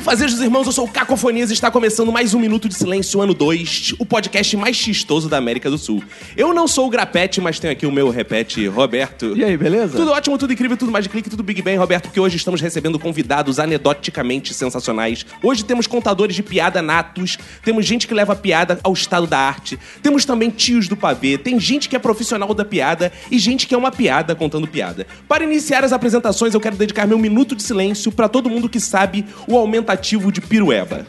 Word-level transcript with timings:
Bem, 0.00 0.04
fazejos 0.04 0.40
irmãos, 0.40 0.66
eu 0.66 0.72
sou 0.72 0.86
o 0.86 0.88
Cacofonias 0.88 1.50
e 1.50 1.52
está 1.52 1.70
começando 1.70 2.10
mais 2.10 2.32
um 2.32 2.40
Minuto 2.40 2.66
de 2.70 2.74
Silêncio, 2.74 3.20
ano 3.20 3.34
2, 3.34 3.96
o 3.98 4.06
podcast 4.06 4.56
mais 4.56 4.74
chistoso 4.74 5.28
da 5.28 5.36
América 5.36 5.70
do 5.70 5.76
Sul. 5.76 6.02
Eu 6.34 6.54
não 6.54 6.66
sou 6.66 6.86
o 6.86 6.90
Grapete, 6.90 7.38
mas 7.38 7.58
tenho 7.58 7.70
aqui 7.70 7.84
o 7.84 7.92
meu 7.92 8.08
repete, 8.08 8.66
Roberto. 8.66 9.36
E 9.36 9.44
aí, 9.44 9.58
beleza? 9.58 9.98
Tudo 9.98 10.10
ótimo, 10.12 10.38
tudo 10.38 10.54
incrível, 10.54 10.74
tudo 10.74 10.90
mais 10.90 11.04
de 11.04 11.10
clique, 11.10 11.28
tudo 11.28 11.42
Big 11.42 11.60
Bang, 11.60 11.76
Roberto, 11.76 12.04
porque 12.04 12.18
hoje 12.18 12.36
estamos 12.36 12.62
recebendo 12.62 12.98
convidados 12.98 13.58
anedoticamente 13.58 14.54
sensacionais. 14.54 15.26
Hoje 15.42 15.64
temos 15.66 15.86
contadores 15.86 16.34
de 16.34 16.42
piada 16.42 16.80
natos, 16.80 17.36
temos 17.62 17.84
gente 17.84 18.08
que 18.08 18.14
leva 18.14 18.34
piada 18.34 18.80
ao 18.82 18.94
estado 18.94 19.26
da 19.26 19.38
arte, 19.38 19.78
temos 20.02 20.24
também 20.24 20.48
tios 20.48 20.88
do 20.88 20.96
pavê, 20.96 21.36
tem 21.36 21.60
gente 21.60 21.90
que 21.90 21.94
é 21.94 21.98
profissional 21.98 22.54
da 22.54 22.64
piada 22.64 23.12
e 23.30 23.38
gente 23.38 23.66
que 23.66 23.74
é 23.74 23.78
uma 23.78 23.92
piada 23.92 24.34
contando 24.34 24.66
piada. 24.66 25.06
Para 25.28 25.44
iniciar 25.44 25.84
as 25.84 25.92
apresentações, 25.92 26.54
eu 26.54 26.60
quero 26.60 26.76
dedicar 26.76 27.06
meu 27.06 27.18
minuto 27.18 27.54
de 27.54 27.62
silêncio 27.62 28.10
para 28.10 28.30
todo 28.30 28.48
mundo 28.48 28.66
que 28.66 28.80
sabe 28.80 29.26
o 29.46 29.54
aumentativo 29.90 30.30
de 30.30 30.40
pirueba. 30.40 31.06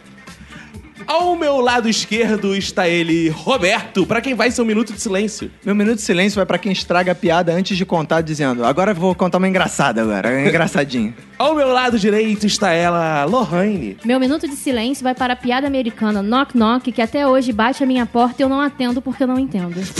Ao 1.07 1.35
meu 1.35 1.59
lado 1.59 1.89
esquerdo 1.89 2.55
está 2.55 2.87
ele, 2.87 3.27
Roberto, 3.29 4.05
para 4.05 4.21
quem 4.21 4.35
vai 4.35 4.51
ser 4.51 4.61
um 4.61 4.65
minuto 4.65 4.93
de 4.93 5.01
silêncio. 5.01 5.51
Meu 5.65 5.73
minuto 5.73 5.95
de 5.95 6.03
silêncio 6.03 6.35
vai 6.35 6.45
pra 6.45 6.59
quem 6.59 6.71
estraga 6.71 7.11
a 7.11 7.15
piada 7.15 7.51
antes 7.53 7.75
de 7.75 7.85
contar, 7.85 8.21
dizendo: 8.21 8.63
agora 8.63 8.91
eu 8.91 8.95
vou 8.95 9.13
contar 9.15 9.39
uma 9.39 9.47
engraçada 9.47 10.01
agora, 10.01 10.29
uma 10.29 10.47
engraçadinha. 10.47 11.13
Ao 11.37 11.55
meu 11.55 11.69
lado 11.69 11.97
direito 11.97 12.45
está 12.45 12.71
ela, 12.71 13.25
Lohane. 13.25 13.97
Meu 14.05 14.19
minuto 14.19 14.47
de 14.47 14.55
silêncio 14.55 15.03
vai 15.03 15.15
para 15.15 15.33
a 15.33 15.35
piada 15.35 15.65
americana 15.65 16.21
Knock 16.21 16.55
Knock, 16.55 16.91
que 16.91 17.01
até 17.01 17.27
hoje 17.27 17.51
bate 17.51 17.83
a 17.83 17.87
minha 17.87 18.05
porta 18.05 18.41
e 18.41 18.43
eu 18.43 18.49
não 18.49 18.61
atendo 18.61 19.01
porque 19.01 19.23
eu 19.23 19.27
não 19.27 19.39
entendo. 19.39 19.81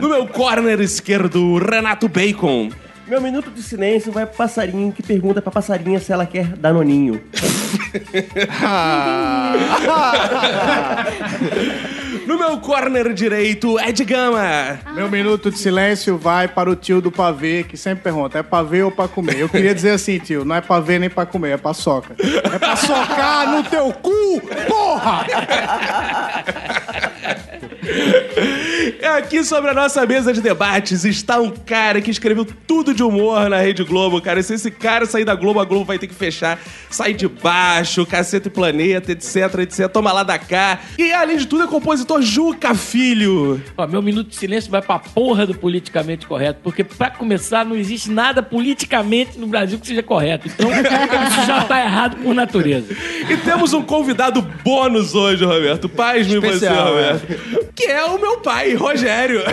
No 0.00 0.08
meu 0.08 0.26
corner 0.26 0.80
esquerdo, 0.80 1.56
Renato 1.58 2.08
Bacon. 2.08 2.70
Meu 3.12 3.20
minuto 3.20 3.50
de 3.50 3.62
silêncio 3.62 4.10
vai 4.10 4.24
pro 4.24 4.38
passarinho 4.38 4.90
que 4.90 5.02
pergunta 5.02 5.42
pra 5.42 5.52
passarinha 5.52 6.00
se 6.00 6.10
ela 6.10 6.24
quer 6.24 6.46
danoninho. 6.56 7.22
No 12.26 12.38
meu 12.38 12.58
corner 12.58 13.12
direito, 13.12 13.78
Ed 13.80 14.04
Gama. 14.04 14.78
Meu 14.94 15.10
minuto 15.10 15.50
de 15.50 15.58
silêncio 15.58 16.16
vai 16.16 16.46
para 16.48 16.70
o 16.70 16.76
tio 16.76 17.00
do 17.00 17.10
pavê, 17.10 17.64
que 17.64 17.76
sempre 17.76 18.04
pergunta, 18.04 18.38
é 18.38 18.42
pavê 18.42 18.82
ou 18.82 18.90
pra 18.90 19.08
comer? 19.08 19.40
Eu 19.40 19.48
queria 19.48 19.74
dizer 19.74 19.90
assim, 19.90 20.18
tio, 20.18 20.44
não 20.44 20.54
é 20.54 20.60
pavê 20.60 20.98
nem 20.98 21.10
pra 21.10 21.26
comer, 21.26 21.50
é 21.50 21.56
pra 21.56 21.74
soca. 21.74 22.14
É 22.18 22.58
pra 22.58 22.76
socar 22.76 23.50
no 23.50 23.64
teu 23.64 23.92
cu, 23.92 24.40
porra! 24.68 25.26
É 29.00 29.08
Aqui 29.08 29.44
sobre 29.44 29.70
a 29.70 29.74
nossa 29.74 30.04
mesa 30.06 30.32
de 30.32 30.40
debates 30.40 31.04
está 31.04 31.38
um 31.38 31.50
cara 31.50 32.00
que 32.00 32.10
escreveu 32.10 32.46
tudo 32.66 32.94
de 32.94 33.02
humor 33.02 33.48
na 33.48 33.58
Rede 33.58 33.84
Globo, 33.84 34.20
cara. 34.20 34.40
E 34.40 34.42
se 34.42 34.54
esse 34.54 34.70
cara 34.70 35.06
sair 35.06 35.24
da 35.24 35.34
Globo, 35.34 35.60
a 35.60 35.64
Globo 35.64 35.84
vai 35.84 35.98
ter 35.98 36.06
que 36.06 36.14
fechar. 36.14 36.58
Sai 36.90 37.12
de 37.12 37.28
baixo, 37.28 38.06
Caceta 38.06 38.48
e 38.48 38.50
Planeta, 38.50 39.12
etc, 39.12 39.58
etc. 39.60 39.88
Toma 39.88 40.12
lá 40.12 40.22
da 40.22 40.38
cá. 40.38 40.80
E 40.98 41.12
além 41.12 41.36
de 41.36 41.46
tudo, 41.46 41.64
é 41.64 41.66
compositor 41.66 42.22
Juca 42.22 42.74
Filho. 42.74 43.62
Ó, 43.76 43.86
meu 43.86 44.00
minuto 44.00 44.28
de 44.28 44.36
silêncio 44.36 44.70
vai 44.70 44.80
pra 44.80 44.98
porra 44.98 45.46
do 45.46 45.54
politicamente 45.54 46.26
correto, 46.26 46.60
porque 46.62 46.82
pra 46.82 47.10
começar 47.10 47.64
não 47.64 47.76
existe 47.76 48.10
nada 48.10 48.42
politicamente 48.42 49.38
no 49.38 49.46
Brasil 49.46 49.78
que 49.78 49.86
seja 49.86 50.02
correto. 50.02 50.48
Então 50.48 50.70
isso 50.72 51.46
já 51.46 51.64
tá 51.64 51.80
errado 51.80 52.16
por 52.16 52.34
natureza. 52.34 52.94
E 53.28 53.36
temos 53.36 53.72
um 53.72 53.82
convidado 53.82 54.42
bônus 54.64 55.14
hoje, 55.14 55.44
Roberto. 55.44 55.88
Paz 55.88 56.26
me 56.26 56.38
você, 56.38 56.68
Roberto. 56.68 57.71
Que 57.74 57.84
é 57.84 58.04
o 58.04 58.18
meu 58.18 58.38
pai, 58.38 58.74
Rogério. 58.74 59.40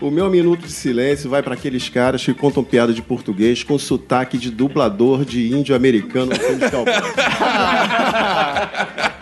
O 0.00 0.10
meu 0.10 0.28
minuto 0.28 0.66
de 0.66 0.72
silêncio 0.72 1.30
vai 1.30 1.42
para 1.42 1.54
aqueles 1.54 1.88
caras 1.88 2.22
que 2.22 2.34
contam 2.34 2.62
piada 2.62 2.92
de 2.92 3.00
português 3.00 3.62
com 3.62 3.78
sotaque 3.78 4.36
de 4.36 4.50
dublador 4.50 5.24
de 5.24 5.50
índio 5.50 5.74
americano 5.74 6.26
no 6.26 6.34
filme 6.34 6.58
de 6.58 6.70
cowboy. 6.70 6.92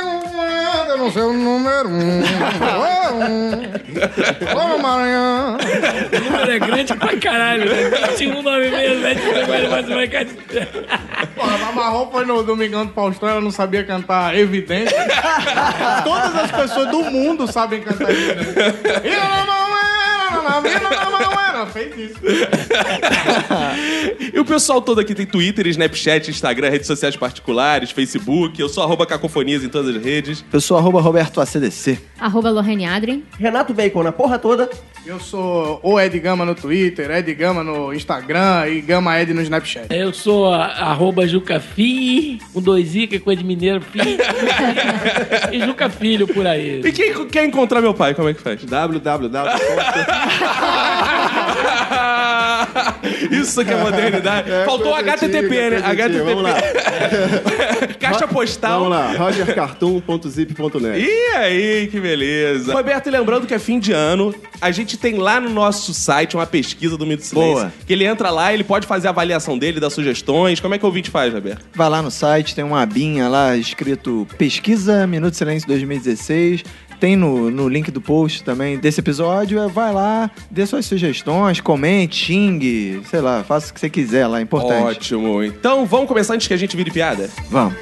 eu 0.89 0.97
não 0.97 1.11
sei 1.11 1.21
o 1.21 1.33
número 1.33 1.89
1. 1.89 2.21
Ô, 4.55 4.77
Maranhão. 4.77 5.57
O 5.57 6.19
número 6.23 6.51
é 6.51 6.59
grande 6.59 6.93
pra 6.95 7.17
caralho. 7.17 7.65
né? 7.65 7.89
21, 8.09 8.41
9 8.41 8.69
meses, 8.69 9.01
7, 9.01 9.21
mais 9.69 9.87
vai 9.87 10.07
cair. 10.07 10.27
Porra, 11.35 11.69
a 11.69 11.71
Marrom 11.71 12.11
foi 12.11 12.25
no 12.25 12.43
Domingão 12.43 12.85
do 12.85 12.93
Faustão, 12.93 13.29
ela 13.29 13.41
não 13.41 13.51
sabia 13.51 13.83
cantar 13.83 14.28
Evidente. 14.37 14.93
Todas 16.03 16.35
as 16.35 16.51
pessoas 16.51 16.89
do 16.89 17.03
mundo 17.03 17.51
sabem 17.51 17.81
cantar 17.81 18.11
Evidente. 18.11 18.43
E 19.03 19.68
na 20.41 20.69
era, 20.69 20.89
na 20.89 21.09
mão. 21.09 21.67
Fez 21.67 21.97
isso. 21.97 22.19
E 24.33 24.39
o 24.39 24.45
pessoal 24.45 24.81
todo 24.81 24.99
aqui 24.99 25.15
tem 25.15 25.25
Twitter, 25.25 25.65
Snapchat, 25.67 26.29
Instagram, 26.29 26.69
redes 26.69 26.87
sociais 26.87 27.15
particulares, 27.15 27.91
Facebook. 27.91 28.59
Eu 28.59 28.69
sou 28.69 28.83
arroba 28.83 29.05
cacofonias 29.05 29.63
em 29.63 29.69
todas 29.69 29.95
as 29.95 30.01
redes. 30.03 30.45
Eu 30.51 30.61
sou 30.61 30.77
arroba 30.77 31.01
Roberto 31.01 31.41
ACDC. 31.41 31.99
Arroba 32.19 32.49
Lorraine 32.49 32.85
Adrien. 32.85 33.23
Renato 33.37 33.73
Bacon 33.73 34.03
na 34.03 34.11
porra 34.11 34.37
toda. 34.37 34.69
Eu 35.05 35.19
sou 35.19 35.79
o 35.81 35.99
Ed 35.99 36.17
Gama 36.19 36.45
no 36.45 36.53
Twitter, 36.53 37.09
Ed 37.09 37.33
Gama 37.33 37.63
no 37.63 37.93
Instagram 37.93 38.67
e 38.67 38.81
Gama 38.81 39.19
Ed 39.19 39.33
no 39.33 39.41
Snapchat. 39.41 39.87
Eu 39.89 40.13
sou 40.13 40.53
a, 40.53 40.65
arroba 40.65 41.27
Jucafi, 41.27 42.39
com 42.53 42.61
dois 42.61 42.95
i, 42.95 43.07
que 43.07 43.15
é 43.15 43.19
coisa 43.19 43.41
de 43.41 43.47
mineiro, 43.47 43.81
fi. 43.81 43.99
e 45.51 45.59
Juca 45.65 45.89
Filho 45.89 46.27
por 46.27 46.45
aí. 46.45 46.81
E 46.85 46.91
quem 46.91 47.27
quer 47.27 47.45
encontrar 47.45 47.81
meu 47.81 47.93
pai, 47.93 48.13
como 48.13 48.29
é 48.29 48.33
que 48.33 48.41
faz? 48.41 48.63
www. 48.63 49.29
Isso 53.31 53.63
que 53.63 53.71
é 53.71 53.83
modernidade. 53.83 54.49
Faltou 54.65 54.93
coisa 54.93 55.11
HTTP, 55.11 55.69
né? 55.69 55.77
antiga. 55.77 56.23
Vamos 56.23 56.43
lá. 56.43 56.57
HTTP. 56.57 57.93
Caixa 57.99 58.27
postal. 58.27 58.83
Vamos 58.83 58.97
lá, 58.97 59.11
rogercartoon.zip.net. 59.13 60.99
E 60.99 61.35
aí, 61.35 61.87
que 61.87 61.99
beleza. 61.99 62.73
Roberto, 62.73 63.07
e 63.07 63.11
lembrando 63.11 63.45
que 63.45 63.53
é 63.53 63.59
fim 63.59 63.79
de 63.79 63.91
ano, 63.91 64.33
a 64.61 64.71
gente 64.71 64.97
tem 64.97 65.17
lá 65.17 65.39
no 65.39 65.49
nosso 65.49 65.93
site 65.93 66.35
uma 66.35 66.45
pesquisa 66.45 66.97
do 66.97 67.05
Mito 67.05 67.25
Silêncio. 67.25 67.53
Boa. 67.53 67.73
Que 67.85 67.93
ele 67.93 68.05
entra 68.05 68.29
lá, 68.29 68.53
ele 68.53 68.63
pode 68.63 68.87
fazer 68.87 69.07
a 69.07 69.11
avaliação 69.11 69.57
dele, 69.57 69.79
dar 69.79 69.89
sugestões. 69.89 70.59
Como 70.59 70.73
é 70.73 70.77
que 70.77 70.83
o 70.83 70.87
ouvinte 70.87 71.09
faz, 71.09 71.33
Roberto? 71.33 71.65
Vai 71.73 71.89
lá 71.89 72.01
no 72.01 72.11
site, 72.11 72.55
tem 72.55 72.63
uma 72.63 72.81
abinha 72.81 73.27
lá 73.27 73.55
escrito 73.55 74.27
Pesquisa 74.37 75.05
Minuto 75.05 75.35
Silêncio 75.35 75.67
2016. 75.67 76.63
Tem 76.99 77.15
no, 77.15 77.49
no 77.49 77.67
link 77.69 77.89
do 77.91 78.01
post 78.01 78.43
também 78.43 78.77
desse 78.77 78.99
episódio. 78.99 79.59
É, 79.59 79.67
Vai 79.67 79.93
lá, 79.93 80.29
dê 80.49 80.65
suas 80.65 80.85
sugestões, 80.85 81.61
comente, 81.61 82.25
xingue, 82.25 83.01
sei 83.09 83.21
lá, 83.21 83.43
faça 83.43 83.71
o 83.71 83.73
que 83.73 83.79
você 83.79 83.89
quiser 83.89 84.27
lá, 84.27 84.39
é 84.39 84.41
importante. 84.41 84.83
Ótimo. 84.83 85.43
Então 85.43 85.85
vamos 85.85 86.07
começar 86.07 86.33
antes 86.33 86.47
que 86.47 86.53
a 86.53 86.57
gente 86.57 86.75
vire 86.75 86.91
piada? 86.91 87.29
Vamos. 87.49 87.75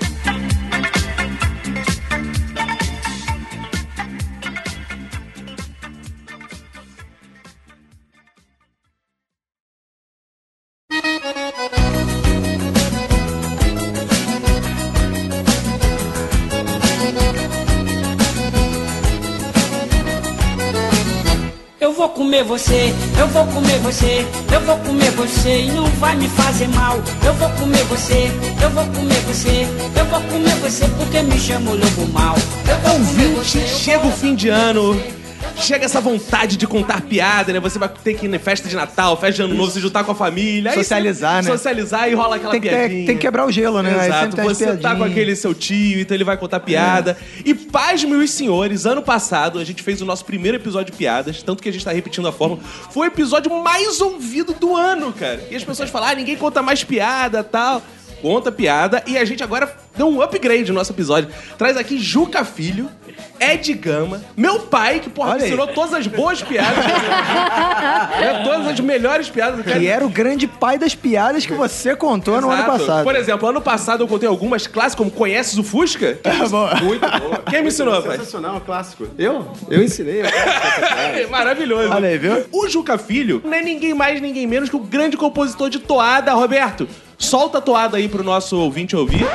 Você, 22.57 22.92
eu 23.19 23.27
vou 23.27 23.45
comer 23.45 23.77
você, 23.80 24.25
eu 24.51 24.59
vou 24.62 24.77
comer 24.80 25.12
você 25.12 25.62
e 25.62 25.71
não 25.71 25.86
vai 26.00 26.15
me 26.15 26.27
fazer 26.27 26.68
mal. 26.69 26.98
Eu 27.24 27.33
vou 27.36 27.50
comer 27.51 27.83
você, 27.83 28.31
eu 28.62 28.69
vou 28.71 28.83
comer 28.86 29.19
você, 29.27 29.68
eu 29.95 30.06
vou 30.06 30.21
comer 30.21 30.56
você 30.56 30.86
porque 30.98 31.21
me 31.21 31.38
chamo 31.38 31.75
lobo 31.75 32.12
mal. 32.12 32.36
Eu 32.68 32.77
vou 32.80 32.94
comer 32.94 33.36
você. 33.36 33.59
Chega 33.68 34.07
o 34.07 34.12
fim 34.12 34.33
de 34.33 34.50
ano. 34.50 35.00
Chega 35.59 35.86
essa 35.86 36.00
vontade 36.00 36.56
de 36.56 36.65
contar 36.68 37.01
piada, 37.01 37.51
né? 37.51 37.59
Você 37.59 37.77
vai 37.80 37.89
ter 37.89 38.13
que 38.13 38.25
ir 38.25 38.30
na 38.30 38.39
festa 38.39 38.69
de 38.69 38.75
Natal, 38.75 39.18
festa 39.18 39.36
de 39.38 39.42
ano 39.42 39.56
novo, 39.56 39.71
se 39.71 39.80
juntar 39.80 40.04
com 40.04 40.12
a 40.12 40.15
família. 40.15 40.71
Socializar, 40.74 41.44
você- 41.44 41.50
né? 41.50 41.57
Socializar 41.57 42.09
e 42.09 42.13
rola 42.13 42.36
aquela 42.38 42.51
Tem 42.51 42.62
que, 42.62 42.69
ter- 42.69 42.75
piadinha. 42.75 43.06
tem 43.07 43.15
que 43.15 43.21
quebrar 43.21 43.45
o 43.45 43.51
gelo, 43.51 43.81
né? 43.81 44.06
Exato, 44.06 44.38
você 44.44 44.77
tá 44.77 44.95
com 44.95 45.04
aquele 45.04 45.36
seu 45.36 45.54
tio, 45.54 46.00
então 46.00 46.15
ele 46.15 46.24
vai 46.24 46.38
contar 46.38 46.59
piada. 46.62 47.18
E 47.44 47.54
pasme 47.54 48.13
os 48.15 48.30
senhores, 48.31 48.86
ano 48.86 49.01
passado 49.01 49.59
a 49.59 49.63
gente 49.65 49.81
fez 49.83 50.01
o 50.01 50.06
nosso 50.06 50.24
primeiro 50.24 50.57
episódio 50.57 50.92
de 50.92 50.98
piadas, 50.98 51.42
tanto 51.44 51.62
que 51.62 51.69
a 51.69 51.74
gente 51.74 51.83
tá 51.83 51.92
repetindo 51.92 52.27
a 52.27 52.31
fórmula. 52.31 52.62
Foi 52.92 53.07
o 53.07 53.12
episódio 53.12 53.51
mais 53.63 54.00
ouvido 54.00 54.54
do 54.54 54.75
ano, 54.75 55.12
cara. 55.12 55.44
E 55.51 55.56
as 55.56 55.63
pessoas 55.63 55.89
falam, 55.89 56.09
ah, 56.09 56.15
ninguém 56.15 56.38
conta 56.38 56.62
mais 56.62 56.83
piada 56.83 57.44
tal. 57.44 57.81
Conta 58.21 58.51
piada. 58.51 59.03
E 59.05 59.17
a 59.17 59.25
gente 59.25 59.43
agora 59.43 59.71
deu 59.95 60.07
um 60.07 60.21
upgrade 60.21 60.71
no 60.71 60.77
nosso 60.77 60.91
episódio. 60.91 61.29
Traz 61.57 61.77
aqui 61.77 61.97
Juca 61.97 62.43
Filho, 62.43 62.89
Ed 63.39 63.73
Gama, 63.73 64.21
meu 64.35 64.61
pai, 64.61 64.99
que, 64.99 65.09
porra, 65.09 65.31
Olha 65.31 65.41
aí. 65.41 65.47
ensinou 65.47 65.67
todas 65.67 65.93
as 65.93 66.07
boas 66.07 66.41
piadas. 66.41 66.85
né? 66.85 68.41
Todas 68.43 68.67
as 68.67 68.79
melhores 68.79 69.29
piadas. 69.29 69.63
Que 69.65 69.87
era 69.87 70.05
o 70.05 70.09
grande 70.09 70.47
pai 70.47 70.77
das 70.77 70.95
piadas 70.95 71.45
que 71.45 71.53
você 71.53 71.95
contou 71.95 72.41
no 72.41 72.49
ano 72.49 72.63
Exato. 72.63 72.79
passado. 72.79 73.03
Por 73.03 73.15
exemplo, 73.15 73.49
ano 73.49 73.61
passado 73.61 74.03
eu 74.03 74.07
contei 74.07 74.27
algumas 74.27 74.65
clássicas, 74.67 74.95
como 74.95 75.11
Conheces 75.11 75.57
o 75.57 75.63
Fusca? 75.63 76.19
Quem, 76.23 76.37
boa. 76.49 76.75
muito 76.75 77.01
boa. 77.19 77.43
Quem 77.49 77.61
me 77.61 77.67
ensinou, 77.67 78.01
pai? 78.01 78.17
Sensacional, 78.17 78.61
clássico. 78.61 79.07
Eu? 79.17 79.47
Eu 79.69 79.83
ensinei. 79.83 80.21
eu. 80.21 80.25
É 80.25 81.27
Maravilhoso. 81.29 81.91
Olha 81.93 82.09
aí, 82.09 82.17
viu? 82.17 82.45
O 82.51 82.67
Juca 82.67 82.97
Filho 82.97 83.41
não 83.43 83.53
é 83.53 83.61
ninguém 83.61 83.93
mais, 83.93 84.19
ninguém 84.21 84.47
menos 84.47 84.69
que 84.69 84.75
o 84.75 84.79
grande 84.79 85.15
compositor 85.17 85.69
de 85.69 85.79
toada, 85.79 86.33
Roberto. 86.33 86.87
Solta 87.17 87.57
a 87.57 87.61
toada 87.61 87.97
aí 87.97 88.07
pro 88.07 88.23
nosso 88.23 88.57
ouvinte 88.57 88.95
ouvir. 88.95 89.25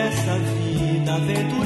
Essa 0.00 0.38
vida. 0.38 1.57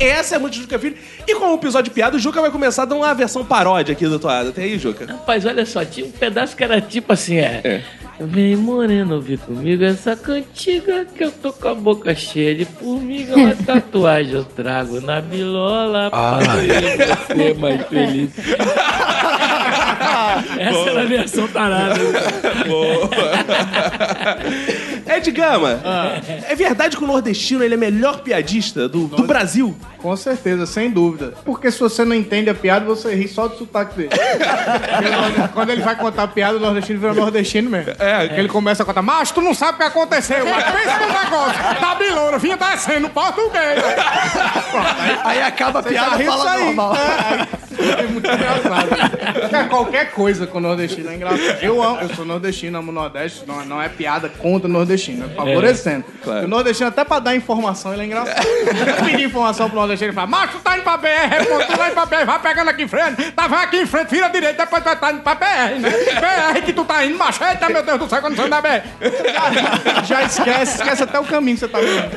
Essa 0.00 0.36
é 0.36 0.38
muito 0.38 0.56
Juca 0.56 0.78
Filho. 0.78 0.96
E 1.26 1.34
como 1.34 1.54
episódio 1.54 1.90
de 1.90 1.94
piada, 1.94 2.16
o 2.16 2.18
Juca 2.18 2.40
vai 2.40 2.50
começar 2.50 2.82
a 2.82 2.86
dar 2.86 2.96
uma 2.96 3.14
versão 3.14 3.44
paródia 3.44 3.92
aqui 3.92 4.06
da 4.08 4.18
toada. 4.18 4.52
Tem 4.52 4.64
aí, 4.64 4.78
Juca? 4.78 5.06
Rapaz, 5.06 5.44
olha 5.46 5.64
só, 5.64 5.84
tinha 5.84 6.06
um 6.06 6.10
pedaço 6.10 6.56
que 6.56 6.64
era 6.64 6.80
tipo 6.80 7.12
assim, 7.12 7.36
é. 7.38 7.82
Vem 8.20 8.56
moreno 8.56 9.16
ouvir 9.16 9.38
comigo 9.38 9.82
essa 9.84 10.14
cantiga 10.14 11.04
que 11.04 11.24
eu 11.24 11.32
tô 11.32 11.52
com 11.52 11.68
a 11.68 11.74
boca 11.74 12.14
cheia 12.14 12.54
de 12.54 12.64
formiga, 12.64 13.34
uma 13.34 13.56
tatuagem 13.66 14.34
eu 14.34 14.44
trago 14.44 15.00
na 15.00 15.20
bilola 15.20 16.10
pra 16.10 16.38
ver 16.56 17.08
você 17.08 17.54
mais 17.54 17.86
feliz. 17.88 18.30
Essa 20.58 20.90
era 20.90 21.02
a 21.02 21.04
versão 21.04 21.48
tarada. 21.48 21.94
Ed 25.06 25.30
Gama, 25.30 25.80
é 26.48 26.54
verdade 26.54 26.96
que 26.96 27.04
o 27.04 27.06
nordestino 27.06 27.62
ele 27.62 27.74
é 27.74 27.76
melhor 27.76 28.22
piadista 28.22 28.88
do, 28.88 29.06
do 29.06 29.24
Brasil? 29.24 29.76
Com 29.98 30.16
certeza, 30.16 30.66
sem 30.66 30.90
dúvida. 30.90 31.34
Porque 31.44 31.70
se 31.70 31.78
você 31.78 32.04
não 32.04 32.14
entende 32.14 32.50
a 32.50 32.54
piada, 32.54 32.84
você 32.84 33.14
ri 33.14 33.28
só 33.28 33.48
do 33.48 33.56
sotaque 33.56 33.96
dele. 33.96 34.10
Porque 34.10 35.48
Quando 35.52 35.70
ele 35.70 35.82
vai 35.82 35.96
contar 35.96 36.24
a 36.24 36.28
piada, 36.28 36.56
o 36.56 36.60
nordestino 36.60 36.98
vira 36.98 37.14
nordestino 37.14 37.70
mesmo. 37.70 37.92
É, 38.04 38.28
que 38.28 38.34
ele 38.34 38.48
começa 38.48 38.82
a 38.82 38.86
contar, 38.86 39.02
mas 39.02 39.30
tu 39.30 39.40
não 39.40 39.54
sabe 39.54 39.74
o 39.74 39.76
que 39.78 39.84
aconteceu. 39.84 40.44
Mas 40.46 40.64
pensa 40.64 40.98
no 40.98 41.12
negócio. 41.12 41.80
Tá 41.80 41.94
bilouro, 41.94 42.38
vinha 42.38 42.56
descendo 42.56 43.08
português. 43.08 43.82
Aí 45.24 45.42
acaba 45.42 45.80
a 45.80 45.82
piada 45.82 46.18
fala 46.24 46.56
normal. 46.56 46.92
É, 47.84 48.00
é 48.00 48.06
muito 48.06 48.30
engraçado. 48.30 49.54
É, 49.54 49.64
qualquer 49.64 50.10
coisa 50.12 50.46
com 50.46 50.58
o 50.58 50.60
nordestino 50.60 51.10
é 51.10 51.14
engraçado. 51.14 51.58
Eu 51.62 51.82
amo, 51.82 52.00
eu 52.00 52.08
sou 52.14 52.24
nordestino, 52.24 52.78
amo 52.78 52.90
o 52.90 52.94
Nordeste. 52.94 53.44
Não, 53.46 53.64
não 53.64 53.80
é 53.82 53.88
piada 53.88 54.28
contra 54.28 54.68
o 54.68 54.72
nordestino, 54.72 55.26
é 55.26 55.34
favorecendo. 55.34 56.04
claro. 56.22 56.44
O 56.44 56.48
nordestino, 56.48 56.88
até 56.88 57.04
pra 57.04 57.18
dar 57.18 57.34
informação, 57.36 57.92
ele 57.92 58.02
é 58.02 58.06
engraçado. 58.06 58.44
Eu 58.46 59.04
pedi 59.04 59.24
informação 59.24 59.68
pro 59.68 59.78
nordestino 59.78 60.12
e 60.12 60.14
fala: 60.14 60.26
Macho, 60.26 60.54
tu 60.54 60.60
tá 60.60 60.74
indo 60.76 60.84
pra 60.84 60.96
BR, 60.96 61.44
pô, 61.48 61.58
tu 61.64 61.76
vai 61.76 61.88
indo 61.90 61.94
pra 61.94 62.06
BR, 62.06 62.24
vai 62.26 62.38
pegando 62.40 62.70
aqui 62.70 62.82
em 62.82 62.88
frente, 62.88 63.32
tá, 63.32 63.46
vai 63.48 63.64
aqui 63.64 63.76
em 63.78 63.86
frente, 63.86 64.10
vira 64.10 64.28
direito, 64.28 64.56
depois 64.56 64.82
tu 64.82 64.86
vai 64.86 64.96
tá 64.96 65.12
indo 65.12 65.20
pra 65.22 65.34
BR, 65.34 65.80
né? 65.80 65.90
BR 65.90 66.62
que 66.64 66.72
tu 66.72 66.84
tá 66.84 67.04
indo, 67.04 67.18
macho, 67.18 67.42
eita, 67.44 67.68
meu 67.68 67.82
Deus 67.82 67.98
do 67.98 68.08
céu, 68.08 68.20
quando 68.20 68.36
você 68.36 68.42
anda 68.42 68.60
BR. 68.60 68.82
Já, 69.32 70.02
já 70.02 70.22
esquece, 70.22 70.76
esquece 70.76 71.02
até 71.02 71.18
o 71.18 71.24
caminho 71.24 71.56
que 71.56 71.60
você 71.60 71.68
tá 71.68 71.78
vendo. 71.78 72.10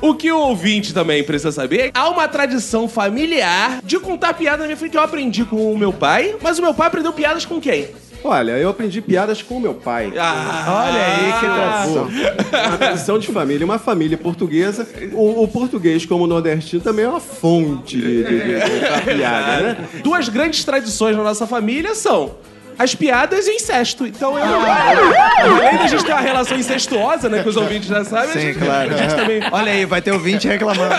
O 0.00 0.14
que 0.14 0.30
o 0.30 0.38
ouvinte 0.38 0.94
também 0.94 1.24
precisa 1.24 1.50
saber, 1.50 1.90
há 1.92 2.08
uma 2.08 2.28
tradição 2.28 2.88
familiar 2.88 3.80
de 3.82 3.98
contar 3.98 4.32
piada 4.34 4.58
na 4.58 4.64
minha 4.66 4.76
frente 4.76 4.96
eu 4.96 5.02
aprendi 5.02 5.44
com 5.44 5.72
o 5.72 5.76
meu 5.78 5.92
pai, 5.92 6.36
mas 6.40 6.58
o 6.58 6.62
meu 6.62 6.72
pai 6.72 6.86
aprendeu 6.86 7.12
piadas 7.12 7.44
com 7.44 7.60
quem? 7.60 7.88
Olha, 8.22 8.52
eu 8.52 8.68
aprendi 8.68 9.00
piadas 9.00 9.42
com 9.42 9.56
o 9.56 9.60
meu 9.60 9.74
pai. 9.74 10.12
Ah, 10.16 10.86
Olha 10.88 11.06
aí, 11.06 11.32
que 11.32 11.46
tradição. 11.46 12.68
Uma 12.68 12.78
tradição 12.78 13.18
de 13.18 13.28
família, 13.28 13.64
uma 13.64 13.78
família 13.78 14.18
portuguesa. 14.18 14.88
O, 15.12 15.44
o 15.44 15.48
português, 15.48 16.04
como 16.04 16.24
o 16.24 16.26
nordestino, 16.26 16.82
também 16.82 17.04
é 17.04 17.08
uma 17.08 17.20
fonte 17.20 17.96
de, 17.96 18.24
de, 18.24 18.40
de 18.40 18.80
contar 18.80 19.04
piada, 19.04 19.62
né? 19.62 19.88
Duas 20.02 20.28
grandes 20.28 20.64
tradições 20.64 21.16
na 21.16 21.22
nossa 21.22 21.46
família 21.46 21.94
são 21.94 22.34
as 22.78 22.94
piadas 22.94 23.46
e 23.46 23.50
o 23.50 23.54
incesto. 23.54 24.06
Então 24.06 24.38
eu. 24.38 24.44
Além 24.44 25.78
da 25.78 25.86
gente 25.86 26.04
ter 26.04 26.12
uma 26.12 26.20
relação 26.20 26.56
incestuosa, 26.56 27.28
né? 27.28 27.42
Que 27.42 27.48
os 27.48 27.56
ouvintes 27.56 27.88
já 27.88 28.04
sabem. 28.04 28.30
a 28.30 28.32
Sim, 28.32 28.40
gente- 28.40 28.58
claro. 28.58 28.94
A 28.94 28.96
gente 28.96 29.14
também. 29.14 29.40
Olha 29.50 29.72
aí, 29.72 29.84
vai 29.84 30.00
ter 30.00 30.12
ouvinte 30.12 30.46
reclamando. 30.46 30.94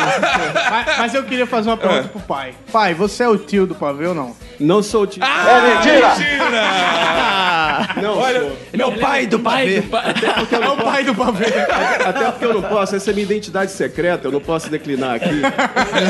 Mas, 0.69 0.97
mas 0.97 1.13
eu 1.13 1.23
queria 1.23 1.47
fazer 1.47 1.69
uma 1.69 1.77
pergunta 1.77 2.09
pro 2.09 2.19
pai. 2.21 2.53
Pai, 2.71 2.93
você 2.93 3.23
é 3.23 3.27
o 3.27 3.37
tio 3.37 3.65
do 3.65 3.75
pavê 3.75 4.07
ou 4.07 4.15
não? 4.15 4.35
Não 4.59 4.83
sou 4.83 5.03
o 5.03 5.07
tipo. 5.07 5.25
Ah, 5.25 5.61
mentira! 5.75 6.09
Não 8.01 8.17
Olha, 8.17 8.39
sou. 8.41 8.57
Meu 8.73 8.91
pai 8.93 9.25
do 9.25 9.39
pavê. 9.39 9.81
É 10.51 10.67
o 10.69 10.75
pai 10.77 11.03
do 11.03 11.15
pavê. 11.15 11.45
Até 12.05 12.25
porque 12.31 12.45
eu 12.45 12.53
não 12.53 12.61
posso, 12.61 12.95
essa 12.95 13.09
é 13.11 13.13
minha 13.13 13.23
identidade 13.25 13.71
secreta, 13.71 14.27
eu 14.27 14.31
não 14.31 14.39
posso 14.41 14.69
declinar 14.69 15.15
aqui. 15.15 15.41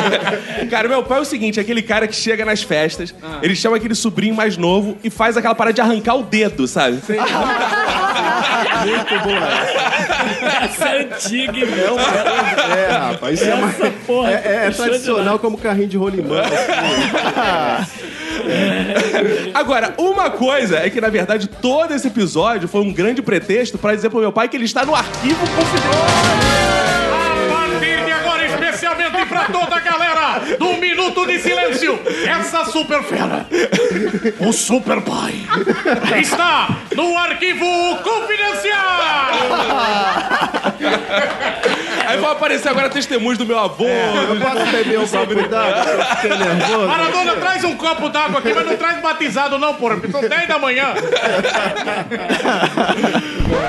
Cara, 0.70 0.88
meu 0.88 1.04
pai 1.04 1.20
é 1.20 1.22
o 1.22 1.26
seguinte: 1.26 1.60
é 1.60 1.62
aquele 1.62 1.82
cara 1.82 2.08
que 2.08 2.16
chega 2.16 2.44
nas 2.44 2.64
festas, 2.64 3.14
Ah. 3.22 3.40
ele 3.42 3.56
chama 3.56 3.78
aquele 3.78 3.94
sobrinho 3.96 4.34
mais 4.34 4.58
novo 4.58 4.98
e 5.04 5.10
faz 5.10 5.38
aquela 5.38 5.54
parada 5.56 5.74
de 5.74 5.82
arrancar 5.82 6.16
o 6.16 6.24
dedo, 6.24 6.68
sabe? 6.68 7.00
Muito 8.86 9.20
boa. 9.24 9.48
Essa 10.64 10.90
é 10.90 11.02
antiga, 11.02 11.58
hein? 11.58 11.66
É, 12.78 12.92
rapaz, 12.92 13.40
isso 13.42 13.50
é, 13.50 13.54
uma- 13.54 13.70
Essa 13.70 13.92
porra. 14.06 14.32
é, 14.32 14.34
é- 14.34 14.68
é 14.68 14.72
tradicional 14.72 15.40
como 15.40 15.58
carrinho 15.58 15.88
de 15.88 15.98
rolimã. 15.98 16.42
Agora, 19.54 19.94
uma 19.98 20.30
coisa 20.30 20.80
é 20.80 20.90
que, 20.90 21.00
na 21.02 21.10
verdade, 21.10 21.48
todo 21.48 21.94
esse 21.94 22.08
episódio 22.08 22.68
foi 22.68 22.82
um 22.82 22.94
grande 22.94 23.22
pretexto 23.22 23.78
pra 23.78 23.96
dizer 23.96 24.10
pro 24.10 24.20
meu 24.20 24.32
pai 24.32 24.48
que 24.48 24.58
ele 24.58 24.66
está 24.66 24.86
no 24.86 24.96
arquivo 24.96 25.40
confidencial. 25.40 26.04
A 27.14 27.54
partir 27.54 28.06
de 28.06 28.12
agora, 28.12 28.46
especialmente 28.46 29.26
pra 29.28 29.46
toda 29.46 29.76
a 29.76 29.80
galera 29.80 30.42
do 30.58 30.74
Minuto 30.76 31.26
de 31.26 31.40
Silêncio, 31.40 32.00
essa 32.28 32.66
super 32.66 33.04
fera, 33.04 33.46
o 34.40 34.52
Super 34.52 35.02
Pai, 35.02 35.34
está 36.20 36.78
no 36.96 37.18
arquivo 37.18 37.66
confidencial! 38.04 38.80
Aí 42.10 42.18
vai 42.20 42.32
aparecer 42.32 42.70
agora 42.70 42.90
testemunhos 42.90 43.38
do 43.38 43.46
meu 43.46 43.60
avô. 43.60 43.86
Eu 43.86 44.40
posso 44.40 44.66
beber 44.72 45.00
um 45.00 45.08
copo 45.08 45.48
d'água? 45.48 45.86
Eu 46.00 46.06
fiquei 46.16 46.38
nervoso. 46.38 46.88
Maradona, 46.88 47.36
traz 47.36 47.64
um 47.64 47.76
copo 47.76 48.10
d'água 48.10 48.40
aqui, 48.40 48.54
mas 48.54 48.66
não 48.66 48.78
traz 48.78 49.02
batizado 49.02 49.58
não, 49.58 49.74
porra, 49.76 49.96
porque 49.98 50.12
são 50.12 50.22
10 50.28 50.48
da 50.48 50.58
manhã. 50.60 50.94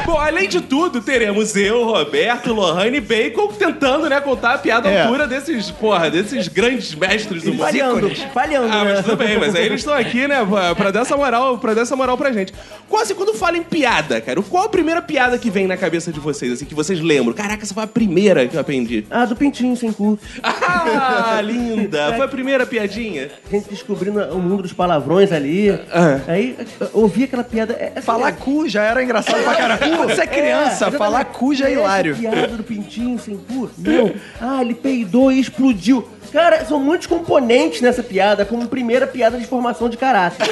Bom, 0.04 0.18
além 0.18 0.48
de 0.48 0.60
tudo, 0.60 1.00
teremos 1.00 1.56
eu, 1.56 1.84
Roberto, 1.84 2.52
Lohane 2.52 2.98
e 2.98 3.00
Bacon 3.00 3.48
tentando, 3.48 4.08
né, 4.08 4.20
contar 4.20 4.54
a 4.54 4.58
piada 4.58 4.88
É. 4.88 5.02
altura 5.02 5.26
desses, 5.26 5.70
porra, 5.70 6.10
desses 6.10 6.48
grandes 6.48 6.94
mestres 6.94 7.42
do 7.42 7.50
mundo. 7.52 7.60
Falhando, 7.62 8.10
falhando, 8.32 8.72
Ah, 8.72 8.84
né? 8.84 8.92
mas 8.94 9.04
tudo 9.04 9.16
bem, 9.16 9.38
mas 9.38 9.54
aí 9.54 9.66
eles 9.66 9.80
estão 9.80 9.94
aqui, 9.94 10.26
né, 10.28 10.44
pra- 10.48 10.74
pra 10.74 10.90
dar 10.90 11.00
essa 11.00 11.16
moral, 11.16 11.58
pra 11.58 11.74
dar 11.74 11.82
essa 11.82 11.96
moral 11.96 12.16
pra 12.18 12.32
gente. 12.32 12.52
Qual, 12.88 13.02
assim, 13.02 13.14
quando 13.14 13.34
fala 13.34 13.56
em 13.56 13.62
piada, 13.62 14.20
cara, 14.20 14.40
qual 14.42 14.64
a 14.64 14.68
primeira 14.68 15.00
piada 15.00 15.38
que 15.38 15.50
vem 15.50 15.66
na 15.66 15.76
cabeça 15.76 16.12
de 16.12 16.20
vocês, 16.20 16.52
assim, 16.52 16.64
que 16.64 16.74
vocês 16.74 17.00
lembram? 17.00 17.32
Caraca, 17.34 17.62
essa 17.62 17.74
foi 17.74 17.84
a 17.84 17.86
primeira 17.86 18.29
primeira 18.34 18.48
que 18.48 18.56
eu 18.56 18.60
aprendi? 18.60 19.06
Ah, 19.10 19.24
do 19.24 19.34
pintinho 19.36 19.76
sem 19.76 19.92
cu. 19.92 20.18
Ah, 20.42 21.40
linda! 21.42 22.12
Foi 22.14 22.24
a 22.24 22.28
primeira 22.28 22.66
piadinha? 22.66 23.30
A 23.46 23.50
gente 23.54 23.68
descobrindo 23.70 24.20
o 24.34 24.38
mundo 24.38 24.62
dos 24.62 24.72
palavrões 24.72 25.32
ali. 25.32 25.70
Ah. 25.92 26.20
Aí 26.28 26.56
eu 26.80 26.88
ouvi 26.94 27.24
aquela 27.24 27.44
piada. 27.44 27.72
é- 27.74 27.92
essa 27.96 28.02
Falar 28.02 28.32
piada- 28.32 28.36
cu 28.44 28.68
já 28.68 28.82
era 28.84 29.02
engraçado 29.02 29.42
pra 29.42 29.54
caralho. 29.54 29.96
Quando 29.96 30.14
você 30.14 30.22
é 30.22 30.26
criança, 30.26 30.72
exatamente. 30.72 30.98
falar 30.98 31.24
cu 31.26 31.54
já 31.54 31.68
é 31.68 31.72
hilário. 31.72 32.16
piada 32.16 32.46
do 32.48 32.62
pintinho 32.62 33.18
sem 33.18 33.36
cu. 33.36 33.70
Não. 33.78 34.12
Ah, 34.40 34.60
ele 34.62 34.74
peidou 34.74 35.30
e 35.32 35.40
explodiu. 35.40 36.06
Cara, 36.32 36.64
são 36.64 36.78
muitos 36.78 37.08
componentes 37.08 37.80
nessa 37.80 38.04
piada, 38.04 38.44
como 38.44 38.68
primeira 38.68 39.04
piada 39.04 39.36
de 39.36 39.44
formação 39.46 39.88
de 39.88 39.96
caráter. 39.96 40.46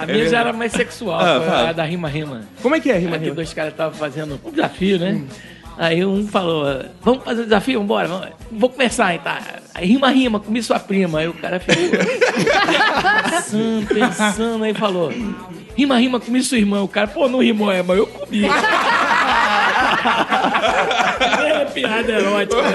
A 0.00 0.06
minha 0.06 0.26
já 0.28 0.40
era 0.40 0.52
mais 0.54 0.72
sexual, 0.72 1.20
Ah, 1.20 1.68
a 1.68 1.72
da 1.72 1.84
rima-rima. 1.84 2.42
Como 2.62 2.74
é 2.74 2.80
que 2.80 2.90
é, 2.90 2.96
rima, 2.96 3.16
Aqui 3.16 3.24
rima? 3.26 3.36
dois 3.36 3.52
caras 3.52 3.72
estavam 3.72 3.92
fazendo 3.98 4.40
um 4.42 4.50
desafio, 4.50 4.98
né? 4.98 5.20
Aí 5.78 6.04
um 6.04 6.26
falou, 6.26 6.84
vamos 7.00 7.22
fazer 7.22 7.42
o 7.42 7.44
desafio, 7.44 7.78
vambora, 7.78 8.08
vamos. 8.08 8.28
vou 8.50 8.68
começar, 8.68 9.14
então. 9.14 9.32
Aí 9.72 9.86
rima, 9.86 10.10
rima, 10.10 10.40
comi 10.40 10.60
sua 10.60 10.80
prima. 10.80 11.20
Aí 11.20 11.28
o 11.28 11.34
cara 11.34 11.60
ficou 11.60 11.76
pensando, 13.30 13.86
pensando, 13.86 14.64
aí 14.64 14.74
falou, 14.74 15.12
rima, 15.76 15.96
rima, 15.96 16.18
comi 16.18 16.42
sua 16.42 16.58
irmã. 16.58 16.82
O 16.82 16.88
cara, 16.88 17.06
pô, 17.06 17.28
não 17.28 17.38
rimou, 17.40 17.70
é, 17.70 17.80
mas 17.80 17.96
eu 17.96 18.08
comi. 18.08 18.42
é 21.78 21.88
piada 21.88 22.12
erótica. 22.12 22.62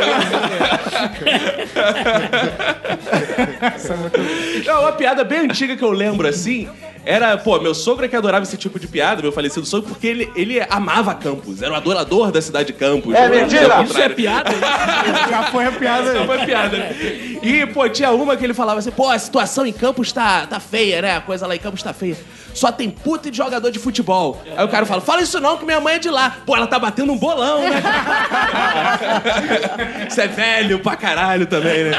Não, 4.66 4.82
uma 4.82 4.92
piada 4.94 5.24
bem 5.24 5.40
antiga 5.40 5.76
que 5.76 5.84
eu 5.84 5.92
lembro 5.92 6.28
assim. 6.28 6.70
Era, 7.06 7.38
pô, 7.38 7.60
meu 7.60 7.76
sogro 7.76 8.06
é 8.06 8.08
que 8.08 8.16
adorava 8.16 8.44
esse 8.44 8.56
tipo 8.56 8.80
de 8.80 8.88
piada, 8.88 9.22
meu 9.22 9.32
falecido 9.32 9.66
sogro, 9.66 9.90
porque 9.90 10.08
ele, 10.08 10.32
ele 10.36 10.62
amava 10.70 11.14
Campos, 11.14 11.62
era 11.62 11.74
o 11.74 11.76
adorador 11.76 12.32
da 12.32 12.42
cidade 12.42 12.68
de 12.68 12.74
Campos. 12.74 13.14
É 13.14 13.28
mentira! 13.28 13.84
Isso 13.84 14.00
é 14.00 14.08
piada? 14.08 14.52
Já 15.30 15.44
foi 15.52 15.66
a 15.66 15.72
piada. 15.72 16.14
Não 16.14 16.26
foi 16.26 16.46
piada. 16.46 16.78
E, 16.78 17.66
pô, 17.74 17.90
tinha 17.90 18.12
uma 18.12 18.38
que 18.38 18.46
ele 18.46 18.54
falava 18.54 18.80
assim, 18.80 18.92
pô, 18.92 19.10
a 19.10 19.20
situação 19.20 19.66
em 19.66 19.74
Campos 19.74 20.14
tá, 20.14 20.48
tá 20.48 20.62
feia, 20.62 21.02
né? 21.02 21.18
A 21.18 21.22
coisa 21.22 21.46
lá 21.46 21.54
em 21.54 21.60
Campos 21.60 21.84
tá 21.84 21.92
feia. 21.92 22.16
Só 22.54 22.72
tem 22.72 22.90
puta 22.90 23.30
de 23.32 23.38
jogador 23.38 23.72
de 23.72 23.80
futebol. 23.80 24.42
Aí 24.56 24.64
o 24.64 24.68
cara 24.70 24.86
fala, 24.86 25.02
fala 25.02 25.22
isso 25.22 25.40
não, 25.40 25.58
que 25.58 25.66
minha 25.66 25.80
mãe 25.80 25.96
é 25.96 26.00
de 26.00 26.10
lá. 26.10 26.38
Pô, 26.46 26.56
ela 26.56 26.68
tá 26.68 26.78
batendo 26.80 27.12
um 27.12 27.18
bolão, 27.18 27.62
né? 27.62 27.82
Isso 30.10 30.22
é 30.22 30.28
velho 30.28 30.80
pra 30.80 30.96
caralho 30.96 31.46
também, 31.46 31.86
né? 31.86 31.92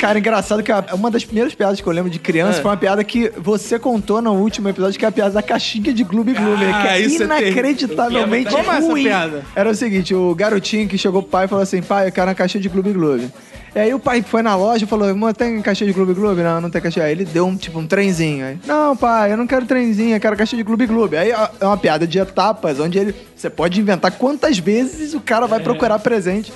Cara, 0.00 0.18
engraçado 0.18 0.62
que 0.62 0.72
uma 0.92 1.10
das 1.10 1.24
primeiras 1.24 1.54
piadas 1.54 1.80
que 1.80 1.86
eu 1.86 1.92
lembro 1.92 2.10
de 2.10 2.18
criança 2.18 2.58
Ah. 2.58 2.62
foi 2.62 2.70
uma 2.70 2.76
piada 2.76 3.02
que 3.04 3.32
você 3.36 3.78
contou 3.78 4.20
no 4.20 4.32
último 4.34 4.68
episódio, 4.68 4.98
que 4.98 5.04
é 5.04 5.08
a 5.08 5.12
piada 5.12 5.30
da 5.32 5.42
caixinha 5.42 5.92
de 5.92 6.04
Gloob 6.04 6.32
Gloob, 6.32 6.64
Ah, 6.64 6.82
que 6.82 6.88
é 6.88 7.00
isso 7.00 7.22
é 7.22 7.26
inacreditavelmente 7.26 8.50
Como 8.50 8.70
é 8.72 8.76
essa 8.76 8.86
ruim. 8.86 9.04
piada? 9.04 9.42
Era 9.54 9.70
o 9.70 9.74
seguinte, 9.74 10.14
o 10.14 10.34
garotinho 10.34 10.88
que 10.88 10.98
chegou 10.98 11.22
pro 11.22 11.30
pai 11.30 11.44
e 11.44 11.48
falou 11.48 11.62
assim, 11.62 11.82
pai, 11.82 12.08
eu 12.08 12.12
quero 12.12 12.28
uma 12.28 12.34
caixinha 12.34 12.60
de 12.60 12.68
Gloob 12.68 12.92
Gloob. 12.92 13.30
E 13.76 13.78
aí 13.78 13.92
o 13.92 13.98
pai 13.98 14.22
foi 14.22 14.40
na 14.40 14.56
loja 14.56 14.86
e 14.86 14.88
falou, 14.88 15.14
mãe, 15.14 15.34
tem 15.34 15.60
caixinha 15.60 15.86
de 15.86 15.92
Gloob 15.92 16.14
Gloob? 16.14 16.40
Não, 16.40 16.62
não 16.62 16.70
tem 16.70 16.80
caixinha. 16.80 17.04
Aí 17.04 17.12
ele 17.12 17.26
deu 17.26 17.44
um, 17.46 17.54
tipo, 17.54 17.78
um 17.78 17.86
trenzinho. 17.86 18.46
Aí, 18.46 18.58
não, 18.66 18.96
pai, 18.96 19.30
eu 19.30 19.36
não 19.36 19.46
quero 19.46 19.66
trenzinho, 19.66 20.16
eu 20.16 20.20
quero 20.20 20.34
caixinha 20.34 20.56
de 20.56 20.66
Gloob 20.66 20.86
Gloob. 20.86 21.14
Aí 21.14 21.30
é 21.30 21.66
uma 21.66 21.76
piada 21.76 22.06
de 22.06 22.18
etapas, 22.18 22.80
onde 22.80 22.98
ele, 22.98 23.14
você 23.36 23.50
pode 23.50 23.78
inventar 23.78 24.12
quantas 24.12 24.56
vezes 24.56 25.12
o 25.12 25.20
cara 25.20 25.46
vai 25.46 25.60
procurar 25.60 25.98
presente. 25.98 26.54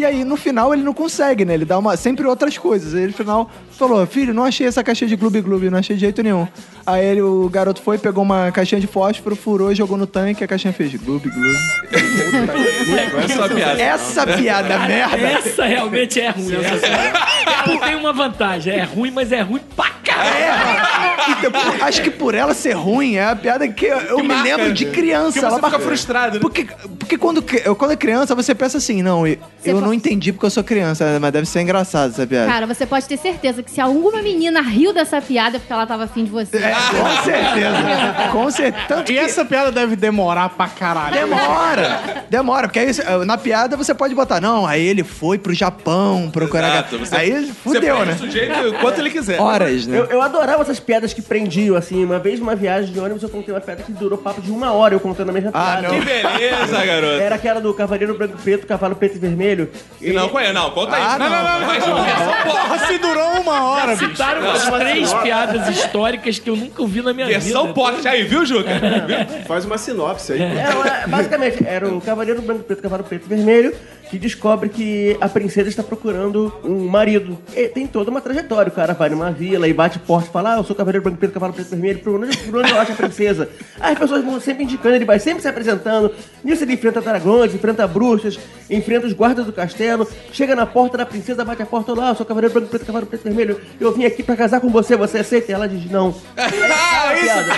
E 0.00 0.04
aí, 0.06 0.24
no 0.24 0.34
final, 0.34 0.72
ele 0.72 0.82
não 0.82 0.94
consegue, 0.94 1.44
né? 1.44 1.52
Ele 1.52 1.66
dá 1.66 1.78
uma, 1.78 1.94
sempre 1.94 2.26
outras 2.26 2.56
coisas. 2.56 2.94
Aí, 2.94 3.06
no 3.06 3.12
final, 3.12 3.50
falou, 3.70 4.06
filho, 4.06 4.32
não 4.32 4.44
achei 4.46 4.66
essa 4.66 4.82
caixinha 4.82 5.06
de 5.08 5.14
Gloob 5.14 5.38
Gloob, 5.42 5.68
não 5.68 5.78
achei 5.78 5.94
de 5.94 6.00
jeito 6.00 6.22
nenhum. 6.22 6.48
Aí 6.86 7.04
ele, 7.04 7.20
o 7.20 7.50
garoto 7.50 7.82
foi, 7.82 7.98
pegou 7.98 8.24
uma 8.24 8.50
caixinha 8.50 8.80
de 8.80 8.86
fósforo, 8.86 9.36
furou, 9.36 9.74
jogou 9.74 9.98
no 9.98 10.06
tanque, 10.06 10.42
a 10.42 10.48
caixinha 10.48 10.72
fez 10.72 10.94
Gloob 10.94 11.28
Gloob. 11.28 11.58
Essa 13.20 13.44
é 13.44 13.48
piada. 13.48 13.82
Essa 13.82 14.26
piada 14.26 14.78
merda. 14.80 15.16
Essa 15.18 15.64
realmente 15.66 16.18
é 16.20 16.30
ruim. 16.30 16.54
Essa, 16.54 16.86
ela 16.86 17.78
tem 17.86 17.94
uma 17.96 18.12
vantagem, 18.12 18.72
é 18.74 18.84
ruim, 18.84 19.10
mas 19.10 19.30
é 19.32 19.42
ruim 19.42 19.60
pra 19.76 19.90
caralho. 20.02 21.30
Então, 21.38 21.50
por- 21.52 21.82
acho 21.82 22.02
que 22.02 22.10
por 22.10 22.34
ela 22.34 22.54
ser 22.54 22.72
ruim, 22.72 23.16
é 23.16 23.24
a 23.26 23.36
piada 23.36 23.68
que 23.68 23.84
eu, 23.86 23.98
eu 23.98 24.18
me 24.20 24.28
marca, 24.28 24.42
lembro 24.44 24.72
de 24.72 24.86
né? 24.86 24.92
criança. 24.92 25.38
Ela 25.38 25.50
fica 25.56 25.62
marca- 25.62 25.78
frustrado, 25.78 26.34
né? 26.34 26.40
Porque, 26.40 26.66
porque 26.98 27.18
quando, 27.18 27.42
quando 27.76 27.90
é 27.92 27.96
criança, 27.96 28.34
você 28.34 28.54
pensa 28.54 28.78
assim, 28.78 29.02
não, 29.02 29.26
eu, 29.26 29.36
eu 29.64 29.80
não 29.90 29.94
entendi 29.94 30.32
porque 30.32 30.46
eu 30.46 30.50
sou 30.50 30.62
criança, 30.62 31.18
mas 31.20 31.32
deve 31.32 31.46
ser 31.46 31.60
engraçado 31.60 32.10
essa 32.12 32.26
piada. 32.26 32.50
Cara, 32.50 32.66
você 32.66 32.86
pode 32.86 33.06
ter 33.06 33.16
certeza 33.16 33.62
que 33.62 33.70
se 33.70 33.80
alguma 33.80 34.22
menina 34.22 34.60
riu 34.60 34.92
dessa 34.92 35.20
piada 35.20 35.56
é 35.56 35.58
porque 35.58 35.72
ela 35.72 35.86
tava 35.86 36.04
afim 36.04 36.24
de 36.24 36.30
você. 36.30 36.56
É, 36.58 36.72
com 36.72 37.24
certeza. 37.24 38.30
Com 38.32 38.50
certeza. 38.50 38.84
Tanto 38.88 39.10
E 39.10 39.14
que 39.14 39.18
essa 39.20 39.44
piada 39.44 39.72
deve 39.72 39.96
demorar 39.96 40.48
pra 40.50 40.68
caralho. 40.68 41.14
demora. 41.14 42.24
Demora, 42.30 42.68
porque 42.68 42.78
aí 42.78 42.90
eh, 42.90 43.24
na 43.24 43.36
piada 43.36 43.76
você 43.76 43.92
pode 43.92 44.14
botar, 44.14 44.40
não, 44.40 44.66
aí 44.66 44.82
ele 44.84 45.02
foi 45.02 45.38
pro 45.38 45.52
Japão 45.52 46.30
procurar. 46.32 46.68
Exato, 46.70 46.98
você- 46.98 47.16
aí 47.16 47.46
Você 47.46 47.52
fudeu, 47.52 48.04
né? 48.06 48.12
o 48.12 48.18
sujeito 48.18 48.54
quanto 48.80 49.00
ele 49.00 49.10
quiser. 49.10 49.40
Horas, 49.40 49.86
né? 49.86 49.98
Eu, 49.98 50.04
eu 50.06 50.22
adorava 50.22 50.62
essas 50.62 50.78
piadas 50.78 51.12
que 51.12 51.20
prendiam, 51.22 51.74
assim. 51.76 52.04
Uma 52.04 52.18
vez, 52.18 52.38
numa 52.38 52.54
viagem 52.54 52.92
de 52.92 53.00
ônibus, 53.00 53.22
eu 53.22 53.28
contei 53.28 53.52
uma 53.52 53.60
piada 53.60 53.82
que 53.82 53.92
durou 53.92 54.16
papo 54.18 54.40
de 54.40 54.50
uma 54.50 54.72
hora, 54.72 54.94
eu 54.94 55.00
contando 55.00 55.30
a 55.30 55.32
mesma 55.32 55.50
Ah, 55.52 55.78
piada. 55.80 55.88
não. 55.88 55.98
Que 55.98 56.04
beleza, 56.06 56.86
garoto. 56.86 57.20
Era 57.20 57.34
aquela 57.34 57.60
do 57.60 57.74
Cavaleiro 57.74 58.16
Branco 58.16 58.34
e 58.38 58.42
Preto, 58.42 58.66
Cavalo 58.66 58.94
Preto 58.94 59.16
e 59.16 59.18
Vermelho. 59.18 59.68
E 60.00 60.12
não, 60.14 60.30
conhe- 60.30 60.50
não, 60.52 60.70
conta 60.70 60.98
isso. 60.98 61.18
não, 61.18 61.28
não, 61.28 61.42
não, 61.60 61.66
Mas 61.66 61.86
não, 61.86 62.02
versão 62.04 62.32
Porra, 62.44 62.78
se 62.86 62.98
durou 62.98 63.40
uma 63.42 63.64
hora, 63.68 63.94
bicho. 63.94 64.08
Citaram 64.10 64.40
umas 64.40 64.64
três 64.70 65.12
piadas 65.12 65.68
históricas 65.68 66.38
que 66.38 66.48
eu 66.48 66.56
nunca 66.56 66.80
ouvi 66.80 67.02
na 67.02 67.12
minha 67.12 67.26
Versão 67.26 67.62
vida. 67.64 67.74
pocket 67.74 68.06
aí, 68.06 68.22
viu, 68.24 68.46
Juca? 68.46 68.70
Faz 69.46 69.66
uma 69.66 69.76
sinopse 69.76 70.32
aí. 70.32 70.40
É, 70.40 71.02
é, 71.04 71.06
basicamente, 71.06 71.62
era 71.66 71.86
o 71.86 72.00
Cavaleiro 72.00 72.40
Branco 72.40 72.62
e 72.62 72.64
Preto, 72.64 72.82
Cavalo 72.82 73.04
Preto 73.04 73.26
e 73.26 73.28
Vermelho, 73.28 73.74
que 74.08 74.18
descobre 74.18 74.70
que 74.70 75.16
a 75.20 75.28
princesa 75.28 75.68
está 75.68 75.82
procurando 75.82 76.50
um 76.64 76.88
marido. 76.88 77.38
E 77.54 77.68
tem 77.68 77.86
toda 77.86 78.10
uma 78.10 78.22
trajetória. 78.22 78.70
O 78.70 78.74
cara 78.74 78.94
vai 78.94 79.10
numa 79.10 79.30
vila 79.30 79.68
e 79.68 79.72
bate 79.74 79.98
porta 79.98 80.28
e 80.30 80.32
fala: 80.32 80.54
Ah, 80.54 80.56
eu 80.56 80.64
sou 80.64 80.74
Cavaleiro 80.74 81.02
Branco 81.02 81.18
e 81.18 81.20
Preto, 81.20 81.34
Cavalo 81.34 81.52
Preto 81.52 81.66
e 81.68 81.70
Vermelho, 81.70 81.98
por 82.00 82.14
onde, 82.14 82.36
por 82.38 82.58
onde 82.60 82.70
eu 82.70 82.80
acho 82.80 82.92
a 82.92 82.96
princesa? 82.96 83.50
Aí 83.78 83.92
as 83.92 83.98
pessoas 83.98 84.24
vão 84.24 84.40
sempre 84.40 84.64
indicando, 84.64 84.94
ele 84.94 85.04
vai 85.04 85.18
sempre 85.18 85.42
se 85.42 85.48
apresentando. 85.48 86.10
Nisso 86.42 86.64
ele 86.64 86.72
enfrenta 86.72 87.02
dragões, 87.02 87.54
enfrenta 87.54 87.86
bruxas, 87.86 88.38
enfrenta 88.70 89.06
os 89.06 89.12
guardas 89.12 89.44
do 89.44 89.52
castelo, 89.64 90.08
chega 90.32 90.56
na 90.56 90.64
porta 90.66 90.96
da 90.98 91.04
princesa, 91.06 91.44
bate 91.44 91.62
a 91.62 91.66
porta 91.66 91.92
lá, 91.94 92.08
eu 92.10 92.14
sou 92.14 92.24
Cavaleiro 92.26 92.52
Branco 92.54 92.68
Preto, 92.68 92.86
Cavalo 92.86 93.06
Preto 93.06 93.22
e 93.22 93.28
Vermelho, 93.28 93.60
eu 93.80 93.92
vim 93.92 94.04
aqui 94.04 94.22
pra 94.22 94.36
casar 94.36 94.60
com 94.60 94.70
você, 94.70 94.96
você 94.96 95.18
aceita? 95.18 95.50
E 95.52 95.54
ela 95.54 95.68
diz: 95.68 95.90
Não. 95.90 96.14
Ah, 96.36 97.14
isso. 97.14 97.50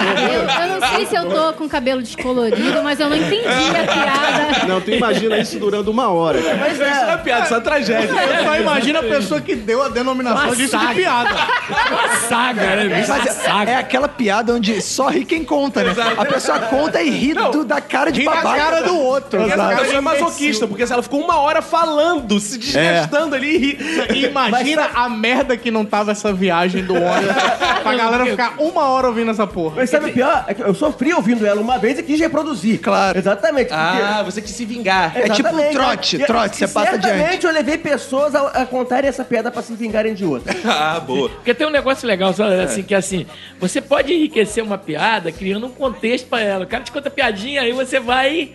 Eu, 0.00 0.62
eu 0.62 0.80
não 0.80 0.88
sei 0.88 1.06
se 1.06 1.14
eu 1.14 1.28
tô 1.28 1.52
com 1.54 1.68
cabelo 1.68 2.00
descolorido, 2.02 2.82
mas 2.82 2.98
eu 2.98 3.10
não 3.10 3.16
entendi 3.16 3.44
a 3.46 3.92
piada. 3.92 4.66
Não, 4.66 4.80
tu 4.80 4.90
imagina 4.90 5.38
isso 5.38 5.58
durando 5.58 5.90
uma 5.90 6.08
hora. 6.08 6.40
cara. 6.42 6.56
Mas 6.56 6.72
Isso 6.72 6.80
não 6.82 6.88
é 6.88 7.12
é, 7.12 7.16
piada, 7.18 7.44
isso 7.44 7.54
é 7.54 7.60
tragédia. 7.60 8.08
Eu 8.10 8.44
só 8.44 8.56
imagino 8.56 8.98
a 8.98 9.02
pessoa 9.02 9.40
que 9.40 9.54
deu 9.54 9.82
a 9.82 9.88
denominação 9.88 10.46
Uma 10.46 10.56
disso 10.56 10.78
de 10.78 10.94
piada. 10.94 11.30
Uma 11.90 12.08
saga, 12.28 12.62
né? 12.76 12.88
bicho? 12.96 13.08
Mas 13.10 13.20
Uma 13.22 13.28
é, 13.28 13.32
saga. 13.32 13.70
é 13.72 13.74
aquela 13.76 14.08
piada 14.08 14.54
onde 14.54 14.80
só 14.80 15.08
ri 15.08 15.24
quem 15.24 15.44
conta, 15.44 15.82
né? 15.82 15.94
A 16.16 16.24
pessoa 16.24 16.58
conta 16.60 17.02
e 17.02 17.10
ri 17.10 17.34
do- 17.34 17.64
da 17.64 17.80
cara 17.80 18.10
de 18.10 18.20
Ri 18.20 18.26
da 18.26 18.40
cara 18.42 18.82
do 18.82 18.98
outro. 18.98 19.42
Essa 19.42 19.54
Exato. 19.54 19.84
É 20.20 20.24
masoquista, 20.24 20.66
porque 20.66 20.86
se 20.86 20.92
ela 20.92 21.02
ficou 21.02 21.20
uma 21.20 21.38
hora 21.38 21.60
falando, 21.62 22.38
se 22.40 22.58
desgastando 22.58 23.34
ali 23.34 23.78
e. 24.14 24.26
Imagina 24.26 24.90
a 24.94 25.08
merda 25.08 25.56
que 25.56 25.70
não 25.70 25.84
tava 25.84 26.12
essa 26.12 26.32
viagem 26.32 26.84
do 26.84 26.94
ônibus 26.94 27.34
pra 27.82 27.94
galera 27.94 28.26
ficar 28.26 28.54
uma 28.58 28.88
hora 28.88 29.08
ouvindo 29.08 29.30
essa 29.30 29.46
porra. 29.46 29.74
Mas 29.76 29.90
sabe 29.90 30.10
o 30.10 30.12
pior? 30.12 30.44
É 30.46 30.54
que 30.54 30.62
eu 30.62 30.74
sofri 30.74 31.12
ouvindo 31.12 31.46
ela 31.46 31.60
uma 31.60 31.78
vez 31.78 31.98
e 31.98 32.02
quis 32.02 32.18
reproduzir. 32.20 32.80
Claro. 32.80 33.18
Exatamente. 33.18 33.68
porque- 33.68 33.76
Ah, 34.02 34.22
você 34.24 34.40
quis 34.42 34.50
se 34.52 34.64
vingar. 34.64 35.12
É 35.16 35.22
tipo 35.28 35.40
Exatamente. 35.48 35.72
trote, 35.72 36.16
E- 36.16 36.26
trote, 36.26 36.56
você 36.56 36.64
e 36.64 36.68
passa 36.68 36.90
certamente 36.92 37.22
adiante. 37.26 37.46
eu 37.46 37.52
levei 37.52 37.78
pessoas 37.78 38.34
a, 38.34 38.48
a 38.48 38.66
contarem 38.66 39.08
essa 39.08 39.24
piada 39.24 39.50
pra 39.50 39.62
se 39.62 39.74
vingarem 39.74 40.14
de 40.14 40.24
outra. 40.24 40.54
Ah, 40.70 41.00
boa. 41.00 41.28
Porque 41.28 41.52
tem 41.52 41.66
um 41.66 41.70
negócio 41.70 42.06
legal, 42.06 42.32
sabe, 42.32 42.54
assim, 42.60 42.82
que 42.82 42.94
é 42.94 42.98
assim, 42.98 43.26
você 43.58 43.80
pode 43.80 44.12
enriquecer 44.12 44.62
uma 44.62 44.78
piada 44.78 45.30
criando 45.32 45.66
um 45.66 45.70
contexto 45.70 46.26
pra 46.28 46.40
ela. 46.40 46.64
O 46.64 46.66
cara 46.66 46.82
te 46.84 46.92
conta 46.92 47.10
piadinha, 47.10 47.62
aí 47.62 47.72
você 47.72 47.98
vai 48.00 48.50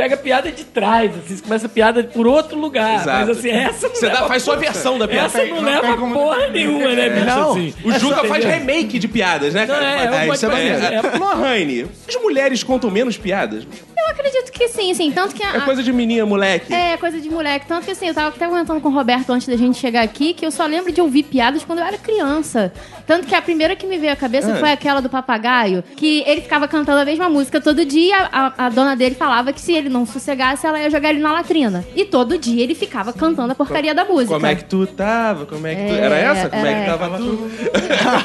pega 0.00 0.14
a 0.14 0.18
piada 0.18 0.50
de 0.52 0.64
trás, 0.64 1.10
assim, 1.16 1.36
você 1.36 1.42
começa 1.42 1.66
a 1.66 1.68
piada 1.68 2.04
por 2.04 2.26
outro 2.26 2.58
lugar. 2.58 3.00
Exato. 3.00 3.26
Mas 3.26 3.38
assim, 3.38 3.50
essa 3.50 3.88
não 3.88 3.94
Você 3.94 4.08
dá- 4.08 4.26
faz 4.26 4.42
sua 4.42 4.56
versão 4.56 4.98
da 4.98 5.06
piada. 5.06 5.26
Essa 5.26 5.44
não, 5.44 5.56
Não 5.56 5.62
leva 5.62 5.96
como- 5.96 6.14
porra 6.14 6.48
nenhuma, 6.48 6.88
né, 6.92 7.08
bicho? 7.10 7.26
Não. 7.26 7.50
Assim. 7.52 7.74
O 7.84 7.92
Juca 7.98 8.24
faz 8.24 8.44
remake 8.44 8.98
de 8.98 9.08
piadas, 9.08 9.54
né, 9.54 9.66
cara? 9.66 9.80
Não, 9.80 9.86
é, 9.86 10.06
Mas- 10.10 10.14
é, 10.30 10.34
isso 10.34 10.46
é 10.46 10.48
maneiro. 10.48 10.84
é- 10.84 11.18
Lohane, 11.18 11.86
as 12.08 12.16
mulheres 12.22 12.62
contam 12.62 12.90
menos 12.90 13.16
piadas? 13.18 13.66
Eu 13.98 14.08
acredito 14.12 14.50
que 14.50 14.66
sim, 14.68 14.92
sim. 14.94 15.12
Tanto 15.12 15.34
que 15.34 15.42
a, 15.44 15.56
É 15.56 15.60
coisa 15.60 15.82
de 15.82 15.92
menina, 15.92 16.24
moleque. 16.24 16.72
É, 16.74 16.96
coisa 16.96 17.20
de 17.20 17.28
moleque. 17.28 17.66
Tanto 17.66 17.84
que 17.84 17.90
assim, 17.92 18.08
eu 18.08 18.14
tava 18.14 18.28
até 18.28 18.46
comentando 18.46 18.80
com 18.80 18.88
o 18.88 18.92
Roberto 18.92 19.30
antes 19.30 19.46
da 19.46 19.56
gente 19.56 19.78
chegar 19.78 20.02
aqui 20.02 20.32
que 20.32 20.44
eu 20.44 20.50
só 20.50 20.64
lembro 20.66 20.90
de 20.90 21.00
ouvir 21.00 21.22
piadas 21.24 21.62
quando 21.64 21.80
eu 21.80 21.84
era 21.84 21.98
criança. 21.98 22.72
Tanto 23.06 23.26
que 23.26 23.34
a 23.34 23.42
primeira 23.42 23.76
que 23.76 23.86
me 23.86 23.98
veio 23.98 24.12
à 24.12 24.16
cabeça 24.16 24.52
Ah. 24.52 24.56
foi 24.56 24.72
aquela 24.72 25.00
do 25.00 25.08
papagaio, 25.10 25.84
que 25.96 26.24
ele 26.26 26.40
ficava 26.40 26.66
cantando 26.66 26.98
a 27.00 27.04
mesma 27.04 27.28
música 27.28 27.60
todo 27.60 27.84
dia. 27.84 28.28
A, 28.32 28.66
a 28.66 28.68
dona 28.70 28.96
dele 28.96 29.14
falava 29.14 29.52
que 29.52 29.60
se 29.60 29.72
ele 29.72 29.88
não 29.90 30.06
sossegasse, 30.06 30.66
ela 30.66 30.80
ia 30.80 30.90
jogar 30.90 31.10
ele 31.10 31.20
na 31.20 31.32
latrina. 31.32 31.84
E 31.94 32.04
todo 32.04 32.38
dia 32.38 32.62
ele 32.62 32.74
ficava 32.74 33.12
cantando 33.12 33.52
a 33.52 33.54
porcaria 33.54 33.94
da 33.94 34.04
música. 34.04 34.34
Como 34.34 34.46
é 34.46 34.54
que 34.54 34.64
tu 34.64 34.86
tava? 34.86 35.46
Como 35.46 35.66
é 35.66 35.74
que 35.74 35.86
tu... 35.86 35.94
É, 35.94 36.04
Era 36.04 36.16
essa? 36.16 36.48
Como 36.48 36.66
é 36.66 36.72
que 36.72 36.80
é. 36.80 36.86
tava 36.86 37.18
tu? 37.18 37.50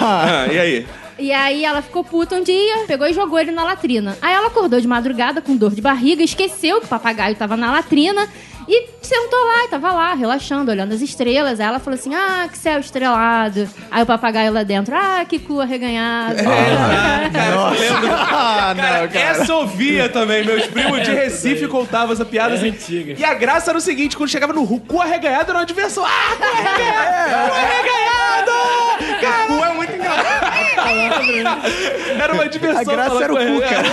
ah, 0.01 0.47
e 0.51 0.59
aí? 0.59 0.87
E 1.17 1.31
aí 1.31 1.63
ela 1.63 1.81
ficou 1.81 2.03
puta 2.03 2.35
um 2.35 2.43
dia, 2.43 2.85
pegou 2.87 3.07
e 3.07 3.13
jogou 3.13 3.39
ele 3.39 3.51
na 3.51 3.63
latrina. 3.63 4.17
Aí 4.21 4.33
ela 4.33 4.47
acordou 4.47 4.81
de 4.81 4.87
madrugada 4.87 5.41
com 5.41 5.55
dor 5.55 5.73
de 5.73 5.81
barriga, 5.81 6.21
esqueceu 6.21 6.79
que 6.79 6.85
o 6.85 6.89
papagaio 6.89 7.35
tava 7.35 7.55
na 7.55 7.71
latrina 7.71 8.27
e 8.67 8.89
sentou 9.01 9.39
lá, 9.45 9.65
e 9.65 9.67
tava 9.67 9.91
lá, 9.91 10.13
relaxando, 10.13 10.71
olhando 10.71 10.93
as 10.93 11.01
estrelas. 11.01 11.59
Aí 11.59 11.67
ela 11.67 11.79
falou 11.79 11.97
assim: 11.99 12.13
Ah, 12.15 12.47
que 12.51 12.57
céu 12.57 12.79
estrelado. 12.79 13.69
Aí 13.91 14.03
o 14.03 14.05
papagaio 14.05 14.51
lá 14.51 14.63
dentro, 14.63 14.95
ah, 14.95 15.23
que 15.27 15.39
cu 15.39 15.59
arreganhado. 15.61 16.37
Ah, 16.47 17.29
não, 18.75 19.07
cara. 19.07 19.19
Essa 19.19 19.53
ouvia 19.55 20.09
também. 20.09 20.43
Meus 20.45 20.65
primos 20.67 21.01
de 21.03 21.11
Recife 21.11 21.67
contavam 21.67 22.13
essa 22.13 22.25
piada 22.25 22.55
assim. 22.55 22.69
antiga. 22.69 23.15
E 23.17 23.23
a 23.23 23.33
graça 23.33 23.71
era 23.71 23.77
o 23.77 23.81
seguinte: 23.81 24.17
quando 24.17 24.29
chegava 24.29 24.53
no 24.53 24.63
ru- 24.63 24.79
cu 24.79 24.99
arreganhado, 24.99 25.51
era 25.51 25.59
uma 25.59 25.65
diversão. 25.65 26.03
Ah, 26.05 26.35
cu 26.37 26.43
arreganhado! 26.43 27.49
Cu 27.49 27.55
arreganhado! 27.55 28.51
Cara, 29.21 29.45
Cu 29.47 29.65
é 29.65 29.73
muito 29.73 29.93
engraçado. 29.93 30.54
era 32.21 32.33
uma 32.33 32.47
diversão. 32.47 32.81
A 32.81 32.83
graça 32.83 33.09
falar 33.09 33.23
era 33.23 33.33
o 33.33 33.37
cu 33.37 33.59
cara. 33.61 33.87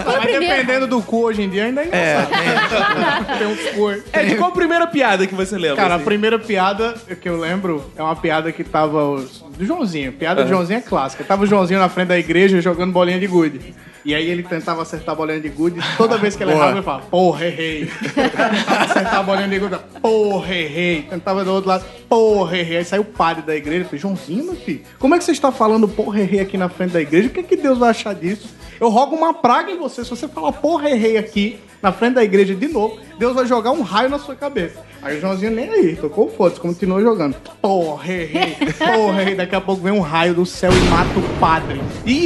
O 0.00 0.22
Mas 0.22 0.32
dependendo 0.32 0.86
do 0.86 1.02
cu 1.02 1.24
hoje 1.24 1.42
em 1.42 1.48
dia, 1.48 1.64
ainda 1.64 1.82
é 1.82 1.86
engraçado. 1.86 3.38
Tem 3.38 3.46
uns 3.46 3.70
cu. 3.74 4.02
É, 4.12 4.24
de 4.24 4.36
qual 4.36 4.52
primeira 4.52 4.86
piada 4.86 5.26
que 5.26 5.34
você 5.34 5.56
lembra? 5.56 5.76
Cara, 5.76 5.94
a 5.94 5.96
assim? 5.96 6.04
primeira 6.04 6.38
piada 6.38 6.94
que 7.20 7.28
eu 7.28 7.38
lembro 7.38 7.90
é 7.96 8.02
uma 8.02 8.16
piada 8.16 8.50
que 8.52 8.64
tava 8.64 9.04
os- 9.10 9.44
do 9.56 9.64
Joãozinho. 9.64 10.12
Piada 10.12 10.42
do 10.44 10.48
Joãozinho 10.48 10.78
é 10.78 10.82
clássica. 10.82 11.24
Tava 11.24 11.42
o 11.44 11.46
Joãozinho 11.46 11.80
na 11.80 11.88
frente 11.88 12.08
da 12.08 12.18
igreja 12.18 12.60
jogando 12.60 12.92
bolinha 12.92 13.18
de 13.18 13.26
gude. 13.26 13.74
E 14.04 14.14
aí 14.14 14.28
ele 14.28 14.42
tentava 14.42 14.82
acertar 14.82 15.14
a 15.14 15.16
bolinha 15.16 15.40
de 15.40 15.48
gude. 15.48 15.80
Toda 15.96 16.16
vez 16.16 16.36
que 16.36 16.42
ele 16.42 16.52
errava, 16.52 16.72
ele 16.72 16.82
falava, 16.82 17.06
porra, 17.06 17.46
errei. 17.46 17.90
tentava 18.14 18.54
acertar 18.84 19.16
a 19.16 19.22
bolinha 19.22 19.48
de 19.48 19.58
gude, 19.58 19.78
porra, 20.00 20.54
errei. 20.54 21.02
Tentava 21.02 21.44
do 21.44 21.52
outro 21.52 21.68
lado, 21.68 21.84
porra, 22.08 22.58
errei. 22.58 22.78
Aí 22.78 22.84
saiu 22.84 23.02
o 23.02 23.04
padre 23.04 23.42
da 23.42 23.54
igreja 23.54 23.84
falei, 23.84 24.00
Joãozinho, 24.00 24.44
meu 24.44 24.56
filho, 24.56 24.82
como 24.98 25.14
é 25.14 25.18
que 25.18 25.24
você 25.24 25.32
está 25.32 25.50
falando 25.50 25.88
porra, 25.88 26.20
errei 26.20 26.40
aqui 26.40 26.56
na 26.56 26.68
frente 26.68 26.92
da 26.92 27.00
igreja? 27.00 27.28
O 27.28 27.30
que, 27.30 27.42
que 27.42 27.56
Deus 27.56 27.78
vai 27.78 27.90
achar 27.90 28.14
disso? 28.14 28.48
Eu 28.80 28.88
rogo 28.88 29.16
uma 29.16 29.34
praga 29.34 29.70
em 29.70 29.78
você. 29.78 30.04
Se 30.04 30.10
você 30.10 30.28
falar 30.28 30.52
porra, 30.52 30.90
errei 30.90 31.16
aqui 31.16 31.58
na 31.82 31.92
frente 31.92 32.14
da 32.14 32.24
igreja 32.24 32.54
de 32.54 32.68
novo, 32.68 32.98
Deus 33.18 33.34
vai 33.34 33.46
jogar 33.46 33.72
um 33.72 33.82
raio 33.82 34.08
na 34.08 34.18
sua 34.18 34.34
cabeça. 34.34 34.88
Aí 35.00 35.16
o 35.16 35.20
Joãozinho 35.20 35.52
nem 35.52 35.68
aí, 35.68 35.96
tocou 35.96 36.28
foda-se, 36.28 36.60
continuou 36.60 37.00
jogando. 37.00 37.36
Porra, 37.62 38.12
errei, 38.12 38.56
porra, 38.76 39.22
errei. 39.22 39.34
Daqui 39.36 39.54
a 39.54 39.60
pouco 39.60 39.82
vem 39.82 39.92
um 39.92 40.00
raio 40.00 40.34
do 40.34 40.44
céu 40.44 40.72
e 40.72 40.80
mata 40.88 41.18
o 41.18 41.22
padre. 41.38 41.80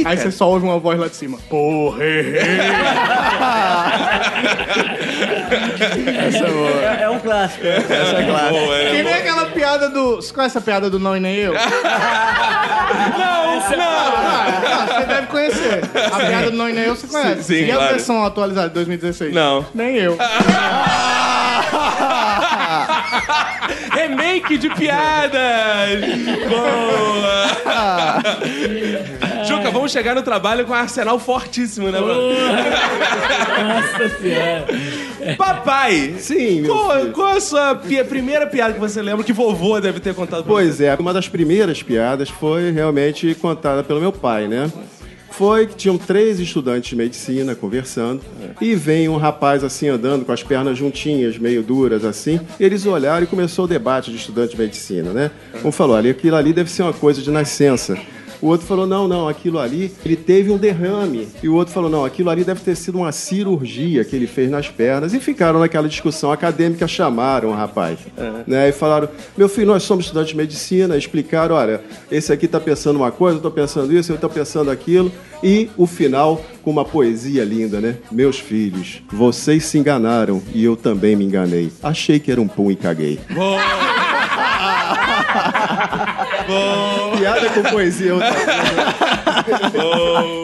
aí 0.05 0.17
você 0.17 0.31
só 0.31 0.49
ouve 0.49 0.65
uma 0.65 0.79
voz 0.79 0.99
lá 0.99 1.07
de 1.07 1.15
cima. 1.15 1.37
Porra, 1.49 2.03
errei. 2.03 2.41
Essa 6.27 6.45
é 6.45 6.51
boa. 6.51 6.69
É, 6.69 7.03
é 7.03 7.09
um 7.09 7.19
clássico. 7.19 7.65
Essa 7.65 8.17
é 8.17 8.25
clássica. 8.25 8.49
Boa, 8.49 8.77
é. 8.77 8.91
Que 8.91 9.03
nem 9.03 9.13
aquela 9.13 9.45
piada 9.47 9.89
do. 9.89 10.15
Você 10.15 10.33
conhece 10.33 10.57
a 10.57 10.61
piada 10.61 10.89
do 10.89 10.99
não 10.99 11.15
e 11.15 11.19
nem 11.19 11.35
eu? 11.35 11.53
Não, 12.93 13.77
não. 13.77 13.83
Ah, 13.83 14.85
você 14.87 15.05
deve 15.05 15.27
conhecer. 15.27 15.81
A 16.11 16.19
piada 16.19 16.51
do 16.51 16.57
não 16.57 16.69
e 16.69 16.73
nem 16.73 16.85
eu 16.85 16.95
você 16.95 17.07
conhece. 17.07 17.43
Sim, 17.43 17.59
sim, 17.59 17.65
e 17.65 17.71
a 17.71 17.75
claro. 17.75 17.93
versão 17.93 18.23
atualizada 18.23 18.67
de 18.67 18.73
2016? 18.75 19.33
Não. 19.33 19.42
Nem 19.73 19.95
eu. 19.97 20.17
Remake 23.93 24.57
de 24.57 24.69
piadas! 24.69 25.39
Boa! 26.49 27.47
Juca, 29.47 29.71
vamos 29.71 29.91
chegar 29.91 30.15
no 30.15 30.21
trabalho 30.23 30.65
com 30.65 30.71
um 30.71 30.75
arsenal 30.75 31.19
fortíssimo, 31.19 31.89
né, 31.91 31.99
mano? 31.99 32.21
Nossa 33.63 34.09
senhora. 34.19 34.65
Papai! 35.37 36.15
Sim, 36.17 36.63
Qual, 36.65 37.05
qual 37.07 37.37
a 37.37 37.39
sua 37.39 37.75
pi- 37.75 38.03
primeira 38.03 38.45
piada 38.47 38.73
que 38.73 38.79
você 38.79 39.01
lembra 39.01 39.23
que 39.23 39.31
vovô 39.33 39.79
deve 39.79 39.99
ter 39.99 40.13
contado 40.13 40.43
pra 40.43 40.51
Pois 40.53 40.81
é, 40.81 40.93
uma 40.95 41.13
das 41.13 41.27
primeiras 41.29 41.81
piadas 41.81 42.29
foi 42.29 42.71
realmente 42.71 43.33
contada 43.35 43.83
pelo 43.83 43.99
meu 44.01 44.11
pai, 44.11 44.47
né? 44.47 44.69
Foi 45.37 45.65
que 45.65 45.75
tinham 45.75 45.97
três 45.97 46.39
estudantes 46.39 46.91
de 46.91 46.95
medicina 46.95 47.55
conversando 47.55 48.21
e 48.61 48.75
vem 48.75 49.09
um 49.09 49.17
rapaz 49.17 49.63
assim 49.63 49.87
andando 49.87 50.23
com 50.23 50.31
as 50.31 50.43
pernas 50.43 50.77
juntinhas, 50.77 51.39
meio 51.39 51.63
duras 51.63 52.05
assim. 52.05 52.39
Eles 52.59 52.85
olharam 52.85 53.23
e 53.23 53.27
começou 53.27 53.65
o 53.65 53.67
debate 53.67 54.11
de 54.11 54.17
estudante 54.17 54.51
de 54.51 54.61
medicina, 54.61 55.11
né? 55.11 55.31
Um 55.65 55.71
falou 55.71 55.95
ali, 55.95 56.11
aquilo 56.11 56.35
ali 56.35 56.53
deve 56.53 56.69
ser 56.69 56.83
uma 56.83 56.93
coisa 56.93 57.19
de 57.19 57.31
nascença. 57.31 57.97
O 58.43 58.47
outro 58.47 58.67
falou, 58.67 58.85
não, 58.85 59.07
não, 59.07 59.29
aquilo 59.29 59.57
ali, 59.57 59.89
ele 60.03 60.17
teve 60.17 60.51
um 60.51 60.57
derrame. 60.57 61.29
E 61.41 61.47
o 61.47 61.55
outro 61.55 61.73
falou, 61.73 61.89
não, 61.89 62.03
aquilo 62.03 62.29
ali 62.29 62.43
deve 62.43 62.59
ter 62.59 62.75
sido 62.75 62.97
uma 62.97 63.13
cirurgia 63.13 64.03
que 64.03 64.13
ele 64.13 64.27
fez 64.27 64.51
nas 64.51 64.67
pernas. 64.67 65.13
E 65.13 65.19
ficaram 65.21 65.61
naquela 65.61 65.87
discussão 65.87 66.29
acadêmica, 66.29 66.85
chamaram 66.85 67.51
o 67.51 67.53
rapaz. 67.53 67.99
Né? 68.45 68.67
E 68.67 68.73
falaram, 68.73 69.07
meu 69.37 69.47
filho, 69.47 69.67
nós 69.67 69.83
somos 69.83 70.03
estudantes 70.03 70.31
de 70.31 70.35
medicina. 70.35 70.97
Explicaram, 70.97 71.55
olha, 71.55 71.79
esse 72.11 72.33
aqui 72.33 72.45
tá 72.45 72.59
pensando 72.59 72.97
uma 72.97 73.13
coisa, 73.13 73.37
eu 73.37 73.41
tô 73.41 73.49
pensando 73.49 73.93
isso, 73.93 74.11
eu 74.11 74.17
tô 74.17 74.27
pensando 74.27 74.69
aquilo. 74.69 75.09
E 75.41 75.69
o 75.77 75.87
final 75.87 76.41
com 76.61 76.69
uma 76.69 76.83
poesia 76.83 77.45
linda, 77.45 77.79
né? 77.79 77.95
Meus 78.11 78.39
filhos, 78.39 79.01
vocês 79.09 79.63
se 79.63 79.77
enganaram 79.77 80.43
e 80.53 80.65
eu 80.65 80.75
também 80.75 81.15
me 81.15 81.23
enganei. 81.23 81.71
Achei 81.81 82.19
que 82.19 82.29
era 82.29 82.41
um 82.41 82.47
pum 82.49 82.69
e 82.69 82.75
caguei. 82.75 83.21
Piada 87.17 87.49
com 87.49 87.63
poesia. 87.63 88.13
outra 88.13 88.33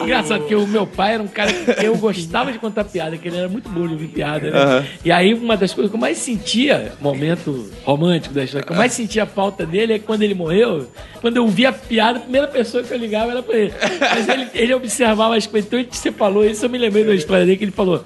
Engraçado 0.02 0.44
que 0.44 0.54
o 0.54 0.66
meu 0.66 0.86
pai 0.86 1.14
era 1.14 1.22
um 1.22 1.28
cara 1.28 1.52
que 1.52 1.84
eu 1.84 1.96
gostava 1.96 2.52
de 2.52 2.58
contar 2.58 2.84
piada, 2.84 3.16
que 3.16 3.28
ele 3.28 3.36
era 3.38 3.48
muito 3.48 3.68
bom 3.68 3.86
de 3.86 3.92
ouvir 3.94 4.08
piada, 4.08 4.50
né? 4.50 4.86
E 5.04 5.12
aí 5.12 5.32
uma 5.34 5.56
das 5.56 5.72
coisas 5.72 5.90
que 5.90 5.96
eu 5.96 6.00
mais 6.00 6.18
sentia, 6.18 6.92
momento 7.00 7.70
romântico 7.84 8.34
da 8.34 8.44
história, 8.44 8.66
que 8.66 8.72
eu 8.72 8.76
mais 8.76 8.92
sentia 8.92 9.26
falta 9.26 9.64
dele 9.64 9.94
é 9.94 9.98
que 9.98 10.04
quando 10.04 10.22
ele 10.22 10.34
morreu, 10.34 10.86
quando 11.20 11.36
eu 11.36 11.44
ouvia 11.44 11.70
a 11.70 11.72
piada, 11.72 12.18
a 12.18 12.22
primeira 12.22 12.48
pessoa 12.48 12.82
que 12.82 12.92
eu 12.92 12.98
ligava 12.98 13.30
era 13.32 13.42
pra 13.42 13.56
ele. 13.56 13.72
Mas 14.00 14.28
ele, 14.28 14.48
ele 14.54 14.74
observava 14.74 15.36
as 15.36 15.46
coisas, 15.46 15.70
então 15.72 15.84
você 15.90 16.12
falou 16.12 16.44
isso, 16.44 16.64
eu 16.64 16.70
me 16.70 16.78
lembrei 16.78 17.04
da 17.04 17.14
história 17.14 17.44
dele 17.44 17.58
que 17.58 17.64
ele 17.64 17.72
falou. 17.72 18.04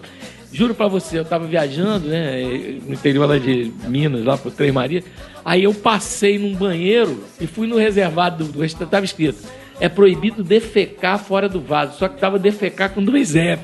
Juro 0.54 0.72
pra 0.72 0.86
você, 0.86 1.18
eu 1.18 1.24
tava 1.24 1.48
viajando, 1.48 2.06
né, 2.06 2.78
no 2.86 2.94
interior 2.94 3.28
lá 3.28 3.38
de 3.38 3.72
Minas, 3.88 4.24
lá 4.24 4.38
pro 4.38 4.52
Três 4.52 4.72
Maria. 4.72 5.02
Aí 5.44 5.64
eu 5.64 5.74
passei 5.74 6.38
num 6.38 6.54
banheiro 6.54 7.24
e 7.40 7.46
fui 7.48 7.66
no 7.66 7.76
reservado 7.76 8.44
do, 8.44 8.60
restaurante, 8.60 8.90
tava 8.90 9.04
escrito 9.04 9.38
é 9.80 9.88
proibido 9.88 10.44
defecar 10.44 11.18
fora 11.18 11.48
do 11.48 11.60
vaso. 11.60 11.98
Só 11.98 12.06
que 12.06 12.20
tava 12.20 12.38
defecar 12.38 12.90
com 12.90 13.02
dois 13.02 13.34
F. 13.34 13.60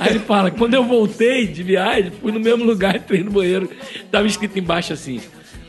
Aí 0.00 0.12
ele 0.12 0.20
fala, 0.20 0.50
quando 0.50 0.72
eu 0.72 0.82
voltei 0.82 1.46
de 1.46 1.62
viagem, 1.62 2.10
fui 2.10 2.32
no 2.32 2.40
mesmo 2.40 2.64
lugar, 2.64 2.96
entrei 2.96 3.22
no 3.22 3.30
banheiro, 3.30 3.68
tava 4.10 4.26
escrito 4.26 4.58
embaixo 4.58 4.94
assim. 4.94 5.20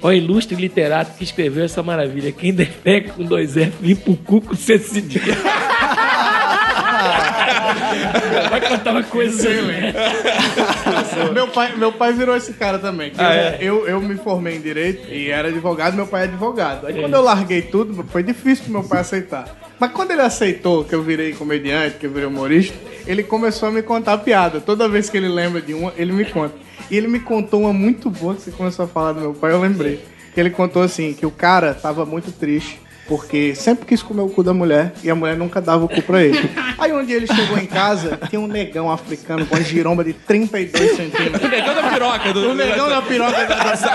Ó, 0.01 0.09
ilustre 0.13 0.55
literato 0.55 1.17
que 1.17 1.25
escreveu 1.25 1.65
essa 1.65 1.83
maravilha. 1.83 2.31
Quem 2.31 2.53
defeca 2.53 3.11
com 3.11 3.25
dois 3.25 3.57
F, 3.57 3.73
limpa 3.85 4.11
o 4.11 4.15
cu 4.15 4.39
com 4.39 4.55
C. 4.55 4.79
Vai 8.49 8.61
contar 8.61 8.91
uma 8.91 9.03
coisa 9.03 9.49
né? 9.61 9.93
meu, 11.33 11.47
pai, 11.47 11.75
meu 11.75 11.91
pai 11.91 12.13
virou 12.13 12.35
esse 12.35 12.53
cara 12.53 12.79
também. 12.79 13.11
Ah, 13.17 13.35
eu, 13.35 13.41
é? 13.41 13.57
eu, 13.61 13.87
eu 13.87 14.01
me 14.01 14.15
formei 14.15 14.55
em 14.55 14.61
Direito 14.61 15.11
e 15.11 15.29
era 15.29 15.49
advogado, 15.49 15.95
meu 15.95 16.07
pai 16.07 16.21
é 16.21 16.23
advogado. 16.25 16.87
Aí 16.87 16.99
quando 16.99 17.13
eu 17.13 17.21
larguei 17.21 17.61
tudo, 17.61 18.03
foi 18.09 18.23
difícil 18.23 18.65
pro 18.65 18.73
meu 18.73 18.83
pai 18.83 19.01
aceitar. 19.01 19.45
Mas 19.79 19.91
quando 19.91 20.11
ele 20.11 20.21
aceitou 20.21 20.83
que 20.83 20.93
eu 20.93 21.01
virei 21.01 21.33
comediante, 21.33 21.97
que 21.97 22.05
eu 22.05 22.11
virei 22.11 22.27
humorista, 22.27 22.77
ele 23.07 23.23
começou 23.23 23.69
a 23.69 23.71
me 23.71 23.81
contar 23.81 24.17
piada. 24.19 24.61
Toda 24.61 24.87
vez 24.87 25.09
que 25.09 25.17
ele 25.17 25.27
lembra 25.27 25.61
de 25.61 25.73
uma, 25.73 25.91
ele 25.97 26.11
me 26.11 26.25
conta. 26.25 26.55
E 26.89 26.97
ele 26.97 27.07
me 27.07 27.19
contou 27.19 27.61
uma 27.61 27.73
muito 27.73 28.09
boa 28.09 28.35
que 28.35 28.41
você 28.41 28.51
começou 28.51 28.85
a 28.85 28.87
falar 28.87 29.13
do 29.13 29.21
meu 29.21 29.33
pai, 29.33 29.51
eu 29.53 29.59
lembrei. 29.59 30.03
Que 30.33 30.39
ele 30.39 30.49
contou 30.49 30.81
assim, 30.81 31.13
que 31.13 31.25
o 31.25 31.31
cara 31.31 31.73
tava 31.73 32.05
muito 32.05 32.31
triste. 32.31 32.79
Porque 33.11 33.53
sempre 33.55 33.85
quis 33.85 34.01
comer 34.01 34.21
o 34.21 34.29
cu 34.29 34.41
da 34.41 34.53
mulher 34.53 34.93
e 35.03 35.09
a 35.09 35.13
mulher 35.13 35.35
nunca 35.35 35.59
dava 35.59 35.83
o 35.83 35.89
cu 35.89 36.01
pra 36.01 36.23
ele. 36.23 36.49
Aí 36.79 36.93
um 36.93 37.03
dia 37.03 37.17
ele 37.17 37.27
chegou 37.27 37.57
em 37.57 37.65
casa, 37.65 38.17
tinha 38.29 38.39
um 38.39 38.47
negão 38.47 38.89
africano 38.89 39.45
com 39.45 39.53
uma 39.53 39.61
giromba 39.61 40.01
de 40.01 40.13
32 40.13 40.95
centímetros. 40.95 41.43
O 41.43 41.47
negão 41.51 41.75
da 41.75 41.89
piroca. 41.89 42.31
Do, 42.31 42.51
O 42.51 42.55
negão 42.55 42.87
da 42.87 43.01
piroca 43.01 43.45
da, 43.45 43.73
da, 43.73 43.87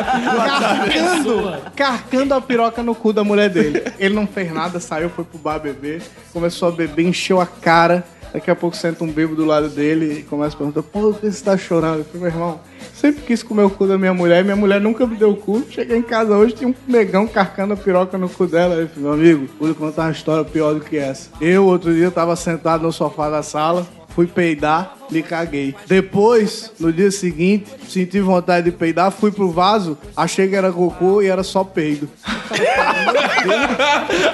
carcando, 0.61 1.62
carcando 1.74 2.35
a 2.35 2.40
piroca 2.42 2.83
no 2.83 2.94
cu 2.94 3.11
da 3.11 3.24
mulher 3.24 3.48
dele. 3.48 3.85
Ele 3.98 4.14
não 4.14 4.26
fez 4.26 4.52
nada, 4.52 4.79
saiu, 4.79 5.09
foi 5.09 5.24
pro 5.24 5.38
bar 5.38 5.61
beber, 5.61 6.02
começou 6.31 6.68
a 6.68 6.70
beber, 6.70 7.07
encheu 7.07 7.40
a 7.40 7.46
cara. 7.46 8.05
Daqui 8.33 8.51
a 8.51 8.55
pouco 8.55 8.77
senta 8.77 9.05
um 9.05 9.11
bêbado 9.11 9.37
do 9.37 9.45
lado 9.45 9.69
dele 9.69 10.21
e 10.21 10.23
começa 10.23 10.55
a 10.55 10.59
perguntar: 10.59 10.83
Pô, 10.83 11.12
por 11.12 11.21
que 11.21 11.31
você 11.31 11.45
tá 11.45 11.57
chorando? 11.57 11.99
Eu 11.99 12.05
falei: 12.05 12.23
Meu 12.23 12.31
irmão, 12.31 12.61
sempre 12.95 13.23
quis 13.23 13.43
comer 13.43 13.62
o 13.62 13.71
cu 13.71 13.87
da 13.87 13.97
minha 13.97 14.15
mulher 14.15 14.41
e 14.41 14.45
minha 14.45 14.57
mulher 14.57 14.81
nunca 14.81 15.07
me 15.07 15.17
deu 15.17 15.31
o 15.31 15.37
cu. 15.37 15.65
Cheguei 15.71 15.97
em 15.97 16.03
casa 16.03 16.37
hoje, 16.37 16.55
tinha 16.55 16.69
um 16.69 16.75
negão 16.87 17.27
carcando 17.27 17.75
a 17.75 17.77
piroca 17.77 18.19
no 18.19 18.29
cu 18.29 18.47
dela. 18.47 18.75
Eu 18.75 18.89
falei: 18.89 19.03
Meu 19.03 19.12
amigo, 19.12 19.49
vou 19.59 19.69
lhe 19.69 19.75
contar 19.75 20.03
uma 20.03 20.12
história 20.12 20.45
pior 20.45 20.75
do 20.75 20.81
que 20.81 20.97
essa. 20.97 21.31
Eu, 21.41 21.67
outro 21.67 21.95
dia, 21.95 22.11
tava 22.11 22.37
sentado 22.37 22.83
no 22.83 22.93
sofá 22.93 23.31
da 23.31 23.43
sala, 23.43 23.87
fui 24.17 24.27
peidar, 24.27 24.97
me 25.11 25.23
caguei. 25.23 25.75
Depois, 25.87 26.73
no 26.81 26.91
dia 26.91 27.11
seguinte, 27.11 27.71
senti 27.87 28.19
vontade 28.19 28.71
de 28.71 28.77
peidar, 28.77 29.11
fui 29.11 29.31
pro 29.31 29.51
vaso, 29.51 29.99
achei 30.17 30.49
que 30.49 30.57
era 30.57 30.73
cocô 30.73 31.21
e 31.21 31.27
era 31.27 31.43
só 31.43 31.62
peido. 31.62 32.09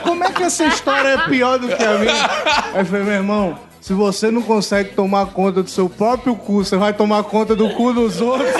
Como 0.05 0.23
é 0.23 0.31
que 0.31 0.45
essa 0.45 0.67
história 0.67 1.09
é 1.09 1.29
pior 1.29 1.59
do 1.59 1.67
que 1.67 1.83
a 1.83 1.99
minha? 1.99 2.31
Aí 2.75 2.85
falei, 2.85 3.03
meu 3.03 3.15
irmão, 3.15 3.59
se 3.83 3.93
você 3.93 4.31
não 4.31 4.43
consegue 4.43 4.91
tomar 4.95 5.27
conta 5.33 5.61
do 5.61 5.69
seu 5.69 5.89
próprio 5.91 6.37
cu, 6.37 6.65
você 6.65 6.77
vai 6.77 6.93
tomar 6.93 7.25
conta 7.25 7.57
do 7.57 7.69
cu 7.71 7.93
dos 7.93 8.21
outros? 8.21 8.49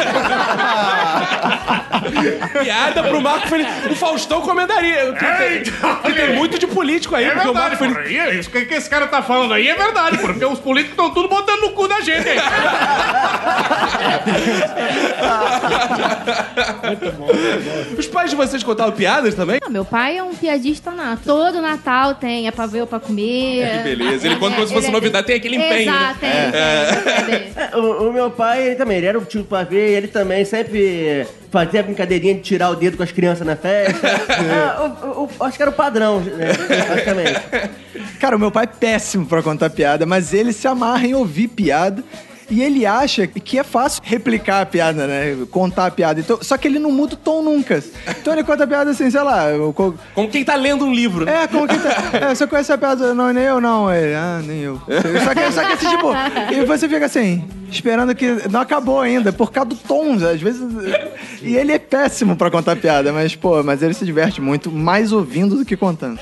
Piada 2.61 3.05
pro 3.05 3.21
Marco 3.21 3.47
Felipe. 3.47 3.71
O 3.89 3.95
Faustão 3.95 4.41
comendaria. 4.41 5.13
Que 5.13 5.25
tem, 5.25 5.63
que 5.63 6.13
tem 6.13 6.35
muito 6.35 6.59
de 6.59 6.67
político 6.67 7.15
aí, 7.15 7.27
É 7.27 7.31
porque 7.31 7.49
o 7.49 7.53
verdade, 7.53 7.81
Marco 7.81 7.95
Felipe. 8.01 8.19
porra. 8.19 8.33
E 8.35 8.41
Isso 8.41 8.51
que, 8.51 8.65
que 8.65 8.75
esse 8.75 8.91
cara 8.91 9.07
tá 9.07 9.23
falando 9.23 9.55
aí 9.55 9.69
é 9.69 9.77
verdade, 9.77 10.19
porque 10.19 10.45
os 10.45 10.59
políticos 10.59 10.99
estão 10.99 11.15
tudo 11.15 11.29
botando 11.29 11.61
no 11.61 11.71
cu 11.71 11.87
da 11.87 12.01
gente 12.01 12.29
aí. 12.29 12.39
Os 17.99 18.07
pais 18.07 18.31
de 18.31 18.37
vocês 18.37 18.63
contavam 18.63 18.93
piadas 18.93 19.35
também? 19.35 19.59
Ah, 19.65 19.69
meu 19.71 19.85
pai 19.85 20.19
é 20.19 20.23
um 20.23 20.35
piadista 20.35 20.91
na 20.91 21.17
todo 21.17 21.61
Natal 21.61 22.15
tem, 22.15 22.47
é 22.47 22.51
pra 22.51 22.67
ver 22.67 22.83
ou 22.83 22.87
pra 22.87 23.01
comer. 23.01 23.71
Que 23.71 23.97
beleza. 23.97 24.27
Ele 24.27 24.37
conta 24.37 24.55
como 24.57 24.67
se 24.67 24.73
fosse 24.73 24.87
Ele 24.87 24.93
é- 25.13 25.23
novidade, 25.23 25.27
tem 25.27 25.37
aquele 25.37 25.57
empenho, 25.57 25.93
né? 25.93 25.99
Exato, 26.03 26.21
tem, 26.21 26.31
tem. 26.31 27.53
É. 27.57 27.69
É, 27.73 27.77
O, 27.77 28.09
o 28.09 28.13
meu 28.13 28.31
pai, 28.31 28.67
ele 28.67 28.75
também, 28.77 28.97
ele 28.99 29.07
era 29.07 29.19
o 29.19 29.25
tio 29.25 29.41
do 29.43 29.47
pavê, 29.47 29.93
ele 29.95 30.09
também 30.09 30.45
sempre 30.45 31.27
fazia 31.51 31.81
a 31.81 31.83
brincadeirinha 31.83 32.35
de 32.35 32.41
tirar 32.41 32.71
o 32.71 32.77
dedo 32.77 32.97
com 32.97 33.03
as 33.03 33.13
crianças 33.13 33.47
na 33.47 33.57
festa. 33.57 34.01
Ah, 34.29 34.97
o- 35.05 35.23
o- 35.23 35.31
o- 35.39 35.45
acho 35.45 35.57
que 35.57 35.63
era 35.63 35.71
o 35.71 35.75
padrão, 35.75 36.21
né, 36.21 36.49
basicamente. 36.89 37.41
Cara, 38.19 38.37
o 38.37 38.39
meu 38.39 38.51
pai 38.51 38.65
é 38.65 38.67
péssimo 38.67 39.27
pra 39.27 39.43
contar 39.43 39.69
piada, 39.71 40.07
mas 40.07 40.33
ele 40.33 40.53
se 40.53 40.67
amarra 40.67 41.07
em 41.07 41.15
ouvir 41.15 41.49
piada. 41.49 42.03
E 42.53 42.63
ele 42.63 42.85
acha 42.85 43.27
que 43.27 43.59
é 43.59 43.63
fácil 43.65 44.03
replicar 44.05 44.61
a 44.61 44.67
piada, 44.67 45.07
né? 45.07 45.35
Contar 45.51 45.87
a 45.87 45.91
piada. 45.91 46.21
Então, 46.21 46.39
só 46.43 46.59
que 46.59 46.69
ele 46.69 46.79
não 46.79 46.93
muda 46.93 47.15
o 47.15 47.17
tom 47.17 47.43
nunca. 47.43 47.83
Então 48.21 48.35
ele 48.35 48.45
conta 48.45 48.65
a 48.65 48.67
piada 48.67 48.91
assim, 48.91 49.11
sei 49.11 49.23
lá. 49.23 49.47
co- 49.75 49.95
Como 50.15 50.29
quem 50.29 50.45
tá 50.45 50.55
lendo 50.55 50.85
um 50.85 50.93
livro. 50.93 51.27
É, 51.29 51.47
como 51.49 51.67
que 51.67 51.79
tá. 51.79 52.11
É, 52.31 52.35
você 52.35 52.47
conhece 52.47 52.71
a 52.71 52.77
piada? 52.77 53.15
Não, 53.15 53.33
nem 53.33 53.45
eu, 53.45 53.59
não. 53.59 53.91
Ele, 53.91 54.15
ah, 54.15 54.43
nem 54.47 54.59
eu. 54.61 54.79
Só 55.25 55.35
que, 55.35 55.53
só 55.53 55.65
que 55.65 55.73
assim, 55.73 55.89
tipo, 55.89 56.13
e 56.53 56.65
você 56.67 56.87
fica 56.89 57.07
assim, 57.07 57.43
esperando 57.71 58.15
que. 58.15 58.27
Não 58.51 58.61
acabou 58.61 59.01
ainda, 59.01 59.33
por 59.33 59.51
causa 59.51 59.71
do 59.71 59.77
tom, 59.77 60.13
às 60.15 60.41
vezes. 60.41 60.61
E 61.41 61.57
ele 61.57 61.73
é 61.73 61.79
péssimo 61.79 62.37
pra 62.37 62.51
contar 62.51 62.77
piada, 62.77 63.13
mas, 63.15 63.35
pô, 63.35 63.63
mas 63.63 63.83
ele 63.83 63.95
se 63.95 64.05
diverte 64.05 64.43
muito, 64.43 64.71
mais 64.71 65.11
ouvindo 65.11 65.57
do 65.57 65.65
que 65.65 65.75
contando. 65.77 66.21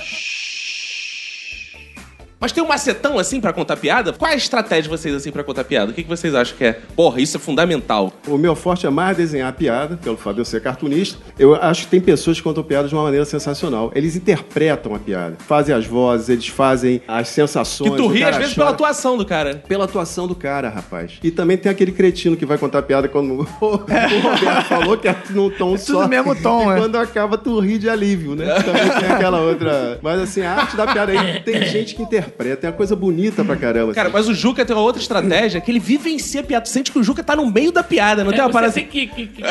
Mas 2.40 2.52
tem 2.52 2.64
um 2.64 2.66
macetão 2.66 3.18
assim 3.18 3.38
pra 3.38 3.52
contar 3.52 3.76
piada? 3.76 4.14
Qual 4.14 4.30
é 4.30 4.32
a 4.32 4.36
estratégia 4.36 4.84
de 4.84 4.88
vocês 4.88 5.14
assim 5.14 5.30
pra 5.30 5.44
contar 5.44 5.62
piada? 5.62 5.90
O 5.90 5.94
que, 5.94 6.02
que 6.02 6.08
vocês 6.08 6.34
acham 6.34 6.56
que 6.56 6.64
é? 6.64 6.72
Porra, 6.96 7.20
isso 7.20 7.36
é 7.36 7.40
fundamental. 7.40 8.10
O 8.26 8.38
meu 8.38 8.56
forte 8.56 8.86
é 8.86 8.90
mais 8.90 9.14
desenhar 9.14 9.52
piada, 9.52 9.98
pelo 9.98 10.16
fato 10.16 10.36
de 10.36 10.40
eu 10.40 10.44
ser 10.46 10.62
cartunista. 10.62 11.18
Eu 11.38 11.54
acho 11.54 11.82
que 11.82 11.88
tem 11.88 12.00
pessoas 12.00 12.38
que 12.38 12.42
contam 12.42 12.64
piada 12.64 12.88
de 12.88 12.94
uma 12.94 13.02
maneira 13.02 13.26
sensacional. 13.26 13.92
Eles 13.94 14.16
interpretam 14.16 14.94
a 14.94 14.98
piada, 14.98 15.36
fazem 15.46 15.74
as 15.74 15.84
vozes, 15.84 16.30
eles 16.30 16.48
fazem 16.48 17.02
as 17.06 17.28
sensações. 17.28 17.90
Que 17.90 17.96
tu 17.98 18.06
ri 18.06 18.20
cara 18.20 18.30
às 18.30 18.36
vezes 18.38 18.54
chora. 18.54 18.66
pela 18.66 18.74
atuação 18.74 19.18
do 19.18 19.26
cara. 19.26 19.62
Pela 19.68 19.84
atuação 19.84 20.26
do 20.26 20.34
cara, 20.34 20.70
rapaz. 20.70 21.18
E 21.22 21.30
também 21.30 21.58
tem 21.58 21.70
aquele 21.70 21.92
cretino 21.92 22.38
que 22.38 22.46
vai 22.46 22.56
contar 22.56 22.80
piada 22.82 23.06
quando 23.06 23.46
o, 23.60 23.76
Roberto 23.76 24.64
falou 24.66 24.96
que 24.96 25.08
é 25.08 25.16
num 25.28 25.50
tom 25.50 25.76
tudo 25.76 26.00
só. 26.00 26.08
mesmo 26.08 26.34
tom, 26.36 26.72
e 26.72 26.74
é. 26.74 26.78
quando 26.78 26.96
acaba, 26.96 27.36
tu 27.36 27.60
ri 27.60 27.76
de 27.76 27.90
alívio, 27.90 28.34
né? 28.34 28.46
Também 28.62 28.88
tem 28.98 29.10
aquela 29.10 29.40
outra. 29.40 29.98
Mas 30.00 30.20
assim, 30.20 30.40
a 30.40 30.52
arte 30.52 30.74
da 30.74 30.86
piada 30.86 31.12
aí 31.12 31.40
tem 31.40 31.64
gente 31.66 31.94
que 31.94 32.02
interpreta, 32.02 32.29
é 32.38 32.66
uma 32.66 32.72
coisa 32.72 32.94
bonita 32.96 33.44
pra 33.44 33.56
caramba. 33.56 33.92
Cara, 33.94 34.08
mas 34.08 34.28
o 34.28 34.34
Juca 34.34 34.64
tem 34.64 34.74
uma 34.74 34.82
outra 34.82 35.00
estratégia 35.00 35.60
que 35.60 35.70
ele 35.70 35.78
vivencia 35.80 36.40
a 36.40 36.44
piada. 36.44 36.64
Tu 36.64 36.68
sente 36.70 36.90
que 36.92 36.98
o 36.98 37.02
Juca 37.02 37.22
tá 37.22 37.34
no 37.36 37.50
meio 37.50 37.72
da 37.72 37.82
piada, 37.82 38.22
não 38.24 38.30
É, 38.30 38.34
tem 38.34 38.42
uma 38.42 38.48
você 38.48 38.52
parada 38.52 38.72
tem 38.72 38.82
assim. 38.84 38.90
que, 38.92 39.06
que- 39.06 39.26
que 39.26 39.42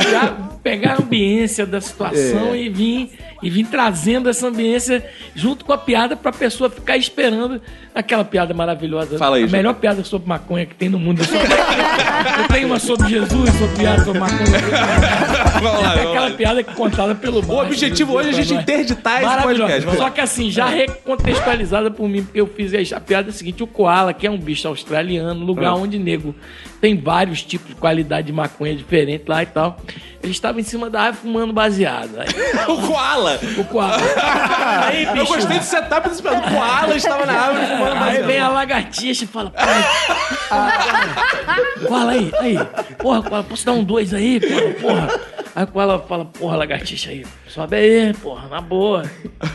pegar 0.63 0.93
a 0.93 1.01
ambiência 1.01 1.65
da 1.65 1.79
situação 1.81 2.53
É. 2.53 2.57
e 2.61 2.69
vir 2.69 3.11
e 3.41 3.49
vir 3.49 3.65
trazendo 3.67 4.29
essa 4.29 4.47
ambiência 4.47 5.05
junto 5.35 5.63
com 5.65 5.73
a 5.73 5.77
piada 5.77 6.15
pra 6.15 6.31
pessoa 6.31 6.69
ficar 6.69 6.97
esperando 6.97 7.61
aquela 7.95 8.23
piada 8.23 8.53
maravilhosa. 8.53 9.17
Fala 9.17 9.37
aí, 9.37 9.43
A 9.43 9.47
melhor 9.47 9.73
piada 9.75 10.03
sobre 10.03 10.27
maconha 10.27 10.65
que 10.65 10.75
tem 10.75 10.89
no 10.89 10.99
mundo. 10.99 11.21
é 11.21 11.25
sobre- 11.25 11.47
Eu 12.41 12.47
tenho 12.47 12.67
uma 12.67 12.79
sobre 12.79 13.07
Jesus, 13.09 13.53
sobre 13.53 13.75
piada 13.77 14.03
sobre 14.05 14.19
maconha. 14.19 14.39
Vamos 15.61 15.81
lá, 15.81 15.89
vamos 15.95 16.09
aquela 16.09 16.29
lá. 16.29 16.35
piada 16.35 16.63
que 16.63 16.73
contada 16.73 17.15
pelo 17.15 17.43
O 17.45 17.61
objetivo 17.61 18.13
hoje 18.13 18.29
é 18.29 18.31
a 18.31 18.35
gente 18.35 18.53
interditar 18.53 19.23
esse 19.23 19.41
podcast. 19.43 19.81
Vamos 19.85 19.99
Só 19.99 20.09
que 20.09 20.21
assim, 20.21 20.49
já 20.51 20.65
recontextualizada 20.67 21.91
por 21.91 22.07
mim, 22.07 22.23
porque 22.23 22.39
eu 22.39 22.47
fiz 22.47 22.93
a- 22.93 22.97
a 22.97 22.99
piada 22.99 23.31
seguinte: 23.31 23.61
o 23.63 23.67
koala, 23.67 24.13
que 24.13 24.25
é 24.27 24.31
um 24.31 24.37
bicho 24.37 24.67
australiano, 24.67 25.43
lugar 25.45 25.69
Ah. 25.71 25.75
onde 25.75 25.97
nego 25.99 26.33
tem 26.81 26.95
vários 26.97 27.41
tipos 27.43 27.67
de 27.69 27.75
qualidade 27.75 28.27
de 28.27 28.33
maconha 28.33 28.75
diferente 28.75 29.25
lá 29.27 29.43
e 29.43 29.45
tal. 29.45 29.77
Ele 30.21 30.31
estava 30.31 30.59
em 30.59 30.63
cima 30.63 30.89
da 30.89 31.01
árvore 31.03 31.21
fumando 31.23 31.53
baseado. 31.53 32.19
Aí, 32.19 32.27
O 32.67 32.87
Koala! 32.87 33.28
O 33.57 33.63
koala. 33.65 33.97
Aí, 34.85 35.03
Eu 35.03 35.13
bicho, 35.13 35.33
gostei 35.33 35.59
do 35.59 35.63
setup 35.63 36.09
desse 36.09 36.21
piada. 36.21 36.37
O 36.37 36.41
Koala 36.51 36.95
estava 36.95 37.25
na 37.25 37.33
árvore 37.33 37.65
fumando 37.67 37.93
Aí 37.93 37.99
baseado. 37.99 38.25
vem 38.27 38.39
a 38.39 38.49
lagartixa 38.49 39.23
e 39.23 39.27
fala, 39.27 39.51
pai. 39.51 39.85
Koala 41.87 42.11
aí, 42.11 42.31
aí. 42.39 42.57
Porra, 42.97 43.21
Koala, 43.23 43.43
posso 43.43 43.65
dar 43.65 43.73
um 43.73 43.83
dois 43.83 44.13
aí, 44.13 44.39
Koala, 44.39 44.73
porra? 44.75 45.19
Aí 45.55 45.63
o 45.63 45.67
Koala 45.67 45.99
fala, 46.07 46.25
porra, 46.25 46.57
lagartixa 46.57 47.09
aí, 47.11 47.25
sobe 47.47 47.75
aí, 47.75 48.13
porra, 48.13 48.47
na 48.47 48.61
boa. 48.61 49.03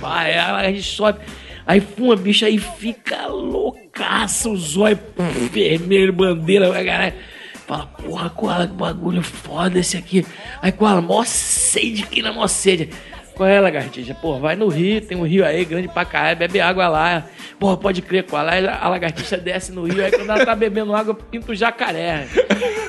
Vai, 0.01 0.33
aí 0.33 0.39
a 0.39 0.53
lagartixa 0.53 0.97
sobe. 0.97 1.19
Aí 1.67 1.81
fuma, 1.81 2.15
bicho, 2.17 2.45
aí 2.45 2.59
fica 2.59 3.27
loucaça, 3.27 4.49
o 4.51 4.57
zóio 4.57 4.99
vermelho, 5.51 6.13
bandeira, 6.13 6.71
vai, 6.71 6.85
caralho. 6.85 7.15
Fala, 7.67 7.87
porra, 7.87 8.29
Koala, 8.29 8.67
que 8.67 8.75
bagulho 8.75 9.23
foda 9.23 9.79
esse 9.79 9.97
aqui. 9.97 10.27
Aí 10.61 10.71
Koala, 10.71 11.01
mó 11.01 11.25
sede 11.25 12.03
aqui 12.03 12.21
na 12.21 12.33
mó 12.33 12.47
sede. 12.47 12.91
Qual 13.35 13.49
é, 13.49 13.61
lagartixa? 13.61 14.15
Pô, 14.15 14.39
vai 14.39 14.55
no 14.55 14.69
rio, 14.69 15.01
tem 15.01 15.17
um 15.17 15.27
rio 15.27 15.45
aí 15.45 15.65
grande 15.65 15.89
pra 15.89 16.05
caralho, 16.05 16.39
bebe 16.39 16.61
água 16.61 16.87
lá. 16.87 17.27
Porra, 17.59 17.77
pode 17.77 18.01
crer, 18.01 18.25
qual 18.25 18.49
é? 18.49 18.69
A 18.69 18.89
lagartixa 18.89 19.37
desce 19.37 19.73
no 19.73 19.85
rio, 19.85 20.05
aí 20.05 20.13
quando 20.13 20.31
ela 20.31 20.47
tá 20.47 20.55
bebendo 20.55 20.95
água, 20.95 21.15
pinta 21.15 21.51
o 21.51 21.55
jacaré. 21.55 22.29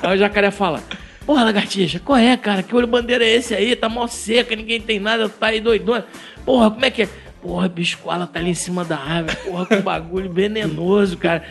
Aí 0.03 0.15
o 0.15 0.17
jacaré 0.17 0.51
fala: 0.51 0.83
Porra, 1.25 1.43
lagartixa, 1.45 1.99
qual 1.99 2.17
é, 2.17 2.37
cara? 2.37 2.61
Que 2.61 2.75
olho 2.75 2.85
bandeira 2.85 3.25
é 3.25 3.35
esse 3.35 3.55
aí? 3.55 3.75
Tá 3.75 3.89
mó 3.89 4.05
seca, 4.05 4.55
ninguém 4.55 4.79
tem 4.79 4.99
nada, 4.99 5.27
tá 5.27 5.47
aí 5.47 5.59
doidona. 5.59 6.05
Porra, 6.45 6.69
como 6.69 6.85
é 6.85 6.91
que 6.91 7.03
é? 7.03 7.09
Porra, 7.41 7.67
bicho, 7.67 7.97
koala 7.97 8.27
tá 8.27 8.39
ali 8.39 8.51
em 8.51 8.55
cima 8.55 8.85
da 8.85 8.97
árvore, 8.97 9.35
porra, 9.37 9.65
com 9.65 9.81
bagulho 9.81 10.31
venenoso, 10.31 11.17
cara. 11.17 11.43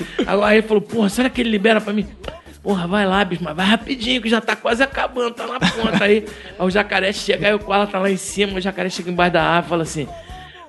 Aí 0.44 0.58
ele 0.58 0.66
falou: 0.66 0.80
Porra, 0.80 1.08
será 1.08 1.28
que 1.28 1.40
ele 1.40 1.50
libera 1.50 1.80
pra 1.80 1.92
mim? 1.92 2.06
Porra, 2.64 2.86
vai 2.86 3.06
lá, 3.06 3.22
bicho, 3.22 3.44
mas 3.44 3.54
vai 3.54 3.66
rapidinho, 3.66 4.22
que 4.22 4.28
já 4.30 4.40
tá 4.40 4.56
quase 4.56 4.82
acabando, 4.82 5.34
tá 5.34 5.46
na 5.46 5.60
ponta 5.60 6.02
aí. 6.02 6.26
Aí 6.58 6.66
o 6.66 6.70
jacaré 6.70 7.12
chega, 7.12 7.48
aí 7.48 7.54
o 7.54 7.58
koala 7.58 7.86
tá 7.86 7.98
lá 7.98 8.10
em 8.10 8.16
cima, 8.16 8.56
o 8.56 8.60
jacaré 8.60 8.88
chega 8.88 9.10
embaixo 9.10 9.34
da 9.34 9.42
árvore 9.42 9.66
e 9.66 9.68
fala 9.68 9.82
assim: 9.82 10.08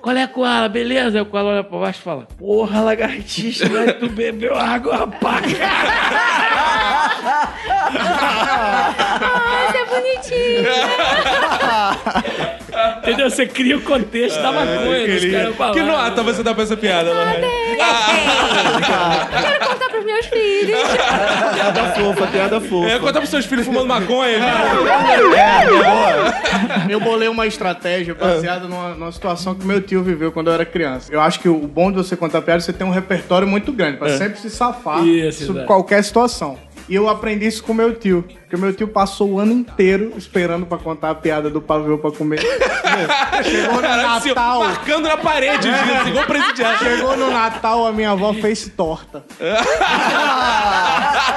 Qual 0.02 0.14
é, 0.14 0.26
koala? 0.26 0.68
Beleza? 0.68 1.16
Aí 1.16 1.22
o 1.22 1.26
koala 1.26 1.52
olha 1.52 1.64
pra 1.64 1.78
baixo 1.78 2.00
e 2.00 2.02
fala: 2.02 2.28
Porra, 2.38 2.82
lagartixa, 2.82 3.66
tu 3.98 4.10
bebeu 4.10 4.54
água 4.54 5.06
pra 5.06 5.40
Ah, 8.48 9.66
isso 9.68 9.76
é 9.76 9.84
bonitinho. 9.86 10.66
Entendeu? 12.98 13.30
Você 13.30 13.46
cria 13.46 13.76
o 13.76 13.80
contexto 13.82 14.40
da 14.40 14.52
maconha, 14.52 15.16
os 15.16 15.24
caras 15.24 15.56
falam. 15.56 15.74
Que 15.74 15.82
nota 15.82 16.22
você 16.22 16.42
dá 16.42 16.54
pra 16.54 16.62
essa 16.64 16.76
piada, 16.76 17.12
Lorraine? 17.12 17.46
Eu 17.46 19.42
quero 19.42 19.66
contar 19.66 19.88
pros 19.88 20.04
meus 20.04 20.26
filhos. 20.26 20.78
Piada 21.54 21.84
fofa, 21.94 22.26
piada 22.26 22.60
fofa. 22.60 22.88
É, 22.88 22.98
contar 22.98 23.20
pros 23.20 23.30
seus 23.30 23.46
filhos 23.46 23.64
fumando 23.66 23.86
maconha. 23.86 24.38
né? 24.38 24.52
Eu 26.88 27.00
bolei 27.00 27.28
uma 27.28 27.46
estratégia 27.46 28.14
baseada 28.14 28.66
numa, 28.68 28.90
numa 28.90 29.12
situação 29.12 29.54
que 29.54 29.64
meu 29.66 29.80
tio 29.80 30.02
viveu 30.02 30.30
quando 30.32 30.48
eu 30.48 30.54
era 30.54 30.64
criança. 30.64 31.12
Eu 31.12 31.20
acho 31.20 31.40
que 31.40 31.48
o 31.48 31.66
bom 31.66 31.90
de 31.90 31.96
você 31.96 32.16
contar 32.16 32.42
piada 32.42 32.58
é 32.60 32.62
você 32.62 32.72
ter 32.72 32.84
um 32.84 32.90
repertório 32.90 33.46
muito 33.48 33.72
grande, 33.72 33.96
pra 33.98 34.16
sempre 34.18 34.38
se 34.38 34.50
safar 34.50 35.04
Isso, 35.04 35.46
sobre 35.46 35.64
qualquer 35.64 36.02
situação. 36.04 36.58
E 36.88 36.94
eu 36.94 37.08
aprendi 37.08 37.46
isso 37.46 37.62
com 37.64 37.74
meu 37.74 37.94
tio. 37.94 38.22
Porque 38.22 38.56
meu 38.56 38.72
tio 38.72 38.86
passou 38.86 39.32
o 39.32 39.40
ano 39.40 39.52
inteiro 39.52 40.12
esperando 40.16 40.64
pra 40.66 40.78
contar 40.78 41.10
a 41.10 41.14
piada 41.14 41.50
do 41.50 41.60
pavê 41.60 41.96
pra 41.96 42.12
comer. 42.12 42.40
Chegou 43.42 43.74
no 43.74 43.82
Caralho, 43.82 44.08
assim, 44.10 44.28
Natal. 44.28 44.60
marcando 44.60 45.08
na 45.08 45.16
parede, 45.16 45.68
assim, 45.68 46.10
igual 46.10 46.26
presidiário. 46.26 46.78
Chegou 46.78 47.16
no 47.16 47.30
Natal, 47.30 47.86
a 47.86 47.92
minha 47.92 48.10
avó 48.12 48.32
fez 48.34 48.70
torta. 48.76 49.24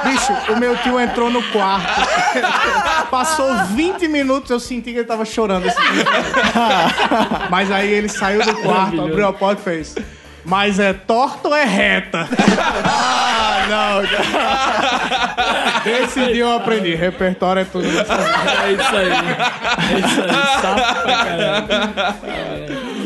Bicho, 0.04 0.32
o 0.52 0.56
meu 0.56 0.76
tio 0.78 0.98
entrou 1.00 1.30
no 1.30 1.42
quarto. 1.50 3.08
Passou 3.10 3.52
20 3.66 4.06
minutos, 4.08 4.50
eu 4.50 4.60
senti 4.60 4.92
que 4.92 4.98
ele 4.98 5.04
tava 5.04 5.24
chorando. 5.24 5.66
Assim. 5.66 5.78
Mas 7.50 7.70
aí 7.72 7.90
ele 7.92 8.08
saiu 8.08 8.44
do 8.44 8.54
quarto, 8.62 9.00
abriu 9.02 9.26
a 9.26 9.32
porta 9.32 9.60
e 9.60 9.64
fez. 9.64 9.94
Mas 10.44 10.78
é 10.78 10.92
torta 10.92 11.48
ou 11.48 11.54
é 11.54 11.64
reta? 11.64 12.28
ah, 12.84 13.66
não. 13.68 14.02
Esse 16.04 16.26
dia 16.32 16.42
eu 16.42 16.52
aprendi. 16.52 16.94
Repertório 16.94 17.62
é 17.62 17.64
tudo. 17.64 17.86
É 17.86 17.90
isso 17.92 18.12
aí. 18.96 19.12
É 19.12 19.98
isso 19.98 20.20
aí. 20.22 20.30
Sapo 20.60 21.02
pra 21.02 21.24
caralho. 21.24 21.66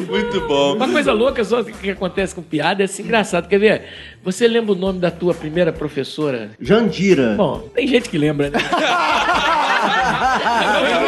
Muito 0.09 0.41
bom. 0.47 0.77
Uma 0.77 0.89
coisa 0.89 1.13
louca 1.13 1.45
só 1.45 1.63
que 1.63 1.91
acontece 1.91 2.35
com 2.35 2.43
piada 2.43 2.83
é 2.83 2.85
assim, 2.85 3.03
engraçado. 3.03 3.49
Quer 3.49 3.59
ver? 3.59 3.83
Você 4.23 4.47
lembra 4.47 4.73
o 4.73 4.77
nome 4.77 5.01
da 5.01 5.11
tua 5.11 5.35
primeira 5.35 5.73
professora? 5.73 6.51
Jandira. 6.61 7.35
Bom, 7.37 7.69
tem 7.75 7.87
gente 7.87 8.09
que 8.09 8.17
lembra, 8.17 8.49
né? 8.51 8.59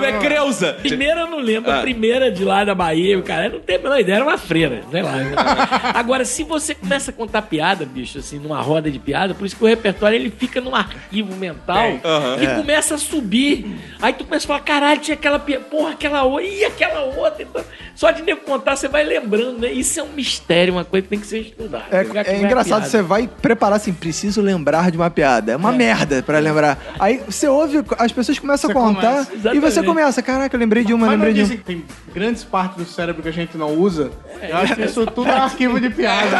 Lembro. 0.00 0.24
É 0.26 0.28
Creuza. 0.28 0.72
Primeira 0.74 1.20
eu 1.20 1.26
não 1.28 1.38
lembro, 1.40 1.70
Ah. 1.70 1.78
a 1.78 1.82
primeira 1.82 2.30
de 2.30 2.44
lá 2.44 2.64
da 2.64 2.74
Bahia, 2.74 3.18
o 3.18 3.22
cara 3.22 3.48
não 3.48 3.60
tem 3.60 3.76
a 3.76 3.78
menor 3.78 3.98
ideia, 4.00 4.16
era 4.16 4.24
uma 4.24 4.38
freira, 4.38 4.82
sei 4.90 5.02
lá. 5.02 5.12
Agora, 5.94 6.24
se 6.24 6.42
você 6.44 6.74
começa 6.74 7.10
a 7.10 7.14
contar 7.14 7.42
piada, 7.42 7.84
bicho, 7.84 8.18
assim, 8.18 8.38
numa 8.38 8.60
roda 8.60 8.90
de 8.90 8.98
piada, 8.98 9.34
por 9.34 9.46
isso 9.46 9.56
que 9.56 9.64
o 9.64 9.66
repertório 9.66 10.16
ele 10.16 10.30
fica 10.30 10.60
num 10.60 10.74
arquivo 10.74 11.34
mental 11.36 11.98
aham. 12.04 12.38
que 12.38 12.46
É. 12.46 12.54
começa 12.56 12.94
a 12.94 12.98
subir. 12.98 13.66
Aí 14.00 14.12
tu 14.12 14.24
começa 14.24 14.46
a 14.46 14.48
falar, 14.48 14.60
caralho, 14.60 15.00
tinha 15.00 15.14
aquela 15.14 15.38
piada, 15.38 15.64
porra, 15.64 15.90
aquela 15.92 16.22
outra, 16.22 16.46
e 16.46 16.64
aquela 16.64 17.00
outra. 17.02 17.42
Então, 17.42 17.64
só 17.94 18.10
de 18.10 18.22
nego 18.22 18.40
contar, 18.40 18.76
você 18.76 18.88
vai 18.88 19.04
lembrando, 19.04 19.58
né? 19.60 19.72
Isso 19.72 19.98
é 20.00 20.02
um 20.02 20.08
mistério, 20.12 20.74
uma 20.74 20.84
coisa 20.84 21.02
que 21.04 21.08
tem 21.10 21.18
que 21.20 21.26
ser 21.26 21.40
estudada. 21.40 21.84
É, 21.90 22.30
é 22.30 22.34
a 22.34 22.38
engraçado, 22.38 22.84
você 22.86 23.02
vai 23.02 23.28
preparar 23.28 23.76
assim, 23.76 23.92
preciso 23.92 24.40
lembrar 24.40 24.90
de 24.90 24.96
uma 24.96 25.10
piada. 25.10 25.52
É 25.52 25.56
uma 25.56 25.72
merda 25.72 26.22
pra 26.22 26.38
lembrar. 26.38 26.78
Aí 26.98 27.20
você 27.26 27.46
ouve, 27.48 27.82
as 27.98 28.12
pessoas 28.12 28.38
começam 28.38 28.70
Você 28.70 28.76
a 28.76 28.80
contar 28.80 29.24
começa. 29.26 29.54
e 29.54 29.58
você. 29.60 29.83
Começa, 29.84 30.22
caraca, 30.22 30.54
eu 30.54 30.60
lembrei 30.60 30.84
de 30.84 30.92
uma, 30.92 31.08
lembrei 31.08 31.32
de 31.32 31.42
uma. 31.42 31.56
tem 31.58 31.84
grandes 32.14 32.44
partes 32.44 32.76
do 32.76 32.84
cérebro 32.84 33.22
que 33.22 33.28
a 33.28 33.32
gente 33.32 33.56
não 33.56 33.74
usa. 33.74 34.10
Eu 34.42 34.56
acho 34.56 34.74
que 34.74 34.84
isso 34.84 35.06
tudo 35.06 35.28
é 35.28 35.38
arquivo 35.38 35.80
de 35.80 35.90
piada. 35.90 36.38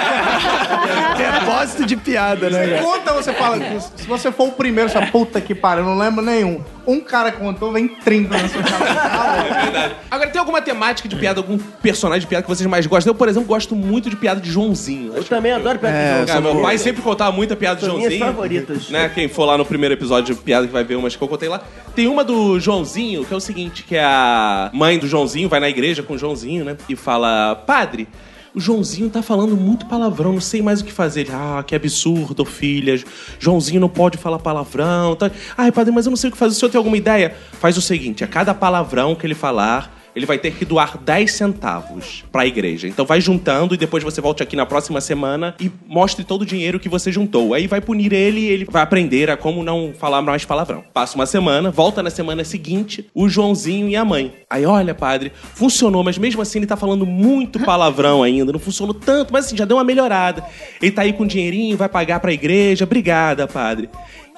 Depósito 1.40 1.86
de 1.86 1.96
piada, 1.96 2.50
né, 2.50 2.66
cara? 2.66 2.82
Conta, 2.82 3.12
você 3.14 3.32
fala, 3.32 3.58
se 3.96 4.06
você 4.06 4.32
for 4.32 4.48
o 4.48 4.52
primeiro, 4.52 4.88
você 4.88 4.94
fala, 4.94 5.06
puta 5.06 5.40
que 5.40 5.54
pariu, 5.54 5.84
eu 5.84 5.90
não 5.90 5.98
lembro 5.98 6.24
nenhum. 6.24 6.62
Um 6.86 7.00
cara 7.00 7.32
contou, 7.32 7.72
vem 7.72 7.88
30 7.88 8.28
na 8.36 8.48
sua 8.48 8.62
cabeça. 8.62 9.92
Agora, 10.10 10.30
tem 10.30 10.38
alguma 10.38 10.60
temática 10.60 11.08
de 11.08 11.16
piada, 11.16 11.40
algum 11.40 11.56
personagem 11.58 12.20
de 12.20 12.26
piada 12.26 12.42
que 12.42 12.48
vocês 12.48 12.66
mais 12.68 12.86
gostam? 12.86 13.10
Eu, 13.10 13.14
por 13.14 13.28
exemplo, 13.28 13.48
gosto 13.48 13.74
muito 13.74 14.10
de 14.10 14.16
piada 14.16 14.40
de 14.40 14.50
Joãozinho. 14.50 15.12
Eu 15.14 15.24
também 15.24 15.52
adoro 15.52 15.78
piada 15.78 15.96
É, 15.96 16.00
de 16.02 16.08
Joãozinho. 16.08 16.26
Cara, 16.42 16.54
meu 16.54 16.62
pai 16.62 16.78
sempre 16.78 17.02
contava 17.02 17.32
muita 17.32 17.56
piada 17.56 17.80
de 17.80 17.86
São 17.86 17.96
minhas 17.96 18.12
Joãozinho. 18.12 18.32
favoritas. 18.34 18.90
Né? 18.90 19.08
Quem 19.14 19.28
for 19.28 19.44
lá 19.44 19.56
no 19.56 19.64
primeiro 19.64 19.94
episódio 19.94 20.34
de 20.34 20.40
piada 20.40 20.66
que 20.66 20.72
vai 20.72 20.84
ver 20.84 20.96
umas 20.96 21.16
que 21.16 21.22
eu 21.22 21.28
contei 21.28 21.48
lá. 21.48 21.60
Tem 21.94 22.06
uma 22.06 22.22
do 22.24 22.58
Joãozinho, 22.60 23.24
que 23.24 23.32
é 23.32 23.36
o 23.36 23.40
seguinte, 23.40 23.82
que 23.82 23.96
é 23.96 24.04
a 24.04 24.70
mãe 24.72 24.98
do 24.98 25.06
Joãozinho, 25.06 25.48
vai 25.48 25.60
na 25.60 25.68
igreja 25.68 26.02
com 26.02 26.14
o 26.14 26.18
Joãozinho, 26.18 26.64
né? 26.64 26.76
E 26.88 26.94
fala, 26.96 27.54
padre... 27.66 28.06
O 28.54 28.60
Joãozinho 28.60 29.10
tá 29.10 29.20
falando 29.20 29.56
muito 29.56 29.84
palavrão, 29.86 30.34
não 30.34 30.40
sei 30.40 30.62
mais 30.62 30.80
o 30.80 30.84
que 30.84 30.92
fazer. 30.92 31.28
Ah, 31.32 31.64
que 31.66 31.74
absurdo, 31.74 32.44
filha. 32.44 33.02
Joãozinho 33.40 33.80
não 33.80 33.88
pode 33.88 34.16
falar 34.16 34.38
palavrão. 34.38 35.16
Tá... 35.16 35.28
Ai, 35.58 35.72
padre, 35.72 35.92
mas 35.92 36.06
eu 36.06 36.10
não 36.10 36.16
sei 36.16 36.28
o 36.30 36.32
que 36.32 36.38
fazer. 36.38 36.52
O 36.52 36.58
senhor 36.60 36.70
tem 36.70 36.78
alguma 36.78 36.96
ideia? 36.96 37.34
Faz 37.54 37.76
o 37.76 37.82
seguinte: 37.82 38.22
a 38.22 38.28
cada 38.28 38.54
palavrão 38.54 39.16
que 39.16 39.26
ele 39.26 39.34
falar, 39.34 39.92
ele 40.14 40.26
vai 40.26 40.38
ter 40.38 40.54
que 40.54 40.64
doar 40.64 40.98
10 40.98 41.32
centavos 41.32 42.24
pra 42.30 42.46
igreja. 42.46 42.86
Então 42.86 43.04
vai 43.04 43.20
juntando 43.20 43.74
e 43.74 43.76
depois 43.76 44.02
você 44.02 44.20
volte 44.20 44.42
aqui 44.42 44.56
na 44.56 44.66
próxima 44.66 45.00
semana 45.00 45.54
e 45.60 45.70
mostre 45.86 46.24
todo 46.24 46.42
o 46.42 46.46
dinheiro 46.46 46.78
que 46.78 46.88
você 46.88 47.10
juntou. 47.10 47.54
Aí 47.54 47.66
vai 47.66 47.80
punir 47.80 48.12
ele 48.12 48.40
e 48.40 48.46
ele 48.46 48.64
vai 48.70 48.82
aprender 48.82 49.30
a 49.30 49.36
como 49.36 49.62
não 49.62 49.92
falar 49.98 50.22
mais 50.22 50.44
palavrão. 50.44 50.84
Passa 50.92 51.16
uma 51.16 51.26
semana, 51.26 51.70
volta 51.70 52.02
na 52.02 52.10
semana 52.10 52.44
seguinte, 52.44 53.08
o 53.14 53.28
Joãozinho 53.28 53.88
e 53.88 53.96
a 53.96 54.04
mãe. 54.04 54.32
Aí, 54.48 54.64
olha, 54.64 54.94
padre, 54.94 55.32
funcionou, 55.54 56.04
mas 56.04 56.18
mesmo 56.18 56.40
assim 56.40 56.58
ele 56.58 56.66
tá 56.66 56.76
falando 56.76 57.04
muito 57.04 57.58
palavrão 57.60 58.22
ainda. 58.22 58.52
Não 58.52 58.60
funcionou 58.60 58.94
tanto, 58.94 59.32
mas 59.32 59.46
assim, 59.46 59.56
já 59.56 59.64
deu 59.64 59.76
uma 59.76 59.84
melhorada. 59.84 60.44
Ele 60.80 60.92
tá 60.92 61.02
aí 61.02 61.12
com 61.12 61.26
dinheirinho, 61.26 61.76
vai 61.76 61.88
pagar 61.88 62.20
pra 62.20 62.32
igreja. 62.32 62.84
Obrigada, 62.84 63.46
padre. 63.46 63.88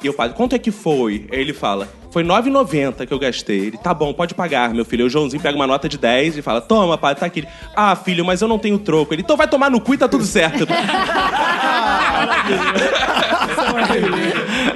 E 0.02 0.08
o 0.08 0.14
padre, 0.14 0.36
quanto 0.36 0.54
é 0.54 0.58
que 0.58 0.70
foi? 0.70 1.26
Aí 1.32 1.40
ele 1.40 1.54
fala, 1.54 1.88
foi 2.16 2.22
R$ 2.22 2.30
9,90 2.30 3.06
que 3.06 3.12
eu 3.12 3.18
gastei. 3.18 3.66
Ele, 3.66 3.76
tá 3.76 3.92
bom, 3.92 4.10
pode 4.14 4.32
pagar, 4.32 4.72
meu 4.72 4.86
filho. 4.86 5.04
O 5.04 5.08
Joãozinho 5.10 5.42
pega 5.42 5.54
uma 5.54 5.66
nota 5.66 5.86
de 5.86 5.98
10 5.98 6.38
e 6.38 6.42
fala, 6.42 6.62
toma, 6.62 6.96
padre, 6.96 7.20
tá 7.20 7.26
aqui. 7.26 7.40
Ele, 7.40 7.48
ah, 7.76 7.94
filho, 7.94 8.24
mas 8.24 8.40
eu 8.40 8.48
não 8.48 8.58
tenho 8.58 8.78
troco. 8.78 9.12
Ele, 9.12 9.20
então 9.20 9.36
vai 9.36 9.46
tomar 9.46 9.68
no 9.68 9.78
cu 9.82 9.92
e 9.92 9.98
tá 9.98 10.08
tudo 10.08 10.24
certo. 10.24 10.66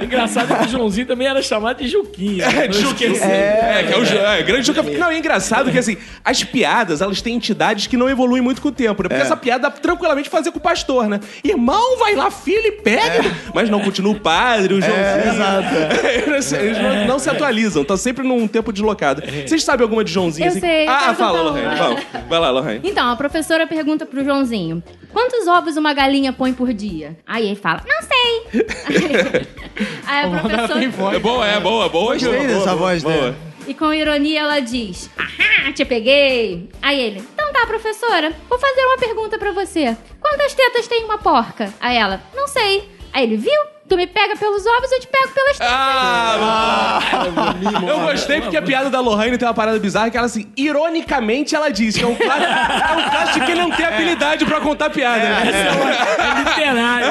Engraçado 0.11 0.57
que 0.57 0.65
o 0.65 0.69
Joãozinho 0.69 1.07
também 1.07 1.27
era 1.27 1.41
chamado 1.41 1.77
de 1.77 1.87
Juquinha. 1.87 2.45
É, 2.45 2.67
de 2.67 2.79
Juquinha. 2.79 3.17
É, 3.23 3.83
que 3.87 3.93
é 3.93 3.97
o 3.97 4.03
Ju- 4.05 4.17
é, 4.17 4.43
grande 4.43 4.67
Juca. 4.67 4.83
Não, 4.83 5.09
é 5.09 5.17
engraçado 5.17 5.71
que 5.71 5.77
assim, 5.77 5.97
as 6.23 6.43
piadas, 6.43 7.01
elas 7.01 7.21
têm 7.21 7.35
entidades 7.35 7.87
que 7.87 7.95
não 7.95 8.09
evoluem 8.09 8.41
muito 8.41 8.61
com 8.61 8.67
o 8.67 8.71
tempo, 8.71 9.03
né? 9.03 9.09
Porque 9.09 9.21
essa 9.21 9.37
piada 9.37 9.63
dá 9.63 9.71
tranquilamente 9.71 10.29
fazer 10.29 10.51
com 10.51 10.57
o 10.59 10.61
pastor, 10.61 11.07
né? 11.07 11.19
Irmão, 11.43 11.97
vai 11.97 12.13
lá, 12.15 12.29
filho, 12.29 12.67
e 12.67 12.71
pega. 12.73 13.23
Mas 13.53 13.69
não, 13.69 13.79
continua 13.79 14.11
o 14.13 14.19
padre, 14.19 14.73
o 14.73 14.81
Joãozinho. 14.81 15.33
exato. 15.33 16.05
Eles, 16.07 16.51
eles 16.53 16.77
não, 16.77 17.05
não 17.07 17.19
se 17.19 17.29
atualizam, 17.29 17.81
estão 17.83 17.95
sempre 17.97 18.27
num 18.27 18.47
tempo 18.47 18.71
deslocado. 18.73 19.21
Vocês 19.47 19.63
sabem 19.63 19.83
alguma 19.83 20.03
de 20.03 20.11
Joãozinho? 20.11 20.45
Eu 20.47 20.51
assim? 20.51 20.59
sei, 20.59 20.87
eu 20.87 20.91
Ah, 20.91 21.15
fala, 21.15 21.41
Lorraine. 21.41 21.67
uma. 21.67 21.75
Vamos. 21.75 22.01
Vai 22.29 22.39
lá, 22.39 22.49
Lorraine. 22.51 22.81
Então, 22.83 23.09
a 23.09 23.15
professora 23.15 23.65
pergunta 23.65 24.05
pro 24.05 24.23
Joãozinho: 24.23 24.83
quantos 25.13 25.47
ovos 25.47 25.77
uma 25.77 25.93
galinha 25.93 26.33
põe 26.33 26.53
por 26.53 26.73
dia? 26.73 27.17
Aí 27.25 27.45
ele 27.47 27.55
fala: 27.55 27.81
não 27.87 28.01
sei. 28.01 29.51
Aí 30.05 30.25
a 30.25 30.39
professora. 30.39 30.83
É 31.15 31.19
boa, 31.19 31.47
é 31.47 31.59
boa, 31.59 31.89
boa. 31.89 32.13
Gostei 32.13 32.31
boa, 32.31 32.47
dessa 32.47 32.65
boa, 32.65 32.75
voz 32.75 33.03
boa. 33.03 33.15
dele. 33.15 33.35
E 33.67 33.73
com 33.73 33.93
ironia 33.93 34.41
ela 34.41 34.59
diz: 34.59 35.09
Ahá, 35.17 35.71
te 35.71 35.85
peguei. 35.85 36.69
Aí 36.81 36.99
ele: 36.99 37.23
Então 37.33 37.51
tá, 37.53 37.65
professora, 37.65 38.33
vou 38.49 38.59
fazer 38.59 38.81
uma 38.81 38.97
pergunta 38.97 39.37
pra 39.37 39.51
você. 39.51 39.95
Quantas 40.19 40.53
tetas 40.53 40.87
tem 40.87 41.03
uma 41.03 41.17
porca? 41.17 41.73
Aí 41.79 41.97
ela: 41.97 42.21
Não 42.35 42.47
sei. 42.47 42.89
Aí 43.13 43.23
ele: 43.23 43.37
Viu? 43.37 43.61
Tu 43.91 43.97
me 43.97 44.07
pega 44.07 44.37
pelos 44.37 44.65
ovos, 44.65 44.89
eu 44.89 45.01
te 45.01 45.07
pego 45.07 45.33
pelas 45.33 45.57
tetas. 45.57 45.73
Ah, 45.73 46.99
eu 47.85 47.99
gostei 47.99 48.39
porque 48.39 48.55
a 48.55 48.61
piada 48.61 48.89
da 48.89 49.01
Lohane 49.01 49.37
tem 49.37 49.45
uma 49.45 49.53
parada 49.53 49.77
bizarra 49.79 50.09
que 50.09 50.15
ela, 50.15 50.27
assim, 50.27 50.49
ironicamente 50.55 51.53
ela 51.57 51.69
diz 51.69 51.97
que 51.97 52.03
é 52.05 52.07
um 52.07 52.15
clássico, 52.15 52.45
é 52.45 52.97
um 52.97 53.09
clássico 53.09 53.45
que 53.45 53.51
ele 53.51 53.59
não 53.59 53.71
tem 53.71 53.85
habilidade 53.85 54.45
pra 54.45 54.61
contar 54.61 54.91
piada. 54.91 55.19
né? 55.21 55.41
É 56.21 56.39
literário. 56.39 57.07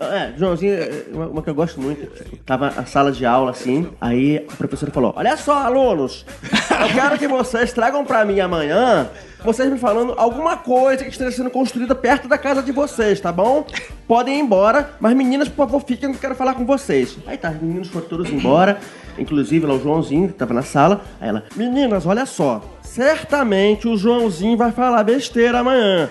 É, 0.00 0.32
Joãozinho, 0.38 0.74
é, 0.74 1.02
uma, 1.12 1.26
uma 1.26 1.42
que 1.42 1.50
eu 1.50 1.54
gosto 1.56 1.80
muito. 1.80 2.06
Tava 2.44 2.68
a 2.68 2.86
sala 2.86 3.10
de 3.10 3.26
aula 3.26 3.50
assim, 3.50 3.88
aí 4.00 4.46
a 4.48 4.54
professora 4.56 4.92
falou: 4.92 5.12
Olha 5.16 5.36
só, 5.36 5.58
alunos, 5.58 6.24
eu 6.70 6.94
quero 6.94 7.18
que 7.18 7.26
vocês 7.26 7.72
tragam 7.72 8.04
pra 8.04 8.24
mim 8.24 8.38
amanhã. 8.38 9.10
Vocês 9.46 9.70
me 9.70 9.78
falando 9.78 10.12
alguma 10.16 10.56
coisa 10.56 11.04
que 11.04 11.10
esteja 11.10 11.30
sendo 11.30 11.50
construída 11.50 11.94
perto 11.94 12.26
da 12.26 12.36
casa 12.36 12.60
de 12.60 12.72
vocês, 12.72 13.20
tá 13.20 13.30
bom? 13.30 13.64
Podem 14.04 14.38
ir 14.38 14.40
embora, 14.40 14.90
mas 14.98 15.14
meninas, 15.14 15.48
por 15.48 15.68
favor, 15.68 15.80
fiquem 15.82 16.10
que 16.10 16.16
eu 16.16 16.20
quero 16.20 16.34
falar 16.34 16.54
com 16.54 16.66
vocês. 16.66 17.16
Aí 17.24 17.38
tá, 17.38 17.50
os 17.52 17.62
meninos 17.62 17.86
foram 17.86 18.08
todos 18.08 18.28
embora, 18.28 18.80
inclusive 19.16 19.64
lá 19.64 19.74
o 19.74 19.80
Joãozinho, 19.80 20.26
que 20.26 20.34
tava 20.34 20.52
na 20.52 20.62
sala. 20.62 21.02
Aí 21.20 21.28
ela, 21.28 21.44
meninas, 21.54 22.04
olha 22.06 22.26
só, 22.26 22.60
certamente 22.82 23.86
o 23.86 23.96
Joãozinho 23.96 24.56
vai 24.56 24.72
falar 24.72 25.04
besteira 25.04 25.60
amanhã. 25.60 26.10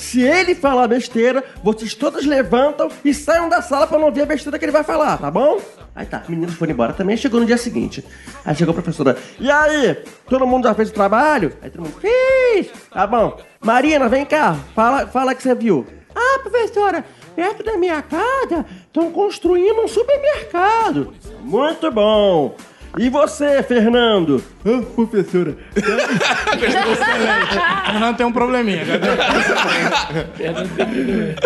Se 0.00 0.22
ele 0.22 0.54
falar 0.54 0.88
besteira, 0.88 1.44
vocês 1.62 1.94
todos 1.94 2.24
levantam 2.24 2.88
e 3.04 3.12
saiam 3.12 3.50
da 3.50 3.60
sala 3.60 3.86
pra 3.86 3.98
não 3.98 4.06
ouvir 4.06 4.22
a 4.22 4.26
besteira 4.26 4.58
que 4.58 4.64
ele 4.64 4.72
vai 4.72 4.82
falar, 4.82 5.18
tá 5.18 5.30
bom? 5.30 5.60
Aí 5.94 6.06
tá, 6.06 6.22
meninos 6.26 6.54
foram 6.54 6.72
embora 6.72 6.94
também. 6.94 7.18
Chegou 7.18 7.38
no 7.38 7.44
dia 7.44 7.58
seguinte. 7.58 8.02
Aí 8.42 8.54
chegou 8.56 8.72
a 8.72 8.74
professora. 8.74 9.18
E 9.38 9.50
aí? 9.50 10.02
Todo 10.26 10.46
mundo 10.46 10.66
já 10.66 10.74
fez 10.74 10.88
o 10.88 10.94
trabalho? 10.94 11.52
Aí 11.60 11.68
todo 11.68 11.82
mundo 11.82 12.00
fez. 12.00 12.70
Tá 12.90 13.06
bom. 13.06 13.38
Marina, 13.60 14.08
vem 14.08 14.24
cá. 14.24 14.56
Fala, 14.74 15.06
fala 15.06 15.34
que 15.34 15.42
você 15.42 15.54
viu. 15.54 15.86
Ah, 16.14 16.38
professora, 16.40 17.04
perto 17.36 17.62
da 17.62 17.76
minha 17.76 18.00
casa 18.00 18.64
estão 18.86 19.12
construindo 19.12 19.82
um 19.82 19.88
supermercado. 19.88 21.12
Muito 21.42 21.90
bom. 21.90 22.56
E 22.98 23.08
você, 23.08 23.62
Fernando? 23.62 24.42
Ah, 24.64 24.82
professora, 24.94 25.56
Não 28.00 28.14
tem 28.14 28.26
um 28.26 28.32
probleminha. 28.32 28.84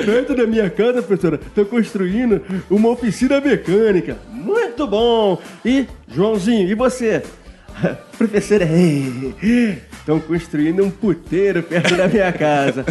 Perto 0.05 0.35
da 0.35 0.47
minha 0.47 0.71
casa, 0.71 1.03
professora, 1.03 1.39
tô 1.55 1.65
construindo 1.67 2.43
uma 2.71 2.89
oficina 2.89 3.41
mecânica. 3.41 4.17
Muito 4.31 4.87
bom! 4.87 5.41
E, 5.65 5.87
Joãozinho, 6.09 6.69
e 6.69 6.75
você? 6.75 7.23
Professora, 8.17 8.65
estão 8.65 10.21
construindo 10.21 10.83
um 10.83 10.91
puteiro 10.91 11.63
perto 11.63 11.95
da 11.97 12.09
minha 12.09 12.33
casa. 12.33 12.85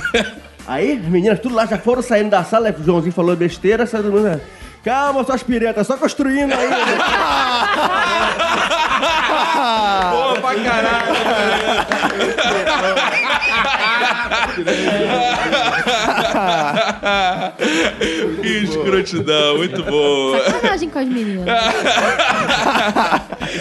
Aí, 0.67 0.93
as 0.93 1.09
meninas 1.09 1.39
tudo 1.39 1.55
lá 1.55 1.65
já 1.65 1.77
foram 1.77 2.01
saindo 2.01 2.29
da 2.29 2.43
sala, 2.43 2.73
o 2.77 2.83
Joãozinho 2.83 3.13
falou 3.13 3.35
besteira, 3.35 3.85
saiu 3.85 4.03
todo 4.03 4.13
mundo. 4.13 4.41
Né? 4.85 4.91
Calma, 4.91 5.23
suas 5.23 5.43
piretas, 5.43 5.87
só 5.87 5.95
construindo 5.97 6.53
aí. 6.53 6.69
Boa 10.11 10.35
pra 10.41 10.55
caralho. 10.55 11.13
que 18.41 18.47
escrotidão, 18.63 19.57
muito 19.57 19.83
boa. 19.83 20.43
Sacanagem 20.43 20.89
com 20.89 20.99
as 20.99 21.07
meninas. 21.07 21.45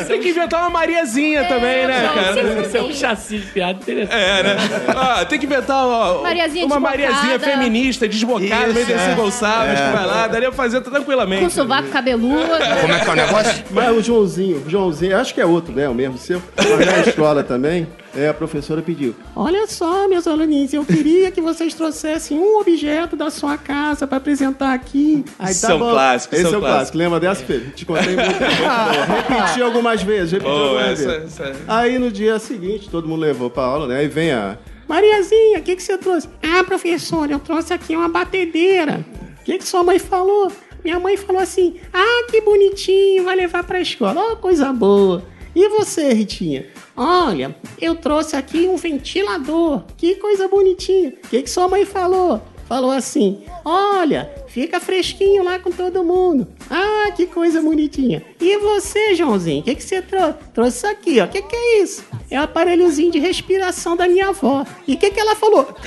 Tem 0.07 0.21
que 0.21 0.29
inventar 0.31 0.61
uma 0.61 0.71
Mariazinha 0.71 1.45
também, 1.47 1.87
né, 1.87 2.11
cara? 2.15 2.63
Isso 2.63 2.77
é 2.77 2.83
um 2.83 2.93
chassi 2.93 3.39
de 3.39 3.47
piada 3.47 3.79
interessante. 3.81 4.15
É, 4.15 4.43
né? 4.43 4.57
Ah, 4.89 5.25
tem 5.25 5.39
que 5.39 5.47
inventar 5.47 5.87
ó, 5.87 6.23
Mariazinha 6.23 6.67
uma 6.67 6.77
desbocada. 6.77 6.99
Mariazinha 6.99 7.41
feminista, 7.41 8.07
desbocada, 8.09 8.67
Isso, 8.67 8.75
meio 8.75 8.87
desse 8.87 9.11
é. 9.11 9.15
Gonçalves, 9.15 9.81
que 9.81 9.97
vai 9.97 10.07
lá, 10.07 10.27
daria 10.29 10.49
pra 10.49 10.57
fazer 10.57 10.81
tranquilamente. 10.81 11.45
Com 11.45 11.51
sovaco 11.51 11.89
cabeludo. 11.89 12.47
Como 12.81 12.93
é 12.93 13.01
que 13.01 13.09
é 13.09 13.13
o 13.13 13.17
negócio? 13.17 13.65
Mas 13.71 13.97
o 13.97 14.03
Joãozinho, 14.03 14.63
o 14.67 14.71
Joãozinho, 14.71 15.17
acho 15.17 15.33
que 15.33 15.41
é 15.41 15.47
outro, 15.47 15.75
né? 15.75 15.89
O 15.89 15.95
mesmo 15.95 16.19
seu. 16.19 16.43
Mas 16.57 16.87
na 16.87 16.99
escola 16.99 17.43
também, 17.43 17.87
é, 18.15 18.29
a 18.29 18.35
professora 18.35 18.83
pediu. 18.83 19.15
Olha 19.35 19.67
só, 19.67 20.07
meus 20.09 20.27
alunos. 20.27 20.43
aluninhos, 20.43 20.73
eu 20.73 20.85
queria 20.85 21.31
que 21.31 21.41
vocês 21.41 21.73
trouxessem 21.75 22.39
um 22.39 22.59
objeto 22.63 23.15
da 23.15 23.31
sua 23.31 23.59
casa 23.59 24.07
pra 24.07 24.17
apresentar 24.17 24.73
aqui. 24.73 25.25
Aí, 25.39 25.53
São 25.53 25.79
clássicos, 25.79 26.39
Esse 26.39 26.49
são 26.51 26.55
é 26.55 26.59
o 26.59 26.61
clássico. 26.61 26.97
Lembra 26.99 27.21
dessa, 27.21 27.45
Fê? 27.45 27.61
Te 27.75 27.85
contei 27.85 28.17
muito. 28.17 28.39
bom. 28.39 29.35
Repeti 29.37 29.63
algumas 29.63 30.03
vezes, 30.03 30.33
repeti 30.33 30.51
Boa, 30.51 30.69
algumas 30.81 31.01
essa- 31.01 31.19
vezes. 31.21 31.41
essa- 31.41 31.57
Aí 31.69 31.99
no 31.99 32.11
dia 32.11 32.39
seguinte, 32.39 32.89
todo 32.89 33.07
mundo 33.07 33.21
levou 33.21 33.51
pra 33.51 33.63
aula, 33.65 33.87
né? 33.87 33.99
Aí 33.99 34.09
vem 34.09 34.33
a. 34.33 34.57
Mariazinha, 34.89 35.59
o 35.59 35.63
que, 35.63 35.77
que 35.77 35.83
você 35.83 35.97
trouxe? 35.99 36.29
Ah, 36.43 36.65
professor, 36.65 37.31
eu 37.31 37.39
trouxe 37.39 37.73
aqui 37.73 37.95
uma 37.97 38.09
batedeira. 38.09 39.05
O 39.41 39.45
que, 39.45 39.59
que 39.59 39.67
sua 39.67 39.83
mãe 39.83 39.99
falou? 39.99 40.51
Minha 40.85 40.99
mãe 40.99 41.17
falou 41.17 41.41
assim: 41.41 41.77
Ah, 41.93 42.27
que 42.31 42.41
bonitinho, 42.41 43.25
vai 43.25 43.37
levar 43.37 43.65
pra 43.65 43.81
escola. 43.81 44.15
Ó, 44.33 44.37
coisa 44.37 44.73
boa. 44.73 45.25
E 45.55 45.69
você, 45.69 46.13
Ritinha? 46.15 46.67
Olha, 46.97 47.55
eu 47.81 47.95
trouxe 47.95 48.37
aqui 48.37 48.67
um 48.67 48.77
ventilador. 48.77 49.83
Que 49.97 50.15
coisa 50.17 50.49
bonitinha. 50.49 51.11
O 51.25 51.29
que, 51.29 51.43
que 51.43 51.51
sua 51.51 51.69
mãe 51.69 51.85
falou? 51.85 52.43
Falou 52.73 52.91
assim: 52.91 53.43
Olha, 53.67 54.31
fica 54.49 54.81
fresquinho 54.81 55.45
lá 55.45 55.59
com 55.59 55.71
todo 55.71 56.03
mundo. 56.03 56.49
Ah, 56.71 57.11
que 57.15 57.27
coisa 57.27 57.61
bonitinha. 57.61 58.23
E 58.41 58.57
você, 58.57 59.15
Joãozinho, 59.15 59.61
o 59.61 59.63
que, 59.63 59.75
que 59.75 59.85
você 59.85 60.01
trouxe? 60.01 60.39
Trouxe 60.55 60.77
isso 60.79 60.87
aqui, 60.87 61.21
ó. 61.21 61.27
O 61.27 61.29
que, 61.29 61.43
que 61.43 61.55
é 61.55 61.83
isso? 61.83 62.03
É 62.31 62.41
o 62.41 62.45
aparelhozinho 62.45 63.13
de 63.13 63.19
respiração 63.19 63.95
da 63.95 64.09
minha 64.09 64.29
avó. 64.29 64.65
E 64.89 64.95
o 64.95 64.97
que, 64.97 65.11
que 65.11 65.21
ela 65.21 65.37
falou? 65.37 65.69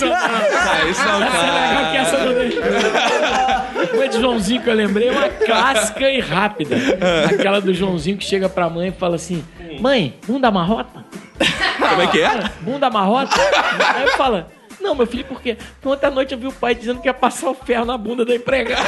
um. 3.92 3.96
Uma 3.96 4.08
de 4.08 4.20
Joãozinho 4.20 4.62
que 4.62 4.68
eu 4.68 4.74
lembrei 4.74 5.08
é 5.08 5.12
uma 5.12 5.28
clássica 5.28 6.10
e 6.10 6.20
rápida. 6.20 6.76
Aquela 7.30 7.60
do 7.60 7.72
Joãozinho 7.72 8.18
que 8.18 8.24
chega 8.24 8.48
pra 8.48 8.68
mãe 8.68 8.88
e 8.88 8.92
fala 8.92 9.14
assim: 9.16 9.44
Mãe, 9.80 10.18
bunda 10.26 10.50
marrota? 10.50 11.04
Como 11.78 12.02
é 12.02 12.06
que 12.06 12.20
é? 12.20 12.50
Bunda 12.60 12.90
marrota? 12.90 13.36
Aí 13.94 14.02
eu 14.02 14.12
falo. 14.16 14.44
Não, 14.80 14.94
meu 14.94 15.06
filho, 15.06 15.24
por 15.24 15.40
quê? 15.40 15.56
Porque 15.56 15.88
ontem 15.88 16.06
à 16.06 16.10
noite 16.10 16.32
eu 16.32 16.38
vi 16.38 16.46
o 16.46 16.52
pai 16.52 16.74
dizendo 16.74 17.00
que 17.00 17.08
ia 17.08 17.14
passar 17.14 17.50
o 17.50 17.54
ferro 17.54 17.84
na 17.84 17.96
bunda 17.96 18.24
da 18.24 18.34
empregada. 18.34 18.82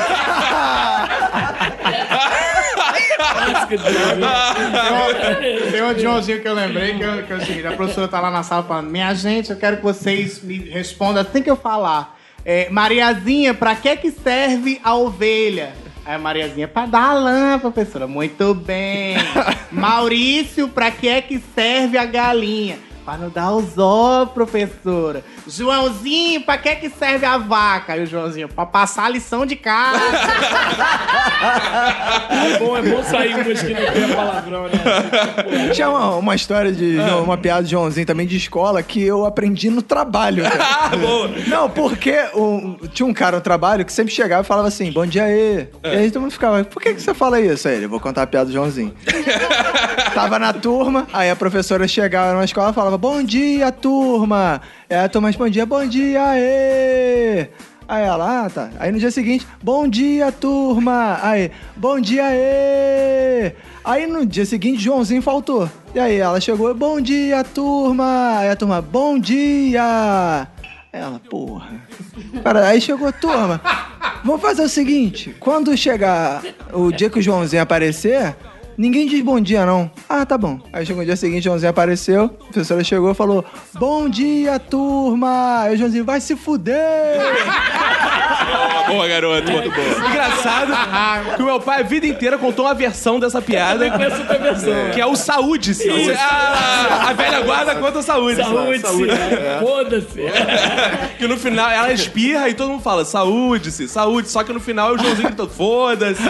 Tem 5.70 5.82
um 5.82 5.98
Joãozinho 5.98 6.40
que 6.40 6.48
eu 6.48 6.54
lembrei, 6.54 6.96
que, 6.96 7.02
eu, 7.02 7.22
que 7.24 7.32
é 7.32 7.36
o 7.36 7.40
seguinte, 7.40 7.66
a 7.66 7.72
professora 7.72 8.06
tá 8.08 8.20
lá 8.20 8.30
na 8.30 8.42
sala 8.42 8.62
falando, 8.62 8.90
minha 8.90 9.12
gente, 9.14 9.50
eu 9.50 9.56
quero 9.56 9.78
que 9.78 9.82
vocês 9.82 10.42
me 10.42 10.58
respondam 10.70 11.22
assim 11.22 11.42
que 11.42 11.50
eu 11.50 11.56
falar. 11.56 12.16
É, 12.44 12.70
Mariazinha, 12.70 13.52
pra 13.52 13.74
que 13.74 13.96
que 13.96 14.10
serve 14.10 14.80
a 14.82 14.94
ovelha? 14.94 15.72
Aí 16.08 16.14
a 16.14 16.18
Mariazinha, 16.18 16.66
pra 16.66 16.86
dar 16.86 17.10
a 17.10 17.12
lã, 17.12 17.58
professora. 17.58 18.06
Muito 18.06 18.54
bem. 18.54 19.14
Maurício, 19.70 20.66
pra 20.66 20.90
que 20.90 21.06
é 21.06 21.20
que 21.20 21.38
serve 21.54 21.98
a 21.98 22.06
galinha? 22.06 22.78
Pra 23.08 23.16
não 23.16 23.30
dar 23.30 23.52
os 23.54 23.78
ovos, 23.78 24.34
professora. 24.34 25.24
Joãozinho, 25.46 26.42
pra 26.42 26.58
que 26.58 26.74
que 26.76 26.90
serve 26.90 27.24
a 27.24 27.38
vaca? 27.38 27.94
Aí 27.94 28.02
o 28.02 28.06
Joãozinho, 28.06 28.48
pra 28.50 28.66
passar 28.66 29.06
a 29.06 29.08
lição 29.08 29.46
de 29.46 29.56
casa. 29.56 29.98
É 32.30 32.58
bom, 32.58 32.76
é 32.76 32.82
bom 32.82 33.02
sair 33.04 33.34
umas 33.34 33.62
que 33.62 33.72
não 33.74 33.92
tem 33.92 34.14
palavrão, 34.14 34.64
né? 34.64 35.70
Tinha 35.72 35.88
uma, 35.88 36.16
uma 36.16 36.34
história 36.34 36.72
de 36.72 36.98
Ah. 37.00 37.16
uma 37.18 37.36
piada 37.36 37.62
de 37.62 37.70
Joãozinho 37.70 38.06
também 38.06 38.26
de 38.26 38.36
escola 38.36 38.82
que 38.82 39.02
eu 39.02 39.24
aprendi 39.24 39.70
no 39.70 39.80
trabalho. 39.82 40.42
cara. 40.42 40.58
Ah, 40.90 40.96
boa. 40.96 41.28
Não, 41.46 41.68
porque 41.70 42.14
um- 42.34 42.76
tinha 42.92 43.06
um 43.06 43.12
cara 43.14 43.36
no 43.36 43.42
trabalho 43.42 43.84
que 43.84 43.92
sempre 43.92 44.12
chegava 44.12 44.42
e 44.42 44.44
falava 44.46 44.68
assim, 44.68 44.90
bom 44.90 45.04
dia 45.06 45.24
aí. 45.24 45.68
É. 45.82 45.94
E 45.94 45.98
aí 45.98 46.10
todo 46.10 46.22
mundo 46.22 46.32
ficava, 46.32 46.64
por 46.64 46.80
que, 46.82 46.94
que 46.94 47.00
você 47.02 47.12
fala 47.14 47.40
isso? 47.40 47.68
Aí 47.68 47.74
ele, 47.76 47.84
eu 47.86 47.88
vou 47.90 48.00
contar 48.00 48.22
a 48.22 48.26
piada 48.26 48.46
do 48.46 48.52
Joãozinho. 48.52 48.92
Tava 50.14 50.38
na 50.38 50.52
turma, 50.52 51.06
aí 51.12 51.30
a 51.30 51.36
professora 51.36 51.86
chegava 51.86 52.34
na 52.38 52.44
escola 52.44 52.70
e 52.70 52.74
falava, 52.74 52.97
bom 52.98 53.22
dia, 53.22 53.70
turma. 53.70 54.60
Aí 54.90 54.96
a 54.96 55.08
turma 55.08 55.28
respondia, 55.28 55.64
bom 55.64 55.86
dia, 55.86 56.22
aê. 56.30 57.48
Aí 57.86 58.04
ela, 58.04 58.44
ah, 58.44 58.50
tá. 58.50 58.70
Aí 58.78 58.92
no 58.92 58.98
dia 58.98 59.10
seguinte, 59.10 59.46
bom 59.62 59.88
dia, 59.88 60.30
turma. 60.30 61.18
Aí, 61.22 61.50
bom 61.76 61.98
dia, 61.98 62.24
aê. 62.26 63.52
Aí 63.84 64.06
no 64.06 64.26
dia 64.26 64.44
seguinte, 64.44 64.82
Joãozinho 64.82 65.22
faltou. 65.22 65.70
E 65.94 66.00
aí 66.00 66.16
ela 66.16 66.40
chegou, 66.40 66.74
bom 66.74 67.00
dia, 67.00 67.42
turma. 67.44 68.38
Aí 68.38 68.50
a 68.50 68.56
turma, 68.56 68.82
bom 68.82 69.18
dia. 69.18 70.46
Ela, 70.92 71.20
porra. 71.30 71.80
Cara, 72.42 72.66
aí 72.66 72.80
chegou 72.80 73.12
turma. 73.12 73.60
Vamos 74.24 74.42
fazer 74.42 74.62
o 74.62 74.68
seguinte: 74.68 75.34
quando 75.38 75.76
chegar 75.76 76.42
o 76.72 76.90
dia 76.90 77.08
que 77.08 77.20
o 77.20 77.22
Joãozinho 77.22 77.62
aparecer, 77.62 78.34
ninguém 78.78 79.06
diz 79.06 79.20
bom 79.22 79.40
dia, 79.40 79.66
não. 79.66 79.90
Ah, 80.08 80.24
tá 80.24 80.38
bom. 80.38 80.60
Aí 80.72 80.86
chegou 80.86 81.02
o 81.02 81.04
dia 81.04 81.16
seguinte, 81.16 81.40
o 81.40 81.44
Joãozinho 81.50 81.70
apareceu, 81.70 82.24
a 82.24 82.28
professora 82.28 82.84
chegou 82.84 83.10
e 83.10 83.14
falou: 83.14 83.44
Bom 83.74 84.08
dia, 84.08 84.58
turma! 84.58 85.62
Aí 85.62 85.74
o 85.74 85.76
Joãozinho 85.76 86.04
vai 86.04 86.20
se 86.20 86.36
fuder! 86.36 87.18
Boa, 88.88 89.06
garoto. 89.06 89.52
Muito 89.52 89.70
boa. 89.70 90.08
Engraçado 90.08 90.72
que 91.36 91.42
o 91.42 91.46
meu 91.46 91.60
pai 91.60 91.80
a 91.80 91.82
vida 91.82 92.06
inteira 92.06 92.38
contou 92.38 92.64
uma 92.64 92.74
versão 92.74 93.20
dessa 93.20 93.42
piada. 93.42 93.86
Eu 93.86 93.92
conheço 93.92 94.18
outra 94.18 94.38
versão. 94.38 94.90
Que 94.94 95.00
é 95.00 95.06
o 95.06 95.14
saúde-se. 95.14 95.88
A, 96.12 97.10
a 97.10 97.12
velha 97.12 97.40
guarda 97.42 97.74
conta 97.74 97.98
o 97.98 98.02
saúde. 98.02 98.36
Saúde-se. 98.36 99.06
Foda-se. 99.60 100.22
Que 101.18 101.26
no 101.26 101.36
final 101.36 101.68
ela 101.70 101.92
espirra 101.92 102.48
e 102.48 102.54
todo 102.54 102.70
mundo 102.70 102.82
fala 102.82 103.04
saúde-se, 103.04 103.88
saúde. 103.88 104.28
Só 104.30 104.42
que 104.42 104.52
no 104.52 104.60
final 104.60 104.90
é 104.90 104.92
o 104.94 104.98
Joãozinho 104.98 105.28
gritando 105.28 105.50
foda-se. 105.50 106.22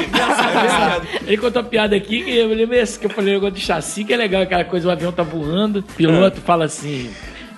Ele 1.27 1.37
contou 1.37 1.63
uma 1.63 1.69
piada 1.69 1.95
aqui 1.95 2.25
que 2.25 2.38
eu 2.39 2.49
lembro 2.49 2.75
esse 2.75 2.99
que 2.99 3.07
eu 3.07 3.11
falei 3.11 3.35
negócio 3.35 3.55
de 3.55 3.61
chassi, 3.61 4.05
que 4.05 4.13
é 4.13 4.17
legal, 4.17 4.43
aquela 4.43 4.65
coisa, 4.65 4.89
o 4.89 4.91
avião 4.91 5.13
tá 5.13 5.23
voando, 5.23 5.81
o 5.81 5.83
piloto 5.83 6.41
fala 6.41 6.65
assim. 6.65 7.11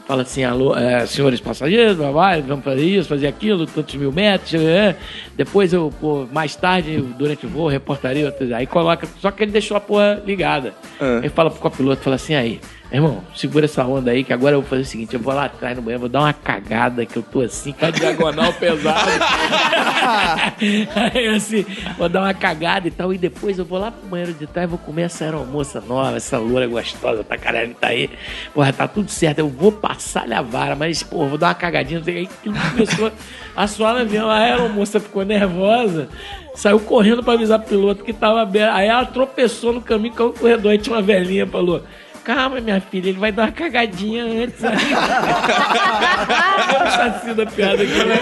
Fala 0.07 0.23
assim, 0.23 0.43
alô, 0.43 0.77
é, 0.77 1.07
senhores 1.07 1.39
passageiros, 1.39 1.97
blá, 1.97 2.37
vamos 2.41 2.65
fazer 2.65 2.83
isso, 2.83 3.09
fazer 3.09 3.29
aquilo, 3.29 3.65
tantos 3.65 3.95
mil 3.95 4.11
metros. 4.11 4.55
é. 4.55 4.97
Depois 5.37 5.73
eu, 5.73 5.93
pô, 6.01 6.27
mais 6.33 6.57
tarde, 6.57 7.01
durante 7.17 7.47
o 7.47 7.49
voo, 7.49 7.69
reportaria. 7.69 8.35
Aí 8.57 8.67
coloca. 8.67 9.07
Só 9.21 9.31
que 9.31 9.45
ele 9.45 9.53
deixou 9.53 9.77
a 9.77 9.81
porra 9.81 10.21
ligada. 10.27 10.75
Aí 11.23 11.29
fala 11.29 11.49
pro 11.49 11.61
copiloto, 11.61 12.03
fala 12.03 12.17
assim, 12.17 12.35
aí, 12.35 12.61
irmão, 12.97 13.23
segura 13.37 13.67
essa 13.67 13.85
onda 13.85 14.11
aí, 14.11 14.25
que 14.25 14.33
agora 14.33 14.57
eu 14.57 14.61
vou 14.61 14.69
fazer 14.69 14.83
o 14.83 14.85
seguinte: 14.85 15.15
eu 15.15 15.21
vou 15.21 15.33
lá 15.33 15.45
atrás 15.45 15.77
no 15.77 15.83
banheiro, 15.83 16.01
vou 16.01 16.09
dar 16.09 16.21
uma 16.21 16.33
cagada, 16.33 17.07
que 17.07 17.17
eu 17.17 17.23
tô 17.23 17.41
assim, 17.41 17.75
a 17.81 17.91
diagonal 17.91 18.53
pesada. 18.55 19.01
Aí 21.15 21.29
assim, 21.29 21.65
vou 21.97 22.09
dar 22.09 22.23
uma 22.23 22.35
cagada 22.35 22.89
e 22.89 22.91
tal, 22.91 23.13
e 23.13 23.19
depois 23.19 23.59
eu 23.59 23.65
vou 23.65 23.79
lá 23.79 23.91
pro 23.91 24.09
banheiro 24.09 24.33
de 24.33 24.47
trás, 24.47 24.69
vou 24.69 24.79
comer 24.79 25.03
essa 25.03 25.25
aeromoça 25.25 25.81
nova, 25.81 26.17
essa 26.17 26.39
loura 26.39 26.67
gostosa 26.67 27.23
pra 27.23 27.39
caralho, 27.39 27.75
tá 27.75 27.89
aí. 27.89 28.11
Porra, 28.53 28.73
tá 28.73 28.89
tudo 28.89 29.11
certo, 29.11 29.39
eu 29.39 29.49
vou 29.49 29.71
passar 29.71 30.31
a 30.33 30.43
vara, 30.43 30.75
mas, 30.75 31.03
porra, 31.03 31.29
vou 31.29 31.39
dar 31.39 31.49
uma 31.49 31.55
cagadinha, 31.55 31.99
não 31.99 32.05
sei 32.05 32.19
aí 32.19 32.27
que 32.27 32.51
começou 32.71 33.13
a 33.57 33.67
suar 33.67 33.95
no 33.95 34.01
avião, 34.01 34.29
a 34.29 34.39
aeromoça 34.39 34.99
ficou 34.99 35.25
nervosa, 35.25 36.09
saiu 36.55 36.81
correndo 36.81 37.23
pra 37.23 37.35
avisar 37.35 37.59
pro 37.59 37.69
piloto 37.69 38.05
que 38.05 38.13
tava 38.13 38.41
aberto, 38.41 38.75
aí 38.75 38.89
ela 38.89 39.05
tropeçou 39.05 39.73
no 39.73 39.81
caminho, 39.81 40.15
caiu 40.15 40.29
no 40.29 40.35
corredor, 40.35 40.73
aí 40.73 40.79
tinha 40.79 40.97
uma 40.97 41.03
velhinha, 41.03 41.47
falou... 41.47 41.83
Calma, 42.35 42.61
minha 42.61 42.81
filha, 42.81 43.09
ele 43.09 43.19
vai 43.19 43.33
dar 43.33 43.47
uma 43.47 43.53
cagadinha 43.53 44.25
antes. 44.25 44.63
Aí. 44.65 44.77
Eu 46.75 46.87
o 46.87 46.91
chassi 46.91 47.35
da 47.35 47.45
piada 47.47 47.83
aqui. 47.83 48.05
né? 48.05 48.17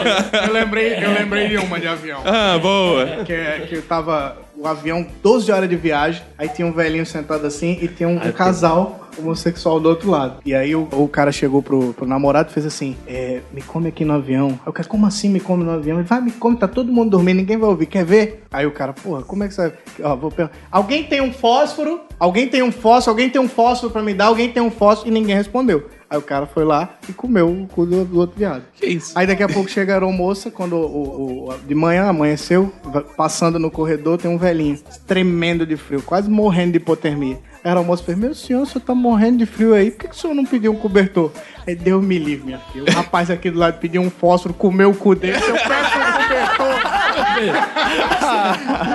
Eu 0.46 0.52
lembrei, 0.52 0.94
eu 1.04 1.12
lembrei 1.12 1.48
de 1.48 1.56
uma 1.58 1.78
de 1.78 1.88
avião. 1.88 2.22
Ah, 2.24 2.56
boa. 2.58 3.06
Que, 3.26 3.32
é- 3.34 3.66
que 3.68 3.74
eu 3.76 3.82
tava. 3.82 4.47
O 4.60 4.66
avião, 4.66 5.06
12 5.22 5.52
horas 5.52 5.68
de 5.68 5.76
viagem, 5.76 6.20
aí 6.36 6.48
tinha 6.48 6.66
um 6.66 6.72
velhinho 6.72 7.06
sentado 7.06 7.46
assim 7.46 7.78
e 7.80 7.86
tinha 7.86 8.08
um, 8.08 8.16
um 8.16 8.32
casal 8.32 9.08
homossexual 9.16 9.78
do 9.78 9.88
outro 9.88 10.10
lado. 10.10 10.40
E 10.44 10.52
aí 10.52 10.74
o, 10.74 10.88
o 10.90 11.06
cara 11.06 11.30
chegou 11.30 11.62
pro, 11.62 11.94
pro 11.94 12.04
namorado 12.04 12.50
e 12.50 12.52
fez 12.52 12.66
assim: 12.66 12.96
é, 13.06 13.40
me 13.52 13.62
come 13.62 13.86
aqui 13.86 14.04
no 14.04 14.14
avião. 14.14 14.58
Aí 14.64 14.68
o 14.68 14.72
cara, 14.72 14.88
como 14.88 15.06
assim 15.06 15.28
me 15.28 15.38
come 15.38 15.62
no 15.62 15.70
avião? 15.70 15.98
Ele 15.98 16.08
vai, 16.08 16.20
me 16.20 16.32
come, 16.32 16.56
tá 16.56 16.66
todo 16.66 16.92
mundo 16.92 17.10
dormindo, 17.10 17.36
ninguém 17.36 17.56
vai 17.56 17.68
ouvir, 17.68 17.86
quer 17.86 18.04
ver? 18.04 18.42
Aí 18.50 18.66
o 18.66 18.72
cara, 18.72 18.92
porra, 18.92 19.22
como 19.22 19.44
é 19.44 19.48
que 19.48 19.54
você 19.54 19.68
vai. 19.68 19.78
Ó, 20.02 20.16
vou 20.16 20.30
perguntar. 20.32 20.58
Alguém 20.72 21.04
tem 21.04 21.20
um 21.20 21.32
fósforo? 21.32 22.00
Alguém 22.18 22.48
tem 22.48 22.60
um 22.60 22.72
fósforo? 22.72 23.12
Alguém 23.12 23.30
tem 23.30 23.40
um 23.40 23.48
fósforo 23.48 23.92
pra 23.92 24.02
me 24.02 24.12
dar? 24.12 24.26
Alguém 24.26 24.50
tem 24.50 24.62
um 24.62 24.72
fósforo? 24.72 25.08
E 25.08 25.12
ninguém 25.12 25.36
respondeu. 25.36 25.88
Aí 26.10 26.18
o 26.18 26.22
cara 26.22 26.46
foi 26.46 26.64
lá 26.64 26.97
e 27.08 27.12
comeu 27.12 27.48
o 27.48 27.66
cu 27.66 27.86
do, 27.86 28.04
do 28.04 28.18
outro 28.18 28.38
viado. 28.38 28.62
Que 28.74 28.86
isso? 28.86 29.12
Aí 29.16 29.26
daqui 29.26 29.42
a 29.42 29.48
pouco 29.48 29.68
chegaram 29.70 30.10
moça, 30.12 30.50
quando 30.50 30.74
o, 30.76 30.86
o- 30.86 31.48
o- 31.50 31.58
de 31.66 31.74
manhã 31.74 32.04
amanheceu, 32.08 32.72
passando 33.16 33.58
no 33.58 33.70
corredor, 33.70 34.18
tem 34.18 34.30
um 34.30 34.38
velhinho, 34.38 34.78
tremendo 35.06 35.66
de 35.66 35.76
frio, 35.76 36.02
quase 36.02 36.30
morrendo 36.30 36.72
de 36.72 36.76
hipotermia. 36.78 37.38
Aí 37.64 37.72
a 37.72 37.82
moça 37.82 38.02
fez, 38.04 38.16
meu 38.16 38.34
senhor, 38.34 38.62
o 38.62 38.66
senhor 38.66 38.80
tá 38.84 38.94
morrendo 38.94 39.38
de 39.38 39.46
frio 39.46 39.74
aí, 39.74 39.90
por 39.90 39.98
que, 40.00 40.08
que 40.08 40.14
o 40.14 40.18
senhor 40.18 40.32
não 40.34 40.44
pediu 40.46 40.72
um 40.72 40.76
cobertor? 40.76 41.30
Aí 41.66 41.74
deu 41.74 42.00
me 42.00 42.18
livre, 42.18 42.46
minha 42.46 42.58
filha. 42.72 42.84
O 42.88 42.92
rapaz 42.94 43.30
aqui 43.30 43.50
do 43.50 43.58
lado 43.58 43.78
pediu 43.80 44.00
um 44.00 44.08
fósforo, 44.10 44.54
comeu 44.54 44.90
o 44.90 44.94
cu 44.94 45.14
dele, 45.14 45.36
eu 45.36 45.40
peço 45.54 45.98
um 45.98 46.22
cobertor. 46.22 46.98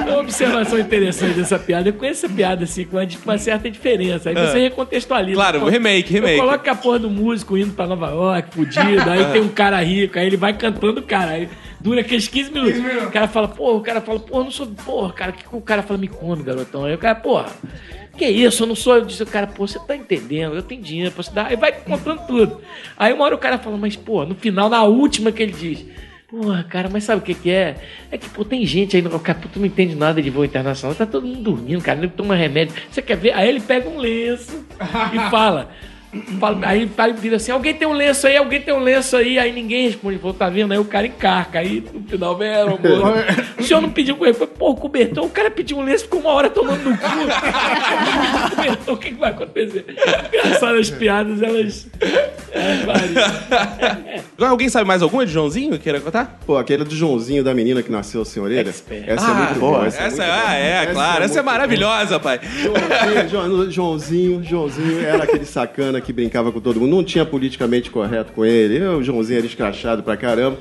Uma 0.07 0.19
observação 0.19 0.79
interessante 0.79 1.33
dessa 1.33 1.57
piada. 1.59 1.89
Eu 1.89 1.93
conheço 1.93 2.25
essa 2.25 2.33
piada 2.33 2.63
assim, 2.63 2.85
com 2.85 2.97
uma, 3.25 3.37
certa 3.37 3.69
diferença. 3.69 4.29
Aí 4.29 4.35
você 4.35 4.57
Ah. 4.57 4.61
recontextualiza. 4.61 5.35
Claro, 5.35 5.59
Pô, 5.61 5.67
remake, 5.69 6.13
remake. 6.13 6.37
Eu 6.37 6.45
coloco 6.45 6.69
a 6.69 6.75
porra 6.75 6.99
do 6.99 7.09
músico 7.09 7.57
indo 7.57 7.73
pra 7.73 7.85
Nova 7.87 8.02
York, 8.09 8.53
fudido, 8.53 9.09
aí 9.09 9.25
tem 9.33 9.41
um 9.41 9.49
cara 9.49 9.81
rico, 9.81 10.17
aí 10.17 10.27
ele 10.27 10.37
vai 10.37 10.53
cantando 10.53 10.99
o 10.99 11.03
cara. 11.03 11.31
Aí 11.31 11.49
dura 11.79 12.01
aqueles 12.01 12.27
15 12.27 12.51
minutos. 12.51 12.79
O 13.07 13.11
cara 13.11 13.27
fala, 13.27 13.47
porra, 13.47 13.77
o 13.77 13.81
cara 13.81 14.01
fala, 14.01 14.19
porra, 14.19 14.43
não 14.43 14.51
sou. 14.51 14.67
Porra, 14.67 15.13
cara, 15.13 15.31
o 15.31 15.33
que 15.33 15.43
que 15.43 15.55
o 15.55 15.61
cara 15.61 15.83
fala? 15.83 15.99
Me 15.99 16.07
come, 16.07 16.43
garotão. 16.43 16.85
Aí 16.85 16.93
o 16.93 16.97
cara, 16.97 17.15
porra. 17.15 17.47
Que 18.17 18.27
isso, 18.27 18.63
eu 18.63 18.67
não 18.67 18.75
sou. 18.75 18.95
Eu 18.95 19.05
disse, 19.05 19.23
o 19.23 19.27
cara, 19.27 19.47
pô, 19.47 19.67
você 19.67 19.79
tá 19.79 19.95
entendendo, 19.95 20.55
eu 20.55 20.61
tenho 20.61 20.81
dinheiro 20.81 21.11
pra 21.11 21.23
você 21.23 21.31
dar. 21.31 21.47
Aí 21.47 21.55
vai 21.55 21.71
contando 21.71 22.25
tudo. 22.27 22.61
Aí 22.97 23.11
uma 23.11 23.25
hora 23.25 23.35
o 23.35 23.39
cara 23.39 23.57
fala, 23.57 23.77
mas, 23.77 23.95
pô, 23.95 24.25
no 24.25 24.35
final, 24.35 24.69
na 24.69 24.83
última 24.83 25.31
que 25.31 25.41
ele 25.41 25.51
diz. 25.51 25.85
Porra, 26.33 26.63
cara, 26.63 26.89
mas 26.91 27.03
sabe 27.03 27.21
o 27.21 27.23
que 27.23 27.35
que 27.35 27.51
é? 27.51 27.75
É 28.09 28.17
que, 28.17 28.27
pô, 28.27 28.43
tem 28.43 28.65
gente 28.65 28.95
aí 28.95 29.03
no 29.03 29.19
cara, 29.19 29.37
tu 29.51 29.59
não 29.59 29.67
entende 29.67 29.93
nada 29.93 30.19
de 30.19 30.31
voo 30.31 30.43
internacional, 30.43 30.95
tá 30.95 31.05
todo 31.05 31.27
mundo 31.27 31.41
dormindo, 31.41 31.79
cara, 31.83 31.99
nem 31.99 32.09
toma 32.09 32.35
remédio. 32.35 32.75
Você 32.89 33.03
quer 33.03 33.17
ver? 33.17 33.33
Aí 33.33 33.47
ele 33.47 33.59
pega 33.59 33.87
um 33.87 33.99
lenço 33.99 34.65
e 35.13 35.19
fala. 35.29 35.69
Fala 36.39 36.59
aí 36.63 36.81
ele 36.97 37.13
vira 37.13 37.35
assim: 37.37 37.51
alguém 37.51 37.73
tem 37.73 37.87
um 37.87 37.93
lenço 37.93 38.27
aí, 38.27 38.37
alguém 38.37 38.61
tem 38.61 38.73
um 38.73 38.79
lenço 38.79 39.15
aí, 39.17 39.37
aí 39.39 39.51
ninguém 39.51 39.87
responde, 39.87 40.17
falou, 40.19 40.33
tá 40.33 40.49
vendo? 40.49 40.71
Aí 40.71 40.77
o 40.79 40.85
cara 40.85 41.07
encarca, 41.07 41.59
aí 41.59 41.83
no 41.93 42.03
final 42.03 42.37
vem, 42.37 42.49
"É, 42.49 42.61
amor. 42.61 42.77
O 43.59 43.63
senhor 43.63 43.81
não 43.81 43.89
pediu 43.89 44.15
cobertor? 44.17 44.47
Pô, 44.47 44.71
o 44.71 44.75
cobertor, 44.75 45.23
o 45.25 45.29
cara 45.29 45.49
pediu 45.49 45.77
um 45.77 45.83
lenço, 45.83 46.03
ficou 46.03 46.19
uma 46.19 46.31
hora 46.31 46.49
tomando 46.49 46.83
no 46.89 46.97
cu. 46.97 47.03
cobertor, 48.55 48.93
o 48.93 48.97
que, 48.97 49.09
que 49.11 49.19
vai 49.19 49.29
acontecer? 49.31 49.85
Engraçado, 50.33 50.77
as 50.77 50.89
piadas, 50.89 51.41
elas. 51.41 51.87
elas. 52.51 53.33
Agora, 54.37 54.51
alguém 54.51 54.67
sabe 54.69 54.85
mais 54.87 55.01
alguma 55.01 55.25
de 55.25 55.31
Joãozinho? 55.31 55.79
Queira 55.79 56.01
contar? 56.01 56.39
Pô, 56.45 56.57
aquele 56.57 56.83
do 56.83 56.93
Joãozinho 56.95 57.43
da 57.43 57.53
menina 57.53 57.81
que 57.81 57.91
nasceu 57.91 58.25
sem 58.25 58.41
orelha. 58.43 58.69
Expert. 58.69 59.03
Essa 59.07 59.31
é 59.31 59.33
muito 59.33 59.59
boa. 59.59 59.85
Essa, 59.87 60.03
é 60.03 60.07
Essa, 60.07 60.23
muito 60.23 60.33
ah, 60.35 60.41
boa. 60.43 60.53
é, 60.55 60.85
claro. 60.87 61.23
Essa 61.23 61.39
é 61.39 61.41
maravilhosa, 61.41 62.19
pai. 62.19 62.39
Joãozinho, 62.61 63.29
João- 63.29 63.71
Joãozinho, 63.71 64.43
Joãozinho 64.43 65.05
era 65.05 65.23
aquele 65.23 65.45
sacana 65.45 66.01
que 66.03 66.13
brincava 66.13 66.51
com 66.51 66.59
todo 66.59 66.79
mundo, 66.79 66.95
não 66.95 67.03
tinha 67.03 67.25
politicamente 67.25 67.89
correto 67.89 68.33
com 68.33 68.45
ele. 68.45 68.77
Eu, 68.77 68.97
o 68.97 69.03
Joãozinho 69.03 69.37
era 69.37 69.47
escrachado 69.47 70.03
pra 70.03 70.15
caramba. 70.15 70.57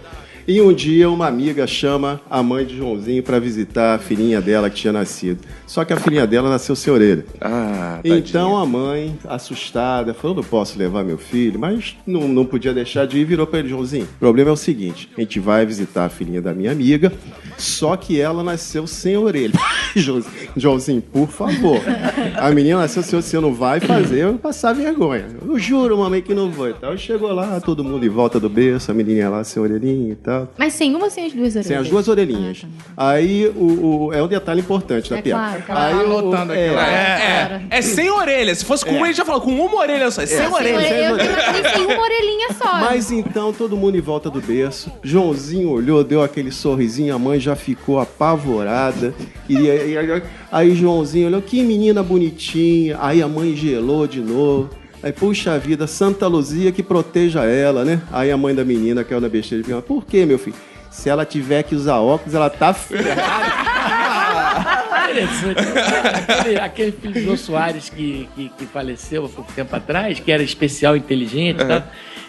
E 0.47 0.61
um 0.61 0.73
dia 0.73 1.09
uma 1.09 1.27
amiga 1.27 1.67
chama 1.67 2.21
a 2.29 2.43
mãe 2.43 2.65
de 2.65 2.77
Joãozinho 2.77 3.23
pra 3.23 3.39
visitar 3.39 3.95
a 3.95 3.99
filhinha 3.99 4.41
dela 4.41 4.69
que 4.69 4.77
tinha 4.77 4.93
nascido. 4.93 5.39
Só 5.67 5.85
que 5.85 5.93
a 5.93 5.97
filhinha 5.97 6.27
dela 6.27 6.51
nasceu 6.51 6.75
sem 6.75 6.93
orelha. 6.93 7.25
Ah, 7.41 8.01
Então 8.05 8.57
a 8.57 8.67
mãe, 8.67 9.17
assustada, 9.29 10.13
falou: 10.13 10.37
não 10.37 10.43
posso 10.43 10.79
levar 10.79 11.05
meu 11.05 11.17
filho, 11.19 11.59
mas 11.61 11.97
não, 12.07 12.27
não 12.27 12.45
podia 12.45 12.75
deixar 12.75 13.07
de 13.07 13.19
ir, 13.19 13.25
virou 13.25 13.47
pra 13.47 13.61
ele, 13.61 13.69
Joãozinho. 13.69 14.05
O 14.17 14.19
problema 14.19 14.51
é 14.51 14.53
o 14.53 14.57
seguinte: 14.57 15.09
a 15.17 15.21
gente 15.21 15.39
vai 15.39 15.65
visitar 15.65 16.07
a 16.07 16.09
filhinha 16.09 16.43
da 16.43 16.53
minha 16.53 16.73
amiga, 16.73 17.13
só 17.57 17.97
que 17.97 18.21
ela 18.21 18.43
nasceu 18.43 18.87
sem 18.87 19.17
orelha. 19.17 19.55
Joãozinho, 19.95 20.35
Joãozinho, 20.57 21.03
por 21.03 21.29
favor. 21.29 21.81
A 22.37 22.51
menina 22.51 22.81
nasceu 22.81 23.03
sem 23.03 23.17
orelha, 23.17 23.23
você 23.23 23.41
não 23.41 23.55
vai 23.55 23.79
fazer 23.81 24.25
eu 24.25 24.35
passar 24.35 24.73
vergonha. 24.73 25.27
Eu 25.47 25.59
juro, 25.59 25.97
mamãe, 25.99 26.21
que 26.21 26.35
não 26.35 26.51
vou. 26.51 26.69
Então 26.69 26.97
chegou 26.97 27.33
lá, 27.33 27.61
todo 27.61 27.85
mundo 27.85 28.05
em 28.05 28.09
volta 28.09 28.41
do 28.41 28.49
berço, 28.49 28.91
a 28.91 28.95
menininha 28.95 29.29
lá 29.31 29.45
sem 29.45 29.63
orelhinha 29.63 30.13
e 30.13 30.17
tal. 30.17 30.32
Mas 30.59 30.75
sem 30.75 30.95
uma 30.95 31.05
ou 31.05 31.11
sem 31.11 31.27
as 31.27 31.33
duas 31.33 31.51
orelhas? 31.55 31.67
Sem 31.67 31.77
as 31.77 31.89
duas 31.89 32.09
orelhinhas. 32.09 32.63
Aí 32.97 33.47
o, 33.49 34.07
o- 34.09 34.13
é 34.13 34.23
um 34.23 34.29
detalhe 34.29 34.61
importante 34.61 35.11
da 35.11 35.19
É 35.19 35.23
piada. 35.23 35.43
claro, 35.43 35.63
claro. 35.67 35.97
Aí 35.99 36.05
o- 36.07 36.19
Anotando 36.19 36.53
aqui, 36.53 36.61
é, 36.63 36.71
lá. 36.73 36.89
É, 36.89 36.93
é, 37.71 37.79
é 37.79 37.83
sem 37.83 38.11
orelha. 38.11 38.55
Se 38.55 38.65
fosse 38.65 38.85
com 38.85 38.93
uma, 38.93 39.07
ele 39.07 39.15
já 39.15 39.25
falou, 39.25 39.41
com 39.41 39.51
uma 39.51 39.77
orelha 39.77 40.11
só. 40.11 40.23
É 40.23 40.27
sem 40.27 40.39
Sem 40.39 40.47
orelha. 40.53 40.77
orelha. 40.79 41.23
Eu 41.25 41.31
imaginei 41.31 41.71
sem 41.73 41.85
uma 41.87 42.03
orelhinha 42.03 42.49
só. 42.53 42.73
Mas 42.81 43.11
então 43.11 43.53
todo 43.53 43.77
mundo 43.77 43.97
em 43.97 44.01
volta 44.01 44.29
do 44.31 44.41
berço. 44.41 44.91
Joãozinho 45.03 45.71
olhou, 45.71 46.03
deu 46.05 46.23
aquele 46.23 46.51
sorrisinho, 46.51 47.15
a 47.15 47.19
mãe 47.19 47.39
já 47.41 47.55
ficou 47.57 47.99
apavorada. 47.99 49.15
E, 49.49 49.71
aí- 49.71 49.97
aí- 49.99 50.23
aí 50.51 50.75
Joãozinho 50.75 51.27
olhou, 51.29 51.43
que 51.43 51.63
menina 51.63 52.03
bonitinha. 52.03 52.99
Aí 53.01 53.23
a 53.23 53.29
mãe 53.29 53.55
gelou 53.55 54.07
de 54.07 54.21
novo. 54.21 54.71
Aí, 55.03 55.13
puxa 55.13 55.59
vida, 55.59 55.87
Santa 55.87 56.27
Luzia 56.29 56.71
que 56.71 56.83
proteja 56.83 57.45
ela, 57.45 57.85
né? 57.85 58.01
Aí 58.13 58.31
a 58.31 58.37
mãe 58.37 58.55
da 58.55 58.65
menina 58.65 59.03
caiu 59.03 59.21
na 59.21 59.29
besteira 59.29 59.63
e 59.63 59.67
perguntou, 59.67 59.97
por 59.97 60.07
que, 60.07 60.25
meu 60.25 60.39
filho? 60.39 60.57
Se 60.91 61.09
ela 61.09 61.25
tiver 61.25 61.63
que 61.65 61.75
usar 61.75 61.99
óculos, 61.99 62.35
ela 62.35 62.49
tá 62.49 62.73
ferrada. 62.73 64.02
Interessante. 65.13 65.61
Aquele, 66.31 66.59
aquele 66.61 66.93
filho 66.93 67.25
do 67.27 67.37
Soares 67.37 67.89
que, 67.89 68.29
que, 68.35 68.49
que 68.51 68.67
faleceu 68.67 69.27
há 69.27 69.29
pouco 69.29 69.53
tempo 69.53 69.75
atrás, 69.77 70.19
que 70.19 70.33
era 70.33 70.43
especial 70.43 70.97
inteligente 70.97 71.63
e 71.63 71.65
tal. 71.65 71.83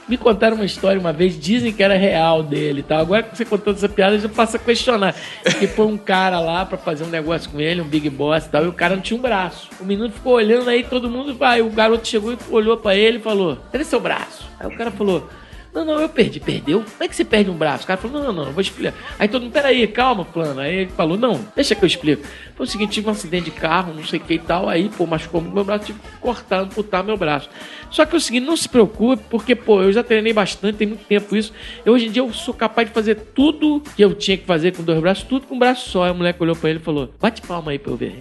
Me 0.08 0.18
contaram 0.18 0.58
uma 0.58 0.66
história 0.66 1.00
uma 1.00 1.14
vez, 1.14 1.40
dizem 1.40 1.72
que 1.72 1.82
era 1.82 1.96
real 1.96 2.44
dele 2.44 2.82
e 2.82 2.84
tal. 2.84 3.00
Agora 3.00 3.24
que 3.24 3.38
você 3.38 3.46
contando 3.46 3.78
essa 3.78 3.88
piada, 3.88 4.20
já 4.20 4.28
passa 4.28 4.58
a 4.58 4.60
questionar. 4.60 5.16
Que 5.60 5.66
foi 5.66 5.86
um 5.86 5.98
cara 5.98 6.42
lá 6.42 6.66
pra 6.66 6.78
fazer 6.78 7.06
um 7.06 7.10
negócio 7.10 7.50
com 7.50 7.62
ele, 7.62 7.80
um 7.80 7.88
big 7.88 8.10
boss 8.10 8.46
e 8.46 8.50
tal, 8.50 8.66
e 8.66 8.68
o 8.68 8.74
cara 8.74 8.96
não 8.96 9.02
tinha 9.02 9.18
um 9.18 9.22
braço. 9.22 9.70
O 9.80 9.86
menino 9.86 10.12
ficou 10.12 10.34
olhando 10.34 10.70
aí, 10.70 10.84
todo 10.84 11.10
mundo 11.10 11.34
vai. 11.34 11.62
O 11.62 11.70
garoto 11.70 12.06
chegou 12.06 12.34
e 12.34 12.38
olhou 12.50 12.76
pra 12.76 12.96
ele 12.96 13.18
e 13.18 13.22
falou: 13.22 13.58
Cadê 13.72 13.86
seu 13.86 14.00
braço? 14.00 14.46
Aí 14.60 14.68
o 14.68 14.78
cara 14.78 14.92
falou. 14.92 15.30
Não, 15.74 15.84
não, 15.84 16.00
eu 16.00 16.08
perdi. 16.08 16.40
Perdeu? 16.40 16.84
Como 16.84 17.04
é 17.04 17.08
que 17.08 17.16
você 17.16 17.26
perde 17.26 17.50
um 17.50 17.56
braço? 17.56 17.84
O 17.84 17.88
cara 17.88 18.00
falou, 18.00 18.22
não, 18.22 18.32
não, 18.32 18.46
não, 18.46 18.52
vou 18.52 18.62
explicar. 18.62 18.94
Aí 19.18 19.28
todo 19.28 19.44
mundo, 19.44 19.54
peraí, 19.54 19.88
calma, 19.88 20.24
plano. 20.24 20.60
Aí 20.60 20.76
ele 20.82 20.92
falou, 20.92 21.18
não, 21.18 21.40
deixa 21.56 21.74
que 21.74 21.84
eu 21.84 21.88
explico. 21.88 22.24
Foi 22.56 22.66
o 22.66 22.70
seguinte, 22.70 22.92
tive 22.92 23.08
um 23.08 23.12
acidente 23.12 23.46
de 23.46 23.52
carro, 23.52 23.94
não 23.94 24.04
sei 24.04 24.20
o 24.20 24.24
que 24.24 24.36
e 24.36 24.40
tal, 24.40 24.70
aí, 24.70 24.90
pô, 24.90 25.08
machucou 25.08 25.42
meu 25.42 25.64
braço, 25.64 25.86
tive 25.86 26.00
que 26.00 26.18
cortar, 26.18 26.60
amputar 26.60 27.04
meu 27.04 27.18
braço. 27.18 27.50
Só 27.90 28.06
que 28.06 28.16
é 28.16 28.18
o 28.18 28.22
seguinte, 28.22 28.46
não 28.46 28.56
se 28.56 28.70
preocupe, 28.70 29.24
porque, 29.30 29.56
pô, 29.56 29.82
eu 29.82 29.92
já 29.92 30.04
treinei 30.04 30.34
bastante, 30.34 30.78
tem 30.78 30.88
muito 30.88 31.06
tempo 31.06 31.36
isso. 31.36 31.52
Eu, 31.86 31.94
hoje 31.94 32.08
em 32.08 32.12
dia 32.12 32.22
eu 32.22 32.32
sou 32.34 32.54
capaz 32.54 32.88
de 32.88 32.94
fazer 32.94 33.16
tudo 33.16 33.82
que 33.96 34.04
eu 34.04 34.14
tinha 34.14 34.38
que 34.38 34.46
fazer 34.46 34.76
com 34.76 34.84
dois 34.84 35.00
braços, 35.00 35.24
tudo 35.24 35.48
com 35.48 35.56
um 35.56 35.60
braço 35.60 35.90
só. 35.90 36.04
Aí 36.04 36.12
o 36.12 36.16
moleque 36.16 36.42
olhou 36.42 36.56
pra 36.56 36.70
ele 36.70 36.80
e 36.80 36.82
falou, 36.82 37.12
bate 37.20 37.42
palma 37.42 37.72
aí 37.72 37.80
pra 37.80 37.92
eu 37.92 37.98
ver. 37.98 38.18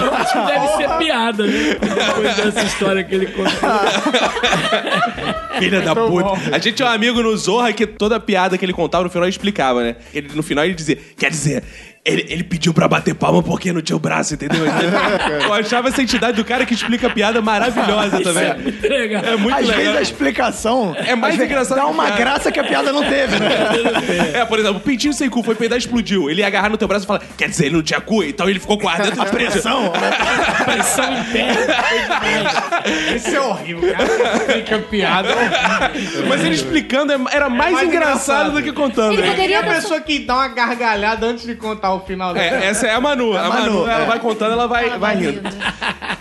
eu 0.00 0.14
acho 0.14 0.32
que 0.32 0.46
deve 0.46 0.68
ser 0.68 0.88
piada, 0.98 1.46
né? 1.46 1.76
Depois 1.80 2.36
dessa 2.36 2.62
história 2.62 3.04
que 3.04 3.14
ele 3.14 3.26
contou. 3.26 3.46
Filha 5.58 5.80
da 5.80 5.94
puta. 5.94 6.30
A 6.52 6.58
gente 6.58 6.74
tinha 6.74 6.88
um 6.88 6.92
amigo 6.92 7.22
no 7.22 7.36
Zorra 7.36 7.72
que 7.72 7.86
toda 7.86 8.20
piada 8.20 8.58
que 8.58 8.64
ele 8.64 8.72
contava 8.72 9.04
no 9.04 9.10
final 9.10 9.24
ele 9.24 9.30
explicava, 9.30 9.82
né? 9.82 9.96
Ele, 10.12 10.30
no 10.34 10.42
final 10.42 10.64
ele 10.64 10.74
dizia, 10.74 10.98
quer 11.16 11.30
dizer, 11.30 11.62
ele, 12.06 12.26
ele 12.28 12.44
pediu 12.44 12.72
pra 12.72 12.86
bater 12.88 13.14
palma 13.14 13.42
porque 13.42 13.72
não 13.72 13.82
tinha 13.82 13.96
o 13.96 13.98
braço, 13.98 14.34
entendeu? 14.34 14.64
Eu 15.44 15.52
achava 15.52 15.88
essa 15.88 16.00
entidade 16.02 16.36
do 16.36 16.44
cara 16.44 16.64
que 16.64 16.72
explica 16.74 17.06
a 17.08 17.10
piada 17.10 17.42
maravilhosa 17.42 18.20
também. 18.22 18.54
Muito 18.58 18.88
legal. 18.88 19.24
É 19.24 19.36
muito 19.36 19.54
Às 19.56 19.66
legal. 19.66 19.76
vezes 19.82 19.96
a 19.96 20.02
explicação 20.02 20.94
É 20.98 21.14
mais 21.14 21.34
às 21.34 21.38
vezes 21.38 21.52
engraçado 21.52 21.78
Dá 21.78 21.86
uma 21.86 22.04
piada. 22.04 22.16
graça 22.18 22.52
que 22.52 22.60
a 22.60 22.64
piada 22.64 22.92
não 22.92 23.02
teve, 23.04 23.38
né? 23.38 23.48
É, 24.34 24.44
por 24.44 24.58
exemplo, 24.58 24.76
o 24.78 24.80
pintinho 24.80 25.12
sem 25.12 25.28
cu 25.28 25.42
foi 25.42 25.54
peidar 25.54 25.76
e 25.76 25.80
explodiu. 25.80 26.30
Ele 26.30 26.40
ia 26.40 26.46
agarrar 26.46 26.68
no 26.70 26.76
teu 26.76 26.86
braço 26.88 27.04
e 27.04 27.08
falar, 27.08 27.22
quer 27.36 27.48
dizer, 27.48 27.66
ele 27.66 27.76
não 27.76 27.82
tinha 27.82 28.00
cu, 28.00 28.22
então 28.22 28.48
ele 28.48 28.58
ficou 28.60 28.78
com 28.78 28.88
ar 28.88 29.00
dentro 29.02 29.20
A 29.20 29.26
pressão. 29.26 29.92
Pressão 30.64 31.12
interna. 31.20 31.76
Esse 33.14 33.34
é 33.34 33.40
horrível, 33.40 33.92
cara. 33.92 34.36
Explica 34.36 34.78
piada. 34.78 35.28
é 35.30 35.34
horrível. 35.88 36.26
Mas 36.28 36.44
ele 36.44 36.54
explicando 36.54 37.12
é- 37.12 37.18
era 37.32 37.48
mais, 37.48 37.72
mais 37.72 37.88
engraçado, 37.88 38.50
engraçado. 38.50 38.52
do 38.52 38.62
que 38.62 38.72
contando. 38.72 39.12
Ele 39.14 39.22
né? 39.22 39.30
poderia 39.30 39.56
E 39.56 39.58
a 39.58 39.62
pessoa 39.74 40.00
que 40.00 40.18
dá 40.20 40.34
uma 40.36 40.48
gargalhada 40.48 41.26
antes 41.26 41.44
de 41.46 41.54
contar 41.54 41.92
o 41.96 42.00
final 42.00 42.32
da 42.32 42.42
É, 42.42 42.66
essa 42.66 42.86
é 42.86 42.94
a 42.94 43.00
Manu. 43.00 43.36
A, 43.36 43.48
Manu, 43.48 43.86
ela 43.86 44.04
vai 44.04 44.18
contando, 44.20 44.52
ela 44.52 44.66
vai, 44.66 44.98
vai 44.98 45.16
rindo. 45.16 45.40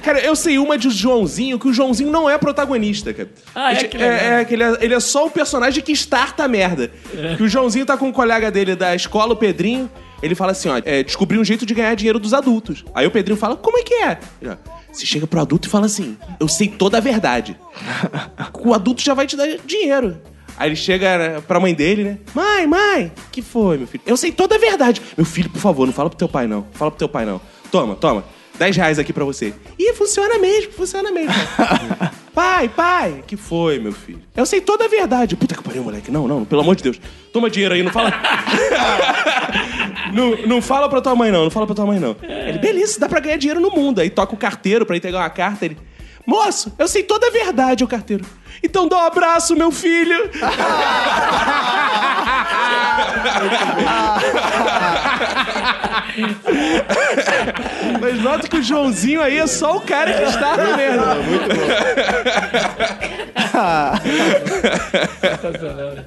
Cara, 0.01 0.19
eu 0.19 0.35
sei 0.35 0.57
uma 0.57 0.77
de 0.77 0.89
Joãozinho, 0.89 1.57
que 1.59 1.67
o 1.67 1.73
Joãozinho 1.73 2.11
não 2.11 2.29
é 2.29 2.37
protagonista, 2.37 3.13
cara. 3.13 3.29
Ah, 3.53 3.73
é? 3.73 3.83
Que 3.83 3.97
legal. 3.97 4.17
É, 4.17 4.41
é 4.41 4.45
que 4.45 4.53
ele 4.53 4.63
é, 4.63 4.77
ele 4.81 4.93
é 4.93 4.99
só 4.99 5.25
o 5.25 5.31
personagem 5.31 5.83
que 5.83 5.91
starta 5.91 6.43
a 6.43 6.47
merda. 6.47 6.91
Que 7.37 7.43
o 7.43 7.47
Joãozinho 7.47 7.85
tá 7.85 7.97
com 7.97 8.07
um 8.07 8.11
colega 8.11 8.51
dele 8.51 8.75
da 8.75 8.95
escola, 8.95 9.33
o 9.33 9.35
Pedrinho. 9.35 9.89
Ele 10.23 10.33
fala 10.33 10.53
assim, 10.53 10.69
ó, 10.69 10.81
é, 10.83 11.03
descobri 11.03 11.37
um 11.37 11.43
jeito 11.43 11.65
de 11.65 11.73
ganhar 11.73 11.93
dinheiro 11.95 12.17
dos 12.17 12.33
adultos. 12.33 12.83
Aí 12.95 13.05
o 13.05 13.11
Pedrinho 13.11 13.37
fala, 13.37 13.55
como 13.55 13.77
é 13.77 13.83
que 13.83 13.93
é? 13.93 14.17
Ele, 14.41 14.51
ó, 14.51 14.55
Você 14.91 15.05
chega 15.05 15.27
pro 15.27 15.39
adulto 15.41 15.67
e 15.67 15.71
fala 15.71 15.85
assim, 15.85 16.17
eu 16.39 16.47
sei 16.47 16.67
toda 16.67 16.97
a 16.97 17.01
verdade. 17.01 17.55
o 18.59 18.73
adulto 18.73 19.03
já 19.03 19.13
vai 19.13 19.27
te 19.27 19.35
dar 19.35 19.47
dinheiro. 19.65 20.17
Aí 20.57 20.69
ele 20.69 20.75
chega 20.75 21.43
pra 21.47 21.59
mãe 21.59 21.73
dele, 21.73 22.03
né? 22.03 22.17
Mãe, 22.33 22.65
mãe, 22.65 23.11
que 23.31 23.41
foi, 23.41 23.77
meu 23.77 23.87
filho? 23.87 24.03
Eu 24.05 24.15
sei 24.15 24.31
toda 24.31 24.55
a 24.55 24.57
verdade. 24.57 25.01
Meu 25.17 25.25
filho, 25.25 25.49
por 25.49 25.59
favor, 25.59 25.85
não 25.85 25.93
fala 25.93 26.09
pro 26.09 26.17
teu 26.17 26.29
pai, 26.29 26.47
não. 26.47 26.65
Fala 26.73 26.91
pro 26.91 26.97
teu 26.97 27.09
pai, 27.09 27.25
não. 27.25 27.41
Toma, 27.71 27.95
toma. 27.95 28.23
10 28.57 28.77
reais 28.77 28.99
aqui 28.99 29.11
pra 29.11 29.25
você. 29.25 29.53
Ih, 29.77 29.93
funciona 29.93 30.39
mesmo, 30.39 30.71
funciona 30.71 31.11
mesmo. 31.11 31.33
pai, 32.33 32.69
pai, 32.69 33.23
que 33.27 33.35
foi, 33.35 33.79
meu 33.79 33.91
filho? 33.91 34.21
Eu 34.35 34.45
sei 34.45 34.61
toda 34.61 34.85
a 34.85 34.87
verdade. 34.87 35.35
Puta 35.35 35.55
que 35.55 35.61
pariu, 35.61 35.83
moleque. 35.83 36.09
Não, 36.09 36.27
não, 36.27 36.45
pelo 36.45 36.61
amor 36.61 36.75
de 36.75 36.83
Deus. 36.83 36.99
Toma 37.33 37.49
dinheiro 37.49 37.75
aí, 37.75 37.83
não 37.83 37.91
fala. 37.91 38.13
não, 40.13 40.37
não 40.47 40.61
fala 40.61 40.87
pra 40.87 41.01
tua 41.01 41.15
mãe, 41.15 41.31
não. 41.31 41.43
Não 41.43 41.51
fala 41.51 41.65
pra 41.65 41.75
tua 41.75 41.85
mãe, 41.85 41.99
não. 41.99 42.15
Ele, 42.23 42.59
beleza, 42.59 42.99
dá 42.99 43.09
pra 43.09 43.19
ganhar 43.19 43.37
dinheiro 43.37 43.59
no 43.59 43.71
mundo. 43.71 43.99
Aí 43.99 44.09
toca 44.09 44.33
o 44.33 44.37
carteiro 44.37 44.85
pra 44.85 44.95
entregar 44.95 45.19
uma 45.19 45.29
carta. 45.29 45.65
Ele, 45.65 45.77
moço, 46.25 46.73
eu 46.77 46.87
sei 46.87 47.03
toda 47.03 47.27
a 47.27 47.31
verdade, 47.31 47.83
o 47.83 47.87
carteiro. 47.87 48.25
Então 48.63 48.87
dá 48.87 48.97
um 48.97 49.05
abraço, 49.05 49.55
meu 49.55 49.71
filho. 49.71 50.29
Mas 58.01 58.21
nota 58.21 58.47
que 58.47 58.57
o 58.57 58.63
Joãozinho 58.63 59.21
aí 59.21 59.37
é 59.37 59.47
só 59.47 59.77
o 59.77 59.81
cara 59.81 60.13
que 60.13 60.23
está 60.23 60.57
na 60.57 60.77
merda. 60.77 61.15
Sensacional, 65.21 65.91
né? 65.93 66.05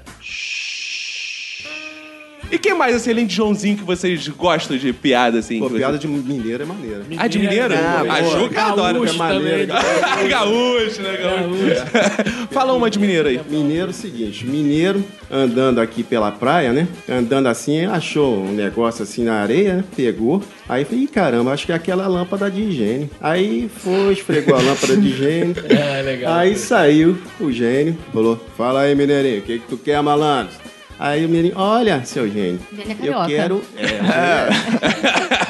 E 2.51 2.59
quem 2.59 2.75
mais, 2.75 2.95
assim, 2.97 3.11
além 3.11 3.27
de 3.27 3.35
Joãozinho, 3.35 3.77
que 3.77 3.85
vocês 3.85 4.27
gostam 4.29 4.77
de 4.77 4.93
piada, 4.93 5.39
assim? 5.39 5.59
Pô, 5.59 5.69
que 5.69 5.77
piada 5.77 5.95
você- 5.99 6.07
de 6.07 6.09
mineiro 6.09 6.63
é 6.63 6.67
maneira. 6.67 7.03
Ah, 7.19 7.27
de 7.27 7.39
mineiro? 7.39 7.75
Ah, 7.75 8.05
a 8.09 8.23
pô, 8.23 8.31
Juca 8.39 8.63
adora. 8.63 8.93
gaúcho 8.95 9.15
É 9.15 9.17
maneiro. 9.19 9.67
também. 9.73 10.29
Gaúcho, 10.29 11.03
né? 11.03 11.17
Gaúcho. 11.23 12.49
Fala 12.51 12.73
uma 12.73 12.89
de 12.91 12.99
mineiro 12.99 13.29
aí. 13.29 13.41
Mineiro 13.51 13.89
é 13.89 13.91
o 13.91 13.93
seguinte, 13.93 14.47
mineiro 14.47 15.05
andando 15.31 15.79
aqui 15.81 16.03
pela 16.03 16.33
praia, 16.33 16.73
né? 16.73 16.89
Andando 17.09 17.49
assim, 17.49 17.85
achou 17.85 18.43
um 18.45 18.53
negócio 18.53 19.03
assim 19.03 19.25
na 19.25 19.35
areia, 19.43 19.75
né? 19.75 19.85
Pegou. 19.95 20.43
Aí 20.69 20.85
falei, 20.85 21.05
"Ih, 21.05 21.07
caramba, 21.09 21.53
acho 21.53 21.67
que 21.67 21.73
é 21.73 21.75
aquela 21.75 22.07
lâmpada 22.07 22.51
de 22.51 22.61
higiene. 22.63 23.11
Aí 23.21 23.69
foi, 23.79 24.13
esfregou 24.15 24.55
a 24.57 24.63
lâmpada 24.63 24.97
de 24.97 25.09
higiene. 25.09 25.55
É, 25.69 26.03
legal. 26.03 26.35
Aí 26.35 26.57
saiu 26.57 27.19
o 27.41 27.51
gênio, 27.53 27.97
falou, 28.13 28.43
fala 28.57 28.81
aí, 28.83 28.95
mineirinho, 28.95 29.39
o 29.41 29.43
que, 29.43 29.59
que 29.59 29.67
tu 29.69 29.77
quer, 29.77 30.03
malandro? 30.03 30.53
Aí 30.99 31.25
o 31.25 31.29
menino, 31.29 31.55
olha, 31.57 32.05
seu 32.05 32.29
gênio, 32.29 32.61
é 32.77 33.09
eu 33.09 33.27
quero... 33.27 33.63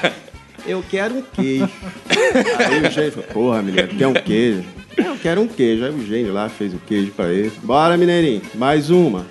É, 0.05 0.12
eu 0.68 0.84
quero 0.88 1.14
um 1.14 1.22
queijo. 1.22 1.70
Aí 2.59 2.86
o 2.86 2.90
gênio 2.90 3.12
falou, 3.12 3.28
porra, 3.32 3.62
mineiro, 3.62 3.88
quer 3.96 4.07
um 4.07 4.12
queijo? 4.12 4.64
Eu 4.99 5.16
quero 5.16 5.40
um 5.40 5.49
queijo. 5.49 5.84
Aí 5.84 5.90
o 5.90 6.07
gênio 6.07 6.32
lá 6.34 6.49
fez 6.51 6.74
o 6.74 6.78
queijo 6.78 7.11
pra 7.12 7.32
ele. 7.32 7.51
Bora, 7.62 7.96
mineirinho, 7.96 8.42
mais 8.55 8.90
uma. 8.90 9.26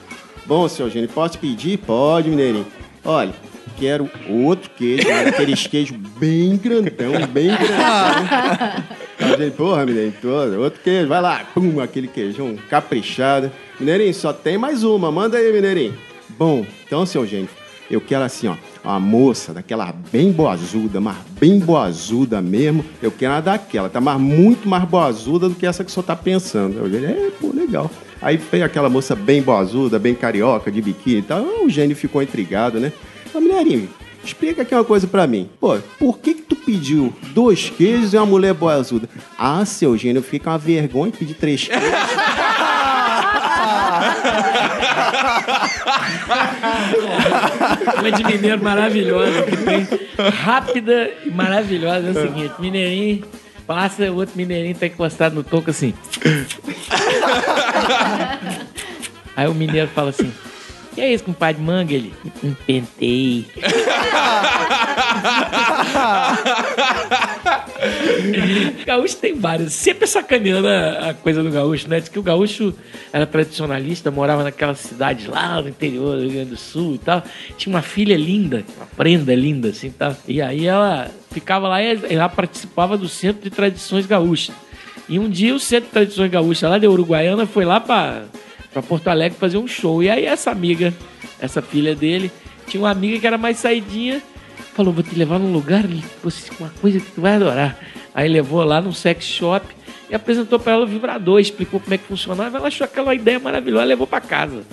Bom, 0.48 0.68
seu 0.68 0.90
gênio, 0.90 1.08
posso 1.10 1.38
pedir? 1.38 1.78
Pode, 1.78 2.30
mineirinho. 2.30 2.66
Olha, 3.06 3.34
quero 3.78 4.10
outro 4.28 4.72
queijo, 4.76 5.08
né? 5.08 5.28
aqueles 5.28 5.68
queijos 5.68 5.96
bem 5.96 6.58
grandão, 6.58 7.28
bem 7.32 7.48
grandão. 7.48 8.84
Aí 9.20 9.34
o 9.34 9.38
gênio, 9.38 9.52
porra, 9.52 9.86
mineirinho, 9.86 10.16
todo, 10.20 10.60
outro 10.60 10.80
queijo, 10.84 11.08
vai 11.08 11.22
lá. 11.22 11.46
Pum, 11.54 11.80
aquele 11.80 12.08
queijão 12.08 12.56
caprichado. 12.68 13.52
Mineirinho, 13.80 14.14
só 14.14 14.34
tem 14.34 14.58
mais 14.58 14.84
uma, 14.84 15.12
manda 15.12 15.38
aí, 15.38 15.54
mineirinho. 15.54 16.07
Bom, 16.38 16.66
então, 16.86 17.06
seu 17.06 17.26
gênio, 17.26 17.50
eu 17.90 18.00
quero 18.00 18.24
assim, 18.24 18.48
ó, 18.48 18.56
uma 18.84 19.00
moça 19.00 19.54
daquela 19.54 19.94
bem 20.12 20.32
boazuda, 20.32 21.02
mas 21.02 21.16
bem 21.40 21.60
boazuda 21.60 22.42
mesmo. 22.42 22.86
Eu 23.02 23.12
quero 23.12 23.34
uma 23.34 23.42
daquela, 23.42 23.90
tá 23.90 24.00
mas 24.00 24.20
muito 24.20 24.68
mais 24.68 24.84
boazuda 24.84 25.50
do 25.50 25.56
que 25.56 25.66
essa 25.66 25.84
que 25.84 25.92
senhor 25.92 26.04
tá 26.04 26.16
pensando. 26.16 26.78
Eu 26.78 26.84
falei, 26.84 27.06
é, 27.06 27.32
pô, 27.40 27.52
legal. 27.54 27.90
Aí 28.22 28.38
veio 28.38 28.66
aquela 28.66 28.90
moça 28.90 29.16
bem 29.16 29.42
boazuda, 29.42 29.98
bem 29.98 30.14
carioca, 30.14 30.72
de 30.72 30.82
biquíni 30.82 31.20
e 31.20 31.24
tal. 31.24 31.44
O 31.64 31.70
gênio 31.70 31.96
ficou 31.96 32.22
intrigado, 32.22 32.80
né? 32.80 32.92
Ô, 33.34 33.40
mineirinho, 33.40 33.90
explica 34.24 34.62
aqui 34.62 34.76
uma 34.76 34.84
coisa 34.84 35.08
pra 35.08 35.26
mim. 35.26 35.50
Pô, 35.60 35.78
por 35.98 36.20
que 36.20 36.34
que 36.34 36.42
tu 36.42 36.56
pediu 36.56 37.14
dois 37.34 37.70
queijos 37.70 38.14
e 38.14 38.18
uma 38.18 38.26
mulher 38.26 38.54
boazuda? 38.54 39.10
Ah, 39.38 39.66
seu 39.66 39.98
gênio, 39.98 40.22
fica 40.22 40.52
uma 40.52 40.58
vergonha 40.58 41.12
pedir 41.12 41.36
três 41.36 41.68
queijos. 41.68 41.84
Uma 48.00 48.12
de 48.12 48.24
mineiro 48.24 48.64
maravilhosa 48.64 49.44
que 49.44 49.58
tem. 49.58 49.88
Rápida 50.44 51.12
e 51.26 51.30
maravilhosa. 51.30 52.08
É 52.08 52.12
o 52.12 52.14
seguinte: 52.14 52.54
mineirinho 52.60 53.26
passa, 53.66 54.12
o 54.12 54.16
outro 54.16 54.36
mineirinho 54.38 54.76
tá 54.76 54.88
encostado 54.88 55.34
no 55.36 55.44
toco 55.44 55.70
assim. 55.70 55.94
Aí 59.36 59.48
o 59.48 59.54
mineiro 59.54 59.90
fala 59.90 60.10
assim: 60.10 60.34
Que 60.98 61.02
é 61.02 61.14
isso, 61.14 61.24
compadre 61.26 61.62
manga? 61.62 61.94
Ele, 61.94 62.12
um 62.44 62.56
pentei. 62.56 63.46
gaúcho 68.84 69.18
tem 69.18 69.36
vários. 69.36 69.74
Sempre 69.74 70.08
sacaneando 70.08 70.68
a, 70.68 71.12
a 71.12 71.14
coisa 71.14 71.44
do 71.44 71.52
gaúcho, 71.52 71.88
né? 71.88 72.00
Diz 72.00 72.10
que 72.10 72.18
o 72.18 72.24
gaúcho 72.24 72.74
era 73.14 73.28
tradicionalista, 73.28 74.10
morava 74.10 74.44
naquelas 74.44 74.80
cidades 74.80 75.28
lá 75.28 75.62
no 75.62 75.70
interior 75.70 76.16
do 76.16 76.24
Rio 76.24 76.32
Grande 76.32 76.50
do 76.50 76.58
Sul 76.58 76.96
e 76.96 76.98
tal. 76.98 77.22
Tinha 77.56 77.76
uma 77.76 77.84
filha 77.84 78.18
linda, 78.18 78.66
uma 78.76 78.88
prenda 78.88 79.36
linda, 79.36 79.70
assim, 79.70 79.92
tal. 79.92 80.18
E 80.28 80.42
aí 80.42 80.66
ela 80.66 81.12
ficava 81.30 81.68
lá 81.68 81.80
e 81.80 81.96
ela 82.10 82.28
participava 82.28 82.98
do 82.98 83.08
Centro 83.08 83.44
de 83.44 83.52
Tradições 83.52 84.08
Gaúchas. 84.08 84.56
E 85.08 85.20
um 85.20 85.30
dia 85.30 85.54
o 85.54 85.60
Centro 85.60 85.90
de 85.90 85.94
Tradições 85.94 86.32
Gaúchas 86.32 86.68
lá 86.68 86.80
da 86.80 86.90
Uruguaiana 86.90 87.46
foi 87.46 87.66
lá 87.66 87.80
para 87.80 88.24
pra 88.72 88.82
Porto 88.82 89.08
Alegre 89.08 89.38
fazer 89.38 89.58
um 89.58 89.68
show. 89.68 90.02
E 90.04 90.10
aí 90.10 90.26
essa 90.26 90.52
amiga, 90.52 90.94
essa 91.40 91.62
filha 91.62 91.96
dele, 91.96 92.32
tinha 92.68 92.82
uma 92.82 92.92
amiga 92.92 93.20
que 93.20 93.28
era 93.28 93.38
mais 93.38 93.58
saidinha, 93.58 94.22
falou, 94.74 94.94
vou 94.94 95.04
te 95.04 95.16
levar 95.16 95.40
num 95.40 95.52
lugar, 95.52 95.84
uma 96.60 96.70
coisa 96.82 97.00
que 97.00 97.12
tu 97.12 97.22
vai 97.22 97.36
adorar. 97.36 97.78
Aí 98.14 98.28
levou 98.28 98.64
lá 98.64 98.82
num 98.82 98.92
sex 98.92 99.26
shop 99.26 99.66
e 100.10 100.16
apresentou 100.16 100.60
pra 100.60 100.74
ela 100.74 100.84
o 100.84 100.88
vibrador, 100.88 101.40
explicou 101.40 101.80
como 101.80 101.94
é 101.94 101.98
que 101.98 102.06
funcionava. 102.06 102.58
Ela 102.58 102.68
achou 102.68 102.86
aquela 102.86 103.14
ideia 103.14 103.40
maravilhosa, 103.40 103.86
levou 103.86 104.08
pra 104.08 104.22
casa. 104.22 104.64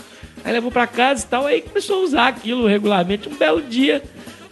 Aí 0.44 0.52
levou 0.52 0.70
pra 0.70 0.86
casa 0.86 1.24
e 1.24 1.28
tal, 1.28 1.46
aí 1.46 1.60
começou 1.62 2.00
a 2.00 2.04
usar 2.04 2.28
aquilo 2.28 2.66
regularmente. 2.66 3.28
Um 3.28 3.34
belo 3.34 3.62
dia, 3.62 4.02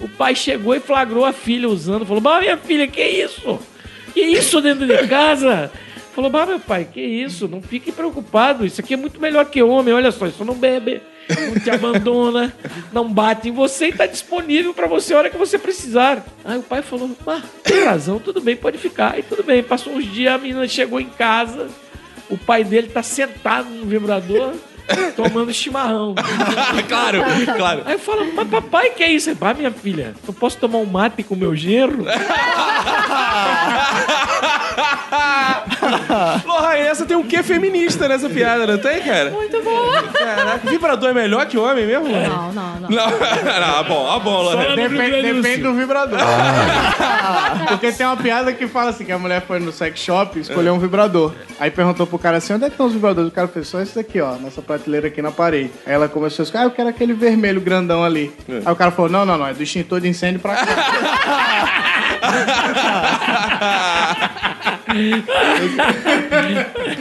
o 0.01 0.09
pai 0.09 0.35
chegou 0.35 0.75
e 0.75 0.81
flagrou 0.81 1.25
a 1.25 1.33
filha 1.33 1.69
usando, 1.69 2.07
falou, 2.07 2.23
mas 2.23 2.41
minha 2.43 2.57
filha, 2.57 2.87
que 2.87 3.03
isso? 3.03 3.61
Que 4.13 4.21
isso 4.21 4.61
dentro 4.61 4.87
de 4.87 5.07
casa? 5.07 5.71
Falou, 6.15 6.31
mas 6.31 6.49
meu 6.49 6.61
pai, 6.61 6.85
que 6.85 7.01
isso? 7.01 7.49
Não 7.49 7.63
fique 7.63 7.91
preocupado. 7.91 8.67
Isso 8.67 8.81
aqui 8.81 8.95
é 8.95 8.97
muito 8.97 9.21
melhor 9.21 9.47
que 9.47 9.63
homem. 9.63 9.95
Olha 9.95 10.13
só, 10.13 10.27
isso 10.27 10.45
não 10.45 10.55
bebe, 10.55 11.01
não 11.29 11.59
te 11.59 11.71
abandona, 11.71 12.53
não 12.93 13.11
bate 13.11 13.49
em 13.49 13.53
você 13.53 13.87
e 13.87 13.89
está 13.89 14.05
disponível 14.07 14.75
para 14.75 14.87
você 14.87 15.15
a 15.15 15.19
hora 15.19 15.31
que 15.31 15.39
você 15.39 15.59
precisar. 15.59 16.23
Aí 16.45 16.59
o 16.59 16.63
pai 16.63 16.83
falou, 16.83 17.11
ah, 17.27 17.43
tem 17.63 17.85
razão, 17.85 18.19
tudo 18.19 18.43
bem, 18.43 18.57
pode 18.57 18.77
ficar. 18.77 19.19
E 19.19 19.23
tudo 19.23 19.43
bem, 19.43 19.63
passou 19.63 19.95
uns 19.95 20.05
dias, 20.05 20.35
a 20.35 20.39
menina 20.39 20.69
chegou 20.69 21.01
em 21.01 21.09
casa, 21.09 21.69
o 22.29 22.37
pai 22.37 22.63
dele 22.63 22.89
tá 22.89 23.03
sentado 23.03 23.71
no 23.71 23.87
vibrador, 23.87 24.53
tomando 25.17 25.53
chimarrão. 25.53 26.15
claro, 26.89 27.23
claro. 27.57 27.83
Aí 27.85 27.95
eu 27.95 27.99
falo, 27.99 28.33
mas 28.35 28.49
papai, 28.49 28.91
que 28.91 29.03
é 29.03 29.11
isso? 29.11 29.31
Ele 29.31 29.39
Ah, 29.41 29.55
minha 29.55 29.71
filha, 29.71 30.15
eu 30.27 30.33
posso 30.33 30.57
tomar 30.59 30.79
um 30.79 30.87
mate 30.87 31.23
com 31.23 31.35
meu 31.35 31.55
genro? 31.55 32.05
Porra, 36.45 36.77
essa 36.77 37.05
tem 37.05 37.17
um 37.17 37.23
quê 37.23 37.43
feminista 37.43 38.09
nessa 38.09 38.29
piada, 38.29 38.67
não 38.67 38.79
tem, 38.79 39.03
cara? 39.03 39.31
Muito 39.31 39.63
boa. 39.63 40.03
Caraca, 40.03 40.71
vibrador 40.71 41.11
é 41.11 41.13
melhor 41.13 41.47
que 41.47 41.59
homem 41.59 41.87
mesmo? 41.87 42.09
Não, 42.09 42.53
não, 42.53 42.81
não. 42.81 42.89
Não, 42.89 43.11
não, 43.11 43.79
ah, 43.79 43.83
bom, 43.83 44.11
ah, 44.11 44.19
bom, 44.19 44.43
Lorena. 44.43 44.77
Depende, 44.77 45.33
depende 45.33 45.63
do 45.63 45.75
vibrador. 45.75 46.19
Porque 47.69 47.93
tem 47.93 48.07
uma 48.07 48.17
piada 48.17 48.53
que 48.53 48.67
fala 48.67 48.91
assim, 48.91 49.05
que 49.05 49.13
a 49.13 49.19
mulher 49.19 49.43
foi 49.43 49.59
no 49.59 49.73
sex 49.73 49.99
shop 49.99 50.39
e 50.39 50.43
escolheu 50.43 50.75
um 50.75 50.79
vibrador. 50.79 51.33
Aí 51.59 51.71
perguntou 51.71 52.07
pro 52.07 52.19
cara 52.19 52.39
assim, 52.39 52.53
onde 52.55 52.65
é 52.65 52.69
que 52.69 52.75
estão 52.75 52.87
os 52.87 52.93
vibradores? 52.93 53.31
O 53.31 53.35
cara 53.35 53.49
fez 53.49 53.69
só 53.69 53.81
esse 53.81 53.95
daqui, 53.95 54.21
ó, 54.21 54.35
nessa 54.35 54.61
prateleira 54.63 54.82
aqui 55.07 55.23
na 55.23 55.31
parede. 55.31 55.71
Aí 55.87 55.93
ela 55.93 56.09
começou 56.09 56.43
a 56.43 56.45
escolher, 56.45 56.65
ah, 56.65 56.67
eu 56.67 56.71
quero 56.71 56.89
aquele 56.89 57.13
vermelho 57.13 57.61
grandão 57.61 58.05
ali. 58.05 58.33
Aí 58.49 58.73
o 58.73 58.77
cara 58.77 58.91
falou, 58.91 59.11
não, 59.11 59.25
não, 59.25 59.39
não, 59.39 59.47
é 59.47 59.55
do 59.55 59.63
extintor 59.63 60.01
de 60.01 60.09
incêndio 60.09 60.41
pra 60.41 60.57
cá. 60.57 60.67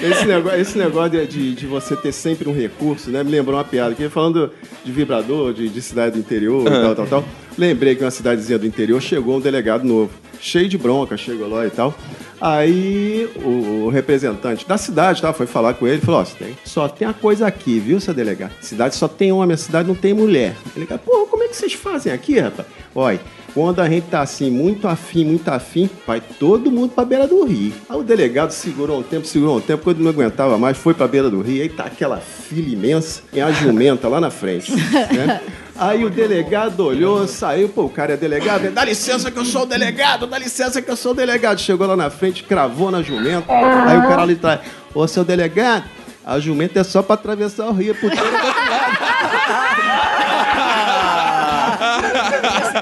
Esse 0.02 0.26
negócio, 0.26 0.60
esse 0.60 0.78
negócio 0.78 1.28
de, 1.28 1.54
de, 1.54 1.68
você 1.68 1.96
ter 1.96 2.12
sempre 2.12 2.48
um 2.48 2.54
recurso, 2.54 3.10
né? 3.10 3.24
Me 3.24 3.32
lembrou 3.32 3.58
uma 3.58 3.64
piada. 3.64 3.94
Que 3.94 4.08
falando 4.10 4.52
de 4.84 4.92
vibrador, 4.92 5.54
de, 5.54 5.68
de 5.68 5.82
cidade 5.82 6.14
do 6.14 6.20
interior 6.20 6.66
e 6.68 6.70
tal, 6.70 6.96
tal, 6.96 7.08
tal. 7.08 7.26
Lembrei 7.58 7.96
que 7.96 8.04
uma 8.04 8.12
cidadezinha 8.12 8.58
do 8.58 8.66
interior 8.66 9.02
chegou 9.02 9.38
um 9.38 9.42
delegado 9.42 9.84
novo. 9.84 10.12
Cheio 10.40 10.70
de 10.70 10.78
bronca, 10.78 11.18
chegou 11.18 11.50
lá 11.50 11.68
e 11.68 11.70
tal. 11.70 11.94
Aí 12.42 13.30
o, 13.36 13.86
o 13.86 13.89
representante 13.89 14.68
da 14.68 14.76
cidade 14.76 15.22
tá, 15.22 15.32
foi 15.32 15.46
falar 15.46 15.76
com 15.76 15.88
ele 15.88 15.98
e 15.98 16.06
falou: 16.06 16.26
tem, 16.26 16.58
só 16.66 16.88
tem 16.88 17.08
uma 17.08 17.14
coisa 17.14 17.46
aqui, 17.46 17.80
viu, 17.80 18.00
seu 18.00 18.16
delegado? 18.16 18.52
Cidade 18.62 18.96
só 18.96 19.08
tem 19.08 19.32
homem, 19.32 19.54
a 19.54 19.58
cidade 19.58 19.88
não 19.88 19.94
tem 19.94 20.12
mulher. 20.12 20.56
Ele 20.76 20.88
falou: 20.88 21.04
Pô, 21.06 21.28
como 21.28 21.44
é 21.44 21.48
que 21.48 21.56
vocês 21.56 21.74
fazem 21.74 22.12
aqui, 22.12 22.39
rapaz? 22.39 22.68
Olha, 22.96 23.22
quando 23.54 23.80
a 23.82 23.89
gente 23.89 24.08
tá 24.08 24.22
assim, 24.22 24.49
muito 24.49 24.88
afim, 24.88 25.26
muito 25.26 25.47
afim, 25.49 25.89
vai 26.08 26.22
todo 26.22 26.72
mundo 26.72 26.91
pra 26.91 27.04
beira 27.04 27.28
do 27.28 27.43
rio. 27.43 27.74
Aí 27.89 27.97
o 27.97 28.04
delegado 28.04 28.52
segurou 28.52 28.99
um 28.99 29.04
tempo, 29.04 29.26
segurou 29.28 29.58
um 29.58 29.62
tempo, 29.62 29.84
quando 29.84 29.99
não 29.99 30.10
aguentava 30.10 30.58
mais, 30.58 30.78
foi 30.78 30.93
pra 30.93 31.08
beira 31.08 31.30
do 31.30 31.41
rio, 31.41 31.62
aí 31.62 31.70
tá 31.70 31.84
aquela 31.86 32.18
fila 32.18 32.70
imensa 32.70 33.22
e 33.34 33.41
a 33.41 33.52
jumenta 33.52 34.08
lá 34.08 34.22
na 34.22 34.30
frente. 34.30 34.72
né? 34.72 35.41
Aí 35.76 36.06
o 36.06 36.10
delegado 36.10 36.82
olhou, 36.86 37.28
saiu, 37.28 37.68
pô, 37.68 37.84
o 37.86 37.89
cara 37.89 38.14
é 38.14 38.18
delegado, 38.18 38.66
ele, 38.66 38.74
dá 38.74 38.86
licença 38.86 39.32
que 39.32 39.39
eu 39.39 39.45
sou 39.45 39.64
o 39.64 39.66
delegado, 39.66 40.28
dá 40.28 40.38
licença 40.38 40.82
que 40.82 40.89
eu 40.91 40.95
sou 40.95 41.12
o 41.12 41.16
delegado. 41.16 41.60
Chegou 41.60 41.88
lá 41.88 41.95
na 41.95 42.10
frente, 42.10 42.43
cravou 42.43 42.91
na 42.91 43.02
jumenta, 43.02 43.45
aí 43.52 43.97
o 43.97 44.04
cara 44.04 44.22
ali 44.22 44.34
atrás, 44.34 44.60
ô 44.93 45.08
seu 45.08 45.24
delegado, 45.24 45.86
a 46.24 46.39
jumenta 46.39 46.80
é 46.80 46.84
só 46.84 47.02
pra 47.02 47.16
atravessar 47.16 47.66
o 47.68 47.72
rio, 47.74 47.95
puteiro 47.95 48.16
do 48.16 48.36
outro 48.47 48.70
lado. 48.70 50.31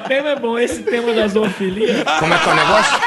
Tema 0.10 0.30
é 0.30 0.36
bom, 0.36 0.58
esse 0.58 0.82
tema 0.82 1.14
da 1.14 1.28
zoofilia. 1.28 2.04
Como 2.20 2.34
é 2.34 2.40
que 2.40 2.50
é 2.50 2.52
o 2.52 2.56
negócio? 2.56 3.00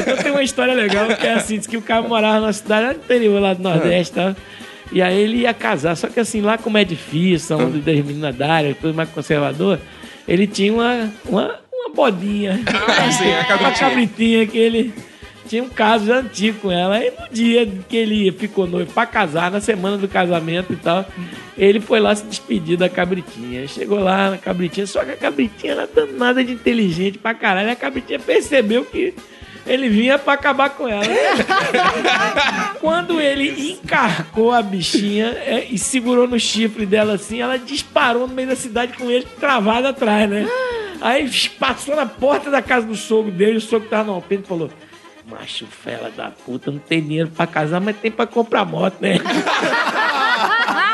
Então 0.00 0.16
tem 0.18 0.32
uma 0.32 0.42
história 0.42 0.74
legal 0.74 1.06
que 1.16 1.26
é 1.26 1.32
assim, 1.32 1.56
diz 1.56 1.66
que 1.66 1.78
o 1.78 1.82
cara 1.82 2.02
morava 2.02 2.40
numa 2.40 2.52
cidade 2.52 2.98
interior, 2.98 3.40
lá 3.40 3.54
do 3.54 3.62
Nordeste, 3.62 4.14
tá? 4.14 4.36
E 4.92 5.00
aí 5.00 5.18
ele 5.18 5.38
ia 5.38 5.54
casar, 5.54 5.96
só 5.96 6.08
que 6.08 6.20
assim, 6.20 6.42
lá 6.42 6.58
como 6.58 6.76
é 6.76 6.84
difícil, 6.84 7.56
onde 7.56 7.78
das 7.80 8.04
meninas 8.04 8.36
da 8.36 8.52
área, 8.52 8.74
tudo 8.74 8.92
mais 8.92 9.08
conservador, 9.08 9.80
ele 10.28 10.46
tinha 10.46 10.74
uma, 10.74 11.10
uma, 11.24 11.58
uma 11.72 11.94
bodinha. 11.94 12.60
Ah, 12.66 13.10
sim, 13.10 13.32
a 13.32 13.44
cabritinha. 13.44 13.68
Uma 13.68 13.72
cabritinha 13.72 14.46
que 14.46 14.58
ele, 14.58 14.92
tinha 15.48 15.62
um 15.62 15.68
caso 15.68 16.12
antigo 16.12 16.60
com 16.60 16.70
ela. 16.70 16.96
Aí 16.96 17.10
no 17.10 17.28
dia 17.30 17.66
que 17.88 17.96
ele 17.96 18.30
ficou 18.32 18.66
noivo 18.66 18.92
pra 18.92 19.06
casar, 19.06 19.50
na 19.50 19.60
semana 19.60 19.96
do 19.96 20.06
casamento 20.06 20.72
e 20.72 20.76
tal, 20.76 21.06
ele 21.56 21.80
foi 21.80 21.98
lá 21.98 22.14
se 22.14 22.24
despedir 22.24 22.76
da 22.76 22.88
cabritinha. 22.88 23.66
Chegou 23.66 23.98
lá 23.98 24.30
na 24.30 24.38
cabritinha, 24.38 24.86
só 24.86 25.04
que 25.04 25.12
a 25.12 25.16
cabritinha 25.16 25.72
era 25.72 25.86
danada 25.86 26.44
de 26.44 26.52
inteligente 26.52 27.18
pra 27.18 27.34
caralho. 27.34 27.70
A 27.70 27.76
cabritinha 27.76 28.18
percebeu 28.18 28.84
que 28.84 29.14
ele 29.66 29.88
vinha 29.88 30.18
pra 30.18 30.34
acabar 30.34 30.70
com 30.70 30.88
ela. 30.88 31.02
Quando 32.80 33.20
ele 33.20 33.72
encarcou 33.72 34.52
a 34.52 34.62
bichinha 34.62 35.26
é, 35.26 35.66
e 35.70 35.78
segurou 35.78 36.26
no 36.26 36.38
chifre 36.38 36.86
dela 36.86 37.14
assim, 37.14 37.40
ela 37.40 37.58
disparou 37.58 38.26
no 38.26 38.34
meio 38.34 38.48
da 38.48 38.56
cidade 38.56 38.96
com 38.96 39.10
ele 39.10 39.26
travado 39.38 39.88
atrás, 39.88 40.28
né? 40.28 40.46
Aí 41.00 41.30
passou 41.58 41.94
na 41.94 42.06
porta 42.06 42.50
da 42.50 42.60
casa 42.60 42.86
do 42.86 42.96
sogro 42.96 43.30
dele, 43.30 43.58
o 43.58 43.60
sogro 43.60 43.88
tava 43.88 44.04
no 44.04 44.14
alpendre 44.14 44.44
e 44.44 44.48
falou: 44.48 44.70
Macho, 45.28 45.66
fela 45.66 46.10
da 46.10 46.30
puta, 46.30 46.70
não 46.70 46.78
tem 46.78 47.02
dinheiro 47.02 47.28
pra 47.28 47.46
casar, 47.46 47.80
mas 47.82 47.96
tem 47.98 48.10
pra 48.10 48.26
comprar 48.26 48.64
moto, 48.64 48.96
né? 49.00 49.16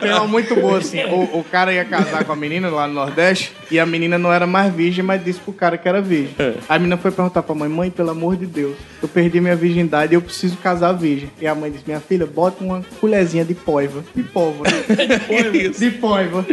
Tem 0.00 0.12
uma 0.12 0.26
muito 0.26 0.54
boa 0.54 0.78
assim. 0.78 1.02
O, 1.04 1.38
o 1.38 1.44
cara 1.44 1.72
ia 1.72 1.84
casar 1.84 2.24
com 2.24 2.32
a 2.32 2.36
menina 2.36 2.68
lá 2.68 2.86
no 2.86 2.94
Nordeste 2.94 3.52
e 3.70 3.78
a 3.78 3.86
menina 3.86 4.18
não 4.18 4.32
era 4.32 4.46
mais 4.46 4.72
virgem, 4.72 5.04
mas 5.04 5.22
disse 5.24 5.40
pro 5.40 5.52
cara 5.52 5.76
que 5.76 5.88
era 5.88 6.00
virgem. 6.00 6.34
A 6.68 6.78
menina 6.78 6.96
foi 6.96 7.10
perguntar 7.10 7.42
pra 7.42 7.54
mãe: 7.54 7.68
Mãe, 7.68 7.90
pelo 7.90 8.10
amor 8.10 8.36
de 8.36 8.46
Deus, 8.46 8.76
eu 9.02 9.08
perdi 9.08 9.40
minha 9.40 9.56
virgindade 9.56 10.12
e 10.12 10.16
eu 10.16 10.22
preciso 10.22 10.56
casar 10.56 10.92
virgem. 10.92 11.30
E 11.40 11.46
a 11.46 11.54
mãe 11.54 11.70
disse: 11.70 11.84
Minha 11.86 12.00
filha, 12.00 12.26
bota 12.26 12.62
uma 12.62 12.82
colherzinha 13.00 13.44
de 13.44 13.54
poiva. 13.54 14.04
De 14.14 14.22
pólvora. 14.22 14.70
de 15.78 15.90
poiva. 15.92 16.44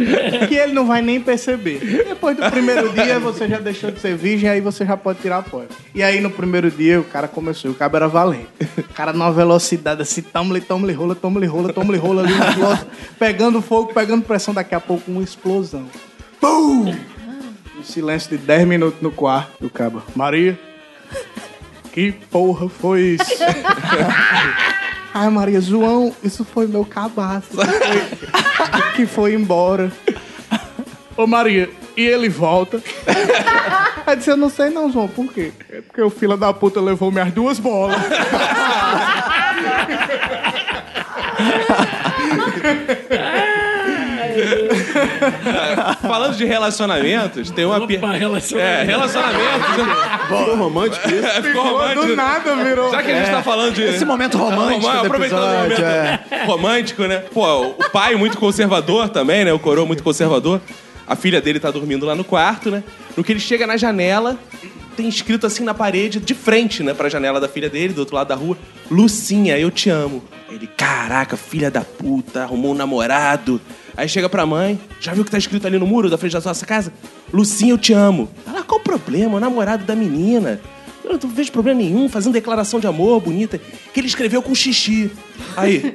Que 0.48 0.56
ele 0.56 0.72
não 0.72 0.86
vai 0.86 1.02
nem 1.02 1.20
perceber. 1.20 1.78
Depois 2.06 2.36
do 2.36 2.50
primeiro 2.50 2.92
dia, 2.92 3.18
você 3.18 3.48
já 3.48 3.58
deixou 3.58 3.90
de 3.90 4.00
ser 4.00 4.16
virgem, 4.16 4.48
aí 4.48 4.60
você 4.60 4.84
já 4.84 4.96
pode 4.96 5.20
tirar 5.20 5.38
a 5.38 5.42
poiva. 5.42 5.70
E 5.94 6.02
aí 6.02 6.20
no 6.20 6.30
primeiro 6.30 6.70
dia, 6.70 7.00
o 7.00 7.04
cara 7.04 7.28
começou, 7.28 7.70
e 7.70 7.74
o 7.74 7.76
cabo 7.76 7.96
era 7.96 8.08
valente. 8.08 8.46
O 8.78 8.94
cara 8.94 9.12
numa 9.12 9.32
velocidade 9.32 10.02
assim, 10.02 10.22
toma-lhe, 10.22 10.60
toma-lhe 10.60 10.92
rola, 10.92 11.14
toma-lhe 11.14 11.46
rola, 11.46 11.72
toma-lhe 11.76 11.98
rola 11.98 12.22
ali 12.22 12.32
pegando 13.18 13.60
fogo, 13.60 13.92
pegando 13.92 14.24
pressão, 14.24 14.54
daqui 14.54 14.74
a 14.74 14.80
pouco 14.80 15.10
uma 15.10 15.22
explosão. 15.22 15.86
Pum! 16.40 16.96
Um 17.78 17.84
silêncio 17.84 18.30
de 18.30 18.38
10 18.38 18.66
minutos 18.66 19.02
no 19.02 19.10
quarto 19.10 19.60
do 19.60 19.68
cabo. 19.68 20.02
Maria, 20.14 20.58
que 21.92 22.12
porra 22.12 22.66
foi 22.70 23.18
isso? 23.20 23.30
Ai, 25.12 25.28
Maria, 25.28 25.60
João, 25.60 26.14
isso 26.24 26.46
foi 26.46 26.66
meu 26.66 26.84
cabaço. 26.84 27.48
Que 27.50 27.66
foi, 27.66 28.92
que 28.96 29.06
foi 29.06 29.34
embora. 29.34 29.92
Ô, 31.14 31.26
Maria, 31.26 31.68
e 31.94 32.06
ele 32.06 32.30
volta? 32.30 32.82
Aí 34.06 34.16
disse, 34.16 34.30
eu 34.30 34.36
não 34.36 34.48
sei 34.48 34.70
não, 34.70 34.90
João, 34.90 35.08
por 35.08 35.32
quê? 35.32 35.52
É 35.68 35.80
porque 35.80 36.00
o 36.00 36.08
fila 36.08 36.36
da 36.36 36.52
puta 36.52 36.80
levou 36.80 37.10
minhas 37.10 37.32
duas 37.32 37.58
bolas. 37.58 38.00
Falando 46.02 46.36
de 46.36 46.44
relacionamentos, 46.44 47.50
tem 47.50 47.64
uma 47.64 47.86
pi- 47.86 47.96
relacionamento. 47.96 48.58
É, 48.58 48.82
relacionamentos. 48.82 49.66
Ficou 50.26 50.56
romântico 50.56 51.08
isso? 51.08 51.26
É, 51.26 51.42
ficou 51.42 51.62
romântico. 51.64 52.06
Do 52.06 52.16
nada 52.16 52.56
virou. 52.56 52.90
Já 52.90 53.02
que 53.02 53.10
a 53.10 53.18
gente 53.18 53.30
tá 53.30 53.42
falando 53.42 53.74
de. 53.74 53.82
Esse 53.82 54.04
momento 54.04 54.36
romântico 54.36 54.80
do 54.80 54.88
aproveitando 54.88 55.38
o 55.40 55.44
episódio, 55.44 55.84
momento 55.84 56.32
é. 56.32 56.44
romântico, 56.44 57.02
né? 57.04 57.22
Pô, 57.32 57.62
o 57.68 57.90
pai 57.90 58.14
muito 58.16 58.36
conservador 58.38 59.08
também, 59.08 59.44
né? 59.44 59.52
O 59.52 59.58
coroa 59.58 59.86
muito 59.86 60.02
conservador. 60.02 60.60
A 61.06 61.14
filha 61.14 61.40
dele 61.40 61.60
tá 61.60 61.70
dormindo 61.70 62.04
lá 62.04 62.14
no 62.16 62.24
quarto, 62.24 62.70
né? 62.70 62.82
No 63.16 63.22
que 63.22 63.32
ele 63.32 63.38
chega 63.40 63.66
na 63.66 63.76
janela, 63.76 64.36
tem 64.96 65.08
escrito 65.08 65.46
assim 65.46 65.62
na 65.62 65.74
parede, 65.74 66.18
de 66.18 66.34
frente, 66.34 66.82
né? 66.82 66.94
Pra 66.94 67.08
janela 67.08 67.38
da 67.38 67.48
filha 67.48 67.68
dele, 67.68 67.92
do 67.92 67.98
outro 67.98 68.16
lado 68.16 68.28
da 68.28 68.34
rua: 68.34 68.56
Lucinha, 68.90 69.58
eu 69.58 69.70
te 69.70 69.90
amo. 69.90 70.22
Ele, 70.48 70.66
caraca, 70.66 71.36
filha 71.36 71.70
da 71.70 71.82
puta, 71.82 72.42
arrumou 72.42 72.72
um 72.72 72.74
namorado. 72.74 73.60
Aí 73.96 74.08
chega 74.08 74.28
pra 74.28 74.46
mãe, 74.46 74.78
já 75.00 75.12
viu 75.12 75.22
o 75.22 75.24
que 75.24 75.30
tá 75.30 75.38
escrito 75.38 75.66
ali 75.66 75.78
no 75.78 75.86
muro 75.86 76.10
da 76.10 76.18
frente 76.18 76.32
da 76.32 76.40
nossa 76.40 76.66
casa? 76.66 76.92
Lucinha, 77.32 77.72
eu 77.72 77.78
te 77.78 77.92
amo. 77.92 78.28
Ela, 78.46 78.62
qual 78.62 78.80
o 78.80 78.82
problema? 78.82 79.36
O 79.36 79.40
namorado 79.40 79.84
da 79.84 79.94
menina. 79.94 80.60
Eu 81.06 81.18
não 81.22 81.30
vejo 81.30 81.52
problema 81.52 81.80
nenhum, 81.80 82.08
fazendo 82.08 82.32
declaração 82.32 82.80
de 82.80 82.86
amor 82.86 83.20
bonita, 83.20 83.58
que 83.94 84.00
ele 84.00 84.08
escreveu 84.08 84.42
com 84.42 84.54
xixi. 84.54 85.10
Aí, 85.56 85.94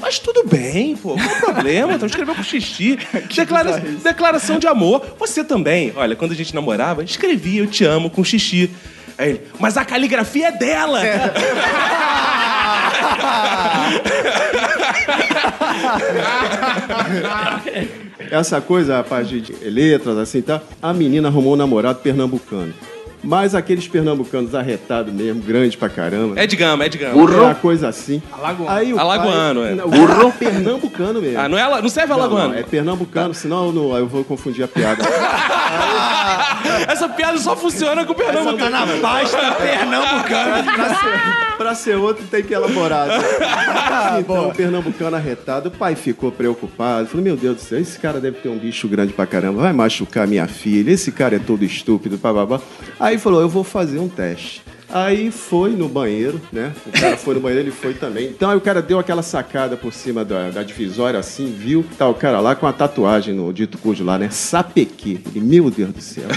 mas 0.00 0.18
tudo 0.20 0.44
bem, 0.46 0.96
pô, 0.96 1.14
qual 1.16 1.26
o 1.36 1.40
problema? 1.40 1.92
Então 1.94 2.06
escreveu 2.06 2.34
com 2.34 2.42
xixi. 2.44 2.96
Declara- 3.34 3.80
declaração 4.02 4.58
de 4.58 4.66
amor. 4.68 5.04
Você 5.18 5.42
também, 5.42 5.92
olha, 5.96 6.14
quando 6.14 6.30
a 6.32 6.34
gente 6.36 6.54
namorava, 6.54 7.02
escrevia 7.02 7.60
eu 7.60 7.66
te 7.66 7.84
amo 7.84 8.08
com 8.08 8.22
xixi. 8.22 8.70
Aí 9.18 9.30
ele, 9.30 9.40
mas 9.58 9.76
a 9.76 9.84
caligrafia 9.84 10.48
é 10.48 10.52
dela. 10.52 11.00
Essa 18.30 18.60
coisa, 18.60 18.96
rapaz, 18.98 19.28
de 19.28 19.40
de 19.40 19.52
letras, 19.70 20.16
assim, 20.18 20.42
tá? 20.42 20.60
A 20.82 20.92
menina 20.92 21.28
arrumou 21.28 21.52
um 21.54 21.56
namorado 21.56 22.00
pernambucano. 22.00 22.72
Mas 23.26 23.54
aqueles 23.54 23.88
pernambucanos 23.88 24.54
arretados 24.54 25.12
mesmo, 25.12 25.42
grande 25.42 25.76
pra 25.76 25.88
caramba. 25.88 26.38
É 26.40 26.46
de 26.46 26.54
gama, 26.56 26.84
é 26.84 26.88
de 26.88 26.96
gama. 26.98 27.12
É 27.32 27.40
uma 27.40 27.54
coisa 27.54 27.88
assim. 27.88 28.22
Alagoano. 28.32 28.70
Aí 28.76 28.92
o 28.92 28.98
Alagoano, 29.00 29.60
pai, 29.62 29.72
é. 29.72 29.74
Não, 29.74 29.86
O 29.86 29.90
cara 29.90 30.28
é 30.28 30.30
pernambucano 30.32 31.20
mesmo. 31.20 31.36
Ah, 31.46 31.48
não, 31.48 31.58
é, 31.58 31.82
não 31.82 31.88
serve 31.88 32.12
Não, 32.12 32.18
alagoano. 32.20 32.48
não, 32.54 32.58
é 32.58 32.62
pernambucano, 32.62 33.34
senão 33.34 33.66
eu, 33.66 33.72
não- 33.72 33.96
eu 33.96 34.06
vou 34.06 34.24
confundir 34.24 34.64
a 34.64 34.68
piada. 34.68 35.02
Essa 36.88 37.08
piada 37.08 37.38
só 37.38 37.56
funciona 37.56 38.04
com 38.04 38.12
o 38.12 38.14
Pernambuco. 38.14 38.58
Tá 38.58 38.70
na 38.70 38.86
pasta 39.00 39.52
pernambucana. 39.60 40.62
pra, 40.72 40.88
ser, 40.94 41.56
pra 41.56 41.74
ser 41.74 41.96
outro 41.96 42.24
tem 42.26 42.42
que 42.42 42.54
elaborar. 42.54 43.08
Ah, 43.40 44.16
então, 44.20 44.48
o 44.48 44.54
pernambucano 44.54 45.16
arretado, 45.16 45.68
o 45.68 45.72
pai 45.72 45.94
ficou 45.94 46.30
preocupado. 46.32 47.08
Falou, 47.08 47.22
meu 47.24 47.36
Deus 47.36 47.56
do 47.56 47.60
céu, 47.60 47.78
esse 47.80 47.98
cara 47.98 48.20
deve 48.20 48.38
ter 48.38 48.48
um 48.48 48.58
bicho 48.58 48.88
grande 48.88 49.12
pra 49.12 49.26
caramba, 49.26 49.62
vai 49.62 49.72
machucar 49.72 50.26
minha 50.26 50.46
filha, 50.46 50.90
esse 50.90 51.12
cara 51.12 51.36
é 51.36 51.38
todo 51.38 51.64
estúpido, 51.64 52.16
bababá. 52.16 52.60
Aí 52.98 53.15
falou, 53.18 53.40
eu 53.40 53.48
vou 53.48 53.64
fazer 53.64 53.98
um 53.98 54.08
teste. 54.08 54.62
Aí 54.88 55.30
foi 55.30 55.70
no 55.70 55.88
banheiro, 55.88 56.40
né? 56.52 56.72
O 56.86 56.92
cara 56.92 57.16
foi 57.16 57.34
no 57.34 57.40
banheiro, 57.40 57.64
ele 57.64 57.70
foi 57.70 57.94
também. 57.94 58.28
Então 58.28 58.50
aí 58.50 58.56
o 58.56 58.60
cara 58.60 58.80
deu 58.80 58.98
aquela 58.98 59.22
sacada 59.22 59.76
por 59.76 59.92
cima 59.92 60.24
da, 60.24 60.50
da 60.50 60.62
divisória 60.62 61.18
assim, 61.18 61.52
viu? 61.52 61.84
Tá 61.98 62.08
o 62.08 62.14
cara 62.14 62.40
lá 62.40 62.54
com 62.54 62.66
a 62.66 62.72
tatuagem 62.72 63.34
no 63.34 63.52
dito 63.52 63.78
cujo 63.78 64.04
lá, 64.04 64.18
né? 64.18 64.28
Sapequê. 64.30 65.18
Ele, 65.34 65.40
meu 65.40 65.70
Deus 65.70 65.92
do 65.92 66.00
céu, 66.00 66.28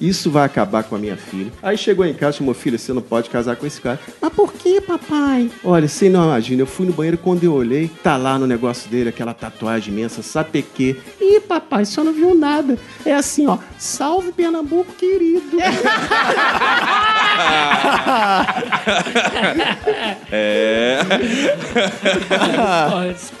isso 0.00 0.30
vai 0.30 0.44
acabar 0.44 0.82
com 0.84 0.96
a 0.96 0.98
minha 0.98 1.16
filha. 1.16 1.52
Aí 1.62 1.76
chegou 1.76 2.04
em 2.04 2.14
casa, 2.14 2.38
chamou, 2.38 2.54
filha, 2.54 2.78
você 2.78 2.92
não 2.92 3.02
pode 3.02 3.30
casar 3.30 3.56
com 3.56 3.66
esse 3.66 3.80
cara. 3.80 3.98
Mas 4.20 4.32
por 4.32 4.52
que, 4.52 4.80
papai? 4.80 5.50
Olha, 5.62 5.88
você 5.88 6.08
não 6.08 6.24
imagina, 6.24 6.62
eu 6.62 6.66
fui 6.66 6.86
no 6.86 6.92
banheiro 6.92 7.18
quando 7.18 7.44
eu 7.44 7.52
olhei, 7.52 7.90
tá 8.02 8.16
lá 8.16 8.38
no 8.38 8.46
negócio 8.46 8.90
dele 8.90 9.10
aquela 9.10 9.34
tatuagem 9.34 9.92
imensa, 9.92 10.22
sapequê. 10.22 10.96
Ih, 11.20 11.40
papai, 11.40 11.84
só 11.84 12.02
não 12.02 12.12
viu 12.12 12.34
nada. 12.34 12.78
É 13.04 13.14
assim, 13.14 13.46
ó. 13.46 13.58
Salve 13.78 14.32
Pernambuco, 14.32 14.92
querido. 14.94 15.58
É. 20.30 20.98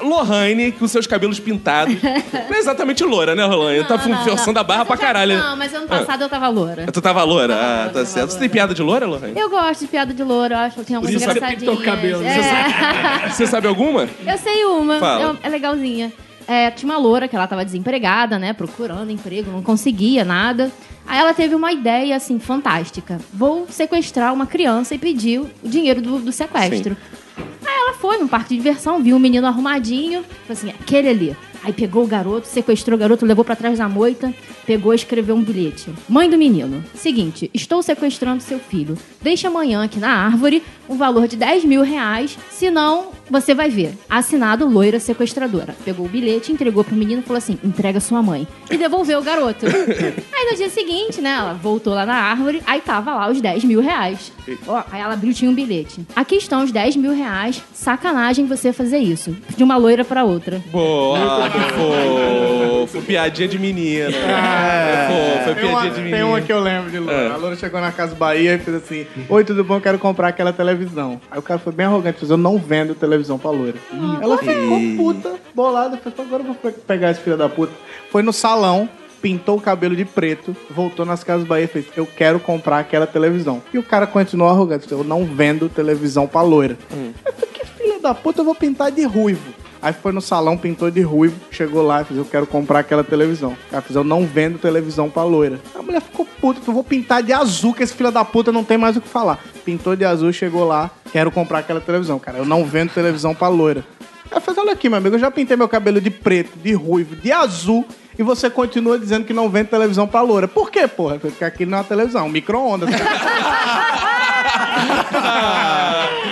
Lohane, 0.00 0.72
com 0.72 0.88
seus 0.88 1.06
cabelos 1.06 1.38
pintados. 1.38 1.96
Não 2.02 2.56
é 2.56 2.58
exatamente 2.58 3.04
loura, 3.04 3.34
né, 3.34 3.44
Lohane? 3.44 3.84
Tá 3.84 3.96
Não, 3.98 4.08
não, 4.08 4.24
forçando 4.24 4.58
a 4.58 4.64
barra 4.64 4.84
pra 4.84 4.96
já- 4.96 5.02
caralho. 5.02 5.38
Não, 5.38 5.56
mas 5.56 5.72
ano 5.74 5.86
passado 5.86 6.22
eu 6.22 6.28
tava 6.28 6.48
loura. 6.48 6.86
Tu 6.90 7.00
tava 7.00 7.22
loura? 7.24 7.54
Tava 7.54 7.62
Ah, 7.62 7.66
loura, 7.74 7.86
tá 7.88 7.92
tava 7.92 8.04
certo. 8.06 8.28
Você 8.30 8.34
loura. 8.34 8.40
tem 8.40 8.48
piada 8.48 8.74
de 8.74 8.82
loura, 8.82 9.06
Lohane? 9.06 9.38
Eu 9.38 9.50
gosto 9.50 9.80
de 9.80 9.86
piada 9.86 10.14
de 10.14 10.22
louro, 10.22 10.54
eu 10.54 10.58
acho 10.58 10.76
que 10.76 10.84
tem 10.84 10.96
algumas 10.96 11.14
isso 11.14 11.24
você 11.24 11.30
engraçadinhas. 11.30 11.60
pintou 11.62 11.74
o 11.74 11.82
cabelo, 11.84 12.18
você 12.22 12.28
É. 12.28 13.28
Você 13.30 13.46
sabe 13.46 13.68
alguma? 13.68 14.08
Eu 14.26 14.38
sei 14.38 14.64
uma, 14.64 14.98
Fala. 14.98 15.36
é, 15.42 15.46
é 15.46 15.50
legalzinha. 15.50 16.12
É, 16.48 16.70
tinha 16.70 16.90
uma 16.90 16.98
loura 16.98 17.28
que 17.28 17.36
ela 17.36 17.46
tava 17.46 17.62
desempregada, 17.62 18.38
né? 18.38 18.54
Procurando 18.54 19.12
emprego, 19.12 19.50
não 19.50 19.62
conseguia 19.62 20.24
nada. 20.24 20.72
Aí 21.06 21.18
ela 21.18 21.34
teve 21.34 21.54
uma 21.54 21.70
ideia, 21.70 22.16
assim, 22.16 22.38
fantástica. 22.38 23.20
Vou 23.32 23.66
sequestrar 23.68 24.32
uma 24.32 24.46
criança 24.46 24.94
e 24.94 24.98
pedir 24.98 25.40
o 25.40 25.50
dinheiro 25.62 26.00
do, 26.00 26.18
do 26.18 26.32
sequestro. 26.32 26.96
Aí 27.36 27.74
ela 27.74 27.92
foi 27.92 28.16
num 28.16 28.26
parque 28.26 28.48
de 28.50 28.56
diversão, 28.56 29.02
viu 29.02 29.16
um 29.16 29.18
menino 29.18 29.46
arrumadinho, 29.46 30.22
falou 30.22 30.52
assim, 30.52 30.70
aquele 30.70 31.08
ali. 31.08 31.36
Aí 31.62 31.72
pegou 31.72 32.04
o 32.04 32.06
garoto, 32.06 32.46
sequestrou 32.46 32.96
o 32.96 32.98
garoto, 32.98 33.26
levou 33.26 33.44
pra 33.44 33.56
trás 33.56 33.78
da 33.78 33.88
moita, 33.88 34.32
pegou 34.66 34.92
e 34.92 34.96
escreveu 34.96 35.34
um 35.34 35.42
bilhete. 35.42 35.92
Mãe 36.08 36.28
do 36.28 36.38
menino, 36.38 36.84
seguinte, 36.94 37.50
estou 37.52 37.82
sequestrando 37.82 38.42
seu 38.42 38.58
filho. 38.58 38.96
Deixe 39.20 39.46
amanhã 39.46 39.84
aqui 39.84 39.98
na 39.98 40.10
árvore 40.10 40.62
um 40.88 40.96
valor 40.96 41.28
de 41.28 41.36
10 41.36 41.64
mil 41.64 41.82
reais, 41.82 42.38
senão 42.50 43.08
você 43.30 43.54
vai 43.54 43.68
ver. 43.68 43.92
Assinado 44.08 44.66
loira 44.66 44.98
sequestradora. 44.98 45.76
Pegou 45.84 46.06
o 46.06 46.08
bilhete, 46.08 46.50
entregou 46.50 46.82
pro 46.82 46.96
menino 46.96 47.20
e 47.20 47.24
falou 47.24 47.38
assim: 47.38 47.58
entrega 47.62 48.00
sua 48.00 48.22
mãe. 48.22 48.46
E 48.70 48.76
devolveu 48.76 49.18
o 49.18 49.22
garoto. 49.22 49.66
aí 50.32 50.50
no 50.50 50.56
dia 50.56 50.70
seguinte, 50.70 51.20
né, 51.20 51.30
ela 51.38 51.52
voltou 51.54 51.92
lá 51.94 52.06
na 52.06 52.14
árvore, 52.14 52.62
aí 52.66 52.80
tava 52.80 53.14
lá 53.14 53.30
os 53.30 53.40
10 53.40 53.64
mil 53.64 53.80
reais. 53.80 54.32
Ó, 54.66 54.82
aí 54.90 55.00
ela 55.00 55.14
abriu, 55.14 55.34
tinha 55.34 55.50
um 55.50 55.54
bilhete. 55.54 56.06
Aqui 56.16 56.36
estão 56.36 56.64
os 56.64 56.72
10 56.72 56.96
mil 56.96 57.12
reais. 57.12 57.62
Sacanagem 57.72 58.46
você 58.46 58.72
fazer 58.72 58.98
isso. 58.98 59.36
De 59.56 59.62
uma 59.62 59.76
loira 59.76 60.04
pra 60.04 60.24
outra. 60.24 60.62
Boa, 60.70 61.18
fofo, 61.50 63.02
piadinha 63.02 63.48
de 63.48 63.58
menino. 63.58 64.10
É. 64.10 65.06
fofo, 65.08 65.44
foi 65.44 65.54
Tem 65.54 65.64
uma, 65.64 65.80
piadinha 65.80 65.90
de 65.94 66.00
menino. 66.00 66.16
tem 66.16 66.22
uma 66.24 66.40
que 66.40 66.52
eu 66.52 66.60
lembro 66.60 66.90
de 66.90 66.98
Loura. 66.98 67.14
É. 67.14 67.30
A 67.30 67.36
Loura 67.36 67.56
chegou 67.56 67.80
na 67.80 67.92
Casa 67.92 68.14
Bahia 68.14 68.54
e 68.54 68.58
fez 68.58 68.76
assim: 68.76 69.06
Oi, 69.28 69.44
tudo 69.44 69.64
bom? 69.64 69.80
Quero 69.80 69.98
comprar 69.98 70.28
aquela 70.28 70.52
televisão. 70.52 71.20
Aí 71.30 71.38
o 71.38 71.42
cara 71.42 71.58
foi 71.58 71.72
bem 71.72 71.86
arrogante, 71.86 72.18
fez: 72.18 72.30
Eu 72.30 72.36
não 72.36 72.58
vendo 72.58 72.94
televisão 72.94 73.38
pra 73.38 73.50
Loura. 73.50 73.74
Ela 74.20 74.38
ficou 74.38 74.80
puta, 74.96 75.34
bolada. 75.54 75.96
Falei: 75.96 76.18
Agora 76.26 76.42
eu 76.42 76.46
vou 76.46 76.54
pe- 76.54 76.72
pegar 76.86 77.10
esse 77.10 77.20
filho 77.20 77.36
da 77.36 77.48
puta. 77.48 77.72
Foi 78.10 78.22
no 78.22 78.32
salão. 78.32 78.88
Pintou 79.20 79.56
o 79.56 79.60
cabelo 79.60 79.96
de 79.96 80.04
preto, 80.04 80.54
voltou 80.70 81.04
nas 81.04 81.24
Casas 81.24 81.44
Bahia 81.44 81.64
e 81.64 81.66
fez: 81.66 81.86
Eu 81.96 82.06
quero 82.06 82.38
comprar 82.38 82.78
aquela 82.78 83.04
televisão. 83.04 83.60
E 83.74 83.78
o 83.78 83.82
cara 83.82 84.06
continuou 84.06 84.48
arrogante: 84.48 84.86
Eu 84.92 85.02
não 85.02 85.24
vendo 85.24 85.68
televisão 85.68 86.28
pra 86.28 86.40
loira. 86.40 86.78
Eu 87.26 87.32
falei: 87.32 87.50
Que 87.52 87.66
filha 87.66 87.98
da 87.98 88.14
puta, 88.14 88.42
eu 88.42 88.44
vou 88.44 88.54
pintar 88.54 88.92
de 88.92 89.02
ruivo. 89.04 89.52
Aí 89.80 89.92
foi 89.92 90.12
no 90.12 90.20
salão, 90.20 90.56
pintou 90.56 90.90
de 90.90 91.00
ruivo, 91.00 91.36
chegou 91.50 91.82
lá 91.82 92.02
e 92.02 92.04
fez, 92.04 92.18
eu 92.18 92.24
quero 92.24 92.46
comprar 92.46 92.80
aquela 92.80 93.04
televisão. 93.04 93.56
Ela 93.70 93.80
fez, 93.80 93.94
eu 93.94 94.04
não 94.04 94.26
vendo 94.26 94.58
televisão 94.58 95.08
pra 95.08 95.22
loira. 95.22 95.60
A 95.74 95.82
mulher 95.82 96.00
ficou 96.00 96.26
puta, 96.40 96.60
eu 96.66 96.74
vou 96.74 96.82
pintar 96.82 97.22
de 97.22 97.32
azul, 97.32 97.72
que 97.72 97.82
esse 97.82 97.94
filho 97.94 98.10
da 98.10 98.24
puta 98.24 98.50
não 98.50 98.64
tem 98.64 98.76
mais 98.76 98.96
o 98.96 99.00
que 99.00 99.08
falar. 99.08 99.38
Pintou 99.64 99.94
de 99.94 100.04
azul, 100.04 100.32
chegou 100.32 100.64
lá, 100.66 100.90
quero 101.12 101.30
comprar 101.30 101.60
aquela 101.60 101.80
televisão. 101.80 102.18
Cara, 102.18 102.38
eu 102.38 102.44
não 102.44 102.64
vendo 102.64 102.92
televisão 102.92 103.34
pra 103.34 103.48
loira. 103.48 103.84
Ela 104.30 104.40
fez, 104.40 104.58
olha 104.58 104.72
aqui, 104.72 104.88
meu 104.88 104.98
amigo, 104.98 105.16
eu 105.16 105.20
já 105.20 105.30
pintei 105.30 105.56
meu 105.56 105.68
cabelo 105.68 106.00
de 106.00 106.10
preto, 106.10 106.58
de 106.58 106.72
ruivo, 106.74 107.16
de 107.16 107.32
azul, 107.32 107.86
e 108.18 108.22
você 108.22 108.50
continua 108.50 108.98
dizendo 108.98 109.24
que 109.24 109.32
não 109.32 109.48
vende 109.48 109.70
televisão 109.70 110.06
pra 110.06 110.20
loira. 110.22 110.46
Por 110.46 110.70
quê, 110.70 110.86
porra? 110.86 111.18
Porque 111.18 111.44
aqui 111.44 111.64
não 111.64 111.78
é 111.78 111.80
uma 111.80 111.86
televisão, 111.86 112.22
é 112.22 112.24
um 112.24 112.28
micro-ondas. 112.28 112.90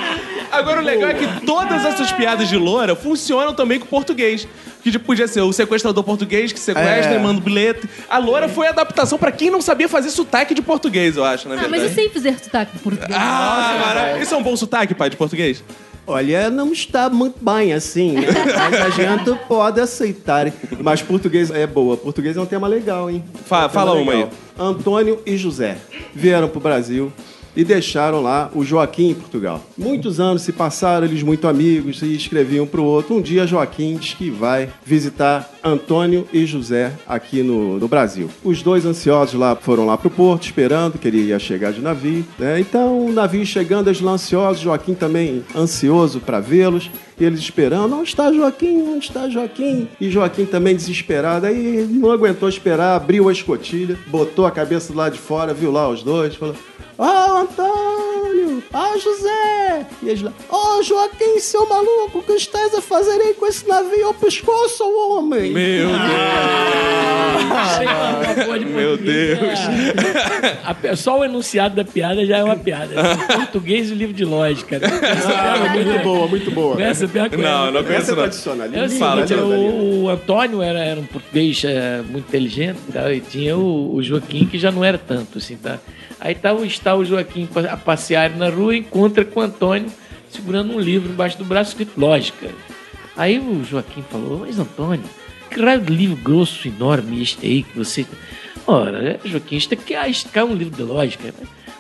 Agora 0.59 0.81
o 0.81 0.85
legal 0.85 1.11
é 1.11 1.15
que 1.15 1.45
todas 1.47 1.85
essas 1.85 2.11
piadas 2.13 2.49
de 2.49 2.57
loura 2.57 2.95
funcionam 2.97 3.55
também 3.55 3.79
com 3.79 3.87
português. 3.87 4.47
Que 4.83 4.91
tipo, 4.93 5.05
podia 5.05 5.27
ser 5.27 5.41
o 5.41 5.53
sequestrador 5.53 6.05
português 6.05 6.53
que 6.53 6.61
sequestra 6.61 7.15
É. 7.15 7.17
e 7.17 7.19
manda 7.19 7.41
um 7.41 7.43
bilhete. 7.43 7.89
A 8.09 8.19
loura 8.19 8.49
foi 8.49 8.69
a 8.69 8.71
adaptação 8.71 9.19
pra 9.19 9.33
quem 9.33 9.51
não 9.51 9.61
sabia 9.61 9.89
fazer 9.89 10.11
sotaque 10.11 10.55
de 10.55 10.63
português, 10.63 11.17
eu 11.17 11.25
acho, 11.25 11.49
na 11.49 11.55
Ah, 11.55 11.59
verdade. 11.59 11.81
mas 11.83 11.91
eu 11.91 11.95
sei 11.95 12.09
fazer 12.09 12.39
sotaque 12.39 12.77
em 12.77 12.79
português. 12.79 13.19
Ah, 13.21 13.83
mara- 13.85 14.19
Isso 14.21 14.33
é 14.33 14.37
um 14.37 14.43
bom 14.45 14.57
sotaque, 14.57 14.95
pai, 14.95 15.11
de 15.11 15.17
português? 15.17 15.65
Olha, 16.07 16.49
não 16.51 16.73
está 16.73 17.11
muito 17.11 17.35
bem 17.45 17.73
assim, 17.73 18.13
né? 18.13 18.29
Mas 18.55 18.81
a 18.81 18.91
gente 18.91 19.35
pode 19.49 19.81
aceitar. 19.81 20.47
Mas 20.81 21.03
português 21.03 21.51
é 21.51 21.67
boa. 21.67 21.97
Português 21.97 22.37
é 22.37 22.41
um 22.41 22.47
tema 22.47 22.69
legal, 22.69 23.11
hein? 23.11 23.25
Fa- 23.45 23.63
É 23.63 23.67
um 23.67 23.69
tema 23.69 23.71
fala 23.71 23.93
uma 23.95 24.13
legal. 24.13 24.31
Antônio 24.57 25.21
e 25.27 25.37
José 25.37 25.77
vieram 26.15 26.47
pro 26.49 26.61
Brasil 26.61 27.13
e 27.57 27.65
deixaram 27.65 28.23
lá 28.23 28.51
o 28.55 28.65
Joaquim 28.65 29.11
em 29.11 29.15
Portugal. 29.15 29.65
Muitos 29.77 30.21
anos 30.21 30.43
se 30.43 30.53
passaram, 30.53 31.07
eles 31.07 31.23
muito 31.23 31.49
amigos, 31.49 32.03
e 32.03 32.15
escreviam 32.15 32.65
um 32.65 32.69
pro 32.69 32.85
outro. 32.85 33.17
Um 33.17 33.21
dia 33.21 33.47
Joaquim 33.47 33.97
diz 33.97 34.15
que 34.15 34.31
vai 34.31 34.69
visitar 34.85 35.51
Antônio 35.65 36.27
e 36.33 36.45
José 36.45 36.93
aqui 37.07 37.43
no, 37.43 37.79
no 37.79 37.89
Brasil. 37.89 38.29
Os 38.45 38.63
dois 38.63 38.85
ansiosos 38.85 39.35
lá 39.35 39.57
foram 39.57 39.87
lá 39.87 39.97
pro 39.97 40.11
porto, 40.11 40.45
esperando 40.45 40.99
que 40.99 41.09
ele 41.09 41.25
ia 41.25 41.39
chegar 41.39 41.73
de 41.73 41.81
navio. 41.81 42.25
Né? 42.39 42.61
Então, 42.61 43.07
o 43.07 43.13
navio 43.13 43.45
chegando, 43.47 43.89
eles 43.89 44.01
lá 44.01 44.13
ansiosos, 44.13 44.63
Joaquim 44.63 44.95
também 44.95 45.43
ansioso 45.55 46.21
para 46.21 46.41
vê-los. 46.41 46.91
E 47.19 47.25
eles 47.25 47.41
esperando, 47.41 47.97
onde 47.97 48.11
está 48.11 48.31
Joaquim? 48.33 48.83
Onde 48.83 49.07
está 49.07 49.29
Joaquim? 49.29 49.89
E 49.99 50.11
Joaquim 50.11 50.45
também 50.45 50.77
desesperado. 50.77 51.47
Aí 51.47 51.87
não 51.91 52.11
aguentou 52.11 52.49
esperar, 52.49 52.95
abriu 52.95 53.29
a 53.29 53.33
escotilha, 53.33 53.99
botou 54.07 54.45
a 54.45 54.51
cabeça 54.51 54.93
do 54.93 54.99
lado 54.99 55.15
de 55.15 55.19
fora, 55.19 55.55
viu 55.55 55.73
lá 55.73 55.89
os 55.89 56.03
dois, 56.03 56.35
falou: 56.35 56.55
Ó, 56.99 57.41
Antônio! 57.41 58.16
Ó, 58.73 58.99
José! 58.99 59.87
E 60.03 60.09
eles 60.09 60.23
lá: 60.23 60.33
Ó, 60.49 60.83
Joaquim, 60.83 61.39
seu 61.39 61.67
maluco, 61.69 62.19
o 62.19 62.23
que 62.23 62.33
estás 62.33 62.75
a 62.75 62.81
fazer 62.81 63.21
aí 63.21 63.35
com 63.35 63.47
esse 63.47 63.67
navio 63.69 64.07
ao 64.07 64.15
pescoço, 64.15 64.85
homem? 64.85 65.53
Meu 65.53 65.89
Sem 67.79 67.87
uma 67.87 68.45
porra 68.45 68.59
de 68.59 68.65
Meu 68.67 68.97
Deus. 68.97 69.41
é- 69.61 70.57
A 70.93 70.97
Só 70.97 71.21
o 71.21 71.25
enunciado 71.25 71.75
da 71.77 71.85
piada 71.85 72.25
já 72.25 72.39
é 72.39 72.45
uma 72.45 72.57
piada. 72.57 73.01
Assim, 73.01 73.27
português 73.37 73.91
e 73.91 73.93
o 73.93 73.97
livro 73.97 74.15
de 74.15 74.25
lógica. 74.25 74.79
né? 74.79 74.89
Piada 74.89 75.67
é 75.67 75.85
muito 75.85 76.03
boa, 76.03 76.27
muito 76.29 76.51
boa. 76.51 76.83
Essa 76.83 77.07
que 77.07 77.37
Não, 77.37 77.71
não 77.71 77.85
conheço 77.85 78.07
é 78.07 78.15
não. 78.15 78.23
tradicional. 78.23 78.69
É 78.73 78.85
o 78.87 78.91
Fala, 78.91 79.27
seguinte, 79.27 79.45
o, 79.47 80.03
o 80.05 80.09
Antônio 80.09 80.63
era, 80.63 80.79
era 80.85 81.01
um 81.01 81.05
português 81.07 81.63
é, 81.65 82.03
muito 82.03 82.27
inteligente 82.29 82.79
e 82.89 82.93
tal, 82.93 83.13
e 83.13 83.21
tinha 83.21 83.57
o, 83.57 83.95
o 83.95 84.03
Joaquim 84.03 84.47
que 84.47 84.59
já 84.59 84.71
não 84.71 84.85
era 84.85 84.99
tanto, 84.99 85.39
assim, 85.39 85.57
tá? 85.57 85.79
Aí 86.21 86.35
tá, 86.35 86.55
está 86.65 86.95
o 86.95 87.05
Joaquim 87.05 87.49
a 87.71 87.77
passear 87.77 88.31
na 88.37 88.49
rua 88.49 88.77
encontra 88.77 89.25
com 89.25 89.41
o 89.41 89.43
Antônio 89.43 89.91
segurando 90.31 90.75
um 90.75 90.81
livro 90.81 91.11
embaixo 91.11 91.39
do 91.39 91.45
braço 91.45 91.71
escrito 91.71 91.99
Lógica. 91.99 92.51
Aí 93.17 93.39
o 93.39 93.65
Joaquim 93.65 94.03
falou, 94.03 94.41
mas 94.41 94.59
Antônio, 94.59 95.05
que 95.51 95.61
raio 95.61 95.81
de 95.81 95.93
livro 95.93 96.17
grosso, 96.17 96.69
enorme 96.69 97.23
este 97.23 97.47
aí 97.47 97.63
que 97.63 97.77
você... 97.77 98.07
Ora, 98.67 99.21
Joaquim, 99.25 99.57
isto 99.57 99.75
aqui, 99.75 99.95
ah, 99.95 100.07
é 100.09 100.45
um 100.45 100.55
livro 100.55 100.77
de 100.77 100.83
lógica. 100.83 101.33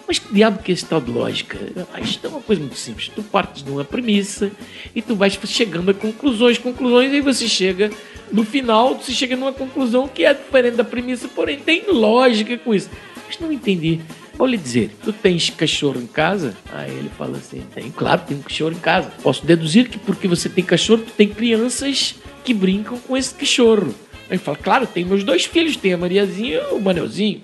Mas 0.06 0.20
que 0.20 0.32
diabo 0.32 0.62
que 0.62 0.70
é 0.70 0.74
esse 0.74 0.86
tal 0.86 1.00
de 1.00 1.10
lógica? 1.10 1.58
Ah, 1.92 2.00
isto 2.00 2.24
é 2.24 2.30
uma 2.30 2.40
coisa 2.40 2.60
muito 2.60 2.76
simples. 2.76 3.08
Tu 3.08 3.22
partes 3.24 3.64
de 3.64 3.70
uma 3.70 3.84
premissa 3.84 4.52
e 4.94 5.02
tu 5.02 5.16
vais 5.16 5.36
chegando 5.46 5.90
a 5.90 5.94
conclusões, 5.94 6.58
conclusões, 6.58 7.12
e 7.12 7.16
aí 7.16 7.20
você 7.20 7.48
chega 7.48 7.90
no 8.32 8.44
final, 8.44 8.94
você 8.94 9.12
chega 9.12 9.34
numa 9.36 9.52
conclusão 9.52 10.06
que 10.06 10.24
é 10.24 10.32
diferente 10.32 10.76
da 10.76 10.84
premissa, 10.84 11.26
porém 11.28 11.58
tem 11.58 11.90
lógica 11.90 12.56
com 12.56 12.72
isso. 12.72 12.88
Mas 13.26 13.38
não 13.40 13.52
entendi. 13.52 14.00
Vou 14.36 14.46
lhe 14.46 14.58
dizer, 14.58 14.90
tu 15.02 15.14
tens 15.14 15.48
cachorro 15.48 15.98
em 15.98 16.06
casa? 16.06 16.54
Aí 16.70 16.90
ele 16.90 17.10
fala 17.16 17.38
assim, 17.38 17.62
tem, 17.74 17.90
claro, 17.90 18.20
tem 18.26 18.36
um 18.36 18.42
cachorro 18.42 18.72
em 18.72 18.78
casa. 18.78 19.10
Posso 19.22 19.46
deduzir 19.46 19.88
que 19.88 19.98
porque 19.98 20.28
você 20.28 20.48
tem 20.48 20.62
cachorro, 20.62 21.02
tu 21.02 21.12
tem 21.12 21.28
crianças 21.28 22.16
que 22.44 22.52
brincam 22.52 22.98
com 22.98 23.16
esse 23.16 23.34
cachorro. 23.34 23.94
Aí 24.28 24.32
ele 24.32 24.38
fala, 24.38 24.58
claro, 24.58 24.86
tem 24.86 25.06
meus 25.06 25.24
dois 25.24 25.46
filhos, 25.46 25.76
tem 25.76 25.94
a 25.94 25.96
Mariazinha 25.96 26.60
e 26.70 26.74
o 26.74 26.80
Manelzinho. 26.80 27.40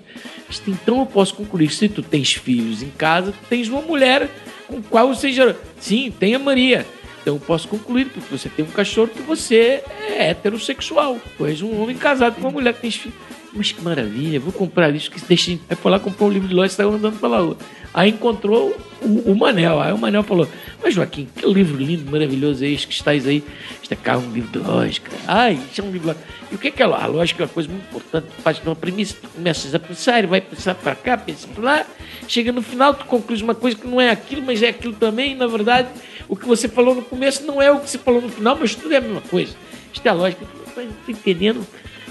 Então 0.67 0.99
eu 0.99 1.05
posso 1.07 1.33
concluir 1.33 1.71
se 1.71 1.89
tu 1.89 2.03
tens 2.03 2.33
filhos 2.33 2.83
em 2.83 2.89
casa, 2.89 3.31
tu 3.31 3.47
tens 3.49 3.67
uma 3.69 3.81
mulher 3.81 4.29
com 4.67 4.79
qual 4.83 5.11
já... 5.15 5.55
Sim, 5.79 6.11
tem 6.11 6.35
a 6.35 6.39
Maria. 6.39 6.85
Então 7.21 7.35
eu 7.35 7.39
posso 7.39 7.67
concluir, 7.67 8.05
porque 8.05 8.37
você 8.37 8.49
tem 8.49 8.63
um 8.65 8.69
cachorro, 8.69 9.07
que 9.07 9.21
você 9.21 9.81
é 9.99 10.29
heterossexual. 10.29 11.17
És 11.39 11.61
um 11.61 11.81
homem 11.81 11.95
casado 11.95 12.35
com 12.35 12.41
uma 12.41 12.51
mulher 12.51 12.73
que 12.73 12.81
tem 12.81 12.91
filhos. 12.91 13.17
Mas 13.55 13.71
que 13.71 13.81
maravilha, 13.81 14.39
vou 14.39 14.51
comprar 14.51 14.93
isso, 14.95 15.11
que 15.11 15.21
deixa. 15.25 15.51
Aí 15.69 15.75
foi 15.75 15.91
lá, 15.91 15.99
comprou 15.99 16.27
um 16.27 16.31
livro 16.31 16.47
de 16.47 16.55
loja 16.55 16.73
e 16.73 16.75
saiu 16.75 16.91
andando 16.93 17.19
pela 17.19 17.39
rua. 17.39 17.57
Aí 17.93 18.09
encontrou 18.09 18.75
o, 18.99 19.31
o 19.31 19.35
Manel. 19.37 19.79
Aí 19.79 19.93
o 19.93 19.97
Manel 19.97 20.23
falou: 20.23 20.47
Mas 20.81 20.95
Joaquim, 20.95 21.27
que 21.35 21.45
livro 21.45 21.77
lindo, 21.77 22.09
maravilhoso 22.09 22.65
é 22.65 22.69
este 22.69 22.87
que 22.87 22.93
estás 22.93 23.27
aí? 23.27 23.43
Este 23.81 23.93
é 23.93 23.95
cá 23.95 24.17
um 24.17 24.31
livro 24.31 24.49
de 24.49 24.67
lógica. 24.67 25.11
Ai, 25.27 25.59
isso 25.71 25.81
é 25.81 25.83
um 25.83 25.91
livro 25.91 26.07
lógica. 26.07 26.25
E 26.51 26.55
o 26.55 26.57
que 26.57 26.69
é 26.69 26.71
que 26.71 26.81
é 26.81 26.85
lógica? 26.87 27.05
A 27.05 27.07
lógica 27.07 27.43
é 27.43 27.45
uma 27.45 27.51
coisa 27.53 27.69
muito 27.69 27.85
importante. 27.87 28.27
Tu 28.35 28.41
faz 28.41 28.59
uma 28.65 28.75
premissa, 28.75 29.15
tu 29.21 29.29
começas 29.29 29.75
a 29.75 29.79
pensar 29.79 30.25
vai 30.25 30.41
pensar 30.41 30.73
para 30.73 30.95
cá, 30.95 31.15
pensa 31.15 31.47
para 31.47 31.63
lá. 31.63 31.85
Chega 32.27 32.51
no 32.51 32.63
final, 32.63 32.95
tu 32.95 33.05
concluis 33.05 33.41
uma 33.41 33.53
coisa 33.53 33.77
que 33.77 33.85
não 33.85 34.01
é 34.01 34.09
aquilo, 34.09 34.41
mas 34.41 34.63
é 34.63 34.69
aquilo 34.69 34.93
também. 34.93 35.35
Na 35.35 35.45
verdade, 35.45 35.89
o 36.27 36.35
que 36.35 36.47
você 36.47 36.67
falou 36.67 36.95
no 36.95 37.03
começo 37.03 37.45
não 37.45 37.61
é 37.61 37.71
o 37.71 37.79
que 37.79 37.89
você 37.91 37.99
falou 37.99 38.21
no 38.21 38.29
final, 38.29 38.57
mas 38.59 38.73
tudo 38.73 38.91
é 38.95 38.97
a 38.97 39.01
mesma 39.01 39.21
coisa. 39.21 39.53
Isto 39.93 40.05
é 40.07 40.09
a 40.09 40.13
lógica. 40.13 40.43
"Mas 40.75 40.85
não 40.85 40.93
estou 40.93 41.13
entendendo 41.13 41.67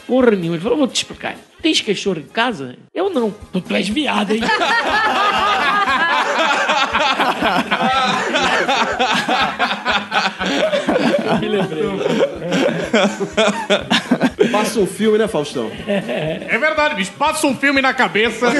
porra 0.07 0.33
nenhuma. 0.33 0.57
Ele 0.57 0.63
falou, 0.63 0.79
vou 0.79 0.89
te 0.89 0.97
explicar. 0.97 1.37
Tens 1.61 1.81
cachorro 1.81 2.19
em 2.19 2.25
casa? 2.25 2.77
Eu 2.93 3.11
não. 3.11 3.31
Tu, 3.53 3.61
tu 3.61 3.75
és 3.75 3.89
viado, 3.89 4.33
hein? 4.33 4.41
Me 11.41 11.49
lembrei. 11.49 11.85
Passa 14.53 14.79
um 14.81 14.87
filme, 14.87 15.19
né, 15.19 15.27
Faustão? 15.27 15.71
É 15.87 16.59
verdade, 16.59 16.95
bicho. 16.95 17.13
Passa 17.13 17.47
um 17.47 17.57
filme 17.57 17.81
na 17.81 17.95
cabeça. 17.95 18.47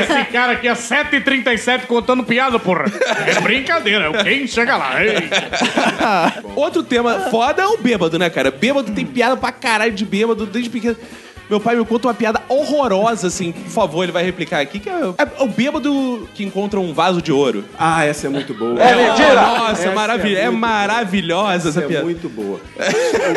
Esse 0.00 0.24
cara 0.32 0.52
aqui 0.52 0.66
é 0.66 0.72
7h37 0.72 1.86
contando 1.86 2.24
piada, 2.24 2.58
porra. 2.58 2.86
É 3.26 3.40
brincadeira. 3.40 4.10
Quem 4.24 4.46
chega 4.46 4.76
lá? 4.76 5.04
Ei. 5.04 5.28
Outro 6.56 6.82
tema 6.82 7.28
foda 7.30 7.62
é 7.62 7.66
o 7.66 7.76
bêbado, 7.78 8.18
né, 8.18 8.30
cara? 8.30 8.50
Bêbado 8.50 8.92
tem 8.92 9.04
piada 9.04 9.36
pra 9.36 9.52
caralho 9.52 9.92
de 9.92 10.04
bêbado 10.04 10.46
desde 10.46 10.70
pequeno. 10.70 10.96
Meu 11.48 11.60
pai 11.60 11.76
me 11.76 11.84
conta 11.84 12.08
uma 12.08 12.14
piada 12.14 12.42
horrorosa, 12.48 13.28
assim, 13.28 13.52
por 13.52 13.70
favor, 13.70 14.02
ele 14.02 14.10
vai 14.12 14.24
replicar 14.24 14.60
aqui, 14.60 14.80
que 14.80 14.88
é, 14.88 14.92
é 14.92 15.42
o 15.42 15.46
bêbado 15.46 16.28
que 16.34 16.44
encontra 16.44 16.80
um 16.80 16.92
vaso 16.92 17.22
de 17.22 17.30
ouro. 17.30 17.64
Ah, 17.78 18.04
essa 18.04 18.26
é 18.26 18.30
muito 18.30 18.52
boa. 18.52 18.80
É 18.82 18.94
mentira! 19.10 19.34
Nossa, 19.42 19.82
Essa 19.82 19.92
maravilha, 19.92 20.38
é, 20.38 20.46
boa. 20.46 20.58
maravilhosa 20.58 21.68
essa 21.68 21.78
Essa 21.78 21.84
é 21.84 21.88
piada. 21.88 22.04
muito 22.04 22.28
boa. 22.28 22.60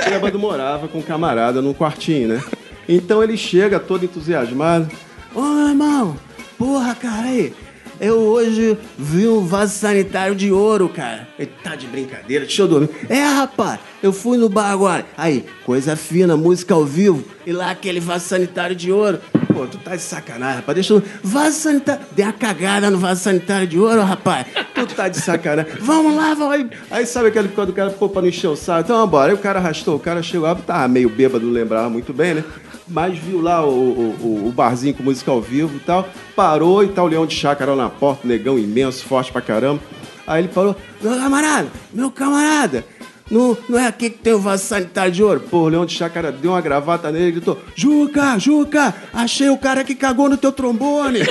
O 0.08 0.10
bêbado 0.10 0.40
morava 0.40 0.88
com 0.88 1.00
um 1.00 1.02
camarada 1.04 1.62
num 1.62 1.74
quartinho, 1.74 2.30
né? 2.30 2.44
Então 2.88 3.22
ele 3.24 3.38
chega 3.38 3.80
todo 3.80 4.04
entusiasmado. 4.04 4.90
Ô, 5.36 5.68
irmão, 5.70 6.16
porra, 6.58 6.96
cara, 6.96 7.28
aí. 7.28 7.54
Eu 8.00 8.18
hoje 8.18 8.78
vi 8.98 9.28
um 9.28 9.46
vaso 9.46 9.78
sanitário 9.78 10.34
de 10.34 10.52
ouro, 10.54 10.88
cara. 10.88 11.28
Ele 11.38 11.52
tá 11.62 11.76
de 11.76 11.86
brincadeira, 11.86 12.46
deixa 12.46 12.62
eu 12.62 12.68
dormir. 12.68 12.90
É, 13.10 13.22
rapaz, 13.26 13.80
eu 14.02 14.14
fui 14.14 14.38
no 14.38 14.48
bar 14.48 14.72
agora. 14.72 15.06
Aí, 15.18 15.46
coisa 15.66 15.98
fina, 15.98 16.38
música 16.38 16.74
ao 16.74 16.86
vivo. 16.86 17.26
E 17.46 17.52
lá 17.52 17.72
aquele 17.72 18.00
vaso 18.00 18.26
sanitário 18.26 18.74
de 18.76 18.90
ouro. 18.90 19.20
Pô, 19.60 19.68
tu 19.68 19.78
tá 19.78 19.94
de 19.96 20.02
sacanagem, 20.02 20.56
rapaz. 20.58 20.74
Deixa 20.76 20.94
eu... 20.94 21.04
Vaso 21.22 21.60
sanitário... 21.60 22.02
Dei 22.14 22.24
uma 22.26 22.32
cagada 22.32 22.90
no 22.90 22.98
vaso 22.98 23.22
sanitário 23.22 23.68
de 23.68 23.78
ouro, 23.78 24.02
rapaz. 24.04 24.48
Tu 24.74 24.86
tá 24.96 25.10
de 25.10 25.20
sacanagem. 25.20 25.74
Vamos 25.82 26.16
lá, 26.16 26.34
vamos 26.34 26.54
aí. 26.54 26.70
Aí 26.90 27.06
sabe 27.06 27.28
aquele 27.28 27.50
quando 27.50 27.72
o 27.72 27.74
cara, 27.74 27.90
pô, 27.90 28.08
pra 28.08 28.22
não 28.22 28.30
encher 28.30 28.48
o 28.48 28.56
saco. 28.56 28.82
Então, 28.86 29.06
bora. 29.06 29.32
Aí 29.32 29.36
o 29.36 29.38
cara 29.38 29.60
arrastou, 29.60 29.98
o 29.98 30.00
cara 30.00 30.24
chegou 30.24 30.48
lá, 30.48 30.56
tava 30.56 30.88
meio 30.88 31.10
bêbado, 31.10 31.50
lembrava 31.50 31.90
muito 31.90 32.14
bem, 32.14 32.36
né? 32.36 32.44
Mas 32.88 33.18
viu 33.20 33.42
lá 33.42 33.66
o, 33.66 33.70
o, 33.70 34.16
o- 34.46 34.48
o 34.48 34.52
barzinho 34.54 34.94
com 34.94 35.04
música 35.04 35.30
ao 35.30 35.42
vivo 35.42 35.76
e 35.76 35.80
tal. 35.82 36.08
Parou 36.38 36.82
e 36.82 36.88
tal, 36.88 37.06
o 37.06 37.10
leão 37.10 37.26
de 37.28 37.36
chácara 37.36 37.76
na 37.76 37.90
porta, 37.90 38.26
negão 38.26 38.58
imenso, 38.58 39.04
forte 39.04 39.30
pra 39.30 39.42
caramba. 39.42 39.82
Aí 40.26 40.42
ele 40.44 40.48
falou, 40.54 40.74
meu 41.02 41.18
camarada, 41.18 41.68
meu 41.94 42.10
camarada, 42.12 42.86
não, 43.30 43.58
não 43.68 43.80
é 43.80 43.88
aqui 43.88 44.10
que 44.10 44.18
tem 44.18 44.34
o 44.34 44.40
vaso 44.40 44.66
sanitário 44.66 45.12
de 45.12 45.24
ouro? 45.24 45.40
Pô, 45.40 45.60
o 45.60 45.68
Leão 45.68 45.86
de 45.86 45.94
Chácara 45.94 46.32
deu 46.32 46.52
uma 46.52 46.62
gravata 46.62 47.12
nele 47.12 47.28
e 47.28 47.32
gritou: 47.34 47.60
Juca, 47.76 48.38
Juca, 48.40 48.94
achei 49.14 49.50
o 49.50 49.58
cara 49.58 49.84
que 49.84 49.96
cagou 49.96 50.30
no 50.30 50.38
teu 50.38 50.52
trombone. 50.52 51.20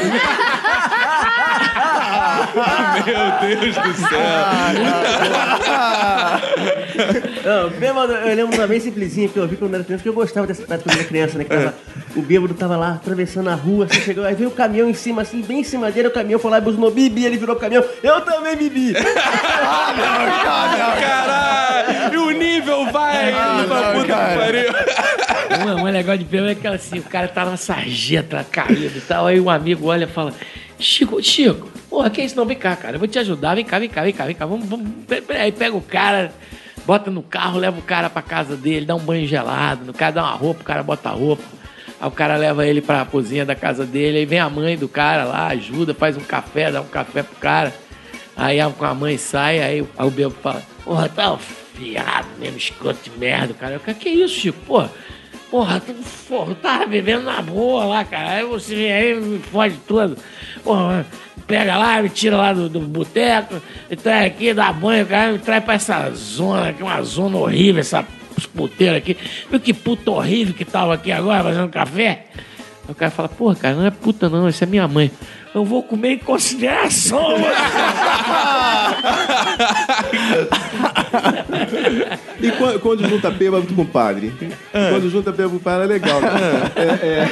Meu 3.05 3.41
Deus 3.41 3.77
do 3.77 3.95
céu. 3.95 4.19
Não, 7.45 7.71
bêbado, 7.71 8.13
eu 8.13 8.35
lembro 8.35 8.57
uma 8.57 8.67
bem 8.67 8.81
simplesinha 8.81 9.29
que 9.29 9.39
eu 9.39 9.47
vi 9.47 9.57
quando 9.57 9.75
era 9.75 9.85
criança, 9.85 10.03
que 10.03 10.09
eu 10.09 10.13
gostava 10.13 10.47
dessa 10.47 10.63
época 10.63 10.79
quando 10.85 10.97
era 10.97 11.05
criança, 11.05 11.39
né? 11.39 11.45
Que 11.45 11.51
tava, 11.51 11.75
o 12.17 12.23
bêbado 12.23 12.55
tava 12.55 12.77
lá 12.77 12.95
atravessando 12.95 13.49
a 13.49 13.55
rua, 13.55 13.87
assim, 13.87 14.01
chegou, 14.01 14.25
aí 14.25 14.35
veio 14.35 14.49
o 14.51 14.53
caminhão 14.53 14.89
em 14.89 14.95
cima, 14.95 15.23
assim, 15.23 15.41
bem 15.43 15.61
em 15.61 15.65
cima 15.65 15.91
dele, 15.91 16.09
o 16.09 16.13
caminhão 16.13 16.39
foi 16.41 16.51
lá 16.51 16.59
e 16.59 16.61
buzinou, 16.61 16.91
bibi, 16.91 17.25
ele 17.25 17.39
virou 17.39 17.57
o 17.57 17.59
caminhão, 17.59 17.85
eu 18.03 18.21
também 18.23 18.57
bibi. 18.57 18.93
Caralho! 20.53 21.88
E 22.13 22.17
o 22.17 22.31
nível 22.31 22.91
vai 22.93 23.31
indo 23.31 23.69
pra 23.69 23.93
puta 23.93 24.07
que 24.07 24.39
pariu. 24.39 25.63
Uma, 25.63 25.75
uma 25.77 25.91
legal 25.91 26.17
de 26.17 26.25
ver 26.25 26.45
é 26.45 26.55
que 26.55 26.67
assim, 26.67 26.99
o 26.99 27.03
cara 27.03 27.29
tá 27.29 27.45
na 27.45 27.57
sarjeta 27.57 28.45
caído 28.51 28.99
e 28.99 29.01
tal. 29.01 29.27
Aí 29.27 29.41
um 29.41 29.51
amigo 29.51 29.89
olha 29.89 30.05
e 30.05 30.09
fala: 30.09 30.33
Chico, 30.79 31.23
Chico, 31.23 31.69
porra, 31.89 32.11
que 32.11 32.23
isso? 32.23 32.37
Não, 32.37 32.45
vem 32.45 32.57
cá, 32.57 32.77
cara, 32.77 32.97
eu 32.97 32.99
vou 32.99 33.09
te 33.09 33.19
ajudar, 33.19 33.55
vem 33.55 33.65
cá, 33.65 33.79
vem 33.79 33.89
cá, 33.89 34.03
vem 34.03 34.13
cá, 34.13 34.25
vem 34.27 34.35
cá. 34.35 34.47
Vamos, 34.47 34.69
vamos. 34.69 34.87
Aí 35.41 35.53
pega 35.53 35.77
o 35.77 35.81
cara, 35.83 36.33
bota 36.87 37.11
no 37.11 37.23
carro, 37.23 37.59
leva 37.59 37.79
o 37.79 37.83
cara 37.83 38.09
pra 38.11 38.23
casa 38.23 38.57
dele, 38.57 38.87
dá 38.87 38.95
um 38.95 39.01
banho 39.01 39.27
gelado, 39.27 39.85
no 39.85 39.93
cara 39.93 40.13
dá 40.13 40.23
uma 40.23 40.33
roupa, 40.37 40.61
o 40.61 40.65
cara 40.65 40.83
bota 40.83 41.09
a 41.09 41.13
roupa. 41.13 41.43
Aí 42.01 42.07
o 42.07 42.13
cara 42.13 42.37
leva 42.37 42.65
ele 42.67 42.81
pra 42.81 43.05
cozinha 43.05 43.45
da 43.45 43.57
casa 43.57 43.85
dele, 43.85 44.19
aí 44.19 44.25
vem 44.27 44.39
a 44.39 44.49
mãe 44.49 44.77
do 44.77 44.89
cara 44.89 45.25
lá, 45.25 45.49
ajuda, 45.49 45.93
faz 45.95 46.17
um 46.17 46.21
café, 46.21 46.71
dá 46.71 46.81
um 46.81 46.87
café 46.87 47.23
pro 47.25 47.37
cara. 47.41 47.75
Aí 48.37 48.61
a, 48.61 48.71
a 48.81 48.95
mãe 48.95 49.19
sai, 49.19 49.61
aí, 49.61 49.83
o- 49.83 49.89
aí 49.99 50.07
o 50.07 50.11
bebo 50.11 50.33
fala, 50.41 50.63
porra, 50.85 51.09
tá 51.09 51.37
fiado 51.79 52.29
mesmo, 52.39 52.59
escroto 52.59 52.99
de 53.09 53.17
merda, 53.17 53.55
cara. 53.55 53.81
Eu, 53.87 53.95
que 53.95 54.09
isso, 54.09 54.35
Chico? 54.35 54.59
Porra, 54.67 54.91
porra, 55.51 55.81
tu 55.81 55.95
porra, 56.29 56.51
eu 56.51 56.55
tava 56.57 56.87
bebendo 56.87 57.23
na 57.23 57.41
boa 57.41 57.85
lá, 57.85 58.05
cara. 58.05 58.31
Aí 58.31 58.45
você 58.45 58.75
vem 58.75 58.93
aí 58.93 59.15
me 59.15 59.39
fode 59.39 59.77
tudo. 59.87 60.17
Porra, 60.65 61.07
pega 61.47 61.77
lá, 61.77 62.03
me 62.03 62.09
tira 62.09 62.37
lá 62.37 62.53
do, 62.53 62.69
do 62.69 62.81
boteco, 62.81 63.63
me 63.89 63.97
traz 63.97 64.27
aqui, 64.27 64.53
dá 64.53 64.73
banho, 64.73 65.07
cara, 65.07 65.33
me 65.33 65.39
traz 65.39 65.65
pra 65.65 65.75
essa 65.75 66.11
zona 66.11 66.71
aqui, 66.71 66.83
uma 66.83 67.01
zona 67.03 67.37
horrível, 67.39 67.81
essa 67.81 68.05
puteira 68.55 68.99
aqui. 68.99 69.17
Viu 69.51 69.61
que 69.61 69.73
puta 69.73 70.11
horrível 70.11 70.55
que 70.55 70.65
tava 70.65 70.95
aqui 70.95 71.13
agora 71.13 71.45
fazendo 71.45 71.69
café? 71.69 72.27
Aí 72.87 72.93
o 72.93 72.95
cara 72.95 73.11
fala, 73.11 73.29
porra, 73.29 73.55
cara, 73.55 73.75
não 73.75 73.87
é 73.87 73.91
puta 73.91 74.29
não, 74.29 74.49
essa 74.49 74.65
é 74.65 74.67
minha 74.67 74.89
mãe. 74.89 75.11
Eu 75.59 75.65
vou 75.65 75.83
comer 75.83 76.11
em 76.13 76.19
consideração. 76.19 77.35
E 82.41 82.51
quando, 82.57 82.79
quando 82.79 83.09
junta 83.09 83.29
bêbado 83.29 83.67
com 83.75 83.85
padre? 83.85 84.33
Quando 84.71 85.11
junta 85.11 85.33
bêbado 85.33 85.55
com 85.55 85.59
padre 85.59 85.85
é 85.85 85.87
legal. 85.89 86.21
Né? 86.21 86.31
É, 86.77 87.07
é. 87.07 87.29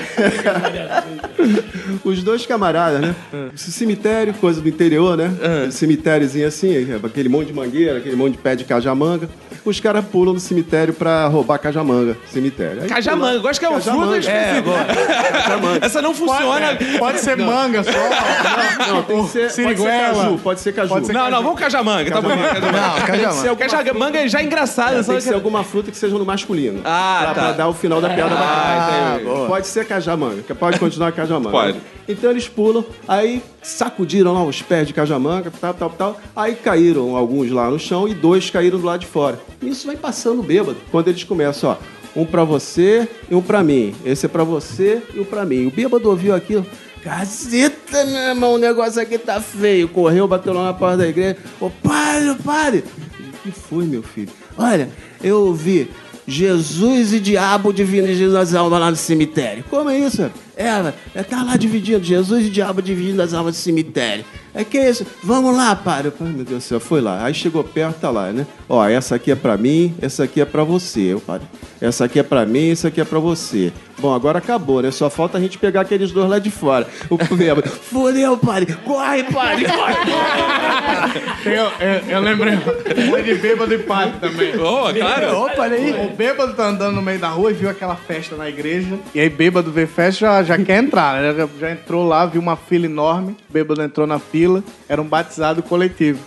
Os 2.02 2.20
dois 2.24 2.44
camaradas, 2.44 3.00
né? 3.00 3.14
Esse 3.54 3.70
cemitério, 3.70 4.34
coisa 4.34 4.60
do 4.60 4.68
interior, 4.68 5.16
né? 5.16 5.30
Cemitériozinho 5.70 6.48
assim, 6.48 6.74
aquele 7.04 7.28
monte 7.28 7.46
de 7.48 7.52
mangueira, 7.52 7.98
aquele 7.98 8.16
monte 8.16 8.32
de 8.32 8.38
pé 8.38 8.56
de 8.56 8.64
cajamanga. 8.64 9.28
Os 9.64 9.80
caras 9.80 10.04
pulam 10.04 10.34
no 10.34 10.38
cemitério 10.40 10.94
pra 10.94 11.26
roubar 11.26 11.58
cajamanga. 11.58 12.16
Cemitério. 12.32 12.82
Aí 12.82 12.88
Cajamanga, 12.88 13.30
pula- 13.32 13.42
gosto 13.42 13.58
que 13.60 13.66
é 13.66 13.68
uma 13.68 13.78
Cajamanga. 13.80 14.06
fruta 14.06 14.18
específica. 14.18 15.84
Essa 15.86 16.00
não 16.02 16.14
funciona. 16.14 16.78
Pode 17.00 17.18
ser 17.18 17.36
manga 17.36 17.82
só. 17.82 17.90
Não, 18.88 19.02
tem 19.02 19.24
que 19.24 19.30
ser, 19.30 19.40
pode 19.40 19.52
ser 19.54 19.62
Siriguela. 19.62 20.24
caju, 20.24 20.38
pode 20.38 20.60
ser 20.60 20.72
caju. 20.72 20.88
Pode 20.88 21.06
ser 21.06 21.12
Não, 21.12 21.30
não, 21.30 21.42
vamos 21.42 21.58
cajamanga, 21.60 22.10
tá 22.10 22.20
bom. 22.20 22.28
Não, 22.28 23.06
cajamanga. 23.06 23.56
Cajamanga 23.56 24.18
é 24.20 24.28
já 24.28 24.42
engraçado, 24.42 24.96
É, 24.98 25.02
tem 25.02 25.16
que 25.16 25.22
ser 25.22 25.34
alguma 25.34 25.64
fruta 25.64 25.90
que 25.90 25.96
seja 25.96 26.16
no 26.16 26.24
masculino. 26.24 26.80
Ah, 26.84 27.18
pra, 27.22 27.34
tá. 27.34 27.40
pra 27.40 27.52
dar 27.52 27.68
o 27.68 27.72
final 27.74 28.00
da 28.00 28.10
piada 28.10 28.34
Ah, 28.34 29.18
bacana. 29.18 29.20
entendi. 29.32 29.46
Pode 29.48 29.66
ser 29.66 29.86
cajamanga, 29.86 30.42
que 30.42 30.54
pode 30.54 30.78
continuar 30.78 31.12
cajamanga. 31.12 31.50
Pode. 31.50 31.78
Então 32.08 32.30
eles 32.30 32.48
pulam, 32.48 32.84
aí 33.08 33.42
sacudiram 33.62 34.32
lá 34.32 34.44
os 34.44 34.62
pés 34.62 34.86
de 34.86 34.94
cajamanga, 34.94 35.52
tal, 35.60 35.74
tal, 35.74 35.90
tal. 35.90 36.20
Aí 36.34 36.54
caíram 36.54 37.16
alguns 37.16 37.50
lá 37.50 37.68
no 37.70 37.78
chão 37.78 38.06
e 38.06 38.14
dois 38.14 38.48
caíram 38.50 38.78
do 38.78 38.86
lado 38.86 39.00
de 39.00 39.06
fora. 39.06 39.40
Isso 39.62 39.86
vai 39.86 39.96
passando 39.96 40.42
bêbado. 40.42 40.76
Quando 40.90 41.08
eles 41.08 41.24
começam, 41.24 41.70
ó. 41.70 41.96
Um 42.18 42.24
pra 42.24 42.44
você 42.44 43.06
e 43.30 43.34
um 43.34 43.42
pra 43.42 43.62
mim. 43.62 43.94
Esse 44.02 44.24
é 44.24 44.28
pra 44.28 44.42
você 44.42 45.02
e 45.14 45.20
um 45.20 45.24
pra 45.24 45.44
mim. 45.44 45.66
O 45.66 45.70
bêbado 45.70 46.08
ouviu 46.08 46.34
aquilo. 46.34 46.64
Caceta, 47.06 48.04
meu 48.04 48.20
irmão, 48.20 48.54
o 48.54 48.58
negócio 48.58 49.00
aqui 49.00 49.16
tá 49.16 49.40
feio. 49.40 49.88
Correu, 49.88 50.26
bateu 50.26 50.52
lá 50.52 50.64
na 50.64 50.74
porta 50.74 50.96
da 50.96 51.06
igreja. 51.06 51.36
Ô, 51.60 51.70
padre, 51.70 52.34
padre. 52.42 52.84
O 53.20 53.42
que 53.44 53.52
foi, 53.52 53.84
meu 53.84 54.02
filho? 54.02 54.28
Olha, 54.58 54.88
eu 55.22 55.42
ouvi 55.42 55.88
Jesus 56.26 57.12
e 57.12 57.20
diabo 57.20 57.72
dividindo 57.72 58.36
as 58.36 58.56
almas 58.56 58.80
lá 58.80 58.90
no 58.90 58.96
cemitério. 58.96 59.62
Como 59.70 59.88
é 59.88 60.00
isso? 60.00 60.20
Ela, 60.20 60.32
ela 60.56 60.94
tá 61.28 61.42
lá 61.42 61.56
dividindo, 61.56 62.02
Jesus 62.02 62.46
e 62.46 62.50
diabo 62.50 62.80
dividindo 62.80 63.20
as 63.20 63.34
almas 63.34 63.54
do 63.54 63.58
cemitério. 63.58 64.24
É 64.54 64.64
que 64.64 64.78
é 64.78 64.88
isso? 64.88 65.06
Vamos 65.22 65.54
lá, 65.54 65.76
padre. 65.76 66.10
Ai, 66.18 66.28
meu 66.28 66.44
Deus 66.44 66.64
do 66.64 66.66
céu, 66.66 66.80
foi 66.80 67.02
lá. 67.02 67.22
Aí 67.22 67.34
chegou 67.34 67.62
perto, 67.62 68.00
tá 68.00 68.08
lá, 68.08 68.32
né? 68.32 68.46
Ó, 68.66 68.82
essa 68.88 69.14
aqui 69.16 69.30
é 69.30 69.34
pra 69.34 69.58
mim, 69.58 69.94
essa 70.00 70.24
aqui 70.24 70.40
é 70.40 70.46
pra 70.46 70.64
você, 70.64 71.12
ô 71.12 71.20
padre. 71.20 71.46
Essa 71.78 72.06
aqui 72.06 72.18
é 72.18 72.22
pra 72.22 72.46
mim, 72.46 72.70
essa 72.70 72.88
aqui 72.88 73.02
é 73.02 73.04
pra 73.04 73.18
você. 73.18 73.70
Bom, 73.98 74.14
agora 74.14 74.38
acabou, 74.38 74.80
né? 74.80 74.90
Só 74.90 75.10
falta 75.10 75.36
a 75.36 75.40
gente 75.40 75.58
pegar 75.58 75.82
aqueles 75.82 76.10
dois 76.10 76.28
lá 76.28 76.38
de 76.38 76.50
fora. 76.50 76.86
O 77.10 77.18
bêbado, 77.36 77.68
fodeu, 77.68 78.36
padre. 78.38 78.72
Corre, 78.84 79.24
padre, 79.24 79.66
corre. 79.66 79.94
Tem- 81.42 81.52
eu, 81.54 81.70
eu 82.08 82.20
lembrei 82.20 82.56
foi 83.10 83.22
de 83.22 83.34
bêbado 83.34 83.74
e 83.74 83.78
padre 83.78 84.14
também. 84.20 84.56
Boa, 84.56 84.92
claro. 84.92 85.36
Opa, 85.38 85.62
olha 85.62 85.76
aí. 85.76 86.06
O 86.06 86.16
bêbado 86.16 86.54
tá 86.54 86.68
andando 86.68 86.94
no 86.94 87.02
meio 87.02 87.18
da 87.18 87.28
rua 87.28 87.50
e 87.50 87.54
viu 87.54 87.68
aquela 87.68 87.94
festa 87.96 88.36
na 88.36 88.48
igreja. 88.48 88.98
E 89.14 89.20
aí, 89.20 89.28
bêbado 89.28 89.70
vê 89.70 89.86
festa, 89.86 90.18
já, 90.20 90.42
já 90.46 90.56
quer 90.58 90.82
entrar, 90.82 91.20
né? 91.20 91.34
Já, 91.34 91.48
já 91.60 91.70
entrou 91.72 92.06
lá, 92.06 92.24
viu 92.24 92.40
uma 92.40 92.56
fila 92.56 92.86
enorme. 92.86 93.36
O 93.50 93.52
bêbado 93.52 93.82
entrou 93.82 94.06
na 94.06 94.18
fila, 94.18 94.62
era 94.88 95.00
um 95.02 95.04
batizado 95.04 95.62
coletivo. 95.62 96.20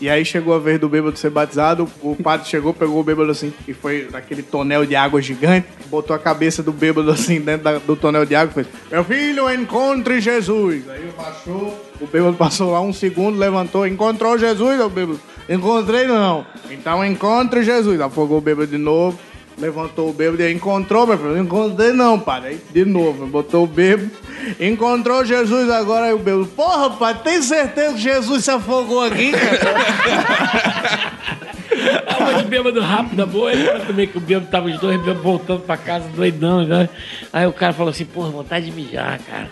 E 0.00 0.08
aí 0.08 0.24
chegou 0.24 0.54
a 0.54 0.58
vez 0.58 0.78
do 0.78 0.88
bêbado 0.88 1.18
ser 1.18 1.30
batizado. 1.30 1.88
O 2.02 2.14
padre 2.16 2.46
chegou, 2.48 2.72
pegou 2.74 3.00
o 3.00 3.04
bêbado 3.04 3.30
assim, 3.30 3.52
e 3.66 3.72
foi 3.74 4.08
naquele 4.12 4.42
tonel 4.42 4.84
de 4.86 4.94
água 4.94 5.20
gigante, 5.22 5.66
botou 5.88 6.14
a 6.14 6.18
cabeça 6.18 6.62
do 6.62 6.72
bêbado 6.72 7.10
assim 7.10 7.40
dentro 7.40 7.64
da- 7.64 7.78
do 7.78 7.96
tonel 7.96 8.24
de 8.26 8.34
água 8.34 8.50
e 8.50 8.54
fez: 8.54 8.66
Meu 8.90 9.04
filho, 9.04 9.50
encontre 9.52 10.20
Jesus. 10.20 10.82
Aí 10.88 11.08
baixou, 11.16 11.78
o 12.00 12.06
bêbado 12.06 12.36
passou 12.36 12.72
lá 12.72 12.80
um 12.80 12.92
segundo, 12.92 13.38
levantou, 13.38 13.86
encontrou 13.86 14.38
Jesus, 14.38 14.80
o 14.80 14.88
bêbado. 14.88 15.20
Encontrei 15.48 16.06
não. 16.06 16.46
Então 16.70 17.04
encontre 17.04 17.62
Jesus. 17.62 18.00
Afogou 18.00 18.38
o 18.38 18.40
bêbado 18.40 18.66
de 18.66 18.78
novo. 18.78 19.18
Levantou 19.56 20.10
o 20.10 20.12
bêbado 20.12 20.42
e 20.42 20.52
encontrou, 20.52 21.06
meu 21.06 21.16
filho. 21.16 21.38
Encontrei 21.38 21.92
não, 21.92 22.18
padre. 22.18 22.48
Aí, 22.50 22.60
de 22.72 22.84
novo, 22.84 23.26
botou 23.26 23.64
o 23.64 23.66
bêbado. 23.66 24.10
Encontrou 24.58 25.24
Jesus 25.24 25.70
agora 25.70 26.06
aí 26.06 26.12
o 26.12 26.18
bêbado. 26.18 26.46
Porra, 26.46 26.90
padre, 26.90 27.22
tem 27.22 27.40
certeza 27.40 27.94
que 27.94 28.00
Jesus 28.00 28.44
se 28.44 28.50
afogou 28.50 29.02
aqui, 29.04 29.32
cara? 29.32 31.14
Tava 32.06 32.42
de 32.42 32.48
bêbado 32.48 32.80
rápido, 32.80 33.16
da 33.16 33.26
boa. 33.26 33.52
Eu 33.52 33.86
também 33.86 34.06
que 34.06 34.18
o 34.18 34.20
bêbado 34.20 34.46
tava 34.50 34.68
os 34.68 34.78
dois 34.78 34.98
bêbados 34.98 35.22
voltando 35.22 35.60
pra 35.60 35.76
casa, 35.76 36.08
doidão. 36.08 36.64
Né? 36.66 36.88
Aí 37.32 37.46
o 37.46 37.52
cara 37.52 37.72
falou 37.72 37.90
assim, 37.90 38.04
porra, 38.04 38.30
vontade 38.30 38.66
de 38.66 38.72
mijar, 38.72 39.20
cara. 39.20 39.50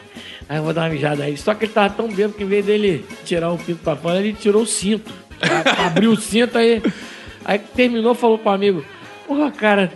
Aí 0.48 0.56
eu 0.56 0.62
vou 0.62 0.72
dar 0.72 0.82
uma 0.82 0.90
mijada 0.90 1.24
aí. 1.24 1.36
Só 1.36 1.54
que 1.54 1.66
ele 1.66 1.72
tava 1.72 1.90
tão 1.90 2.08
bêbado 2.08 2.34
que 2.34 2.42
em 2.42 2.46
vez 2.46 2.64
dele 2.64 3.04
tirar 3.24 3.52
o 3.52 3.58
pinto 3.58 3.82
pra 3.82 3.96
fora, 3.96 4.18
ele 4.18 4.32
tirou 4.32 4.62
o 4.62 4.66
cinto. 4.66 5.12
Abriu 5.86 6.12
o 6.12 6.16
cinto 6.16 6.58
aí. 6.58 6.82
Aí 7.44 7.58
terminou, 7.58 8.14
falou 8.14 8.38
pro 8.38 8.50
amigo, 8.50 8.84
porra, 9.32 9.50
cara, 9.50 9.90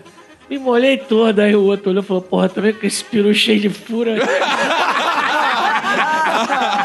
me 0.48 0.58
molhei 0.58 0.96
todo. 0.96 1.40
Aí 1.40 1.54
o 1.54 1.64
outro 1.64 1.90
olhou 1.90 2.02
e 2.02 2.06
falou, 2.06 2.22
porra, 2.22 2.48
também 2.48 2.72
com 2.72 2.86
esse 2.86 3.04
peru 3.04 3.34
cheio 3.34 3.60
de 3.60 3.68
fura. 3.68 4.16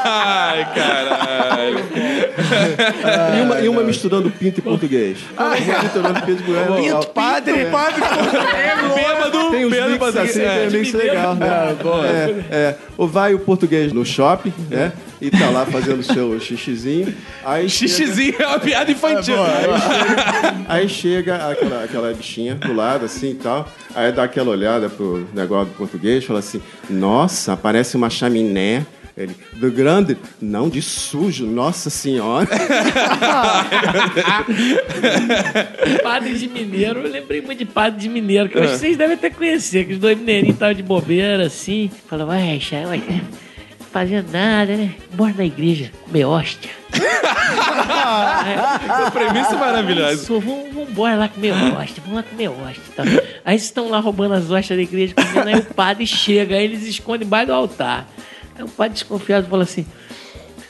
Ai, 0.03 0.67
caralho. 0.75 1.77
E 3.37 3.41
uma, 3.41 3.59
e 3.61 3.69
uma 3.69 3.83
misturando 3.83 4.29
pinto 4.29 4.59
e 4.59 4.61
português. 4.61 5.17
Uma 5.37 5.81
misturando 5.83 6.21
pinto 6.21 6.41
e 6.41 6.45
português. 6.45 6.93
Pinto, 6.93 7.07
padre. 7.07 7.65
padre, 7.65 8.01
Bêbado, 8.95 9.51
Tem 9.51 9.65
uns 9.65 9.71
bêbado, 9.71 9.91
mix 10.05 10.17
assim, 10.17 10.41
é. 10.41 10.59
tem 10.59 10.67
um 10.67 10.71
mix 10.71 10.93
legal, 10.93 11.35
né? 11.35 11.47
É, 12.49 12.55
é. 12.55 12.75
Ou 12.97 13.07
vai 13.07 13.33
o 13.33 13.39
português 13.39 13.91
no 13.93 14.05
shopping, 14.05 14.53
né? 14.69 14.91
E 15.21 15.29
tá 15.29 15.49
lá 15.49 15.65
fazendo 15.65 15.99
o 15.99 16.03
seu 16.03 16.39
xixizinho. 16.39 17.13
Aí 17.45 17.69
chega- 17.69 17.91
Xixizinho 17.93 18.35
é 18.39 18.47
uma 18.47 18.59
piada 18.59 18.91
infantil. 18.91 19.35
Aí 20.67 20.87
chega 20.89 21.35
aquela, 21.49 21.83
aquela 21.83 22.13
bichinha 22.13 22.55
do 22.55 22.73
lado, 22.73 23.05
assim 23.05 23.31
e 23.31 23.35
tal. 23.35 23.67
Aí 23.93 24.11
dá 24.11 24.23
aquela 24.23 24.49
olhada 24.49 24.89
pro 24.89 25.27
negócio 25.33 25.67
do 25.71 25.77
português, 25.77 26.23
fala 26.25 26.39
assim: 26.39 26.61
Nossa, 26.89 27.55
parece 27.57 27.95
uma 27.95 28.09
chaminé. 28.09 28.85
Ele, 29.15 29.35
do 29.53 29.71
grande? 29.71 30.17
Não, 30.41 30.69
de 30.69 30.81
sujo, 30.81 31.45
nossa 31.45 31.89
senhora. 31.89 32.47
Padre 36.01 36.33
de 36.37 36.47
Mineiro, 36.47 37.01
eu 37.01 37.11
lembrei 37.11 37.41
muito 37.41 37.59
de 37.59 37.65
Padre 37.65 37.99
de 37.99 38.07
Mineiro, 38.09 38.47
que 38.47 38.57
eu 38.57 38.63
acho 38.63 38.73
que 38.73 38.79
vocês 38.79 38.95
devem 38.97 39.15
até 39.15 39.29
conhecer, 39.29 39.85
que 39.85 39.93
os 39.93 39.99
dois 39.99 40.17
mineirinhos 40.17 40.55
estavam 40.55 40.73
de 40.73 40.83
bobeira, 40.83 41.45
assim. 41.45 41.91
Falavam, 42.07 42.35
ué, 42.35 42.57
Xé, 42.59 42.85
ué, 42.87 43.01
fazendo 43.91 44.31
nada, 44.31 44.75
né? 44.75 44.91
Bora 45.13 45.33
na 45.37 45.45
igreja, 45.45 45.91
comer 46.05 46.25
hóstia. 46.25 46.71
Essa 48.89 49.11
premissa 49.11 49.55
é 49.55 49.57
maravilhosa. 49.57 50.13
Isso, 50.13 50.39
vamos, 50.39 50.73
vamos 50.73 50.89
embora 50.89 51.15
lá 51.15 51.27
comer 51.27 51.51
hóstia, 51.51 52.01
vamos 52.05 52.17
lá 52.17 52.23
comer 52.23 52.47
hóstia. 52.49 52.83
Tá? 52.95 53.03
Aí 53.45 53.53
eles 53.53 53.63
estão 53.63 53.89
lá 53.89 53.99
roubando 53.99 54.33
as 54.33 54.49
hóstias 54.49 54.77
da 54.77 54.83
igreja, 54.83 55.13
comendo, 55.13 55.49
aí 55.49 55.55
o 55.59 55.65
padre 55.65 56.07
chega, 56.07 56.55
aí 56.55 56.63
eles 56.63 56.83
escondem 56.83 57.27
embaixo 57.27 57.47
do 57.47 57.53
altar. 57.53 58.07
Aí 58.55 58.63
o 58.63 58.69
padre 58.69 58.93
desconfiado 58.93 59.47
fala 59.47 59.63
assim, 59.63 59.85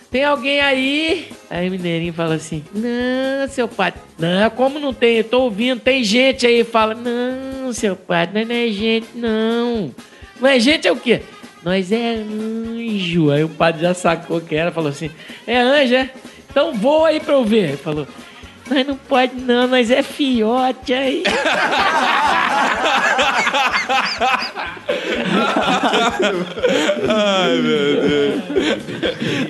tem 0.09 0.23
alguém 0.23 0.59
aí? 0.59 1.31
Aí 1.49 1.67
o 1.67 1.71
mineirinho 1.71 2.13
fala 2.13 2.35
assim, 2.35 2.63
não, 2.73 3.47
seu 3.49 3.67
padre, 3.67 4.01
não, 4.19 4.49
como 4.49 4.79
não 4.79 4.93
tem? 4.93 5.17
Eu 5.17 5.23
tô 5.23 5.43
ouvindo, 5.43 5.79
tem 5.79 6.03
gente 6.03 6.45
aí. 6.45 6.63
Fala, 6.63 6.93
não, 6.93 7.71
seu 7.71 7.95
padre, 7.95 8.43
não 8.43 8.53
é 8.53 8.67
gente, 8.67 9.07
não. 9.15 9.95
Não 10.39 10.49
é 10.49 10.59
gente, 10.59 10.87
é 10.87 10.91
o 10.91 10.97
quê? 10.97 11.21
Nós 11.63 11.91
é 11.91 12.15
anjo. 12.15 13.31
Aí 13.31 13.43
o 13.43 13.49
padre 13.49 13.81
já 13.81 13.93
sacou 13.93 14.41
que 14.41 14.55
era, 14.55 14.71
falou 14.71 14.89
assim, 14.89 15.09
é 15.47 15.57
anjo, 15.57 15.95
é? 15.95 16.09
Então 16.49 16.73
voa 16.73 17.09
aí 17.09 17.19
pra 17.19 17.35
eu 17.35 17.45
ver. 17.45 17.69
Ele 17.69 17.77
falou, 17.77 18.07
nós 18.71 18.87
não 18.87 18.95
pode 18.95 19.35
não, 19.35 19.67
nós 19.67 19.91
é 19.91 20.01
fiote 20.01 20.93
aí. 20.93 21.23
Ai, 27.07 27.57
meu 27.57 28.01
Deus. 28.01 28.41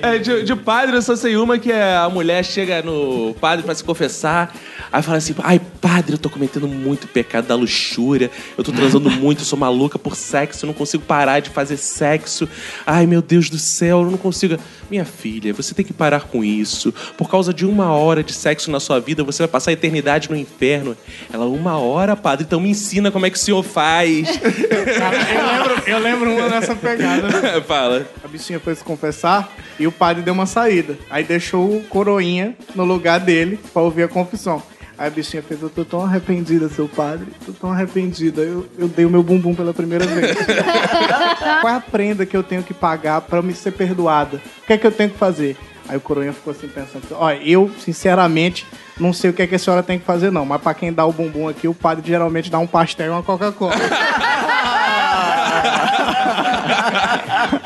É, 0.02 0.18
de, 0.18 0.42
de 0.42 0.56
padre, 0.56 0.96
eu 0.96 1.02
só 1.02 1.14
sei 1.14 1.36
uma 1.36 1.58
que 1.58 1.70
é 1.70 1.96
a 1.96 2.08
mulher 2.08 2.44
chega 2.44 2.82
no 2.82 3.34
padre 3.40 3.64
pra 3.64 3.74
se 3.74 3.84
confessar. 3.84 4.54
Aí 4.90 5.02
fala 5.02 5.18
assim: 5.18 5.34
Ai, 5.42 5.60
padre, 5.80 6.14
eu 6.14 6.18
tô 6.18 6.28
cometendo 6.30 6.66
muito 6.66 7.06
pecado 7.06 7.46
da 7.46 7.54
luxúria. 7.54 8.30
Eu 8.56 8.64
tô 8.64 8.72
transando 8.72 9.10
muito, 9.12 9.40
eu 9.40 9.44
sou 9.44 9.58
maluca 9.58 9.98
por 9.98 10.16
sexo. 10.16 10.64
Eu 10.64 10.68
não 10.68 10.74
consigo 10.74 11.04
parar 11.04 11.40
de 11.40 11.50
fazer 11.50 11.76
sexo. 11.76 12.48
Ai, 12.86 13.06
meu 13.06 13.20
Deus 13.22 13.50
do 13.50 13.58
céu, 13.58 14.02
eu 14.02 14.10
não 14.10 14.18
consigo. 14.18 14.56
Minha 14.90 15.04
filha, 15.04 15.52
você 15.52 15.74
tem 15.74 15.84
que 15.84 15.92
parar 15.92 16.22
com 16.22 16.42
isso. 16.42 16.92
Por 17.16 17.30
causa 17.30 17.52
de 17.52 17.64
uma 17.64 17.92
hora 17.92 18.22
de 18.22 18.32
sexo 18.32 18.70
na 18.70 18.80
sua 18.80 19.00
vida, 19.00 19.11
você 19.16 19.42
vai 19.42 19.48
passar 19.48 19.70
a 19.70 19.74
eternidade 19.74 20.30
no 20.30 20.36
inferno. 20.36 20.96
Ela, 21.32 21.44
uma 21.46 21.78
hora, 21.78 22.16
padre, 22.16 22.44
então 22.46 22.60
me 22.60 22.70
ensina 22.70 23.10
como 23.10 23.26
é 23.26 23.30
que 23.30 23.36
o 23.36 23.40
senhor 23.40 23.62
faz. 23.62 24.28
Eu, 24.72 25.46
lembro, 25.46 25.82
eu 25.86 25.98
lembro 25.98 26.30
uma 26.34 26.48
nessa 26.48 26.74
pegada. 26.74 27.28
né? 27.28 27.60
Fala. 27.66 28.06
A 28.24 28.28
bichinha 28.28 28.58
foi 28.60 28.74
se 28.74 28.82
confessar 28.84 29.52
e 29.78 29.86
o 29.86 29.92
padre 29.92 30.22
deu 30.22 30.34
uma 30.34 30.46
saída. 30.46 30.96
Aí 31.10 31.24
deixou 31.24 31.76
o 31.76 31.82
coroinha 31.84 32.54
no 32.74 32.84
lugar 32.84 33.20
dele 33.20 33.58
pra 33.72 33.82
ouvir 33.82 34.04
a 34.04 34.08
confissão. 34.08 34.62
Aí 34.98 35.06
a 35.08 35.10
bichinha 35.10 35.42
fez, 35.42 35.60
eu 35.62 35.70
tô 35.70 35.84
tão 35.84 36.02
arrependida, 36.02 36.68
seu 36.68 36.88
padre. 36.88 37.26
Tô 37.44 37.52
tão 37.52 37.72
arrependida. 37.72 38.42
Eu, 38.42 38.66
eu 38.78 38.88
dei 38.88 39.04
o 39.04 39.10
meu 39.10 39.22
bumbum 39.22 39.54
pela 39.54 39.72
primeira 39.72 40.06
vez. 40.06 40.36
Qual 41.60 41.72
é 41.72 41.76
a 41.76 41.80
prenda 41.80 42.26
que 42.26 42.36
eu 42.36 42.42
tenho 42.42 42.62
que 42.62 42.74
pagar 42.74 43.20
pra 43.22 43.42
me 43.42 43.54
ser 43.54 43.72
perdoada? 43.72 44.36
O 44.62 44.66
que 44.66 44.72
é 44.74 44.78
que 44.78 44.86
eu 44.86 44.92
tenho 44.92 45.10
que 45.10 45.18
fazer? 45.18 45.56
Aí 45.88 45.96
o 45.96 46.00
coroinha 46.00 46.32
ficou 46.32 46.52
assim 46.52 46.68
pensando, 46.68 47.04
olha, 47.12 47.40
eu, 47.42 47.70
sinceramente, 47.78 48.66
não 48.98 49.12
sei 49.12 49.30
o 49.30 49.32
que, 49.32 49.42
é 49.42 49.46
que 49.46 49.54
a 49.54 49.58
senhora 49.58 49.82
tem 49.82 49.98
que 49.98 50.04
fazer, 50.04 50.30
não. 50.30 50.46
Mas 50.46 50.60
pra 50.60 50.74
quem 50.74 50.92
dá 50.92 51.04
o 51.04 51.12
bumbum 51.12 51.48
aqui, 51.48 51.68
o 51.68 51.74
padre 51.74 52.06
geralmente 52.06 52.50
dá 52.50 52.58
um 52.58 52.66
pastel 52.66 53.06
e 53.06 53.10
uma 53.10 53.22
Coca-Cola. 53.22 53.74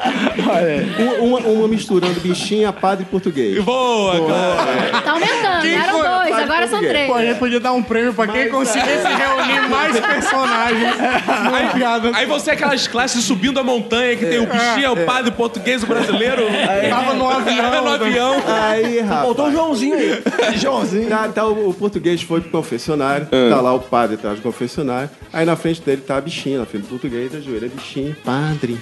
Uma, 0.99 1.13
uma- 1.39 1.39
uma 1.49 1.69
misturando 1.69 2.21
bichinha, 2.21 2.73
padre 2.73 3.05
e 3.05 3.11
português. 3.11 3.63
Boa, 3.65 4.13
cara. 4.27 5.01
Tá 5.03 5.11
aumentando, 5.13 5.63
Quem 5.63 5.75
eram 5.75 5.99
foi? 5.99 6.09
dois, 6.09 6.31
Padre 6.31 6.45
agora 6.45 6.69
são 6.69 6.79
português. 6.79 6.93
três. 6.93 7.07
Pô, 7.09 7.15
a 7.15 7.25
gente 7.25 7.39
podia 7.39 7.61
dar 7.61 7.73
um 7.73 7.83
prêmio 7.83 8.15
pra 8.15 8.27
quem 8.29 8.49
conseguisse 8.49 9.07
reunir 9.07 9.69
mais 9.69 9.99
personagens 9.99 10.95
numa 11.45 11.73
piada. 11.73 12.11
Aí 12.15 12.27
você 12.27 12.51
aquelas 12.53 12.87
classes 12.87 13.25
subindo 13.25 13.59
a 13.59 13.65
montanha 13.65 14.17
que 14.17 14.27
tem 14.27 14.39
o 14.39 14.47
bichinho, 14.47 14.93
o 14.93 15.05
padre 15.05 15.31
português, 15.33 15.83
o 15.83 15.87
brasileiro. 15.87 16.43
Tava 16.91 17.15
no 17.15 17.29
avião. 17.29 17.85
no 17.85 17.91
avião. 17.91 18.35
Aí, 18.47 19.01
rapaz. 19.01 19.23
Faltou 19.23 19.49
o 19.49 19.53
Joãozinho 19.53 19.95
aí. 19.97 20.23
Joãozinho. 20.59 21.09
Tá, 21.09 21.29
tá, 21.29 21.47
o, 21.47 21.71
o 21.71 21.75
português 21.75 22.23
foi 22.23 22.41
pro 22.41 22.51
confessionário, 22.51 23.27
tá 23.27 23.61
lá 23.61 23.75
o 23.75 23.81
padre 23.81 24.15
atrás 24.17 24.37
do 24.39 24.43
confessionário, 24.43 25.11
aí 25.33 25.45
na 25.45 25.57
frente 25.57 25.81
dele 25.83 26.03
tá 26.07 26.17
a 26.17 26.21
bichinha, 26.21 26.59
na 26.59 26.67
frente 26.67 26.85
do 26.85 26.89
português, 26.89 27.35
ajoelha 27.35 27.67
a 27.67 27.77
bichinha. 27.77 28.17
Padre, 28.25 28.79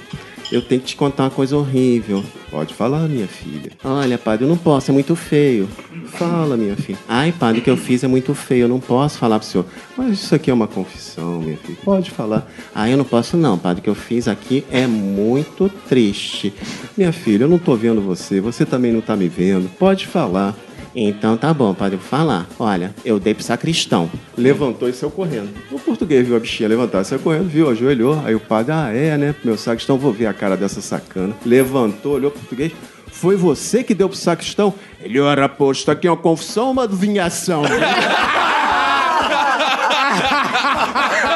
eu 0.50 0.62
tenho 0.62 0.80
que 0.80 0.88
te 0.88 0.96
contar 0.96 1.24
uma 1.24 1.30
coisa 1.30 1.56
horrível. 1.56 2.24
Pode 2.50 2.74
falar, 2.74 3.08
minha 3.08 3.26
filha. 3.26 3.72
Olha, 3.82 4.16
padre, 4.16 4.44
eu 4.44 4.48
não 4.48 4.56
posso, 4.56 4.90
é 4.90 4.94
muito 4.94 5.16
feio. 5.16 5.68
Fala, 6.06 6.56
minha 6.56 6.76
filha. 6.76 6.98
Ai, 7.08 7.32
padre, 7.32 7.60
o 7.60 7.64
que 7.64 7.70
eu 7.70 7.76
fiz 7.76 8.04
é 8.04 8.06
muito 8.06 8.34
feio, 8.34 8.62
eu 8.62 8.68
não 8.68 8.80
posso 8.80 9.18
falar 9.18 9.38
pro 9.38 9.48
senhor. 9.48 9.66
Mas 9.96 10.12
isso 10.12 10.34
aqui 10.34 10.50
é 10.50 10.54
uma 10.54 10.68
confissão, 10.68 11.40
minha 11.40 11.56
filha. 11.56 11.78
Pode 11.84 12.10
falar. 12.10 12.48
Ah, 12.74 12.88
eu 12.88 12.96
não 12.96 13.04
posso 13.04 13.36
não, 13.36 13.58
padre, 13.58 13.80
o 13.80 13.82
que 13.82 13.90
eu 13.90 13.94
fiz 13.94 14.28
aqui 14.28 14.64
é 14.70 14.86
muito 14.86 15.68
triste. 15.88 16.52
Minha 16.96 17.12
filha, 17.12 17.44
eu 17.44 17.48
não 17.48 17.58
tô 17.58 17.74
vendo 17.74 18.00
você, 18.00 18.40
você 18.40 18.64
também 18.64 18.92
não 18.92 19.00
tá 19.00 19.16
me 19.16 19.28
vendo. 19.28 19.68
Pode 19.78 20.06
falar. 20.06 20.54
Então 20.94 21.36
tá 21.36 21.52
bom, 21.52 21.74
padre, 21.74 21.96
vou 21.96 22.06
falar. 22.06 22.46
Olha, 22.58 22.94
eu 23.04 23.18
dei 23.18 23.34
pro 23.34 23.42
sacristão. 23.42 24.10
Levantou 24.36 24.88
e 24.88 24.92
saiu 24.92 25.10
correndo. 25.10 25.50
O 25.70 25.78
português 25.78 26.26
viu 26.26 26.36
a 26.36 26.40
bichinha 26.40 26.68
levantar, 26.68 27.04
saiu 27.04 27.18
correndo, 27.18 27.48
viu, 27.48 27.68
ajoelhou. 27.68 28.22
Aí 28.24 28.34
o 28.34 28.40
padre, 28.40 28.72
ah, 28.72 28.90
é, 28.92 29.16
né? 29.16 29.34
Meu 29.42 29.58
sacristão, 29.58 29.98
vou 29.98 30.12
ver 30.12 30.26
a 30.26 30.32
cara 30.32 30.56
dessa 30.56 30.80
sacana. 30.80 31.34
Levantou, 31.44 32.12
olhou 32.12 32.30
pro 32.30 32.40
português. 32.40 32.72
Foi 33.08 33.36
você 33.36 33.82
que 33.82 33.94
deu 33.94 34.08
pro 34.08 34.18
sacristão? 34.18 34.74
Ele, 35.00 35.20
ora, 35.20 35.48
poxa, 35.48 35.80
isso 35.80 35.90
aqui 35.90 36.06
é 36.06 36.10
uma 36.10 36.16
confissão 36.16 36.70
uma 36.70 36.84
adivinhação? 36.84 37.62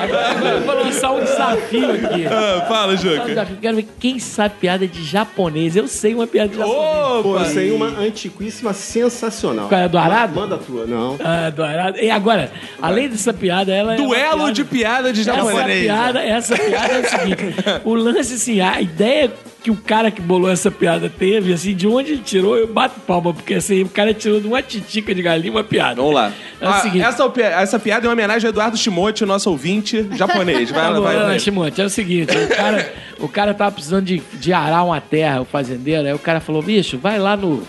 Agora 0.00 0.48
eu 0.54 0.60
vou 0.62 0.74
lançar 0.74 1.12
um 1.12 1.20
desafio 1.20 1.90
aqui. 1.92 2.26
Ah, 2.26 2.64
fala, 2.68 2.92
Um 2.92 2.96
Juca. 2.96 3.24
desafio. 3.24 3.56
Quero 3.60 3.76
ver 3.76 3.88
quem 3.98 4.18
sabe 4.18 4.54
piada 4.60 4.86
de 4.86 5.04
japonês. 5.04 5.76
Eu 5.76 5.88
sei 5.88 6.14
uma 6.14 6.26
piada 6.26 6.48
de 6.50 6.56
japonês. 6.58 7.22
Pô, 7.22 7.36
aí 7.38 7.70
é 7.70 7.72
uma 7.72 7.86
antiquíssima 7.86 8.72
sensacional. 8.72 9.68
Qual 9.68 9.80
é, 9.80 9.88
do 9.88 9.98
Arado? 9.98 10.34
Manda 10.34 10.54
a 10.56 10.58
tua, 10.58 10.86
não. 10.86 11.16
Ah, 11.22 11.50
do 11.50 11.62
Arado. 11.62 11.98
E 11.98 12.10
agora, 12.10 12.50
além 12.80 13.08
dessa 13.08 13.32
piada, 13.32 13.72
ela 13.74 13.94
é. 13.94 13.96
Duelo 13.96 14.36
piada- 14.38 14.52
de 14.52 14.64
piada 14.64 15.12
de 15.12 15.20
Essa 15.22 15.34
japonês. 15.34 15.82
piada, 15.84 16.20
essa 16.22 16.56
piada 16.56 16.92
é 16.94 17.00
o 17.00 17.08
seguinte: 17.08 17.54
o 17.84 17.94
lance, 17.94 18.34
assim, 18.34 18.60
a 18.60 18.80
ideia 18.80 19.32
que 19.68 19.70
o 19.70 19.76
cara 19.76 20.10
que 20.10 20.22
bolou 20.22 20.50
essa 20.50 20.70
piada 20.70 21.10
teve, 21.10 21.52
assim, 21.52 21.74
de 21.74 21.86
onde 21.86 22.12
ele 22.12 22.22
tirou, 22.24 22.56
eu 22.56 22.66
bato 22.66 22.98
palma, 23.00 23.34
porque 23.34 23.52
assim, 23.52 23.82
o 23.82 23.88
cara 23.90 24.14
tirou 24.14 24.40
de 24.40 24.46
uma 24.46 24.62
titica 24.62 25.14
de 25.14 25.20
galinha 25.20 25.52
uma 25.52 25.62
piada. 25.62 25.96
Vamos 25.96 26.14
lá. 26.14 26.32
É 26.58 26.66
o 26.66 26.70
Ah, 26.70 26.80
seguinte. 26.80 27.04
essa, 27.04 27.30
essa 27.42 27.78
piada 27.78 28.06
é 28.06 28.08
uma 28.08 28.14
homenagem 28.14 28.46
ao 28.46 28.50
Eduardo 28.50 28.78
Shimote, 28.78 29.26
nosso 29.26 29.50
ouvinte 29.50 30.08
japonês. 30.16 30.70
Vai, 30.70 30.80
Tá 30.80 30.88
lá, 30.88 31.00
vai, 31.00 31.16
não, 31.18 31.26
vai. 31.26 31.38
Shimote, 31.38 31.82
é 31.82 31.84
o 31.84 31.90
seguinte, 31.90 32.34
o 32.34 32.48
cara, 32.56 32.92
o 33.20 33.28
cara 33.28 33.52
tava 33.52 33.72
precisando 33.72 34.06
de, 34.06 34.22
de 34.40 34.52
arar 34.54 34.86
uma 34.86 35.02
terra, 35.02 35.42
o 35.42 35.44
fazendeiro, 35.44 36.06
aí 36.06 36.14
o 36.14 36.18
cara 36.18 36.40
falou, 36.40 36.62
bicho, 36.62 36.96
vai 36.96 37.18
lá 37.18 37.36
no, 37.36 37.62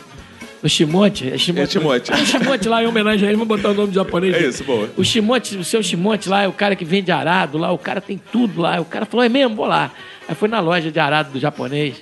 no 0.63 0.69
Shimote. 0.69 1.29
É 1.29 1.37
Shimote. 1.37 1.63
É 1.77 1.81
Shimote. 1.81 2.11
É 2.13 2.15
o 2.15 2.17
Shimote 2.25 2.69
lá, 2.69 2.81
em 2.81 2.87
homenagem 2.87 3.27
a 3.27 3.31
ele, 3.31 3.37
vamos 3.37 3.57
botar 3.57 3.71
o 3.71 3.73
nome 3.73 3.89
de 3.89 3.95
japonês. 3.95 4.33
É 4.35 4.47
isso, 4.47 4.63
boa. 4.63 4.89
O 4.95 5.03
Shimote, 5.03 5.57
o 5.57 5.65
seu 5.65 5.83
Shimote 5.83 6.29
lá, 6.29 6.43
é 6.43 6.47
o 6.47 6.53
cara 6.53 6.77
que 6.77 6.85
vende 6.85 7.11
arado 7.11 7.57
lá, 7.57 7.73
o 7.73 7.77
cara 7.77 7.99
tem 7.99 8.17
tudo 8.31 8.61
lá. 8.61 8.79
O 8.79 8.85
cara 8.85 9.05
falou, 9.05 9.25
é 9.25 9.27
mesmo, 9.29 9.53
vou 9.53 9.65
lá. 9.65 9.91
Aí 10.30 10.36
foi 10.36 10.47
na 10.47 10.59
loja 10.59 10.91
de 10.91 10.99
arado 10.99 11.32
do 11.32 11.39
japonês. 11.39 11.95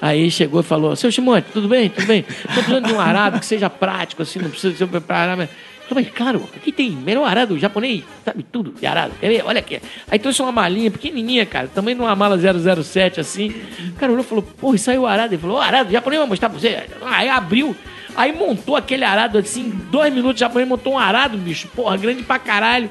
Aí 0.00 0.30
chegou 0.30 0.60
e 0.60 0.62
falou, 0.62 0.94
seu 0.94 1.10
Shimote, 1.10 1.46
tudo 1.52 1.66
bem? 1.66 1.88
Tudo 1.88 2.06
bem? 2.06 2.22
Tô 2.22 2.52
precisando 2.52 2.86
de 2.88 2.92
um 2.92 3.00
arado 3.00 3.40
que 3.40 3.46
seja 3.46 3.70
prático, 3.70 4.20
assim, 4.22 4.38
não 4.38 4.50
precisa 4.50 4.76
ser 4.76 4.86
para 5.00 5.16
arado. 5.16 5.38
mas- 5.38 5.48
Falei, 5.88 6.04
claro, 6.04 6.48
aqui 6.56 6.70
tem 6.72 6.90
melhor 6.90 7.24
arado 7.28 7.58
japonês, 7.58 8.02
sabe 8.24 8.42
tudo 8.50 8.72
de 8.78 8.86
arado. 8.86 9.12
Quer 9.20 9.28
ver? 9.28 9.42
Olha 9.44 9.58
aqui. 9.58 9.80
Aí 10.10 10.18
trouxe 10.18 10.40
uma 10.40 10.52
malinha 10.52 10.90
pequenininha, 10.90 11.44
cara, 11.44 11.66
tamanho 11.68 11.96
de 11.96 12.02
uma 12.02 12.14
mala 12.16 12.38
007, 12.38 13.20
assim. 13.20 13.48
O 13.88 13.92
cara 13.94 14.12
olhou 14.12 14.24
e 14.24 14.26
falou, 14.26 14.42
pô, 14.42 14.72
aí 14.72 14.94
é 14.94 14.98
o 14.98 15.06
arado. 15.06 15.34
Ele 15.34 15.40
falou, 15.40 15.56
ô, 15.56 15.60
arado 15.60 15.90
japonês, 15.90 16.18
vou 16.20 16.28
mostrar 16.28 16.48
pra 16.50 16.58
você. 16.58 16.82
Aí 17.04 17.28
abriu, 17.28 17.76
aí 18.16 18.32
montou 18.32 18.76
aquele 18.76 19.04
arado, 19.04 19.36
assim, 19.38 19.68
dois 19.90 20.12
minutos 20.14 20.36
o 20.36 20.40
japonês 20.40 20.68
montou 20.68 20.94
um 20.94 20.98
arado, 20.98 21.36
bicho, 21.36 21.68
porra, 21.74 21.96
grande 21.96 22.22
pra 22.22 22.38
caralho. 22.38 22.88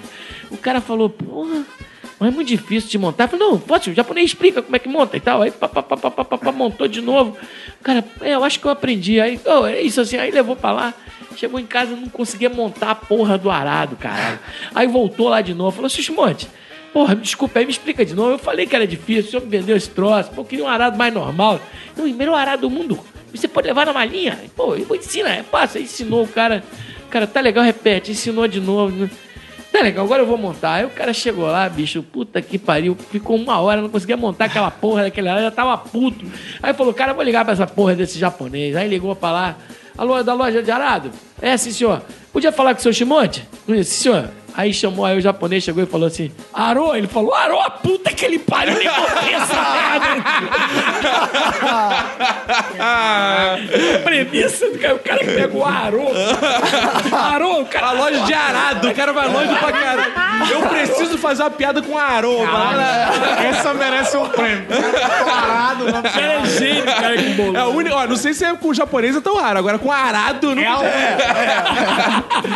O 0.52 0.58
cara 0.58 0.80
falou, 0.82 1.10
porra, 1.10 1.64
mas 2.22 2.32
é 2.32 2.36
muito 2.36 2.50
difícil 2.50 2.88
de 2.88 3.00
montar. 3.00 3.24
Eu 3.24 3.30
falei, 3.30 3.48
não, 3.48 3.58
pode, 3.58 3.90
o 3.90 3.96
japonês 3.96 4.28
explica 4.28 4.62
como 4.62 4.76
é 4.76 4.78
que 4.80 4.88
monta 4.88 5.18
e 5.18 5.20
tal. 5.20 5.42
Aí 5.42 5.50
pá, 5.50 5.68
pá, 5.68 5.82
pá, 5.82 5.98
pá, 5.98 6.12
pá, 6.12 6.38
pá, 6.38 6.52
montou 6.52 6.88
de 6.88 7.02
novo. 7.02 7.36
Cara, 7.82 8.06
é, 8.22 8.36
eu 8.36 8.44
acho 8.44 8.60
que 8.60 8.68
eu 8.68 8.70
aprendi. 8.70 9.20
Aí, 9.20 9.42
oh, 9.44 9.66
é 9.66 9.82
isso 9.82 10.00
assim, 10.00 10.18
aí 10.18 10.30
levou 10.30 10.56
pra 10.56 10.72
lá. 10.72 10.94
Chegou 11.36 11.60
em 11.60 11.66
casa, 11.66 11.96
não 11.96 12.08
conseguia 12.10 12.48
montar 12.48 12.92
a 12.92 12.96
porra 12.96 13.40
do 13.40 13.50
arado, 13.50 13.96
caralho. 13.96 14.38
Aí 14.76 14.86
voltou 14.86 15.30
lá 15.30 15.42
de 15.42 15.56
novo, 15.56 15.72
falou, 15.72 15.90
Xismonte, 15.90 16.48
porra, 16.94 17.16
me 17.16 17.22
desculpa 17.22 17.58
aí, 17.58 17.66
me 17.66 17.72
explica 17.72 18.06
de 18.06 18.14
novo. 18.14 18.34
Eu 18.34 18.38
falei 18.38 18.68
que 18.68 18.76
era 18.76 18.86
difícil, 18.86 19.24
o 19.24 19.32
senhor 19.32 19.44
me 19.44 19.50
vendeu 19.50 19.76
esse 19.76 19.90
troço, 19.90 20.30
pô, 20.30 20.42
eu 20.42 20.46
queria 20.46 20.66
um 20.66 20.68
arado 20.68 20.96
mais 21.00 21.12
normal. 21.12 21.60
Não, 21.98 22.06
o 22.06 22.14
melhor 22.14 22.36
arado 22.36 22.62
do 22.62 22.70
mundo. 22.70 23.00
Você 23.34 23.48
pode 23.48 23.66
levar 23.66 23.88
na 23.88 23.94
malinha. 23.94 24.38
Pô, 24.56 24.76
eu 24.76 24.86
vou 24.86 24.96
ensinar, 24.96 25.32
é, 25.32 25.42
passa. 25.42 25.80
Aí 25.80 25.86
ensinou 25.86 26.24
o 26.24 26.28
cara. 26.28 26.64
Cara, 27.10 27.26
tá 27.26 27.42
legal, 27.42 27.64
repete, 27.64 28.12
ensinou 28.12 28.48
de 28.48 28.60
novo. 28.60 29.10
Tá 29.72 29.82
legal, 29.82 30.04
agora 30.04 30.22
eu 30.22 30.26
vou 30.28 30.38
montar. 30.38 30.74
Aí 30.74 30.86
o 30.86 30.90
cara 30.90 31.14
chegou 31.14 31.46
lá, 31.46 31.68
bicho, 31.70 32.04
puta 32.04 32.42
que 32.42 32.58
pariu. 32.58 32.96
Ficou 33.10 33.38
uma 33.38 33.60
hora, 33.60 33.82
não 33.82 33.90
conseguia 33.90 34.18
montar 34.18 34.46
aquela 34.46 34.70
porra 34.70 35.04
daquele 35.04 35.30
lá, 35.30 35.42
já 35.42 35.52
tava 35.52 35.78
puto. 35.78 36.26
Aí 36.62 36.74
falou, 36.74 36.94
cara, 36.94 37.14
vou 37.14 37.24
ligar 37.24 37.46
pra 37.46 37.54
essa 37.54 37.66
porra 37.66 37.96
desse 37.96 38.20
japonês. 38.20 38.76
Aí 38.76 38.90
ligou 38.90 39.16
pra 39.16 39.32
lá. 39.32 39.58
Alô, 39.98 40.18
é 40.18 40.24
da 40.24 40.34
loja 40.34 40.62
de 40.62 40.72
arado? 40.72 41.12
É, 41.42 41.56
sim, 41.56 41.72
senhor. 41.72 42.02
Podia 42.34 42.52
falar 42.52 42.74
com 42.74 42.80
o 42.80 42.84
seu 42.84 42.94
Shimote? 42.94 43.48
Sim, 43.66 43.84
senhor. 43.84 44.30
Aí 44.54 44.74
chamou, 44.74 45.06
aí 45.06 45.18
o 45.18 45.22
japonês 45.22 45.64
chegou 45.64 45.84
e 45.84 45.86
falou 45.86 46.08
assim: 46.08 46.32
Arô? 46.54 46.96
Ele 46.96 47.08
falou: 47.08 47.34
Arô, 47.34 47.60
a 47.60 47.70
puta 47.70 48.12
que 48.12 48.26
ele 48.26 48.40
pariu, 48.40 48.78
nem 48.78 48.90
botei 48.90 49.34
essa 49.34 49.56
merda. 49.56 50.02
Premissa 54.04 54.70
do 54.70 54.80
cara, 54.80 54.96
o 54.96 55.00
cara 55.00 55.20
que 55.20 55.26
pegou 55.26 55.66
Arô. 55.66 56.08
Arô, 57.12 57.62
o 57.62 57.66
cara. 57.66 57.88
A 57.88 57.92
loja 57.92 58.22
de 58.22 58.34
arado, 58.34 58.90
o 58.90 58.96
cara 58.96 59.12
vai 59.12 59.28
longe 59.28 59.54
pra 59.56 59.72
caralho. 59.72 60.12
Eu 60.50 60.62
preciso 60.70 61.18
fazer 61.18 61.44
uma 61.44 61.52
piada 61.52 61.82
com 61.82 61.98
arô. 61.98 62.40
Essa 63.50 63.74
merece 63.74 64.18
um 64.18 64.28
prêmio. 64.30 64.66
Parado, 65.26 65.86
não 65.86 66.02
cara 66.02 66.34
é 66.34 66.46
gênio, 66.46 66.86
cara 66.86 67.18
que 67.18 67.30
bolou. 67.32 67.56
É 67.56 67.66
o 67.66 67.70
único, 67.70 67.96
ó, 67.96 68.08
não 68.08 68.16
sei 68.16 68.34
se 68.34 68.44
é 68.44 68.56
com 68.56 68.70
o 68.70 68.74
japonês 68.74 69.16
é 69.16 69.22
tão 69.22 69.38
raro, 69.38 69.60
agora 69.60 69.80
com 69.80 69.92
arado 69.92 70.56
não 70.56 70.62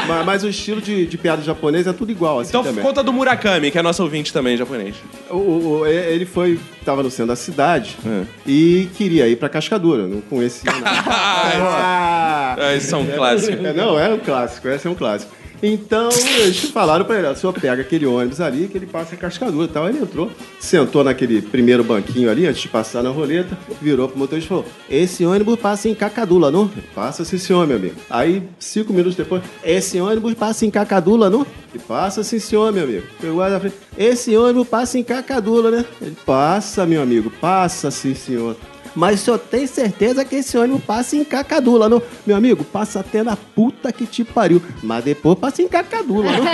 Mas, 0.08 0.26
mas 0.26 0.44
o 0.44 0.50
estilo 0.50 0.82
de, 0.82 1.06
de 1.06 1.18
piada 1.18 1.42
japonês 1.42 1.85
é 1.88 1.94
tudo 1.94 2.12
igual, 2.12 2.40
assim 2.40 2.50
Então 2.50 2.64
também. 2.64 2.84
conta 2.84 3.04
do 3.04 3.12
Murakami, 3.14 3.72
que 3.72 3.78
é 3.78 3.82
nosso 3.82 4.02
ouvinte 4.04 4.32
também, 4.34 4.56
japonês. 4.58 4.96
O, 5.30 5.36
o- 5.36 5.80
o- 5.82 5.86
ele 5.88 6.26
foi, 6.26 6.60
tava 6.84 7.02
no 7.04 7.10
centro 7.12 7.28
da 7.28 7.36
cidade 7.36 7.98
É. 8.06 8.24
e 8.46 8.90
queria 8.96 9.28
ir 9.28 9.36
pra 9.38 9.50
Cascadura, 9.50 10.08
não 10.08 10.22
conhecia 10.22 10.72
nada. 10.72 11.04
Ah, 11.08 12.56
É, 12.58 12.78
isso 12.78 12.94
é 12.96 12.98
um 12.98 13.06
clássico. 13.08 13.66
É, 13.66 13.74
não, 13.74 14.00
é 14.00 14.10
um 14.10 14.20
clássico, 14.20 14.68
esse 14.68 14.88
é 14.88 14.90
um 14.90 14.96
clássico. 14.96 15.32
Então, 15.62 16.10
eles 16.40 16.66
falaram 16.70 17.06
pra 17.06 17.18
ele, 17.18 17.28
o 17.28 17.36
senhor 17.36 17.54
pega 17.54 17.82
aquele 17.82 18.06
ônibus 18.06 18.42
ali 18.42 18.68
que 18.68 18.78
ele 18.78 18.86
passa 18.86 19.16
em 19.16 19.18
Cascadura 19.18 19.66
e 19.66 19.74
tal. 19.74 19.90
Ele 19.90 20.00
entrou, 20.00 20.32
sentou 20.60 21.04
naquele 21.04 21.42
primeiro 21.42 21.84
banquinho 21.84 22.30
ali, 22.30 22.46
antes 22.46 22.62
de 22.62 22.68
passar 22.68 23.02
na 23.02 23.10
roleta, 23.10 23.58
virou 23.82 24.08
pro 24.08 24.18
motorista 24.18 24.46
e 24.46 24.50
falou, 24.50 24.66
esse 24.90 25.26
ônibus 25.26 25.60
passa 25.60 25.90
em 25.90 25.96
Cacadula, 25.96 26.52
não? 26.52 26.70
Passa 26.94 27.26
sim, 27.26 27.38
senhor, 27.38 27.66
meu 27.68 27.78
amigo. 27.78 27.96
Aí, 28.10 28.44
cinco 28.60 28.94
minutos 28.94 29.16
depois, 29.16 29.42
esse 29.64 30.00
ônibus 30.00 30.34
passa 30.34 30.66
em 30.66 30.72
Cacadula, 30.72 31.30
não? 31.30 31.46
E 31.74 31.80
passa 31.80 32.24
sim, 32.24 32.40
senhor, 32.40 32.72
meu 32.72 32.84
amigo. 32.84 33.04
Pegou 33.20 33.50
na 33.50 33.60
frente, 33.60 33.76
esse 33.98 34.36
ônibus 34.38 34.68
passa 34.68 34.98
em 34.98 35.04
Cacadula, 35.04 35.72
né? 35.72 35.86
Ele, 36.02 36.16
passa, 36.26 36.86
meu 36.86 37.02
amigo, 37.02 37.32
passa 37.42 37.90
sim, 37.92 38.14
senhor. 38.14 38.56
Mas 38.96 39.20
senhor 39.20 39.38
tem 39.38 39.68
certeza 39.68 40.24
que 40.24 40.36
esse 40.38 40.58
ônibus 40.58 40.84
passa 40.84 41.16
em 41.16 41.24
Cacadula, 41.24 41.90
não? 41.90 42.02
Meu 42.26 42.36
amigo, 42.36 42.64
passa 42.64 43.02
até 43.02 43.24
na 43.24 43.36
puta 43.36 43.92
que 43.92 44.06
te 44.06 44.24
pariu. 44.24 44.62
Mas 44.82 45.04
depois 45.04 45.38
passa 45.38 45.62
em 45.62 45.68
Cacadula, 45.68 46.32
não? 46.32 46.46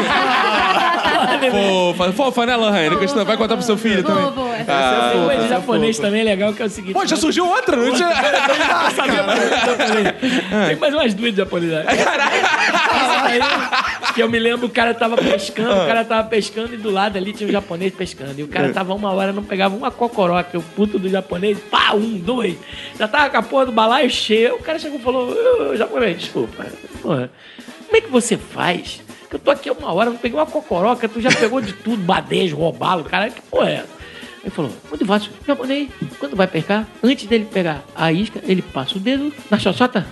Fofa, 1.51 2.11
fofa, 2.13 2.45
né, 2.45 2.55
Lohane? 2.55 2.95
Vai 3.25 3.37
contar 3.37 3.55
pro 3.55 3.65
seu 3.65 3.77
filho 3.77 4.03
também. 4.03 4.23
Boa, 4.23 4.31
boa. 4.33 4.55
Ah, 4.67 5.11
Tem 5.13 5.25
coisa 5.25 5.43
de 5.43 5.49
japonês 5.49 5.99
também 5.99 6.23
legal 6.23 6.53
que 6.53 6.61
é 6.61 6.65
o 6.65 6.69
seguinte. 6.69 6.93
Pô, 6.93 7.05
já 7.05 7.15
surgiu 7.15 7.47
outra, 7.47 7.75
não 7.75 7.93
tinha... 7.93 8.09
De 8.11 9.65
japonês. 9.65 10.15
Tem 10.67 10.75
mais 10.77 10.93
umas 10.93 11.13
duas 11.13 11.31
de 11.31 11.37
japonês. 11.37 11.71
Aí, 13.23 13.39
Que 14.13 14.21
eu 14.21 14.29
me 14.29 14.39
lembro, 14.39 14.67
o 14.67 14.69
cara 14.69 14.93
tava 14.93 15.15
pescando, 15.17 15.71
o 15.71 15.87
cara 15.87 16.03
tava 16.03 16.27
pescando 16.27 16.73
e 16.73 16.77
do 16.77 16.89
lado 16.89 17.17
ali 17.17 17.33
tinha 17.33 17.47
um 17.47 17.51
japonês 17.51 17.93
pescando. 17.93 18.33
E 18.39 18.43
o 18.43 18.47
cara 18.47 18.71
tava 18.73 18.93
uma 18.93 19.11
hora, 19.11 19.31
não 19.31 19.43
pegava 19.43 19.75
uma 19.75 19.91
cocoroca, 19.91 20.57
o 20.57 20.61
puto 20.61 20.97
do 20.99 21.09
japonês, 21.09 21.57
pá, 21.69 21.93
um, 21.93 22.17
dois. 22.17 22.30
Já 22.97 23.07
tava 23.07 23.29
com 23.29 23.37
a 23.37 23.43
porra 23.43 23.65
do 23.65 23.71
balaio 23.71 24.09
cheio. 24.09 24.55
O 24.55 24.59
cara 24.59 24.79
chegou 24.79 24.99
e 24.99 25.03
falou: 25.03 25.29
"Ô, 25.31 25.75
japonês, 25.75 26.19
desculpa. 26.19 26.65
Porra, 27.01 27.31
como 27.85 27.97
é 27.97 28.01
que 28.01 28.09
você 28.09 28.37
faz? 28.37 29.01
Que 29.29 29.35
eu 29.35 29.39
tô 29.39 29.51
aqui 29.51 29.69
há 29.69 29.73
uma 29.73 29.93
hora, 29.93 30.09
não 30.09 30.17
peguei 30.17 30.37
uma 30.37 30.45
cocoroca, 30.45 31.07
tu 31.07 31.21
já 31.21 31.29
pegou 31.31 31.61
de 31.61 31.73
tudo, 31.73 31.97
badejo, 32.03 32.57
robalo, 32.57 33.03
cara, 33.03 33.29
que 33.29 33.41
porra 33.41 33.69
é 33.69 33.73
essa? 33.75 34.01
Ele 34.43 34.49
falou, 34.49 34.71
muito 34.89 35.05
fácil. 35.05 35.31
Japonês, 35.45 35.89
quando 36.19 36.35
vai 36.35 36.47
pescar, 36.47 36.87
antes 37.03 37.27
dele 37.27 37.45
pegar 37.45 37.83
a 37.95 38.11
isca, 38.11 38.41
ele 38.43 38.61
passa 38.61 38.97
o 38.97 38.99
dedo 38.99 39.31
na 39.49 39.59
xoxota 39.59 40.05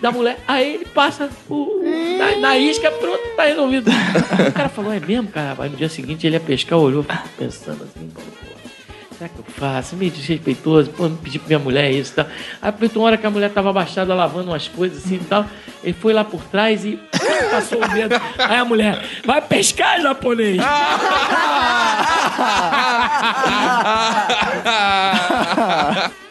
da 0.00 0.10
mulher, 0.10 0.38
aí 0.46 0.74
ele 0.74 0.84
passa 0.84 1.30
o, 1.48 1.82
na, 2.18 2.36
na 2.36 2.58
isca, 2.58 2.90
pronto, 2.90 3.20
tá 3.36 3.44
resolvido. 3.44 3.90
o 3.90 4.52
cara 4.52 4.68
falou, 4.68 4.92
é 4.92 5.00
mesmo, 5.00 5.28
cara? 5.28 5.56
Aí 5.62 5.70
no 5.70 5.76
dia 5.76 5.88
seguinte 5.88 6.26
ele 6.26 6.36
ia 6.36 6.40
pescar, 6.40 6.78
olhou, 6.78 7.04
pensando 7.38 7.84
assim, 7.84 8.10
falou, 8.10 8.49
será 9.20 9.28
que 9.28 9.38
eu 9.38 9.44
faço? 9.44 9.96
Meio 9.96 10.10
desrespeitoso, 10.10 10.90
pô, 10.92 11.06
não 11.06 11.16
pedi 11.16 11.38
pra 11.38 11.48
minha 11.48 11.58
mulher 11.58 11.90
isso 11.90 12.12
e 12.12 12.14
tal. 12.14 12.26
Aí, 12.62 12.72
por 12.72 12.90
uma 12.96 13.04
hora 13.04 13.18
que 13.18 13.26
a 13.26 13.30
mulher 13.30 13.50
tava 13.50 13.68
abaixada 13.68 14.14
lavando 14.14 14.50
umas 14.50 14.66
coisas 14.66 15.04
assim 15.04 15.16
e 15.16 15.18
tal, 15.18 15.44
ele 15.84 15.92
foi 15.92 16.14
lá 16.14 16.24
por 16.24 16.42
trás 16.44 16.86
e 16.86 16.98
passou 17.50 17.84
o 17.84 17.88
dedo. 17.88 18.14
Aí 18.38 18.56
a 18.56 18.64
mulher, 18.64 18.98
vai 19.24 19.42
pescar, 19.42 20.00
japonês! 20.00 20.60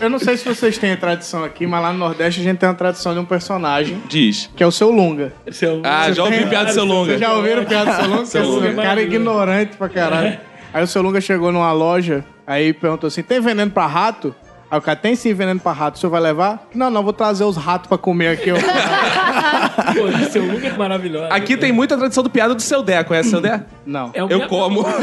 Eu 0.00 0.08
não 0.08 0.18
sei 0.20 0.36
se 0.36 0.44
vocês 0.44 0.78
têm 0.78 0.92
a 0.92 0.96
tradição 0.96 1.42
aqui, 1.42 1.66
mas 1.66 1.82
lá 1.82 1.92
no 1.92 1.98
Nordeste 1.98 2.40
a 2.40 2.44
gente 2.44 2.58
tem 2.58 2.68
uma 2.68 2.74
tradição 2.74 3.12
de 3.14 3.18
um 3.18 3.24
personagem, 3.24 4.00
Diz. 4.08 4.48
que 4.54 4.62
é 4.62 4.66
o 4.66 4.70
seu 4.70 4.90
Lunga. 4.92 5.32
Seu- 5.50 5.82
Ah, 5.84 6.10
já 6.12 6.22
ouvi 6.22 6.38
tem- 6.38 6.48
piada 6.48 6.66
do 6.66 6.72
seu 6.72 6.84
longa. 6.84 7.06
Vocês 7.10 7.20
já 7.20 7.32
ouviram 7.32 7.64
piada 7.64 7.90
do 7.90 7.96
seu 7.96 8.08
Lunga? 8.10 8.26
Seu 8.26 8.42
Lunga 8.44 8.68
é 8.68 8.74
cara 8.74 9.00
é 9.00 9.04
ignorante 9.04 9.76
pra 9.76 9.88
caralho. 9.88 10.38
Aí 10.72 10.84
o 10.84 10.86
seu 10.86 11.02
Lunga 11.02 11.20
chegou 11.20 11.50
numa 11.50 11.72
loja, 11.72 12.24
aí 12.46 12.72
perguntou 12.72 13.08
assim, 13.08 13.22
tem 13.22 13.40
veneno 13.40 13.70
pra 13.72 13.86
rato? 13.86 14.32
Aí 14.70 14.78
o 14.78 14.82
cara, 14.82 14.96
tem 14.96 15.16
sim 15.16 15.32
veneno 15.34 15.58
pra 15.58 15.72
rato, 15.72 15.96
o 15.96 15.98
senhor 15.98 16.10
vai 16.10 16.20
levar? 16.20 16.68
Não, 16.74 16.90
não, 16.90 17.02
vou 17.02 17.12
trazer 17.14 17.42
os 17.44 17.56
ratos 17.56 17.88
pra 17.88 17.96
comer 17.98 18.28
aqui. 18.28 18.52
ó. 18.52 18.56
Pô, 19.94 20.30
seu 20.30 20.44
look 20.44 20.64
é 20.66 20.72
maravilhoso. 20.76 21.26
Aqui 21.30 21.56
tem 21.56 21.72
muita 21.72 21.96
tradição 21.96 22.22
do 22.22 22.28
piada 22.30 22.54
do 22.54 22.60
seu 22.62 22.82
Dé. 22.82 23.02
Conhece 23.02 23.28
o 23.28 23.30
seu 23.32 23.40
Dé? 23.40 23.62
Não. 23.86 24.10
É 24.12 24.22
o 24.22 24.28
Eu 24.28 24.38
mesmo- 24.40 24.84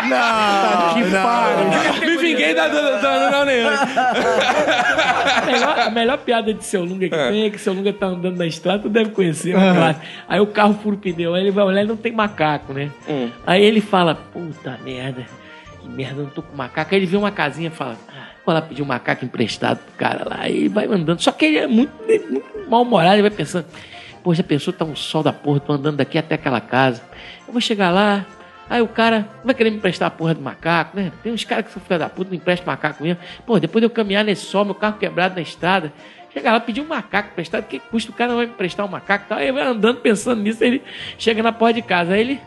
como. 0.00 1.04
que 1.04 1.10
pariu. 1.12 2.10
Me 2.10 2.16
vinguei 2.16 2.54
da 2.54 2.68
da- 2.68 2.96
da- 3.00 3.30
da 3.30 3.44
nenhuma. 3.44 3.70
A 5.86 5.90
melhor, 5.90 6.18
piada 6.18 6.52
de 6.52 6.64
seu 6.64 6.84
Lunga 6.84 7.08
que 7.08 7.16
tem 7.16 7.44
é 7.44 7.50
que 7.50 7.58
seu 7.58 7.72
Lunga 7.72 7.92
tá 7.92 8.06
andando 8.06 8.36
na 8.36 8.46
estrada, 8.46 8.82
tu 8.82 8.88
deve 8.88 9.10
conhecer, 9.10 9.50
é 9.56 9.74
claro. 9.74 9.96
Aí 10.28 10.40
o 10.40 10.46
carro 10.46 10.74
fura 10.82 10.96
o 10.96 10.98
pneu, 10.98 11.34
aí 11.34 11.42
ele 11.42 11.50
vai 11.50 11.64
olhar 11.64 11.82
e 11.82 11.86
não 11.86 11.96
tem 11.96 12.12
macaco, 12.12 12.72
né? 12.72 12.90
Aí 13.46 13.62
ele 13.62 13.80
fala, 13.80 14.14
puta 14.14 14.78
merda, 14.84 15.24
que 15.80 15.88
merda, 15.88 16.20
eu 16.20 16.24
não 16.24 16.30
tô 16.30 16.42
com 16.42 16.56
macaco. 16.56 16.94
Aí 16.94 17.00
ele 17.00 17.06
vê 17.06 17.16
uma 17.16 17.30
casinha 17.30 17.68
e 17.68 17.70
fala, 17.70 17.96
ah, 18.08 18.28
vou 18.44 18.54
lá 18.54 18.62
pedir 18.62 18.82
um 18.82 18.86
macaco 18.86 19.24
emprestado 19.24 19.78
pro 19.78 19.94
cara 19.96 20.24
lá. 20.28 20.36
Aí 20.40 20.56
ele 20.58 20.68
vai 20.68 20.86
andando. 20.86 21.20
Só 21.20 21.32
que 21.32 21.44
ele 21.44 21.58
é 21.58 21.66
muito, 21.66 21.92
muito 22.30 22.46
mal-humorado, 22.68 23.14
ele 23.16 23.22
vai 23.22 23.30
pensando, 23.30 23.66
pô, 24.22 24.34
já 24.34 24.42
pensou, 24.42 24.72
tá 24.72 24.84
um 24.84 24.96
sol 24.96 25.22
da 25.22 25.32
porra, 25.32 25.60
tô 25.60 25.72
andando 25.72 25.96
daqui 25.96 26.18
até 26.18 26.34
aquela 26.34 26.60
casa. 26.60 27.02
Eu 27.46 27.52
vou 27.52 27.60
chegar 27.60 27.90
lá, 27.90 28.24
Aí 28.70 28.80
o 28.80 28.86
cara 28.86 29.28
vai 29.44 29.52
querer 29.52 29.70
me 29.70 29.78
emprestar 29.78 30.06
a 30.06 30.10
porra 30.12 30.32
do 30.32 30.40
macaco, 30.40 30.96
né? 30.96 31.10
Tem 31.24 31.32
uns 31.32 31.42
caras 31.42 31.66
que 31.66 31.72
são 31.72 31.82
filha 31.82 31.98
da 31.98 32.08
puta, 32.08 32.30
não 32.30 32.36
emprestam 32.36 32.68
macaco 32.68 33.02
mesmo. 33.02 33.20
Pô, 33.44 33.58
depois 33.58 33.82
de 33.82 33.86
eu 33.86 33.90
caminhar 33.90 34.24
nesse 34.24 34.42
sol, 34.42 34.64
meu 34.64 34.76
carro 34.76 34.96
quebrado 34.96 35.34
na 35.34 35.40
estrada, 35.40 35.92
chega 36.32 36.52
lá, 36.52 36.60
pedir 36.60 36.80
um 36.80 36.86
macaco 36.86 37.30
emprestado, 37.32 37.64
que 37.64 37.80
custa 37.80 38.12
o 38.12 38.14
cara 38.14 38.32
vai 38.32 38.46
me 38.46 38.52
emprestar 38.52 38.86
um 38.86 38.88
macaco 38.88 39.24
tal. 39.28 39.38
Aí 39.38 39.50
vai 39.50 39.64
andando 39.64 39.98
pensando 39.98 40.40
nisso, 40.40 40.62
ele 40.62 40.84
chega 41.18 41.42
na 41.42 41.50
porta 41.50 41.74
de 41.74 41.82
casa, 41.82 42.12
aí 42.12 42.20
ele 42.20 42.40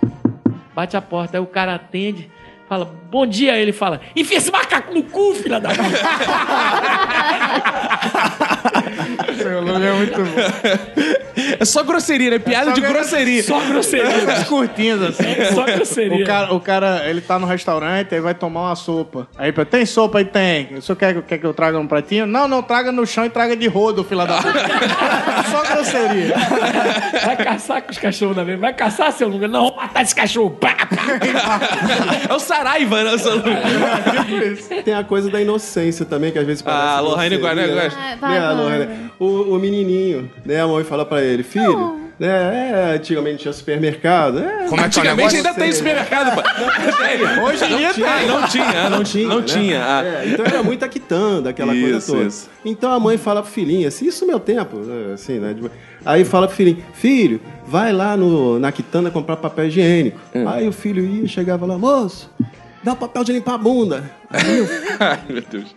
bate 0.73 0.95
a 0.95 1.01
porta, 1.01 1.35
aí 1.35 1.43
o 1.43 1.45
cara 1.45 1.75
atende, 1.75 2.31
fala, 2.69 2.85
bom 2.85 3.25
dia, 3.27 3.51
aí 3.51 3.61
ele 3.61 3.73
fala, 3.73 3.99
enfia 4.15 4.37
esse 4.37 4.49
macaco 4.49 4.93
no 4.93 5.03
cu, 5.03 5.35
filha 5.35 5.59
da 5.59 5.71
puta. 5.71 5.83
Seu 9.37 9.61
Lunga 9.61 9.85
é 9.85 9.93
muito 9.93 10.17
bom. 10.17 10.31
É 11.59 11.65
só 11.65 11.83
grosseria, 11.83 12.29
né? 12.31 12.39
Piada 12.39 12.71
de 12.73 12.81
grosseria. 12.81 13.43
Só 13.43 13.59
grosseria. 13.59 14.33
Os 14.37 14.43
curtinhos, 14.45 15.01
assim. 15.01 15.23
Só 15.53 15.63
grosseria. 15.65 16.23
O 16.23 16.27
cara, 16.27 16.53
o 16.53 16.59
cara, 16.59 17.09
ele 17.09 17.21
tá 17.21 17.39
no 17.39 17.47
restaurante, 17.47 18.13
aí 18.13 18.21
vai 18.21 18.33
tomar 18.33 18.61
uma 18.69 18.75
sopa. 18.75 19.27
Aí, 19.37 19.51
pergunta, 19.51 19.77
tem 19.77 19.85
sopa 19.85 20.19
aí? 20.19 20.25
Tem. 20.25 20.75
O 20.75 20.81
senhor 20.81 20.95
quer, 20.95 21.21
quer 21.23 21.37
que 21.37 21.45
eu 21.45 21.53
traga 21.53 21.79
um 21.79 21.87
pratinho? 21.87 22.25
Não, 22.25 22.47
não, 22.47 22.61
traga 22.61 22.91
no 22.91 23.05
chão 23.05 23.25
e 23.25 23.29
traga 23.29 23.55
de 23.55 23.67
rodo, 23.67 24.03
filha 24.03 24.25
da 24.25 24.37
puta. 24.37 24.53
Só 25.51 25.61
grosseria. 25.73 26.35
Vai 27.25 27.37
caçar 27.37 27.81
com 27.81 27.91
os 27.91 27.97
cachorros 27.97 28.35
na 28.37 28.43
vez. 28.43 28.59
Vai 28.59 28.73
caçar, 28.73 29.11
seu 29.11 29.27
Lunga? 29.27 29.47
Não, 29.47 29.67
vou 29.69 29.75
matar 29.75 30.01
esse 30.03 30.15
cachorro. 30.15 30.57
É 32.29 32.33
o 32.33 32.39
Saraiva, 32.39 33.03
né? 33.03 33.17
seu 33.17 33.35
Lunga? 33.35 33.61
Tem 34.83 34.93
a 34.93 35.03
coisa 35.03 35.29
da 35.29 35.41
inocência 35.41 36.05
também, 36.05 36.31
que 36.31 36.39
às 36.39 36.45
vezes 36.45 36.61
parece 36.61 36.83
Ah, 36.83 36.99
Lohane 36.99 37.37
Guarani 37.37 37.73
né? 37.73 37.83
gosta. 37.83 37.99
Ah, 37.99 38.15
vai, 38.19 38.39
Né? 38.79 39.09
O, 39.19 39.25
o 39.55 39.59
menininho, 39.59 40.29
né? 40.45 40.61
A 40.61 40.67
mãe 40.67 40.83
fala 40.83 41.05
pra 41.05 41.21
ele, 41.21 41.43
filho, 41.43 42.03
né? 42.19 42.91
É, 42.91 42.95
antigamente 42.95 43.39
tinha 43.39 43.53
supermercado. 43.53 44.39
É, 44.39 44.65
Como 44.67 44.79
é 44.79 44.83
que 44.83 44.85
Antigamente 44.85 45.35
ainda 45.35 45.53
tem 45.53 45.71
supermercado, 45.71 46.35
pá. 46.35 46.55
Hoje 47.43 47.65
em 47.65 47.77
dia 47.77 47.93
tem. 47.93 48.27
Não 48.27 48.47
tinha, 48.47 48.89
não 48.89 49.03
tinha. 49.03 49.27
Não 49.27 49.39
né? 49.39 49.45
tinha. 49.45 49.85
ah. 49.85 50.05
É, 50.05 50.27
então 50.27 50.45
era 50.45 50.63
muita 50.63 50.87
quitanda, 50.87 51.49
aquela 51.49 51.73
Isso, 51.73 51.83
coisa 51.83 52.07
toda. 52.07 52.23
isso. 52.23 52.49
Então 52.63 52.91
a 52.91 52.99
mãe 52.99 53.17
fala 53.17 53.41
pro 53.41 53.51
filhinho, 53.51 53.87
assim, 53.87 54.05
isso 54.07 54.23
é 54.23 54.27
meu 54.27 54.39
tempo, 54.39 54.77
né, 54.77 55.13
assim, 55.13 55.39
né? 55.39 55.55
Aí 56.05 56.23
fala 56.25 56.47
pro 56.47 56.55
filhinho, 56.55 56.83
filho, 56.93 57.41
vai 57.65 57.91
lá 57.91 58.15
no, 58.15 58.59
na 58.59 58.71
quitanda 58.71 59.09
comprar 59.09 59.37
papel 59.37 59.67
higiênico. 59.67 60.19
Hum. 60.35 60.47
Aí 60.47 60.67
o 60.67 60.71
filho 60.71 61.03
ia, 61.03 61.27
chegava 61.27 61.65
lá, 61.65 61.77
moço, 61.77 62.29
dá 62.83 62.93
o 62.93 62.95
papel 62.95 63.23
de 63.23 63.33
limpar 63.33 63.55
a 63.55 63.57
bunda. 63.57 64.11
Aí 64.29 64.67
Ai, 64.99 65.19
meu 65.29 65.43
Deus. 65.49 65.75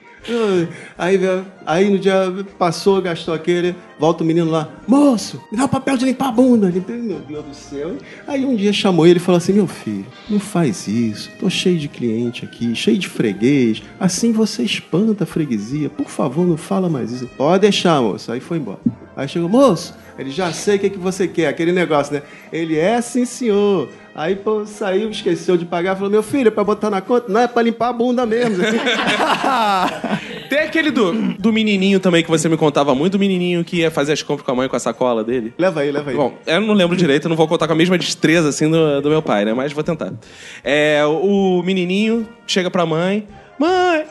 Aí, 0.99 1.21
aí 1.65 1.91
no 1.91 1.99
dia 1.99 2.35
passou, 2.59 3.01
gastou 3.01 3.33
aquele, 3.33 3.75
volta 3.99 4.25
o 4.25 4.27
menino 4.27 4.51
lá, 4.51 4.69
moço, 4.87 5.41
me 5.51 5.59
dá 5.59 5.65
o 5.65 5.69
papel 5.69 5.97
de 5.97 6.05
limpar 6.05 6.29
a 6.29 6.33
bunda. 6.33 6.73
Meu 6.89 7.21
Deus 7.21 7.45
do 7.45 7.55
céu. 7.55 7.97
Aí 8.27 8.45
um 8.45 8.57
dia 8.57 8.73
chamou 8.73 9.07
ele 9.07 9.19
e 9.19 9.23
falou 9.23 9.39
assim: 9.39 9.53
meu 9.53 9.67
filho, 9.67 10.07
não 10.29 10.41
faz 10.41 10.89
isso. 10.89 11.31
Tô 11.39 11.49
cheio 11.49 11.79
de 11.79 11.89
cliente 11.89 12.45
aqui, 12.45 12.75
cheio 12.75 12.99
de 12.99 13.09
freguês. 13.09 13.83
Assim 14.01 14.33
você 14.33 14.63
espanta 14.63 15.25
a 15.25 15.27
freguesia. 15.27 15.89
Por 15.89 16.09
favor, 16.09 16.47
não 16.47 16.57
fala 16.57 16.89
mais 16.89 17.13
isso. 17.13 17.27
Pode 17.37 17.63
deixar, 17.63 18.01
moço. 18.01 18.33
Aí 18.33 18.41
foi 18.41 18.59
embora. 18.59 18.81
Aí 19.17 19.27
chegou, 19.27 19.49
moço, 19.49 19.95
ele 20.19 20.31
já 20.31 20.53
sei 20.53 20.77
o 20.77 20.79
que, 20.79 20.91
que 20.91 20.99
você 20.99 21.27
quer, 21.27 21.47
aquele 21.47 21.73
negócio, 21.73 22.13
né? 22.13 22.23
Ele 22.53 22.77
é 22.79 23.01
sim, 23.01 23.25
senhor. 23.25 23.89
Aí, 24.17 24.35
pô, 24.35 24.65
saiu, 24.65 25.11
esqueceu 25.11 25.59
de 25.59 25.67
pagar, 25.67 25.95
falou: 25.95 26.11
Meu 26.11 26.23
filho, 26.23 26.49
é 26.49 26.51
pra 26.51 26.65
botar 26.65 26.89
na 26.89 27.03
conta? 27.03 27.31
Não, 27.31 27.39
é 27.39 27.47
pra 27.47 27.61
limpar 27.61 27.91
a 27.91 27.93
bunda 27.93 28.25
mesmo. 28.25 28.65
Tem 30.49 30.61
aquele 30.61 30.91
do, 30.91 31.13
do 31.35 31.53
menininho 31.53 32.01
também 32.01 32.25
que 32.25 32.31
você 32.31 32.49
me 32.49 32.57
contava 32.57 32.95
muito, 32.95 33.17
o 33.17 33.19
menininho 33.19 33.63
que 33.63 33.81
ia 33.81 33.91
fazer 33.91 34.15
as 34.15 34.23
compras 34.23 34.47
com 34.47 34.53
a 34.53 34.55
mãe 34.55 34.69
com 34.71 34.77
a 34.77 34.81
sacola 34.81 35.23
dele. 35.23 35.53
leva 35.59 35.83
aí, 35.83 35.93
leva 35.93 36.11
aí. 36.11 36.17
Bom, 36.17 36.33
eu 36.47 36.61
não 36.63 36.73
lembro 36.73 36.97
direito, 36.97 37.27
eu 37.27 37.29
não 37.29 37.37
vou 37.37 37.47
contar 37.47 37.67
com 37.67 37.75
a 37.75 37.77
mesma 37.77 37.99
destreza 37.99 38.49
assim 38.49 38.71
do, 38.71 39.03
do 39.03 39.11
meu 39.11 39.21
pai, 39.21 39.45
né? 39.45 39.53
Mas 39.53 39.75
vou 39.75 39.85
tentar. 39.85 40.11
É, 40.65 41.05
o 41.05 41.63
menininho 41.63 42.27
chega 42.47 42.71
pra 42.71 42.87
mãe: 42.87 43.27
Mãe, 43.59 44.07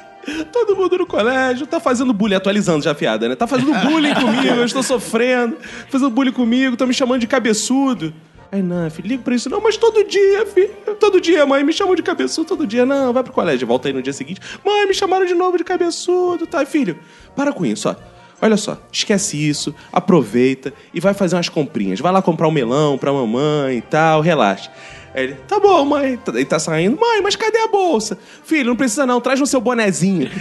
todo 0.51 0.75
mundo 0.75 0.99
no 0.99 1.07
colégio 1.07 1.65
tá 1.65 1.79
fazendo 1.79 2.13
bullying, 2.13 2.35
atualizando 2.35 2.83
já 2.83 2.91
a 2.91 2.95
piada, 2.95 3.27
né? 3.27 3.35
Tá 3.35 3.47
fazendo 3.47 3.73
bullying 3.73 4.13
comigo, 4.13 4.55
eu 4.55 4.65
estou 4.65 4.83
sofrendo, 4.83 5.57
fazendo 5.89 6.11
bullying 6.11 6.31
comigo, 6.31 6.73
estão 6.73 6.85
me 6.85 6.93
chamando 6.93 7.21
de 7.21 7.27
cabeçudo. 7.27 8.13
Aí, 8.55 8.61
não, 8.61 8.89
filho, 8.89 9.09
liga 9.09 9.21
pra 9.21 9.35
isso. 9.35 9.49
Não, 9.49 9.59
mas 9.59 9.75
todo 9.75 10.01
dia, 10.05 10.45
filho. 10.45 10.73
Todo 10.97 11.19
dia, 11.19 11.45
mãe, 11.45 11.61
me 11.61 11.73
chamam 11.73 11.93
de 11.93 12.01
cabeçudo 12.01 12.47
todo 12.47 12.65
dia. 12.65 12.85
Não, 12.85 13.11
vai 13.11 13.21
pro 13.21 13.33
colégio. 13.33 13.67
Volta 13.67 13.89
aí 13.89 13.93
no 13.93 14.01
dia 14.01 14.13
seguinte. 14.13 14.39
Mãe, 14.63 14.87
me 14.87 14.93
chamaram 14.93 15.25
de 15.25 15.35
novo 15.35 15.57
de 15.57 15.63
cabeçudo. 15.65 16.47
Tá, 16.47 16.65
filho, 16.65 16.97
para 17.35 17.51
com 17.51 17.65
isso, 17.65 17.89
ó. 17.89 17.95
Olha 18.41 18.55
só, 18.55 18.77
esquece 18.91 19.37
isso, 19.37 19.75
aproveita 19.91 20.73
e 20.93 21.01
vai 21.01 21.13
fazer 21.13 21.35
umas 21.35 21.49
comprinhas. 21.49 21.99
Vai 21.99 22.13
lá 22.13 22.21
comprar 22.21 22.47
um 22.47 22.51
melão 22.51 22.97
pra 22.97 23.11
mamãe 23.11 23.77
e 23.77 23.81
tal, 23.81 24.21
relaxa. 24.21 24.71
Aí 25.15 25.23
ele, 25.23 25.35
tá 25.47 25.59
bom, 25.59 25.85
mãe. 25.85 26.17
Tá- 26.17 26.33
Ele 26.33 26.43
tá 26.45 26.59
saindo. 26.59 26.99
Mãe, 26.99 27.21
mas 27.21 27.35
cadê 27.37 27.57
a 27.59 27.67
bolsa? 27.67 28.17
Filho, 28.43 28.65
não 28.69 28.75
precisa 28.75 29.05
não, 29.05 29.21
traz 29.21 29.39
no 29.39 29.45
seu 29.47 29.61
bonezinho. 29.61 30.29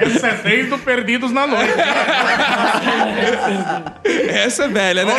Essa 0.00 0.28
é 0.28 0.34
desde 0.42 0.74
o 0.74 0.78
Perdidos 0.78 1.30
na 1.30 1.46
Noite. 1.46 1.72
Essa 4.28 4.64
é 4.64 4.68
velha, 4.68 5.04
né? 5.04 5.12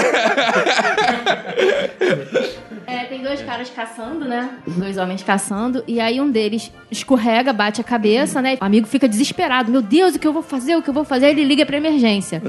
É, 2.85 3.05
tem 3.05 3.21
dois 3.21 3.41
caras 3.41 3.69
caçando, 3.69 4.25
né? 4.25 4.49
Dois 4.67 4.97
homens 4.97 5.23
caçando. 5.23 5.83
E 5.87 5.99
aí 5.99 6.19
um 6.21 6.29
deles 6.29 6.71
escorrega, 6.91 7.51
bate 7.53 7.81
a 7.81 7.83
cabeça, 7.83 8.41
né? 8.41 8.57
O 8.61 8.65
amigo 8.65 8.87
fica 8.87 9.07
desesperado. 9.07 9.71
Meu 9.71 9.81
Deus, 9.81 10.15
o 10.15 10.19
que 10.19 10.27
eu 10.27 10.33
vou 10.33 10.43
fazer? 10.43 10.75
O 10.75 10.81
que 10.81 10.89
eu 10.89 10.93
vou 10.93 11.03
fazer? 11.05 11.27
Ele 11.27 11.43
liga 11.43 11.65
pra 11.65 11.77
emergência. 11.77 12.41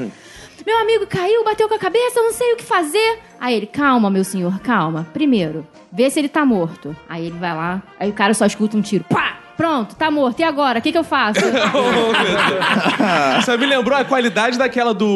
Meu 0.69 0.78
amigo 0.81 1.07
caiu, 1.07 1.43
bateu 1.45 1.66
com 1.66 1.77
a 1.77 1.78
cabeça, 1.78 2.20
eu 2.20 2.24
não 2.24 2.32
sei 2.32 2.53
o 2.53 2.57
que 2.57 2.62
fazer. 2.62 3.20
Aí 3.40 3.55
ele, 3.55 3.66
calma, 3.66 4.11
meu 4.11 4.23
senhor, 4.23 4.61
calma. 4.61 5.07
Primeiro, 5.15 5.66
vê 5.90 6.11
se 6.11 6.19
ele 6.19 6.28
tá 6.28 6.45
morto. 6.45 6.95
Aí 7.09 7.24
ele 7.24 7.39
vai 7.39 7.57
lá, 7.57 7.82
aí 7.99 8.11
o 8.11 8.12
cara 8.12 8.35
só 8.35 8.45
escuta 8.45 8.77
um 8.77 8.82
tiro. 8.82 9.03
Pá! 9.05 9.39
Pronto, 9.57 9.97
tá 9.97 10.11
morto. 10.11 10.40
E 10.40 10.43
agora? 10.43 10.78
O 10.78 10.82
que, 10.82 10.93
que 10.93 10.99
eu 10.99 11.03
faço? 11.03 11.40
Você 13.40 13.57
me 13.57 13.65
lembrou 13.65 13.99
a 13.99 14.05
qualidade 14.05 14.59
daquela 14.59 14.93
do 14.93 15.09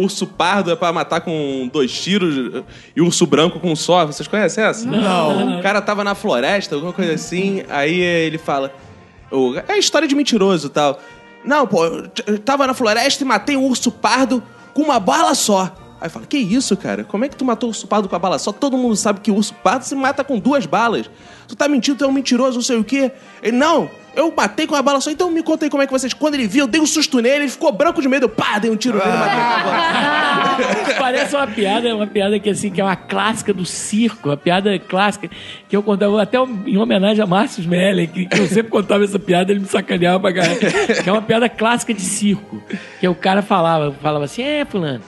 urso 0.00 0.26
pardo 0.26 0.70
é 0.70 0.74
pra 0.74 0.90
matar 0.90 1.20
com 1.20 1.68
dois 1.70 1.92
tiros 1.92 2.64
e 2.96 3.02
urso 3.02 3.26
branco 3.26 3.60
com 3.60 3.70
um 3.70 3.76
só. 3.76 4.06
Vocês 4.06 4.26
conhecem 4.26 4.64
essa? 4.64 4.88
Não. 4.88 5.58
O 5.58 5.62
cara 5.62 5.82
tava 5.82 6.02
na 6.02 6.14
floresta, 6.14 6.76
alguma 6.76 6.94
coisa 6.94 7.12
assim, 7.12 7.62
aí 7.68 8.00
ele 8.00 8.38
fala. 8.38 8.72
É 9.68 9.76
história 9.76 10.08
de 10.08 10.14
mentiroso 10.14 10.68
e 10.68 10.70
tal. 10.70 10.98
Não, 11.44 11.66
pô, 11.66 11.84
eu 12.26 12.38
tava 12.38 12.66
na 12.66 12.72
floresta 12.72 13.22
e 13.22 13.26
matei 13.26 13.54
um 13.54 13.66
urso 13.66 13.92
pardo 13.92 14.42
com 14.78 14.84
uma 14.84 15.00
bala 15.00 15.34
só. 15.34 15.74
Aí 16.00 16.08
fala, 16.08 16.24
que 16.24 16.38
isso, 16.38 16.76
cara? 16.76 17.02
Como 17.02 17.24
é 17.24 17.28
que 17.28 17.34
tu 17.34 17.44
matou 17.44 17.68
o 17.68 17.70
urso 17.70 17.88
pardo 17.88 18.08
com 18.08 18.14
a 18.14 18.18
bala 18.18 18.38
só? 18.38 18.52
Todo 18.52 18.76
mundo 18.76 18.94
sabe 18.94 19.18
que 19.18 19.28
o 19.28 19.34
urso 19.34 19.52
pardo 19.54 19.82
se 19.82 19.96
mata 19.96 20.22
com 20.22 20.38
duas 20.38 20.66
balas. 20.66 21.10
Tu 21.48 21.56
tá 21.56 21.66
mentindo, 21.66 21.98
tu 21.98 22.04
é 22.04 22.06
um 22.06 22.12
mentiroso, 22.12 22.54
não 22.54 22.62
sei 22.62 22.76
o 22.76 22.84
quê. 22.84 23.10
Ele, 23.42 23.56
não, 23.56 23.90
eu 24.18 24.34
matei 24.36 24.66
com 24.66 24.74
a 24.74 24.82
bala 24.82 25.00
só, 25.00 25.10
então 25.10 25.30
me 25.30 25.44
conta 25.44 25.64
aí 25.64 25.70
como 25.70 25.80
é 25.80 25.86
que 25.86 25.92
vocês... 25.92 26.12
Quando 26.12 26.34
ele 26.34 26.48
viu, 26.48 26.64
eu 26.64 26.66
dei 26.66 26.80
um 26.80 26.86
susto 26.86 27.20
nele, 27.20 27.44
ele 27.44 27.48
ficou 27.48 27.70
branco 27.70 28.02
de 28.02 28.08
medo, 28.08 28.28
pá, 28.28 28.58
dei 28.58 28.68
um 28.68 28.76
tiro 28.76 28.98
nele 28.98 29.10
matei 29.10 29.38
com 29.62 29.70
a. 29.70 30.98
Parece 30.98 31.36
uma 31.36 31.46
piada, 31.46 31.94
uma 31.94 32.06
piada 32.06 32.38
que 32.40 32.50
assim, 32.50 32.68
que 32.68 32.80
é 32.80 32.84
uma 32.84 32.96
clássica 32.96 33.54
do 33.54 33.64
circo, 33.64 34.28
uma 34.28 34.36
piada 34.36 34.76
clássica 34.76 35.30
que 35.68 35.76
eu 35.76 35.84
contava 35.84 36.20
até 36.20 36.36
em 36.66 36.76
homenagem 36.76 37.22
a 37.22 37.26
Márcio 37.26 37.60
Smelling, 37.60 38.08
que, 38.08 38.26
que 38.26 38.40
eu 38.40 38.46
sempre 38.48 38.70
contava 38.72 39.04
essa 39.04 39.20
piada, 39.20 39.52
ele 39.52 39.60
me 39.60 39.66
sacaneava 39.66 40.18
pra 40.18 40.34
caralho. 40.34 40.58
Que 41.02 41.08
é 41.08 41.12
uma 41.12 41.22
piada 41.22 41.48
clássica 41.48 41.94
de 41.94 42.02
circo, 42.02 42.60
que 42.98 43.06
o 43.06 43.14
cara 43.14 43.40
falava, 43.40 43.92
falava 44.02 44.24
assim, 44.24 44.42
é, 44.42 44.64
fulano, 44.64 45.00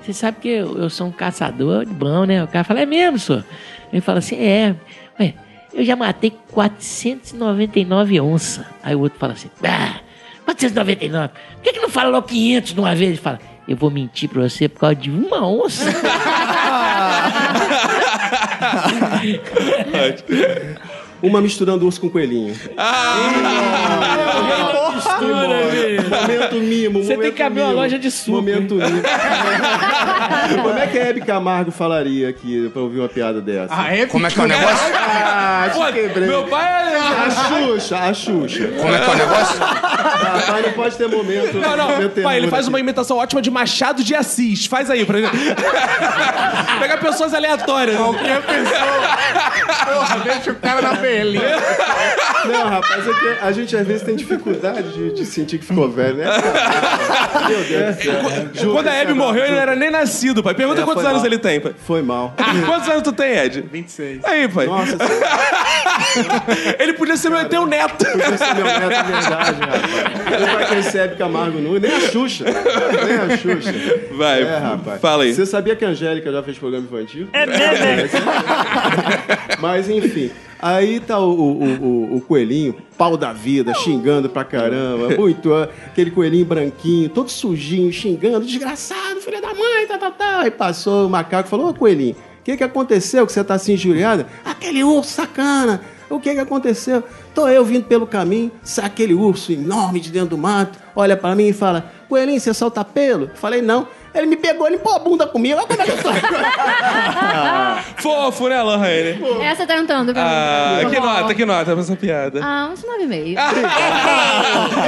você 0.00 0.12
sabe 0.12 0.38
que 0.40 0.48
eu, 0.48 0.78
eu 0.78 0.88
sou 0.88 1.08
um 1.08 1.12
caçador 1.12 1.84
de 1.84 1.92
bom, 1.92 2.24
né? 2.24 2.44
O 2.44 2.46
cara 2.46 2.62
fala, 2.62 2.80
é 2.80 2.86
mesmo, 2.86 3.18
senhor? 3.18 3.44
Ele 3.92 4.00
fala 4.00 4.20
assim, 4.20 4.36
é, 4.36 4.76
ué, 5.18 5.34
eu 5.74 5.84
já 5.84 5.96
matei 5.96 6.32
499 6.50 8.20
onças. 8.20 8.64
Aí 8.82 8.94
o 8.94 9.00
outro 9.00 9.18
fala 9.18 9.32
assim, 9.32 9.50
ah, 9.64 10.00
499, 10.44 11.28
por 11.28 11.62
que, 11.62 11.72
que 11.72 11.80
não 11.80 11.88
fala 11.88 12.10
logo 12.10 12.28
500 12.28 12.74
de 12.74 12.80
uma 12.80 12.94
vez? 12.94 13.10
Ele 13.10 13.18
fala, 13.18 13.40
eu 13.66 13.76
vou 13.76 13.90
mentir 13.90 14.28
pra 14.28 14.42
você 14.42 14.68
por 14.68 14.80
causa 14.80 14.96
de 14.96 15.10
uma 15.10 15.46
onça? 15.46 15.84
Uma 21.22 21.40
misturando 21.40 21.86
urso 21.86 22.00
com 22.00 22.10
coelhinho. 22.10 22.56
Mistura, 24.94 25.66
velho. 25.70 26.02
Momento 26.10 26.54
mimo, 26.56 27.02
Você 27.04 27.16
tem 27.16 27.32
que 27.32 27.42
abrir 27.42 27.60
uma 27.60 27.68
mimo. 27.70 27.80
loja 27.80 27.98
de 27.98 28.10
suco. 28.10 28.30
Momento 28.32 28.74
mimo. 28.74 29.02
Como 30.62 30.78
é 30.78 30.86
que 30.86 30.98
a 30.98 31.02
Hebe 31.08 31.20
Camargo 31.22 31.70
falaria 31.70 32.28
aqui 32.28 32.68
pra 32.72 32.82
ouvir 32.82 32.98
uma 33.00 33.08
piada 33.08 33.40
dessa? 33.40 33.68
Ah, 33.74 33.94
é? 33.94 34.06
Como 34.06 34.26
é 34.26 34.30
que 34.30 34.40
é 34.40 34.44
o 34.44 34.46
negócio? 34.46 34.92
Ah, 34.94 35.68
te 35.72 35.78
Pô, 35.78 35.84
quebrei. 35.92 36.28
meu 36.28 36.44
pai 36.44 36.94
é... 36.94 36.98
A 37.02 37.30
Xuxa, 37.30 37.96
a 37.98 38.14
Xuxa. 38.14 38.68
Como 38.78 38.94
é 38.94 38.98
que 38.98 39.04
é 39.10 39.12
o 39.12 39.16
negócio? 39.16 39.56
Ah, 39.62 40.42
pai, 40.46 40.62
não 40.62 40.72
pode 40.72 40.96
ter 40.96 41.08
momento. 41.08 41.58
Não, 41.58 41.76
não, 41.76 41.88
momento 41.90 42.22
pai, 42.22 42.36
ele 42.38 42.48
faz 42.48 42.62
aqui. 42.66 42.68
uma 42.72 42.80
imitação 42.80 43.16
ótima 43.18 43.40
de 43.42 43.50
Machado 43.50 44.02
de 44.02 44.14
Assis. 44.14 44.66
Faz 44.66 44.90
aí 44.90 45.04
pra 45.04 45.18
ele. 45.18 45.28
Pega 46.80 46.96
pessoas 46.98 47.32
aleatórias. 47.34 47.96
Qualquer 47.96 48.42
pessoa. 48.42 48.92
Porra, 49.94 50.16
deixa 50.24 50.50
o 50.52 50.54
cara 50.56 50.82
na 50.82 50.92
belinha. 50.94 51.42
Não, 52.44 52.68
rapaz, 52.68 53.06
é 53.06 53.12
que 53.12 53.44
a 53.44 53.52
gente 53.52 53.76
às 53.76 53.86
vezes 53.86 54.02
tem 54.02 54.16
dificuldade 54.16 54.81
de, 54.82 55.12
de 55.14 55.24
sentir 55.26 55.58
que 55.58 55.64
ficou 55.64 55.90
velho, 55.90 56.16
né? 56.16 56.24
Meu 57.48 57.64
Deus 57.64 57.96
do 57.96 58.02
céu. 58.02 58.72
Quando 58.72 58.88
a 58.88 58.94
Hebe 58.94 59.14
morreu, 59.14 59.44
ele 59.44 59.52
não 59.54 59.60
era 59.60 59.76
nem 59.76 59.90
nascido, 59.90 60.42
pai. 60.42 60.54
Pergunta 60.54 60.80
É, 60.80 60.84
quantos 60.84 61.02
foi 61.02 61.10
anos 61.10 61.22
mal. 61.22 61.26
ele 61.26 61.38
tem, 61.38 61.60
pai. 61.60 61.74
Foi 61.86 62.02
mal. 62.02 62.34
Quantos 62.66 62.88
anos 62.88 63.02
tu 63.02 63.12
tem, 63.12 63.36
Ed? 63.36 63.64
26. 63.72 64.24
Aí, 64.24 64.48
pai. 64.48 64.66
Nossa 64.66 64.96
senhora, 64.98 66.76
Ele 66.78 66.92
podia 66.94 67.16
ser 67.16 67.30
meu 67.30 67.48
teu 67.48 67.66
neto. 67.66 68.04
podia 68.04 68.36
ser 68.38 68.54
meu 68.54 68.64
neto 68.64 69.04
de 69.06 69.12
verdade, 69.12 69.60
rapaz. 69.60 70.40
Não 70.40 70.52
vai 70.54 70.66
conhecer 70.68 70.98
Hebe 71.00 71.16
Camargo 71.16 71.58
nu, 71.58 71.78
nem 71.78 71.92
a 71.92 72.00
Xuxa. 72.00 72.44
Nem 72.44 73.16
a 73.34 73.36
Xuxa. 73.36 73.72
Vai, 74.12 74.42
É, 74.42 74.58
rapaz. 74.58 75.00
fala 75.00 75.24
aí. 75.24 75.34
Você 75.34 75.46
sabia 75.46 75.74
que 75.76 75.84
a 75.84 75.88
Angélica 75.88 76.30
já 76.32 76.42
fez 76.42 76.58
programa 76.58 76.86
infantil? 76.86 77.28
É 77.32 77.46
mesmo? 77.46 78.20
Mas 79.60 79.88
enfim. 79.88 80.30
Aí 80.62 81.00
tá 81.00 81.18
o, 81.18 81.32
o, 81.32 81.64
o, 81.64 82.16
o 82.18 82.20
coelhinho, 82.20 82.76
pau 82.96 83.16
da 83.16 83.32
vida, 83.32 83.74
xingando 83.74 84.30
pra 84.30 84.44
caramba. 84.44 85.08
Muito. 85.18 85.52
Aquele 85.52 86.12
coelhinho 86.12 86.46
branquinho, 86.46 87.08
todo 87.08 87.28
sujinho, 87.28 87.92
xingando. 87.92 88.46
Desgraçado, 88.46 89.20
filho 89.20 89.42
da 89.42 89.52
mãe, 89.52 89.88
tá, 89.88 89.98
tá, 89.98 90.10
tá. 90.12 90.40
Aí 90.42 90.52
passou 90.52 91.08
o 91.08 91.10
macaco 91.10 91.48
e 91.48 91.50
falou: 91.50 91.70
Ô 91.70 91.74
coelhinho, 91.74 92.14
o 92.14 92.44
que 92.44 92.56
que 92.56 92.62
aconteceu 92.62 93.26
que 93.26 93.32
você 93.32 93.42
tá 93.42 93.54
assim 93.54 93.72
injuriado? 93.72 94.24
Aquele 94.44 94.84
urso 94.84 95.10
sacana. 95.10 95.80
O 96.08 96.20
que 96.20 96.32
que 96.32 96.40
aconteceu? 96.40 97.02
Tô 97.34 97.48
eu 97.48 97.64
vindo 97.64 97.86
pelo 97.86 98.06
caminho, 98.06 98.52
sai 98.62 98.84
aquele 98.84 99.14
urso 99.14 99.50
enorme 99.50 99.98
de 99.98 100.10
dentro 100.10 100.30
do 100.30 100.38
mato, 100.38 100.78
olha 100.94 101.16
pra 101.16 101.34
mim 101.34 101.48
e 101.48 101.52
fala: 101.52 101.90
Coelhinho, 102.08 102.38
você 102.38 102.54
solta 102.54 102.84
pelo? 102.84 103.30
Falei: 103.34 103.60
Não. 103.60 103.88
Ele 104.14 104.26
me 104.26 104.36
pegou, 104.36 104.68
limpou 104.68 104.94
a 104.94 104.98
bunda 104.98 105.26
comigo. 105.26 105.56
Olha 105.58 105.66
como 105.66 105.80
é 105.80 105.84
que 105.84 105.90
eu 105.90 105.96
tô. 106.02 106.10
Fofo, 108.02 108.48
né, 108.48 108.60
Lohane? 108.62 109.18
Essa 109.42 109.66
tá 109.66 109.76
entrando 109.78 110.12
pra 110.12 110.22
Ah, 110.22 110.80
mim. 110.84 110.90
que 110.90 111.00
nota, 111.00 111.34
que 111.34 111.44
nota 111.46 111.72
pra 111.72 111.80
essa 111.80 111.96
piada? 111.96 112.40
Ah, 112.42 112.68
uns 112.72 112.82
9,5. 112.82 113.36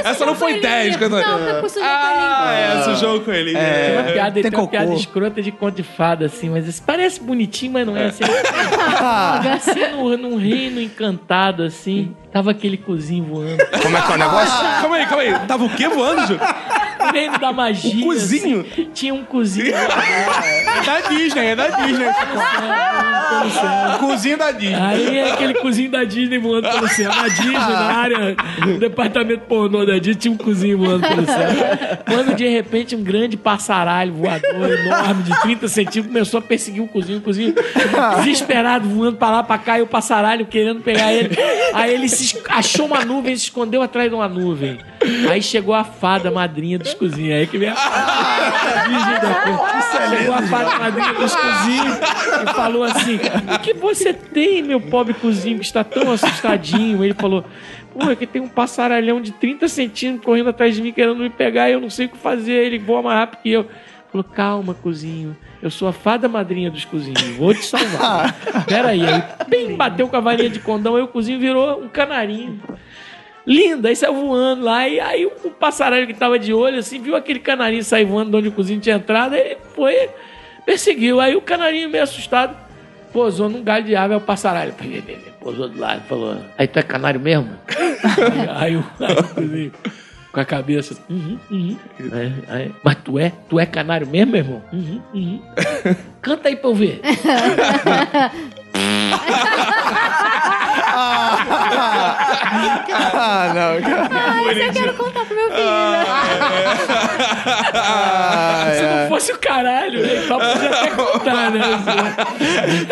essa 0.05 0.27
não 0.27 0.35
foi 0.35 0.61
10. 0.61 0.97
Quando... 0.97 1.13
Não, 1.21 1.23
tá 1.47 1.61
com 1.61 1.69
sujeito 1.69 1.89
Ah, 1.91 2.53
é, 2.53 2.83
sujou 2.83 3.21
com 3.21 3.33
ele. 3.33 3.53
Tem 3.53 3.61
uma 3.93 4.09
É. 4.09 4.13
piada, 4.13 4.33
tem 4.33 4.43
tem, 4.43 4.51
uma 4.51 4.59
cocô. 4.59 4.71
piada 4.71 4.93
escrota 4.95 5.41
de 5.43 5.53
conto 5.53 5.77
de 5.77 5.83
fada, 5.83 6.27
assim, 6.27 6.51
mas 6.51 6.67
isso 6.69 6.83
parece 6.87 7.21
bonitinho, 7.21 7.73
mas 7.73 7.87
não 7.87 7.97
é 7.97 8.07
assim. 8.07 8.25
assim 9.55 9.87
num, 9.97 10.17
num 10.17 10.37
reino 10.37 10.81
encantado, 10.81 11.63
assim, 11.63 12.15
tava 12.33 12.51
aquele 12.51 12.77
cozinho 12.77 13.25
voando. 13.25 13.65
Como 13.83 13.97
é 13.97 14.01
que 14.03 14.13
é 14.13 14.15
o 14.15 14.19
negócio? 14.19 14.61
Calma 14.81 14.97
aí, 14.97 15.07
calma 15.07 15.23
aí. 15.23 15.39
Tava 15.47 15.65
o 15.65 15.71
quê 15.71 15.89
voando, 15.89 16.27
Ju? 16.27 16.39
No 17.06 17.12
reino 17.12 17.39
da 17.39 17.52
magia. 17.52 17.94
Um 17.94 18.09
cozinho? 18.09 18.60
assim, 18.60 18.90
tinha 18.93 19.14
um 19.14 19.24
cozinho. 19.24 19.74
É 19.74 19.85
da 20.85 21.01
Disney, 21.09 21.47
é 21.47 21.56
da 21.56 21.68
Disney. 21.68 22.06
O 23.94 23.98
cozinho 23.98 24.39
da 24.39 24.51
Disney. 24.51 24.74
Aí 24.74 25.18
é 25.18 25.32
aquele 25.32 25.55
cozinho 25.55 25.90
da 25.90 26.05
Disney 26.05 26.39
voando 26.39 26.68
pelo 26.68 26.89
céu. 26.89 27.10
Na 27.14 27.28
Disney, 27.28 27.52
na 27.52 27.94
área, 27.94 28.36
no 28.66 28.78
departamento 28.78 29.43
pornô 29.47 29.85
da 29.85 29.98
Disney, 29.98 30.14
tinha 30.14 30.35
um 30.35 30.36
cozinho 30.36 30.78
voando 30.78 31.06
pelo 31.06 31.26
céu. 31.26 31.51
Quando 32.06 32.35
de 32.35 32.48
repente 32.48 32.97
um 32.97 33.02
grande 33.02 33.36
passaralho 33.36 34.12
voador 34.14 34.70
enorme 34.70 35.22
de 35.22 35.40
30 35.43 35.68
centímetros 35.68 36.06
começou 36.06 36.39
a 36.39 36.43
perseguir 36.43 36.82
o 36.82 36.89
cozinho, 36.89 37.18
o 37.18 37.22
cozinho 37.22 37.55
desesperado, 38.22 38.89
voando 38.89 39.16
pra 39.16 39.31
lá, 39.31 39.43
pra 39.43 39.59
cá, 39.59 39.78
e 39.78 39.82
o 39.82 39.86
passaralho 39.86 40.47
querendo 40.47 40.81
pegar 40.81 41.12
ele. 41.12 41.36
Aí 41.72 41.93
ele 41.93 42.09
se 42.09 42.39
achou 42.48 42.86
uma 42.86 43.05
nuvem, 43.05 43.36
se 43.36 43.44
escondeu 43.44 43.82
atrás 43.82 44.09
de 44.09 44.14
uma 44.14 44.28
nuvem. 44.28 44.78
Aí 45.31 45.43
chegou 45.43 45.74
a 45.74 45.85
fada 45.85 46.31
madrinha 46.31 46.78
dos 46.78 46.94
cozinhos. 46.95 47.39
Aí 47.39 47.47
que 47.47 47.59
vem 47.59 47.69
a 47.69 48.85
Disney 48.89 49.21
da. 49.21 50.09
Chegou 50.09 50.35
a 50.35 50.43
fada 50.43 50.79
madrinha 50.79 51.12
dos 51.15 51.35
cozinhos 51.35 51.99
e 52.43 52.55
falou 52.55 52.85
assim: 52.85 53.19
O 53.55 53.59
que 53.59 53.75
você 53.75 54.12
tem, 54.12 54.62
meu 54.62 54.81
pobre 54.81 55.15
cozinho, 55.15 55.59
que 55.59 55.65
está 55.65 55.85
tão 55.85 56.11
assustadinho? 56.12 57.05
Ele 57.05 57.15
falou. 57.15 57.45
Pô, 57.93 58.11
é 58.11 58.16
que 58.16 58.27
tem 58.27 58.43
um 58.43 58.49
passaralhão 58.49 59.21
de 59.21 59.31
30 59.31 59.69
centímetros 59.69 60.25
correndo 60.25 60.49
atrás 60.49 60.75
de 60.75 60.83
mim, 60.83 60.93
querendo 60.93 61.16
me 61.16 61.31
pegar, 61.31 61.71
e 61.71 61.75
eu 61.75 61.81
não 61.81 61.89
sei 61.89 62.07
o 62.07 62.09
que 62.09 62.19
fazer. 62.19 62.53
Ele 62.53 62.77
voa 62.77 63.03
mais 63.03 63.19
rápido 63.21 63.41
que 63.41 63.51
eu. 63.51 63.69
Falou, 64.11 64.25
calma, 64.25 64.75
cozinho. 64.75 65.37
Eu 65.61 65.71
sou 65.71 65.89
a 65.89 65.93
fada 65.93 66.29
madrinha 66.29 66.71
dos 66.71 66.85
cozinhos. 66.85 67.23
Vou 67.37 67.55
te 67.55 67.65
salvar. 67.65 68.33
Pera 68.66 68.91
aí. 68.91 69.05
Aí, 69.05 69.23
bem, 69.49 69.77
bateu 69.77 70.07
com 70.09 70.16
a 70.16 70.21
varinha 70.21 70.51
de 70.51 70.61
condão. 70.61 70.95
Aí 70.95 71.03
o 71.03 71.09
cozinho 71.09 71.41
virou 71.41 71.83
um 71.83 71.89
canarinho. 71.89 72.61
Linda. 73.47 73.89
Aí 73.89 73.97
saiu 73.97 74.15
voando 74.15 74.65
lá. 74.65 74.89
E 74.89 75.01
aí 75.01 75.27
o 75.27 75.51
passaralho 75.51 76.07
que 76.07 76.15
tava 76.15 76.39
de 76.39 76.53
olho, 76.53 76.79
assim, 76.79 77.01
viu 77.01 77.16
aquele 77.16 77.39
canarinho 77.39 77.85
sair 77.85 78.05
voando 78.05 78.31
de 78.31 78.37
onde 78.37 78.49
o 78.49 78.53
cozinho 78.53 78.81
tinha 78.81 78.97
entrado. 78.97 79.35
Aí 79.35 79.57
foi, 79.75 80.09
perseguiu. 80.65 81.21
Aí 81.21 81.37
o 81.37 81.41
canarinho 81.41 81.89
meio 81.89 82.05
assustado 82.05 82.57
pousou 83.12 83.49
num 83.49 83.62
galho 83.62 83.85
de 83.85 83.95
árvore. 83.95 84.19
Aí 84.19 84.23
o 84.23 84.27
passaralho 84.27 84.75
pousou 85.41 85.69
do 85.69 85.79
lado 85.79 86.03
e 86.05 86.09
falou, 86.09 86.37
aí 86.57 86.66
tu 86.66 86.79
é 86.79 86.83
canário 86.83 87.21
mesmo? 87.21 87.51
aí, 88.57 88.77
o, 88.77 88.85
aí 89.01 89.15
o 89.19 89.35
cozinho 89.35 89.73
com 90.35 90.41
a 90.41 90.45
cabeça. 90.45 90.97
Uhum, 91.09 91.39
uhum. 91.51 91.79
Mas 92.83 92.97
tu 93.05 93.19
é? 93.19 93.33
Tu 93.49 93.61
é 93.61 93.65
canário 93.65 94.07
mesmo, 94.07 94.33
meu 94.33 94.41
irmão? 94.41 94.62
Uhum, 94.73 95.01
uhum. 95.15 95.41
Canta 96.21 96.49
aí 96.49 96.57
pra 96.57 96.71
eu 96.71 96.75
ver. 96.75 97.01
Ah, 102.93 103.53
não, 103.55 103.81
cara. 103.82 104.09
Ah, 104.12 104.53
isso 104.53 104.61
eu 104.61 104.73
quero 104.73 104.95
contar 104.95 105.24
pro 105.24 105.35
meu 105.36 105.51
filho. 105.51 105.65
Ah, 107.74 108.70
Se 108.74 108.82
é. 108.82 109.01
não 109.03 109.09
fosse 109.09 109.32
o 109.32 109.39
caralho, 109.39 110.01
né? 110.03 110.24
Então 110.24 110.39
podia 110.39 110.70
até 110.70 110.91
contar, 110.91 111.51
né? 111.51 111.61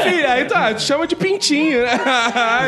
Sim, 0.03 0.23
aí 0.25 0.45
tá, 0.45 0.75
te 0.75 0.83
chama 0.83 1.07
de 1.07 1.17
pintinho, 1.17 1.83
né? 1.83 1.99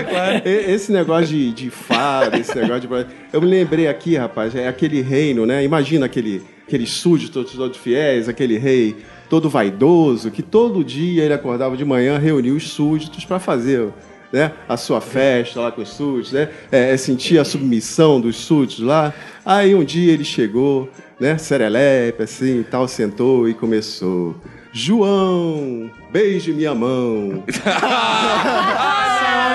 claro. 0.09 0.43
E- 0.45 0.73
Esse 0.73 0.93
negócio 0.93 1.27
de, 1.29 1.53
de 1.53 1.71
fada, 1.71 2.39
esse 2.39 2.55
negócio 2.57 2.81
de. 2.89 3.07
Eu 3.33 3.41
me 3.41 3.47
lembrei 3.49 3.89
aqui, 3.89 4.17
rapaz, 4.17 4.55
é 4.55 4.69
aquele 4.69 5.01
reino, 5.03 5.45
né? 5.47 5.63
Imagina 5.65 6.07
aquele, 6.07 6.43
aquele 6.67 6.87
súdito 6.87 7.45
todos 7.45 7.77
fiéis, 7.77 8.29
aquele 8.29 8.59
rei 8.59 8.97
todo 9.29 9.49
vaidoso, 9.49 10.31
que 10.31 10.43
todo 10.43 10.85
dia 10.85 11.25
ele 11.25 11.35
acordava 11.35 11.77
de 11.77 11.85
manhã, 11.85 12.19
reunia 12.19 12.53
os 12.53 12.69
súditos 12.71 13.25
para 13.25 13.39
fazer. 13.39 13.89
Né? 14.35 14.51
A 14.69 14.77
sua 14.77 15.01
festa 15.01 15.61
lá 15.61 15.71
com 15.71 15.81
os 15.81 15.91
súditos, 15.91 16.33
né? 16.33 16.49
É, 16.73 16.91
é 16.91 16.97
sentir 16.97 17.39
a 17.39 17.45
submissão 17.45 18.21
dos 18.21 18.35
súditos 18.35 18.85
lá. 18.85 19.15
Aí 19.47 19.77
um 19.77 19.85
dia 19.85 20.13
ele 20.13 20.25
chegou, 20.25 20.91
né? 21.21 21.39
Serelepe, 21.39 22.25
assim, 22.25 22.59
e 22.59 22.65
tal, 22.65 22.89
sentou 22.89 23.49
e 23.49 23.55
começou. 23.55 24.35
João, 24.73 25.89
beije 26.11 26.53
minha 26.53 26.75
mão. 26.75 27.45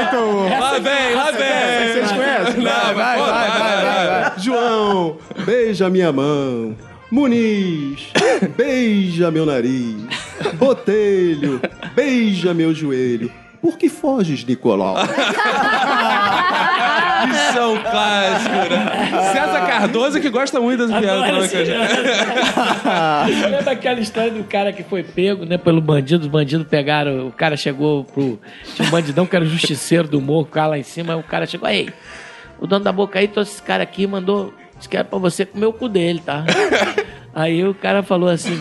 Lá 0.09 0.79
vem, 0.79 1.13
lá 1.13 1.31
vem. 1.31 1.93
Vocês 1.93 2.11
conhecem? 2.11 2.63
Não, 2.63 2.71
vai, 2.71 2.95
vai, 2.95 3.19
vai, 3.19 3.83
vai, 3.83 4.07
vai. 4.07 4.39
João, 4.39 5.17
beija 5.45 5.89
minha 5.89 6.11
mão. 6.11 6.75
Muniz, 7.11 8.07
beija 8.55 9.29
meu 9.29 9.45
nariz. 9.45 9.97
Botelho, 10.57 11.59
beija 11.93 12.53
meu 12.53 12.73
joelho. 12.73 13.29
Por 13.61 13.77
que 13.77 13.89
foges, 13.89 14.45
Nicolau? 14.45 14.95
Isso 17.27 17.57
é 17.57 17.65
um 17.65 17.77
clássico, 17.81 18.55
né? 18.55 19.31
César 19.33 19.67
Cardoso 19.67 20.21
que 20.21 20.29
gosta 20.29 20.61
muito 20.61 20.87
das 20.87 20.97
piadas 20.99 21.53
esse 21.53 21.57
Lembra 23.51 23.71
aquela 23.71 23.99
história 23.99 24.31
do 24.31 24.45
cara 24.45 24.71
que 24.71 24.83
foi 24.83 25.03
pego, 25.03 25.45
né, 25.45 25.57
pelo 25.57 25.81
bandido? 25.81 26.23
Os 26.23 26.27
bandidos 26.27 26.65
pegaram, 26.67 27.27
o 27.27 27.31
cara 27.31 27.57
chegou 27.57 28.05
pro. 28.05 28.39
Tinha 28.75 28.87
um 28.87 28.91
bandidão 28.91 29.25
que 29.25 29.35
era 29.35 29.43
o 29.43 29.47
justiceiro 29.47 30.07
do 30.07 30.21
morro, 30.21 30.45
ficava 30.45 30.67
lá 30.67 30.77
em 30.77 30.83
cima, 30.83 31.13
aí 31.13 31.19
o 31.19 31.23
cara 31.23 31.45
chegou, 31.45 31.67
aí, 31.67 31.89
o 32.59 32.65
dono 32.65 32.85
da 32.85 32.91
boca 32.93 33.19
aí 33.19 33.27
trouxe 33.27 33.53
esse 33.53 33.63
cara 33.63 33.83
aqui 33.83 34.03
e 34.03 34.07
mandou. 34.07 34.53
Disse 34.77 34.87
que 34.87 34.95
era 34.95 35.03
pra 35.03 35.19
você 35.19 35.45
comer 35.45 35.65
o 35.65 35.73
cu 35.73 35.89
dele, 35.89 36.21
tá? 36.25 36.45
aí 37.35 37.65
o 37.65 37.73
cara 37.73 38.01
falou 38.01 38.29
assim. 38.29 38.57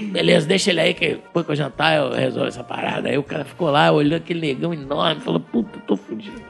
Beleza, 0.00 0.46
deixa 0.46 0.70
ele 0.70 0.80
aí 0.80 0.94
que 0.94 1.08
depois 1.08 1.44
que 1.46 1.52
eu 1.52 1.56
jantar 1.56 1.96
eu 1.96 2.12
resolvo 2.12 2.48
essa 2.48 2.64
parada. 2.64 3.08
Aí 3.08 3.18
o 3.18 3.22
cara 3.22 3.44
ficou 3.44 3.70
lá, 3.70 3.90
olhou 3.90 4.16
aquele 4.16 4.40
negão 4.40 4.72
enorme, 4.72 5.20
falou, 5.20 5.40
puta, 5.40 5.78
tô 5.86 5.96
fudido. 5.96 6.40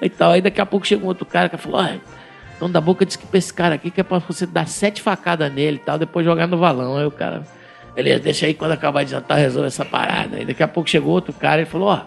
Aí 0.00 0.08
tal, 0.08 0.32
aí 0.32 0.40
daqui 0.40 0.60
a 0.60 0.66
pouco 0.66 0.86
chegou 0.86 1.06
um 1.06 1.08
outro 1.08 1.26
cara 1.26 1.48
que 1.48 1.56
falou, 1.56 1.80
olha, 1.80 2.00
dono 2.58 2.72
da 2.72 2.80
boca 2.80 3.04
disse 3.04 3.18
que 3.18 3.26
pra 3.26 3.38
esse 3.38 3.52
cara 3.52 3.74
aqui 3.74 3.90
que 3.90 4.00
é 4.00 4.04
pra 4.04 4.18
você 4.18 4.46
dar 4.46 4.68
sete 4.68 5.02
facadas 5.02 5.52
nele 5.52 5.76
e 5.76 5.80
tal, 5.80 5.98
depois 5.98 6.24
jogar 6.24 6.46
no 6.46 6.56
valão. 6.56 6.96
Aí 6.96 7.06
o 7.06 7.10
cara, 7.10 7.42
beleza, 7.94 8.20
deixa 8.20 8.46
aí 8.46 8.54
quando 8.54 8.72
acabar 8.72 9.04
de 9.04 9.10
jantar 9.10 9.38
resolve 9.38 9.66
essa 9.66 9.84
parada. 9.84 10.36
Aí 10.36 10.44
daqui 10.44 10.62
a 10.62 10.68
pouco 10.68 10.88
chegou 10.88 11.12
outro 11.12 11.32
cara 11.32 11.62
e 11.62 11.64
falou, 11.64 11.88
ó, 11.88 12.02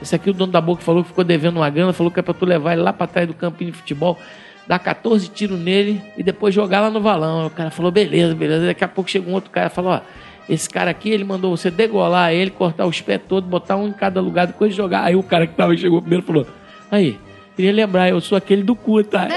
esse 0.00 0.14
aqui 0.14 0.30
o 0.30 0.32
dono 0.32 0.52
da 0.52 0.60
boca 0.60 0.82
falou 0.82 1.02
que 1.02 1.08
ficou 1.08 1.24
devendo 1.24 1.56
uma 1.56 1.68
grana, 1.68 1.92
falou 1.92 2.10
que 2.10 2.20
é 2.20 2.22
pra 2.22 2.32
tu 2.32 2.46
levar 2.46 2.72
ele 2.72 2.82
lá 2.82 2.92
pra 2.92 3.06
trás 3.06 3.26
do 3.26 3.34
campinho 3.34 3.72
de 3.72 3.78
futebol, 3.78 4.18
dar 4.66 4.78
14 4.78 5.28
tiros 5.28 5.58
nele 5.58 6.00
e 6.16 6.22
depois 6.22 6.54
jogar 6.54 6.80
lá 6.80 6.90
no 6.90 7.00
valão. 7.00 7.46
O 7.46 7.50
cara 7.50 7.70
falou, 7.70 7.90
beleza, 7.90 8.34
beleza. 8.34 8.66
Daqui 8.66 8.84
a 8.84 8.88
pouco 8.88 9.10
chegou 9.10 9.30
um 9.30 9.34
outro 9.34 9.50
cara 9.50 9.66
e 9.66 9.70
falou, 9.70 9.92
ó, 9.92 10.00
esse 10.48 10.68
cara 10.68 10.90
aqui, 10.90 11.10
ele 11.10 11.24
mandou 11.24 11.56
você 11.56 11.70
degolar 11.70 12.32
ele, 12.32 12.50
cortar 12.50 12.86
os 12.86 13.00
pés 13.00 13.20
todos, 13.28 13.48
botar 13.48 13.76
um 13.76 13.88
em 13.88 13.92
cada 13.92 14.20
lugar, 14.20 14.46
depois 14.46 14.74
jogar. 14.74 15.04
Aí 15.04 15.14
o 15.14 15.22
cara 15.22 15.46
que 15.46 15.54
tava, 15.54 15.76
chegou 15.76 16.00
primeiro 16.00 16.24
falou, 16.24 16.46
aí, 16.90 17.18
queria 17.54 17.72
lembrar, 17.72 18.08
eu 18.08 18.20
sou 18.20 18.38
aquele 18.38 18.62
do 18.62 18.74
cu, 18.74 19.04
tá? 19.04 19.28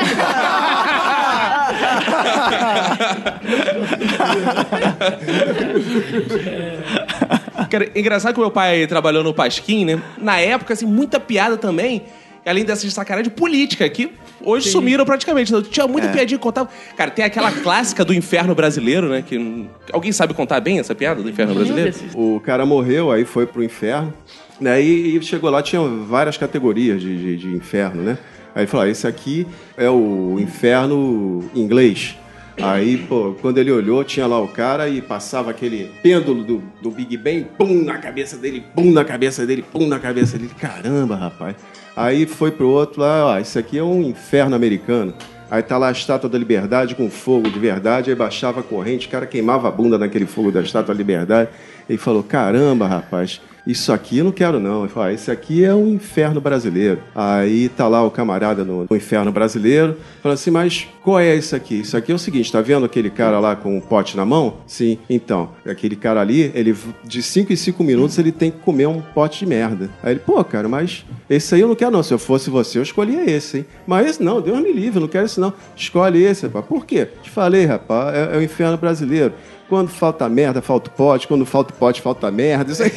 Cara, 7.69 7.89
engraçado 7.95 8.33
que 8.33 8.39
meu 8.39 8.51
pai 8.51 8.85
trabalhou 8.87 9.23
no 9.23 9.33
Pasquim, 9.33 9.85
né? 9.85 10.01
Na 10.17 10.39
época, 10.39 10.73
assim, 10.73 10.85
muita 10.85 11.19
piada 11.19 11.57
também. 11.57 12.03
Além 12.45 12.65
dessas 12.65 12.83
de 12.83 12.91
sacanagem 12.91 13.29
de 13.29 13.35
política, 13.35 13.87
que 13.87 14.11
hoje 14.43 14.69
sumiram 14.69 15.05
praticamente. 15.05 15.51
Então, 15.51 15.61
Tinha 15.61 15.87
muita 15.87 16.07
piadinha 16.09 16.37
que 16.37 16.43
contava. 16.43 16.69
Cara, 16.97 17.11
tem 17.11 17.23
aquela 17.23 17.51
clássica 17.51 18.03
do 18.03 18.13
inferno 18.13 18.55
brasileiro, 18.55 19.09
né? 19.09 19.21
Que 19.21 19.67
alguém 19.93 20.11
sabe 20.11 20.33
contar 20.33 20.59
bem 20.59 20.79
essa 20.79 20.95
piada 20.95 21.21
do 21.21 21.29
inferno 21.29 21.53
brasileiro? 21.53 21.93
O 22.15 22.39
cara 22.39 22.65
morreu, 22.65 23.11
aí 23.11 23.25
foi 23.25 23.45
pro 23.45 23.63
inferno. 23.63 24.13
Né? 24.59 24.81
E, 24.81 25.17
e 25.17 25.23
chegou 25.23 25.49
lá, 25.49 25.61
tinha 25.61 25.81
várias 25.81 26.37
categorias 26.37 27.01
de, 27.01 27.17
de, 27.17 27.37
de 27.37 27.47
inferno, 27.55 28.03
né? 28.03 28.17
Aí 28.53 28.61
ele 28.61 28.67
falou: 28.67 28.85
ah, 28.85 28.89
esse 28.89 29.07
aqui 29.07 29.47
é 29.77 29.89
o 29.89 30.37
inferno 30.39 31.49
inglês. 31.55 32.15
Aí, 32.63 32.97
pô, 32.97 33.35
quando 33.41 33.57
ele 33.57 33.71
olhou, 33.71 34.03
tinha 34.03 34.27
lá 34.27 34.39
o 34.39 34.47
cara 34.47 34.87
e 34.87 35.01
passava 35.01 35.49
aquele 35.49 35.91
pêndulo 36.03 36.43
do, 36.43 36.63
do 36.81 36.91
Big 36.91 37.17
Bang, 37.17 37.47
pum 37.57 37.83
na 37.83 37.97
cabeça 37.97 38.37
dele, 38.37 38.63
pum 38.75 38.91
na 38.91 39.03
cabeça 39.03 39.45
dele, 39.45 39.63
pum 39.63 39.87
na 39.87 39.99
cabeça 39.99 40.37
dele. 40.37 40.51
Caramba, 40.59 41.15
rapaz. 41.15 41.55
Aí 41.95 42.25
foi 42.25 42.51
pro 42.51 42.69
outro 42.69 43.01
lá, 43.01 43.25
ó, 43.25 43.39
isso 43.39 43.57
aqui 43.57 43.77
é 43.77 43.83
um 43.83 44.01
inferno 44.01 44.55
americano. 44.55 45.13
Aí 45.49 45.61
tá 45.61 45.77
lá 45.77 45.89
a 45.89 45.91
estátua 45.91 46.29
da 46.29 46.37
liberdade 46.37 46.95
com 46.95 47.09
fogo 47.09 47.49
de 47.49 47.59
verdade, 47.59 48.09
aí 48.09 48.15
baixava 48.15 48.61
a 48.61 48.63
corrente, 48.63 49.07
o 49.07 49.09
cara 49.09 49.25
queimava 49.25 49.67
a 49.67 49.71
bunda 49.71 49.97
naquele 49.97 50.25
fogo 50.25 50.51
da 50.51 50.61
estátua 50.61 50.93
da 50.93 50.97
liberdade. 50.97 51.49
Ele 51.89 51.97
falou: 51.97 52.23
caramba, 52.23 52.87
rapaz, 52.87 53.41
isso 53.65 53.93
aqui 53.93 54.17
eu 54.17 54.25
não 54.25 54.31
quero 54.31 54.59
não. 54.59 54.83
Ele 54.83 54.89
falou: 54.89 55.09
ah, 55.09 55.13
esse 55.13 55.29
aqui 55.29 55.63
é 55.63 55.73
um 55.73 55.87
inferno 55.87 56.41
brasileiro. 56.41 57.01
Aí 57.13 57.69
tá 57.69 57.87
lá 57.87 58.03
o 58.03 58.11
camarada 58.11 58.63
no, 58.63 58.87
no 58.89 58.95
inferno 58.95 59.31
brasileiro, 59.31 59.97
falou 60.21 60.33
assim: 60.33 60.51
mas 60.51 60.87
qual 61.03 61.19
é 61.19 61.35
isso 61.35 61.55
aqui? 61.55 61.81
Isso 61.81 61.95
aqui 61.95 62.11
é 62.11 62.15
o 62.15 62.19
seguinte: 62.19 62.51
tá 62.51 62.61
vendo 62.61 62.85
aquele 62.85 63.09
cara 63.09 63.39
lá 63.39 63.55
com 63.55 63.77
um 63.77 63.81
pote 63.81 64.17
na 64.17 64.25
mão? 64.25 64.57
Sim, 64.65 64.97
então, 65.09 65.49
aquele 65.65 65.95
cara 65.95 66.21
ali, 66.21 66.51
ele 66.55 66.75
de 67.03 67.21
5 67.21 67.53
em 67.53 67.55
5 67.55 67.83
minutos 67.83 68.17
ele 68.17 68.31
tem 68.31 68.51
que 68.51 68.59
comer 68.59 68.87
um 68.87 69.01
pote 69.01 69.39
de 69.39 69.45
merda. 69.45 69.89
Aí 70.01 70.13
ele, 70.13 70.19
pô, 70.19 70.43
cara, 70.43 70.67
mas 70.67 71.05
esse 71.29 71.55
aí 71.55 71.61
eu 71.61 71.67
não 71.67 71.75
quero 71.75 71.91
não. 71.91 72.03
Se 72.03 72.13
eu 72.13 72.19
fosse 72.19 72.49
você, 72.49 72.77
eu 72.77 72.83
escolhia 72.83 73.29
esse, 73.29 73.59
hein? 73.59 73.65
Mas 73.85 74.07
esse 74.07 74.23
não, 74.23 74.41
Deus 74.41 74.59
me 74.59 74.71
livre, 74.71 74.97
eu 74.97 75.01
não 75.01 75.07
quero 75.07 75.25
esse 75.25 75.39
não. 75.39 75.53
Escolhe 75.75 76.23
esse, 76.23 76.47
rapaz. 76.47 76.65
Por 76.65 76.85
quê? 76.85 77.07
Te 77.21 77.29
falei, 77.29 77.65
rapaz, 77.65 78.15
é, 78.15 78.35
é 78.35 78.37
o 78.37 78.41
inferno 78.41 78.77
brasileiro. 78.77 79.33
Quando 79.71 79.87
falta 79.87 80.27
merda, 80.27 80.61
falta 80.61 80.89
o 80.89 80.93
pote. 80.93 81.25
Quando 81.29 81.45
falta 81.45 81.73
o 81.73 81.77
pote, 81.77 82.01
falta 82.01 82.29
merda. 82.29 82.73
Isso 82.73 82.83
aí 82.83 82.89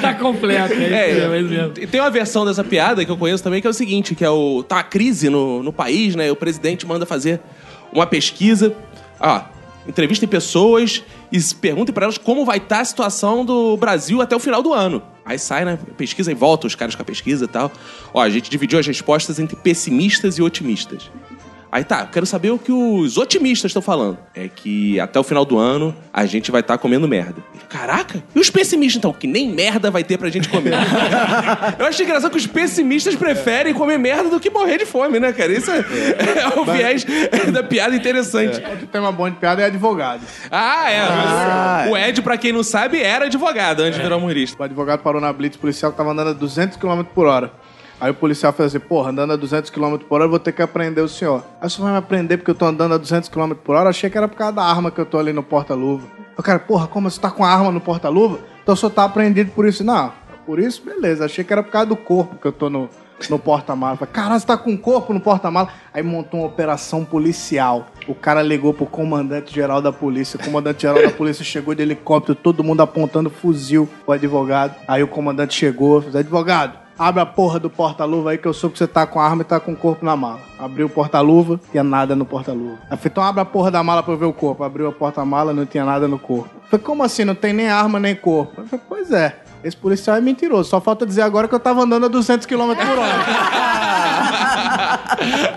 tá 0.00 0.14
completo, 0.14 0.72
é, 0.72 0.84
É, 0.84 1.10
isso 1.10 1.28
mesmo, 1.28 1.52
é 1.52 1.58
mesmo. 1.58 1.74
e 1.76 1.86
tem 1.86 2.00
uma 2.00 2.10
versão 2.10 2.46
dessa 2.46 2.64
piada 2.64 3.04
que 3.04 3.10
eu 3.10 3.16
conheço 3.18 3.44
também, 3.44 3.60
que 3.60 3.66
é 3.66 3.70
o 3.70 3.74
seguinte, 3.74 4.14
que 4.14 4.24
é 4.24 4.30
o... 4.30 4.62
Tá 4.62 4.76
uma 4.76 4.82
crise 4.82 5.28
no, 5.28 5.62
no 5.62 5.70
país, 5.70 6.16
né? 6.16 6.28
E 6.28 6.30
o 6.30 6.36
presidente 6.36 6.86
manda 6.86 7.04
fazer 7.04 7.42
uma 7.92 8.06
pesquisa. 8.06 8.74
Ah, 9.20 9.48
entrevistem 9.86 10.26
pessoas 10.26 11.04
e 11.30 11.38
se 11.38 11.54
perguntem 11.54 11.92
pra 11.92 12.04
elas 12.04 12.16
como 12.16 12.46
vai 12.46 12.56
estar 12.56 12.80
a 12.80 12.84
situação 12.86 13.44
do 13.44 13.76
Brasil 13.76 14.22
até 14.22 14.34
o 14.34 14.40
final 14.40 14.62
do 14.62 14.72
ano. 14.72 15.02
Aí 15.26 15.38
sai, 15.38 15.66
né? 15.66 15.78
Pesquisa 15.98 16.32
e 16.32 16.34
volta 16.34 16.66
os 16.66 16.74
caras 16.74 16.94
com 16.94 17.02
a 17.02 17.04
pesquisa 17.04 17.44
e 17.44 17.48
tal. 17.48 17.70
Ó, 18.14 18.22
a 18.22 18.30
gente 18.30 18.48
dividiu 18.48 18.78
as 18.78 18.86
respostas 18.86 19.38
entre 19.38 19.56
pessimistas 19.56 20.38
e 20.38 20.42
otimistas. 20.42 21.10
Aí 21.72 21.84
tá, 21.84 22.00
eu 22.00 22.06
quero 22.08 22.26
saber 22.26 22.50
o 22.50 22.58
que 22.58 22.72
os 22.72 23.16
otimistas 23.16 23.70
estão 23.70 23.80
falando. 23.80 24.18
É 24.34 24.48
que 24.48 24.98
até 24.98 25.20
o 25.20 25.22
final 25.22 25.44
do 25.44 25.56
ano 25.56 25.94
a 26.12 26.26
gente 26.26 26.50
vai 26.50 26.60
estar 26.60 26.76
comendo 26.78 27.06
merda. 27.06 27.36
Caraca! 27.68 28.22
E 28.34 28.40
os 28.40 28.50
pessimistas, 28.50 28.98
então? 28.98 29.12
Que 29.12 29.28
nem 29.28 29.48
merda 29.48 29.90
vai 29.90 30.02
ter 30.02 30.18
pra 30.18 30.28
gente 30.28 30.48
comer. 30.48 30.72
eu 31.78 31.86
achei 31.86 32.04
engraçado 32.04 32.32
que 32.32 32.36
os 32.38 32.46
pessimistas 32.46 33.14
preferem 33.14 33.72
comer 33.72 33.98
merda 33.98 34.28
do 34.28 34.40
que 34.40 34.50
morrer 34.50 34.78
de 34.78 34.86
fome, 34.86 35.20
né, 35.20 35.32
cara? 35.32 35.52
Isso 35.52 35.70
é, 35.70 35.78
é 35.78 36.48
o 36.58 36.64
viés 36.64 37.06
da 37.52 37.62
piada 37.62 37.94
interessante. 37.94 38.60
Outro 38.68 38.86
tema 38.88 39.12
bom 39.12 39.30
de 39.30 39.36
piada 39.36 39.62
é 39.62 39.66
advogado. 39.66 40.22
Ah, 40.50 40.90
é. 40.90 41.00
Ah, 41.00 41.86
o 41.88 41.96
Ed, 41.96 42.20
pra 42.22 42.36
quem 42.36 42.52
não 42.52 42.64
sabe, 42.64 43.00
era 43.00 43.26
advogado 43.26 43.80
antes 43.80 43.96
de 43.96 44.02
virar 44.02 44.16
humorista. 44.16 44.60
O 44.60 44.64
advogado 44.64 45.00
parou 45.00 45.20
na 45.20 45.32
blitz 45.32 45.56
policial 45.56 45.92
que 45.92 45.96
tava 45.96 46.10
andando 46.10 46.30
a 46.30 46.32
200 46.32 46.76
km 46.76 47.02
por 47.14 47.26
hora. 47.26 47.52
Aí 48.00 48.10
o 48.10 48.14
policial 48.14 48.52
fez 48.52 48.74
assim, 48.74 48.80
porra, 48.84 49.10
andando 49.10 49.34
a 49.34 49.36
200 49.36 49.70
km 49.70 49.98
por 49.98 50.20
hora, 50.20 50.28
vou 50.28 50.38
ter 50.38 50.52
que 50.52 50.62
aprender 50.62 51.02
o 51.02 51.08
senhor. 51.08 51.44
Aí 51.60 51.66
o 51.66 51.70
senhor 51.70 51.84
vai 51.84 51.92
me 51.92 51.98
aprender 51.98 52.38
porque 52.38 52.50
eu 52.50 52.54
tô 52.54 52.64
andando 52.64 52.94
a 52.94 52.96
200 52.96 53.28
km 53.28 53.52
por 53.52 53.76
hora? 53.76 53.90
Achei 53.90 54.08
que 54.08 54.16
era 54.16 54.26
por 54.26 54.36
causa 54.36 54.54
da 54.54 54.62
arma 54.62 54.90
que 54.90 54.98
eu 54.98 55.04
tô 55.04 55.18
ali 55.18 55.32
no 55.32 55.42
porta-luva. 55.42 56.06
O 56.36 56.42
cara, 56.42 56.58
porra, 56.58 56.86
como 56.86 57.10
você 57.10 57.20
tá 57.20 57.30
com 57.30 57.44
a 57.44 57.50
arma 57.50 57.70
no 57.70 57.80
porta-luva? 57.80 58.38
Então 58.62 58.72
o 58.72 58.76
senhor 58.76 58.90
tá 58.90 59.04
apreendido 59.04 59.50
por 59.50 59.66
isso? 59.66 59.84
Não, 59.84 60.12
por 60.46 60.58
isso, 60.58 60.82
beleza. 60.82 61.26
Achei 61.26 61.44
que 61.44 61.52
era 61.52 61.62
por 61.62 61.70
causa 61.70 61.88
do 61.88 61.96
corpo 61.96 62.36
que 62.36 62.46
eu 62.46 62.52
tô 62.52 62.70
no, 62.70 62.88
no 63.28 63.38
porta-mala. 63.38 63.98
Caralho, 64.06 64.40
você 64.40 64.46
tá 64.46 64.56
com 64.56 64.70
um 64.70 64.76
corpo 64.76 65.12
no 65.12 65.20
porta-mala? 65.20 65.68
Aí 65.92 66.02
montou 66.02 66.40
uma 66.40 66.46
operação 66.46 67.04
policial. 67.04 67.88
O 68.08 68.14
cara 68.14 68.42
ligou 68.42 68.72
pro 68.72 68.86
comandante-geral 68.86 69.82
da 69.82 69.92
polícia. 69.92 70.38
O 70.40 70.44
comandante-geral 70.44 71.02
da 71.02 71.10
polícia 71.10 71.44
chegou 71.44 71.74
de 71.74 71.82
helicóptero, 71.82 72.34
todo 72.34 72.64
mundo 72.64 72.80
apontando 72.80 73.28
fuzil 73.28 73.88
pro 74.04 74.14
advogado. 74.14 74.74
Aí 74.88 75.02
o 75.02 75.08
comandante 75.08 75.54
chegou, 75.54 76.00
fez, 76.00 76.16
advogado, 76.16 76.78
abre 77.00 77.22
a 77.22 77.26
porra 77.26 77.58
do 77.58 77.70
porta-luva 77.70 78.32
aí 78.32 78.36
que 78.38 78.46
eu 78.46 78.52
soube 78.52 78.74
que 78.74 78.78
você 78.78 78.86
tá 78.86 79.06
com 79.06 79.18
a 79.18 79.24
arma 79.24 79.40
e 79.40 79.44
tá 79.46 79.58
com 79.58 79.72
o 79.72 79.76
corpo 79.76 80.04
na 80.04 80.14
mala. 80.14 80.40
Abriu 80.58 80.86
o 80.86 80.90
porta-luva, 80.90 81.58
tinha 81.70 81.82
nada 81.82 82.14
no 82.14 82.26
porta-luva. 82.26 82.76
Aí 82.90 82.98
falei, 82.98 83.00
então 83.06 83.24
abre 83.24 83.40
a 83.40 83.44
porra 83.46 83.70
da 83.70 83.82
mala 83.82 84.02
pra 84.02 84.12
eu 84.12 84.18
ver 84.18 84.26
o 84.26 84.34
corpo. 84.34 84.62
Abriu 84.62 84.86
a 84.86 84.92
porta-mala, 84.92 85.54
não 85.54 85.64
tinha 85.64 85.82
nada 85.82 86.06
no 86.06 86.18
corpo. 86.18 86.50
Falei, 86.68 86.84
como 86.84 87.02
assim? 87.02 87.24
Não 87.24 87.34
tem 87.34 87.54
nem 87.54 87.70
arma 87.70 87.98
nem 87.98 88.14
corpo? 88.14 88.60
Eu 88.60 88.66
falei, 88.66 88.84
pois 88.86 89.10
é. 89.12 89.34
Esse 89.64 89.78
policial 89.78 90.14
é 90.14 90.20
mentiroso. 90.20 90.68
Só 90.68 90.78
falta 90.78 91.06
dizer 91.06 91.22
agora 91.22 91.48
que 91.48 91.54
eu 91.54 91.60
tava 91.60 91.82
andando 91.82 92.04
a 92.04 92.08
200 92.08 92.46
km 92.46 92.74
por 92.74 92.98
hora. 92.98 93.24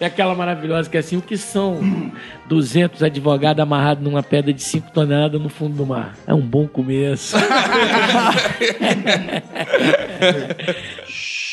É 0.00 0.06
aquela 0.06 0.34
maravilhosa 0.34 0.88
que 0.88 0.96
é 0.96 1.00
assim, 1.00 1.16
o 1.16 1.22
que 1.22 1.36
são 1.36 2.12
200 2.48 3.02
advogados 3.02 3.62
amarrados 3.62 4.04
numa 4.04 4.22
pedra 4.22 4.52
de 4.52 4.62
5 4.62 4.90
toneladas 4.92 5.40
no 5.40 5.48
fundo 5.48 5.76
do 5.76 5.86
mar? 5.86 6.14
É 6.26 6.34
um 6.34 6.40
bom 6.40 6.66
começo. 6.66 7.36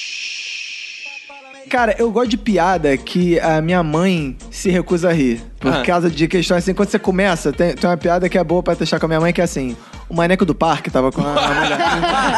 Cara, 1.73 1.95
eu 1.97 2.11
gosto 2.11 2.29
de 2.29 2.37
piada 2.37 2.95
que 2.95 3.39
a 3.39 3.59
minha 3.59 3.81
mãe 3.81 4.37
se 4.51 4.69
recusa 4.69 5.09
a 5.09 5.11
rir. 5.11 5.41
Por 5.59 5.73
Ah. 5.73 5.81
causa 5.81 6.07
de 6.07 6.27
questões 6.27 6.59
assim, 6.59 6.71
quando 6.71 6.89
você 6.89 6.99
começa, 6.99 7.51
tem, 7.51 7.73
tem 7.73 7.89
uma 7.89 7.97
piada 7.97 8.29
que 8.29 8.37
é 8.37 8.43
boa 8.43 8.61
pra 8.61 8.75
testar 8.75 8.99
com 8.99 9.07
a 9.07 9.09
minha 9.09 9.19
mãe, 9.19 9.33
que 9.33 9.41
é 9.41 9.43
assim: 9.43 9.75
o 10.07 10.13
maneco 10.13 10.45
do 10.45 10.53
parque 10.53 10.91
tava 10.91 11.11
com 11.11 11.21
a, 11.23 11.31
a 11.33 11.49
mulher. 11.63 11.77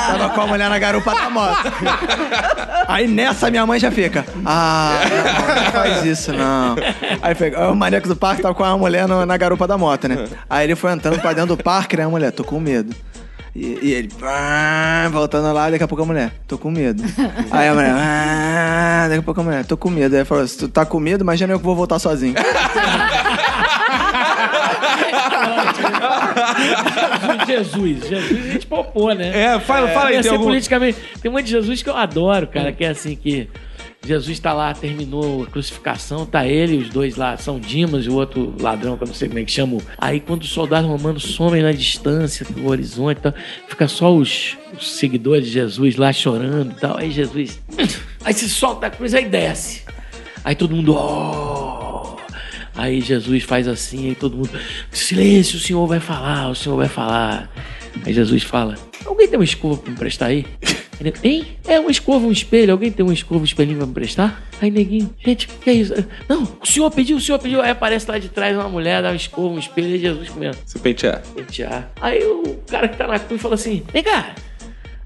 tava 0.08 0.30
com 0.30 0.40
a 0.42 0.48
mulher 0.48 0.70
na 0.70 0.80
garupa 0.80 1.14
da 1.14 1.30
moto. 1.30 1.70
Aí 2.88 3.10
nessa 3.10 3.52
minha 3.52 3.66
mãe 3.66 3.78
já 3.78 3.92
fica. 3.92 4.26
Ah, 4.46 5.02
não, 5.66 5.72
faz 5.74 6.06
isso, 6.06 6.32
não. 6.32 6.78
Aí 7.22 7.36
fica, 7.36 7.70
o 7.70 7.76
maneco 7.76 8.08
do 8.08 8.16
parque 8.16 8.42
tava 8.42 8.56
com 8.56 8.64
a 8.64 8.78
mulher 8.78 9.06
no- 9.06 9.26
na 9.26 9.36
garupa 9.36 9.68
da 9.68 9.78
moto, 9.78 10.08
né? 10.08 10.28
Aí 10.50 10.64
ele 10.66 10.78
foi 10.78 10.94
entrando 10.94 11.20
pra 11.20 11.34
dentro 11.34 11.58
do 11.58 11.62
parque, 11.62 11.98
né? 11.98 12.06
A 12.06 12.10
mulher, 12.10 12.32
tô 12.32 12.46
com 12.46 12.58
medo. 12.58 12.96
E, 13.56 13.80
e 13.82 13.94
ele, 13.94 14.10
pá, 14.20 15.08
voltando 15.10 15.54
lá, 15.54 15.70
daqui 15.70 15.84
a 15.84 15.88
pouco 15.88 16.04
a 16.04 16.06
mulher, 16.06 16.34
tô 16.46 16.58
com 16.58 16.70
medo. 16.70 17.02
Aí 17.52 17.70
a 17.70 17.74
mulher, 17.74 17.92
ah, 17.96 19.06
daqui 19.08 19.20
a 19.20 19.24
pouco 19.24 19.40
a 19.40 19.44
mulher, 19.46 19.66
tô 19.66 19.78
com 19.78 19.90
medo. 19.90 20.14
Aí 20.14 20.20
ele 20.20 20.26
falou, 20.26 20.46
se 20.46 20.58
tu 20.58 20.68
tá 20.68 20.86
com 20.86 21.00
medo, 21.00 21.22
imagina 21.24 21.54
eu 21.54 21.60
que 21.60 21.64
vou 21.66 21.76
voltar 21.76 21.98
sozinho. 21.98 22.36
Jesus, 27.48 28.08
Jesus 28.08 28.46
a 28.46 28.52
gente 28.54 28.68
popou, 28.68 29.14
né? 29.14 29.32
É, 29.56 29.60
fala- 29.60 29.88
fala 29.90 30.10
aí, 30.10 30.16
Ia 30.16 30.22
tem 30.22 30.32
algum- 30.32 30.46
politicamente. 30.46 30.98
Tem 31.22 31.30
um 31.30 31.34
monte 31.34 31.46
de 31.46 31.52
Jesus 31.52 31.82
que 31.84 31.90
eu 31.90 31.96
adoro, 31.96 32.48
cara, 32.48 32.72
que 32.72 32.84
é 32.84 32.90
assim 32.90 33.16
que. 33.16 33.48
Jesus 34.06 34.40
tá 34.40 34.54
lá, 34.54 34.74
terminou 34.74 35.44
a 35.44 35.48
crucificação, 35.48 36.26
tá 36.26 36.46
ele 36.46 36.78
os 36.78 36.90
dois 36.90 37.16
lá, 37.16 37.36
São 37.38 37.60
Dimas 37.60 38.06
e 38.06 38.10
o 38.10 38.14
outro 38.16 38.54
ladrão, 38.60 38.98
que 38.98 39.04
eu 39.04 39.08
não 39.08 39.16
sei 39.16 39.28
como 39.28 39.40
é 39.40 39.44
que 39.44 39.52
chama. 39.52 39.78
Aí 39.98 40.20
quando 40.20 40.44
os 40.44 40.50
soldados 40.50 40.90
romanos 40.90 41.24
somem 41.24 41.64
na 41.64 41.72
distância 41.72 42.46
do 42.46 42.68
horizonte 42.68 43.22
tal, 43.22 43.34
fica 43.68 43.88
só 43.88 44.14
os, 44.16 44.58
os 44.78 44.96
seguidores 44.96 45.46
de 45.48 45.52
Jesus 45.54 45.96
lá 45.96 46.14
chorando 46.14 46.72
e 46.72 46.80
tal. 46.80 46.98
Aí 46.98 47.12
Jesus. 47.12 47.60
Aí 48.24 48.34
se 48.34 48.50
solta 48.50 48.88
a 48.88 48.90
cruz, 48.90 49.14
aí 49.14 49.30
desce. 49.30 49.84
Aí 50.44 50.56
todo 50.56 50.76
mundo. 50.76 50.96
"Oh!" 50.96 52.18
Aí 52.76 53.00
Jesus 53.00 53.44
faz 53.44 53.68
assim, 53.68 54.10
aí 54.10 54.16
todo 54.16 54.36
mundo. 54.36 54.50
Silêncio, 54.92 55.58
o 55.58 55.60
senhor 55.60 55.86
vai 55.88 56.00
falar, 56.00 56.50
o 56.50 56.56
senhor 56.56 56.76
vai 56.76 56.90
falar. 56.90 57.50
Aí 58.04 58.14
Jesus 58.14 58.44
fala: 58.44 58.76
Alguém 59.06 59.28
tem 59.28 59.38
uma 59.38 59.46
escova 59.46 59.78
pra 59.78 59.90
me 59.90 59.96
emprestar 59.96 60.30
aí? 60.30 60.46
Nego, 61.02 61.18
Hein? 61.24 61.58
É 61.68 61.80
uma 61.80 61.92
escova, 61.92 62.26
um 62.26 62.32
espelho. 62.32 62.72
Alguém 62.72 62.92
tem 62.92 63.06
uma 63.06 63.14
escova, 63.14 63.42
um 63.42 63.44
espelhinho 63.44 63.78
pra 63.78 63.86
me 63.86 63.92
emprestar? 63.92 64.44
Aí 64.62 64.72
neguinho, 64.72 65.14
gente, 65.24 65.48
que 65.48 65.70
é 65.70 65.74
isso? 65.74 65.94
Não, 66.28 66.44
o 66.62 66.66
senhor 66.66 66.90
pediu, 66.92 67.18
o 67.18 67.22
senhor 67.22 67.40
pediu. 67.40 67.62
Aí 67.62 67.72
aparece 67.72 68.10
lá 68.10 68.18
de 68.18 68.30
trás 68.30 68.56
uma 68.56 68.70
mulher, 68.70 69.02
dá 69.02 69.10
uma 69.10 69.16
escova, 69.16 69.54
um 69.54 69.60
espelho, 69.60 69.96
e 69.96 70.00
Jesus 70.00 70.30
comendo. 70.30 70.58
Se 70.66 70.80
pentear. 70.80 71.22
Pentear. 71.36 71.92
Aí 72.00 72.24
o 72.24 72.60
cara 72.70 72.88
que 72.88 72.98
tá 72.98 73.08
na 73.08 73.20
cruz 73.20 73.42
fala 73.42 73.56
assim: 73.56 73.84
Vem 73.92 74.04
cá, 74.04 74.36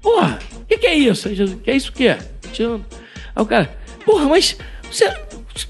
porra, 0.00 0.38
o 0.60 0.64
que, 0.66 0.78
que 0.78 0.86
é 0.86 0.94
isso? 0.94 1.28
Aí 1.28 1.34
Jesus, 1.34 1.58
que 1.62 1.70
é 1.70 1.76
isso 1.76 1.90
o 1.90 1.92
quê? 1.92 2.08
Aí 2.08 3.42
o 3.42 3.46
cara, 3.46 3.70
porra, 4.04 4.26
mas 4.26 4.56
você, 4.90 5.08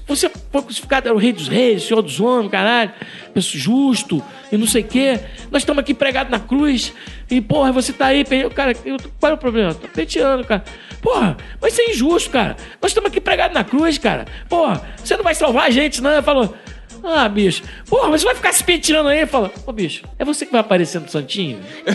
você 0.07 0.29
foi 0.51 0.61
crucificado, 0.61 1.07
era 1.07 1.15
o 1.15 1.19
rei 1.19 1.33
dos 1.33 1.47
reis, 1.47 1.83
senhor 1.83 2.01
dos 2.01 2.19
homens, 2.19 2.51
caralho, 2.51 2.91
justo 3.35 4.23
e 4.51 4.57
não 4.57 4.67
sei 4.67 4.81
o 4.83 4.87
quê. 4.87 5.19
Nós 5.49 5.61
estamos 5.63 5.81
aqui 5.81 5.93
pregados 5.93 6.31
na 6.31 6.39
cruz 6.39 6.93
e, 7.29 7.41
porra, 7.41 7.71
você 7.71 7.91
tá 7.91 8.07
aí, 8.07 8.23
pe- 8.23 8.49
cara, 8.51 8.75
eu, 8.85 8.97
qual 9.19 9.31
é 9.31 9.35
o 9.35 9.37
problema? 9.37 9.73
Tô 9.73 9.87
penteando, 9.87 10.43
cara. 10.45 10.63
Porra, 11.01 11.35
mas 11.59 11.73
isso 11.73 11.81
é 11.81 11.91
injusto, 11.91 12.29
cara. 12.29 12.55
Nós 12.81 12.91
estamos 12.91 13.09
aqui 13.09 13.19
pregados 13.19 13.53
na 13.55 13.63
cruz, 13.63 13.97
cara. 13.97 14.25
Porra, 14.47 14.81
você 15.03 15.17
não 15.17 15.23
vai 15.23 15.33
salvar 15.33 15.65
a 15.67 15.69
gente, 15.71 16.01
não? 16.01 16.21
Falou. 16.21 16.55
Ah, 17.03 17.27
bicho. 17.27 17.63
Porra, 17.87 18.09
mas 18.09 18.21
você 18.21 18.27
vai 18.27 18.35
ficar 18.35 18.53
se 18.53 18.63
penteando 18.63 19.09
aí? 19.09 19.25
Fala, 19.25 19.51
ô 19.65 19.71
bicho, 19.71 20.03
é 20.19 20.25
você 20.25 20.45
que 20.45 20.51
vai 20.51 20.61
aparecer 20.61 21.01
no 21.01 21.09
Santinho? 21.09 21.59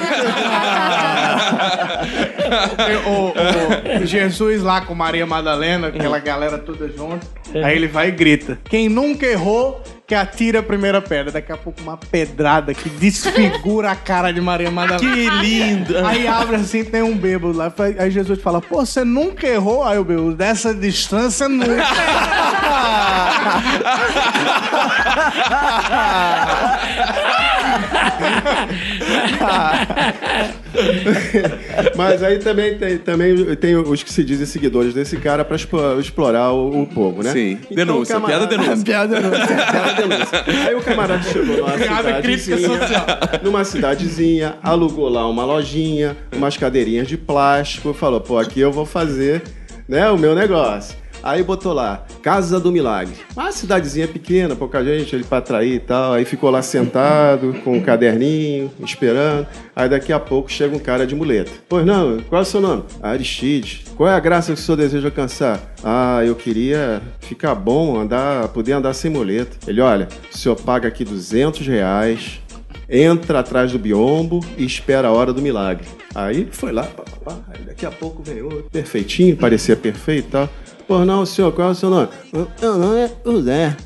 o, 3.06 4.02
o 4.02 4.06
Jesus 4.06 4.62
lá 4.62 4.80
com 4.80 4.94
Maria 4.94 5.26
Madalena, 5.26 5.88
aquela 5.88 6.18
galera 6.18 6.58
toda 6.58 6.88
junto. 6.88 7.26
Aí 7.64 7.76
ele 7.76 7.86
vai 7.86 8.08
e 8.08 8.10
grita: 8.12 8.58
Quem 8.68 8.88
nunca 8.88 9.26
errou, 9.26 9.82
que 10.06 10.14
atira 10.14 10.60
a 10.60 10.62
primeira 10.62 11.02
pedra. 11.02 11.32
Daqui 11.32 11.50
a 11.50 11.56
pouco 11.56 11.82
uma 11.82 11.96
pedrada 11.96 12.72
que 12.72 12.88
desfigura 12.88 13.90
a 13.90 13.96
cara 13.96 14.32
de 14.32 14.40
Maria 14.40 14.70
Madalena. 14.70 15.14
Que 15.14 15.28
lindo! 15.28 16.06
Aí 16.06 16.28
abre 16.28 16.56
assim, 16.56 16.84
tem 16.84 17.02
um 17.02 17.16
bêbado 17.16 17.56
lá. 17.56 17.72
Aí 17.98 18.10
Jesus 18.10 18.40
fala: 18.40 18.60
Pô, 18.60 18.84
você 18.84 19.04
nunca 19.04 19.46
errou? 19.46 19.84
Aí 19.84 19.98
o 19.98 20.04
bêbado, 20.04 20.34
dessa 20.34 20.74
distância 20.74 21.48
nunca. 21.48 21.66
Mas 31.96 32.22
aí 32.22 32.38
também 32.38 32.76
tem, 32.78 32.98
também 32.98 33.56
tem 33.56 33.76
os 33.76 34.02
que 34.02 34.12
se 34.12 34.22
dizem 34.24 34.46
seguidores 34.46 34.92
desse 34.94 35.16
cara 35.16 35.44
pra 35.44 35.56
explorar 35.98 36.52
o, 36.52 36.82
o 36.82 36.86
povo, 36.86 37.22
né? 37.22 37.32
Sim. 37.32 37.58
Então, 37.70 37.86
Denúncia, 37.86 38.14
camarada- 38.16 38.46
piada 38.58 38.66
denúncia. 38.66 38.84
Piada 38.84 39.20
não. 39.20 39.30
Piada 39.30 39.92
denúncia. 39.94 40.44
Aí 40.68 40.74
o 40.74 40.82
camarada 40.82 41.22
chegou 41.22 41.56
numa 41.56 41.72
Piada 41.72 42.20
crítica 42.22 42.56
cidadezinha, 42.56 42.78
social. 42.80 43.06
numa 43.42 43.64
cidadezinha, 43.64 44.54
alugou 44.62 45.08
lá 45.08 45.26
uma 45.28 45.44
lojinha, 45.44 46.16
umas 46.34 46.56
cadeirinhas 46.56 47.06
de 47.08 47.16
plástico, 47.16 47.92
falou, 47.94 48.20
pô, 48.20 48.38
aqui 48.38 48.60
eu 48.60 48.72
vou 48.72 48.86
fazer, 48.86 49.42
né, 49.88 50.08
o 50.10 50.18
meu 50.18 50.34
negócio. 50.34 50.96
Aí 51.26 51.42
botou 51.42 51.72
lá, 51.72 52.06
Casa 52.22 52.60
do 52.60 52.70
Milagre. 52.70 53.16
Uma 53.36 53.50
cidadezinha 53.50 54.06
pequena, 54.06 54.54
pouca 54.54 54.84
gente, 54.84 55.12
ele 55.16 55.24
pra 55.24 55.38
atrair 55.38 55.74
e 55.74 55.80
tal. 55.80 56.12
Aí 56.12 56.24
ficou 56.24 56.50
lá 56.50 56.62
sentado, 56.62 57.52
com 57.64 57.76
um 57.76 57.80
caderninho, 57.80 58.70
esperando. 58.78 59.44
Aí 59.74 59.88
daqui 59.88 60.12
a 60.12 60.20
pouco 60.20 60.48
chega 60.48 60.76
um 60.76 60.78
cara 60.78 61.04
de 61.04 61.16
muleta. 61.16 61.50
Pois 61.68 61.84
não, 61.84 62.20
qual 62.28 62.38
é 62.38 62.42
o 62.42 62.46
seu 62.46 62.60
nome? 62.60 62.84
Aristide. 63.02 63.86
Qual 63.96 64.08
é 64.08 64.14
a 64.14 64.20
graça 64.20 64.52
que 64.52 64.60
o 64.60 64.62
senhor 64.62 64.76
deseja 64.76 65.08
alcançar? 65.08 65.60
Ah, 65.82 66.20
eu 66.24 66.36
queria 66.36 67.02
ficar 67.18 67.56
bom, 67.56 67.98
andar, 67.98 68.46
poder 68.48 68.74
andar 68.74 68.94
sem 68.94 69.10
muleta. 69.10 69.56
Ele, 69.66 69.80
olha, 69.80 70.06
o 70.32 70.36
senhor 70.36 70.54
paga 70.54 70.86
aqui 70.86 71.04
200 71.04 71.66
reais, 71.66 72.40
entra 72.88 73.40
atrás 73.40 73.72
do 73.72 73.78
biombo 73.78 74.40
e 74.56 74.64
espera 74.64 75.08
a 75.08 75.12
hora 75.12 75.32
do 75.32 75.42
milagre. 75.42 75.86
Aí 76.14 76.48
foi 76.50 76.72
lá, 76.72 76.84
pá, 76.84 77.02
pá, 77.02 77.32
pá, 77.32 77.38
daqui 77.66 77.84
a 77.84 77.90
pouco 77.90 78.22
veio 78.22 78.44
outro, 78.46 78.70
perfeitinho, 78.70 79.36
parecia 79.36 79.76
perfeito 79.76 80.28
e 80.28 80.30
tal. 80.30 80.48
Pô, 80.86 81.04
não, 81.04 81.26
senhor, 81.26 81.52
qual 81.52 81.68
é 81.68 81.72
o 81.72 81.74
seu 81.74 81.90
nome? 81.90 82.08
Meu 82.32 82.78
nome 82.78 83.00
é 83.00 83.10
José. 83.24 83.76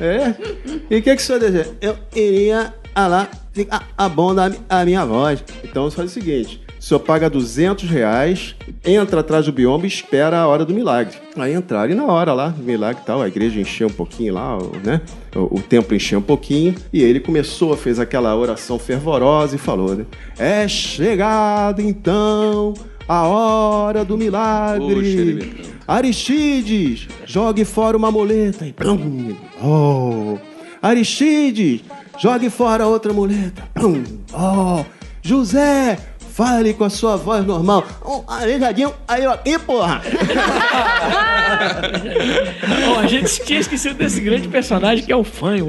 É? 0.00 0.34
E 0.90 0.98
o 0.98 1.02
que, 1.02 1.16
que 1.16 1.22
o 1.22 1.24
senhor 1.24 1.38
deseja? 1.38 1.70
Eu 1.80 1.96
iria 2.14 2.74
a 2.94 3.06
lá 3.06 3.28
ficar 3.52 3.88
a 3.96 4.08
bom 4.08 4.34
da 4.34 4.50
a 4.68 4.84
minha 4.84 5.04
voz. 5.04 5.42
Então 5.62 5.90
faz 5.90 6.10
o 6.10 6.14
seguinte: 6.14 6.62
o 6.65 6.65
senhor 6.86 7.00
paga 7.00 7.28
200 7.28 7.90
reais, 7.90 8.54
entra 8.84 9.18
atrás 9.18 9.46
do 9.46 9.50
biombo 9.50 9.86
e 9.86 9.88
espera 9.88 10.38
a 10.38 10.46
hora 10.46 10.64
do 10.64 10.72
milagre. 10.72 11.16
Aí 11.36 11.52
entraram 11.52 11.90
e 11.90 11.96
na 11.96 12.04
hora 12.04 12.32
lá, 12.32 12.54
milagre 12.56 13.02
e 13.02 13.04
tal, 13.04 13.20
a 13.20 13.26
igreja 13.26 13.60
encheu 13.60 13.88
um 13.88 13.92
pouquinho 13.92 14.34
lá, 14.34 14.56
né? 14.84 15.00
O, 15.34 15.56
o 15.56 15.60
templo 15.60 15.96
encheu 15.96 16.20
um 16.20 16.22
pouquinho 16.22 16.76
e 16.92 17.02
ele 17.02 17.18
começou, 17.18 17.76
fez 17.76 17.98
aquela 17.98 18.36
oração 18.36 18.78
fervorosa 18.78 19.56
e 19.56 19.58
falou, 19.58 19.96
né? 19.96 20.06
É 20.38 20.68
chegado 20.68 21.82
então 21.82 22.72
a 23.08 23.26
hora 23.26 24.04
do 24.04 24.16
milagre. 24.16 25.64
Aristides, 25.88 27.08
jogue 27.24 27.64
fora 27.64 27.96
uma 27.96 28.12
muleta. 28.12 28.64
E 28.64 28.72
plum, 28.72 29.34
oh. 29.60 30.38
Aristides, 30.80 31.80
jogue 32.16 32.48
fora 32.48 32.86
outra 32.86 33.12
muleta. 33.12 33.68
Plum, 33.74 34.04
oh. 34.32 34.84
José, 35.20 35.98
fale 36.36 36.74
com 36.74 36.84
a 36.84 36.90
sua 36.90 37.16
voz 37.16 37.46
normal. 37.46 37.82
Um 38.04 38.22
aleijadinho 38.30 38.92
aí 39.08 39.24
eu 39.24 39.30
aqui, 39.30 39.58
porra. 39.58 40.02
Ó, 42.94 43.00
a 43.00 43.06
gente 43.06 43.42
tinha 43.42 43.60
esquecido 43.60 43.94
desse 43.94 44.20
grande 44.20 44.46
personagem 44.46 45.02
que 45.02 45.10
é 45.10 45.16
o 45.16 45.24
Fanho. 45.24 45.68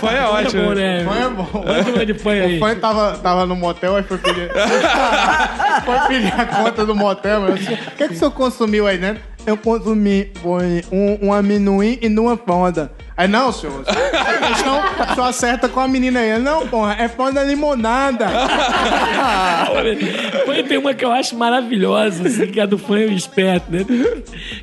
Foi 0.00 0.14
é 0.14 0.24
ótimo. 0.24 0.64
bom, 0.64 0.74
né? 0.74 1.04
Fã 1.04 1.14
é 1.14 1.28
bom. 1.28 1.44
Quanto 1.44 1.92
mais 1.94 2.06
de 2.08 2.14
Fanho 2.14 2.42
aí? 2.42 2.56
O 2.56 2.60
fã 2.60 2.74
tava, 2.74 3.16
tava 3.18 3.46
no 3.46 3.54
motel, 3.54 3.94
aí 3.94 4.02
foi 4.02 4.18
pedir. 4.18 4.50
foi 5.86 5.98
pedir 6.08 6.34
a 6.36 6.46
conta 6.46 6.84
do 6.84 6.96
motel, 6.96 7.42
meu. 7.42 7.54
O 7.54 7.56
que, 7.56 8.08
que 8.08 8.14
o 8.14 8.16
senhor 8.16 8.32
consumiu 8.32 8.88
aí 8.88 8.98
dentro? 8.98 9.22
Eu 9.46 9.56
consumi 9.56 10.32
foi 10.42 10.84
um, 10.90 11.28
um 11.28 11.32
amendoim 11.32 11.96
e 12.02 12.08
uma 12.08 12.36
fonda. 12.36 12.90
Aí, 13.20 13.28
não, 13.28 13.52
senhor. 13.52 13.84
A 13.86 14.48
questão 14.48 14.80
só 15.14 15.24
acerta 15.24 15.68
com 15.68 15.78
a 15.78 15.86
menina 15.86 16.20
aí. 16.20 16.38
Não, 16.38 16.66
porra, 16.66 16.96
é 16.98 17.06
fonda 17.06 17.44
limonada. 17.44 18.26
Fanho 20.46 20.64
tem 20.66 20.78
uma 20.78 20.94
que 20.94 21.04
eu 21.04 21.12
acho 21.12 21.36
maravilhosa, 21.36 22.26
assim, 22.26 22.46
que 22.46 22.58
é 22.58 22.62
a 22.62 22.66
do 22.66 22.78
Fanho 22.78 23.12
esperto, 23.12 23.70
né? 23.70 23.84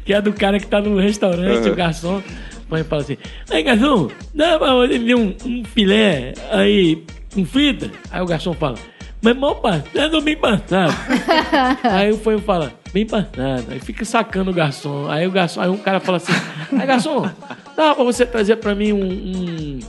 Que 0.03 0.11
é 0.11 0.17
a 0.17 0.21
do 0.21 0.33
cara 0.33 0.59
que 0.59 0.65
tá 0.65 0.81
no 0.81 0.99
restaurante, 0.99 1.69
o 1.69 1.75
garçom. 1.75 2.23
O 2.67 2.83
fala 2.85 3.03
assim: 3.03 3.17
Aí, 3.51 3.61
garçom, 3.61 4.09
dá 4.33 4.57
pra 4.57 4.73
ele 4.85 5.13
um, 5.13 5.35
um 5.45 5.63
filé 5.63 6.33
aí, 6.49 7.03
com 7.35 7.45
fita? 7.45 7.91
Aí 8.09 8.21
o 8.23 8.25
garçom 8.25 8.53
fala. 8.53 8.77
Mas 9.21 9.35
mal 9.35 9.55
passado 9.55 10.13
ou 10.15 10.21
bem 10.21 10.37
passado? 10.37 10.93
aí 11.83 12.11
o 12.11 12.17
Fanho 12.17 12.39
fala, 12.39 12.71
bem 12.93 13.05
passado. 13.05 13.65
Aí 13.71 13.79
fica 13.79 14.05
sacando 14.05 14.51
o 14.51 14.53
garçom. 14.53 15.09
Aí 15.09 15.25
o 15.27 15.31
garçom, 15.31 15.59
aí 15.61 15.69
um 15.69 15.77
cara 15.77 15.99
fala 15.99 16.17
assim, 16.17 16.33
aí 16.79 16.85
garçom, 16.85 17.21
dá 17.75 17.95
pra 17.95 18.03
você 18.03 18.25
trazer 18.25 18.57
pra 18.57 18.75
mim 18.75 18.93
um- 18.93 18.99
um 19.03 19.79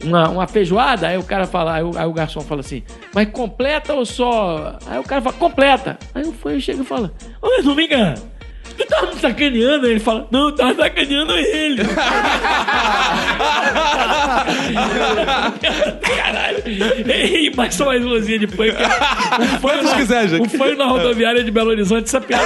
uma, 0.00 0.28
uma 0.28 0.46
feijoada, 0.46 1.08
aí 1.08 1.18
o 1.18 1.24
cara 1.24 1.44
fala, 1.44 1.74
aí 1.74 1.82
o, 1.82 1.90
aí 1.98 2.06
o 2.06 2.12
garçom 2.12 2.40
fala 2.40 2.60
assim, 2.60 2.84
mas 3.12 3.28
completa 3.30 3.92
ou 3.94 4.06
só? 4.06 4.78
Aí 4.86 4.96
o 4.98 5.02
cara 5.02 5.20
fala, 5.20 5.34
completa. 5.36 5.98
Aí 6.14 6.22
o 6.22 6.32
fã 6.32 6.58
chega 6.60 6.82
e 6.82 6.84
fala, 6.84 7.12
ô, 7.42 7.48
mas 7.48 7.64
não 7.64 7.74
me 7.74 7.84
engana, 7.84 8.14
tu 8.78 8.86
tava 8.86 9.06
me 9.06 9.20
sacaneando? 9.20 9.86
Ele 9.86 10.00
fala, 10.00 10.26
não, 10.30 10.46
eu 10.48 10.52
tava 10.54 10.74
sacaneando 10.74 11.32
ele. 11.32 11.82
Caralho. 16.16 16.62
Ei, 16.66 17.52
mas 17.56 17.74
só 17.74 17.86
mais 17.86 18.04
umazinha 18.04 18.38
de 18.38 18.46
punk. 18.46 18.74
Quantos 19.60 19.90
na, 19.90 19.96
quiser, 19.96 20.26
Jack? 20.28 20.42
o 20.42 20.48
fã 20.48 20.74
na 20.74 20.86
rodoviária 20.86 21.42
de 21.42 21.50
Belo 21.50 21.70
Horizonte, 21.70 22.04
essa 22.04 22.20
piada 22.20 22.44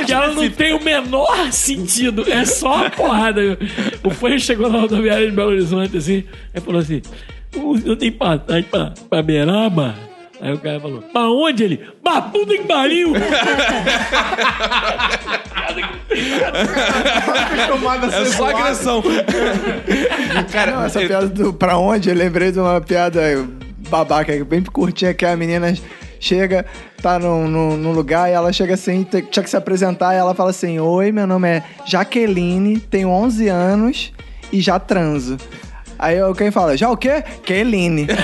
é 0.00 0.04
que 0.04 0.12
ela 0.12 0.28
não 0.28 0.48
tem 0.50 0.74
o 0.74 0.82
menor 0.82 1.52
sentido. 1.52 2.24
É 2.30 2.44
só 2.44 2.76
uma 2.76 2.90
porrada. 2.90 3.58
O 4.02 4.10
fã 4.10 4.38
chegou 4.38 4.70
na 4.70 4.78
rodoviária 4.80 5.26
de 5.26 5.32
Belo 5.32 5.50
Horizonte, 5.50 5.96
assim, 5.96 6.24
aí 6.54 6.60
falou 6.60 6.80
assim: 6.80 7.02
"O 7.56 7.76
senhor 7.78 7.96
tem 7.96 8.12
passagem 8.12 8.64
pra, 8.64 8.92
pra 9.08 9.22
Beraba? 9.22 9.94
Aí 10.40 10.52
o 10.52 10.58
cara 10.58 10.80
falou: 10.80 11.02
Pra 11.02 11.28
onde 11.30 11.64
ele? 11.64 11.76
Pra 12.02 12.22
puta 12.22 12.56
que 12.56 12.64
pariu! 12.64 13.12
Acostumado 17.52 18.04
a 18.04 18.08
É 18.08 18.24
ser 18.24 18.32
só 18.32 18.48
agressão. 18.50 19.02
Cara, 20.52 20.72
Não, 20.72 20.84
essa 20.84 21.00
piada 21.00 21.28
do 21.28 21.52
pra 21.52 21.76
onde? 21.76 22.08
Eu 22.08 22.14
lembrei 22.14 22.52
de 22.52 22.58
uma 22.58 22.80
piada 22.80 23.20
babaca, 23.88 24.32
bem 24.44 24.62
curtinha, 24.62 25.14
que 25.14 25.24
a 25.24 25.36
menina 25.36 25.74
chega, 26.20 26.66
tá 27.02 27.18
num, 27.18 27.48
num, 27.48 27.76
num 27.76 27.92
lugar 27.92 28.28
e 28.28 28.32
ela 28.32 28.52
chega 28.52 28.74
assim, 28.74 29.04
tinha 29.04 29.42
que 29.42 29.50
se 29.50 29.56
apresentar 29.56 30.14
e 30.14 30.18
ela 30.18 30.34
fala 30.34 30.50
assim: 30.50 30.78
Oi, 30.78 31.12
meu 31.12 31.26
nome 31.26 31.48
é 31.48 31.62
Jaqueline, 31.86 32.78
tenho 32.78 33.08
11 33.08 33.48
anos 33.48 34.12
e 34.52 34.60
já 34.60 34.78
transo. 34.78 35.36
Aí 35.98 36.18
alguém 36.18 36.50
fala, 36.50 36.76
já 36.76 36.90
o 36.90 36.96
quê? 36.96 37.24
Keline. 37.44 38.06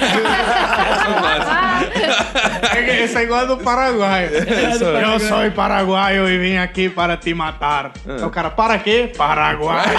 Esse 3.05 3.19
é 3.19 3.23
igual 3.23 3.41
a 3.41 3.45
do 3.45 3.57
Paraguai. 3.59 4.31
Eu 5.03 5.21
sou 5.21 5.51
paraguaio 5.53 6.29
e 6.29 6.39
vim 6.39 6.57
aqui 6.57 6.89
para 6.89 7.17
te 7.17 7.35
matar. 7.35 7.93
Aí 8.07 8.23
o 8.25 8.31
cara, 8.31 8.51
para 8.51 8.79
quê? 8.79 9.13
Paraguai. 9.17 9.85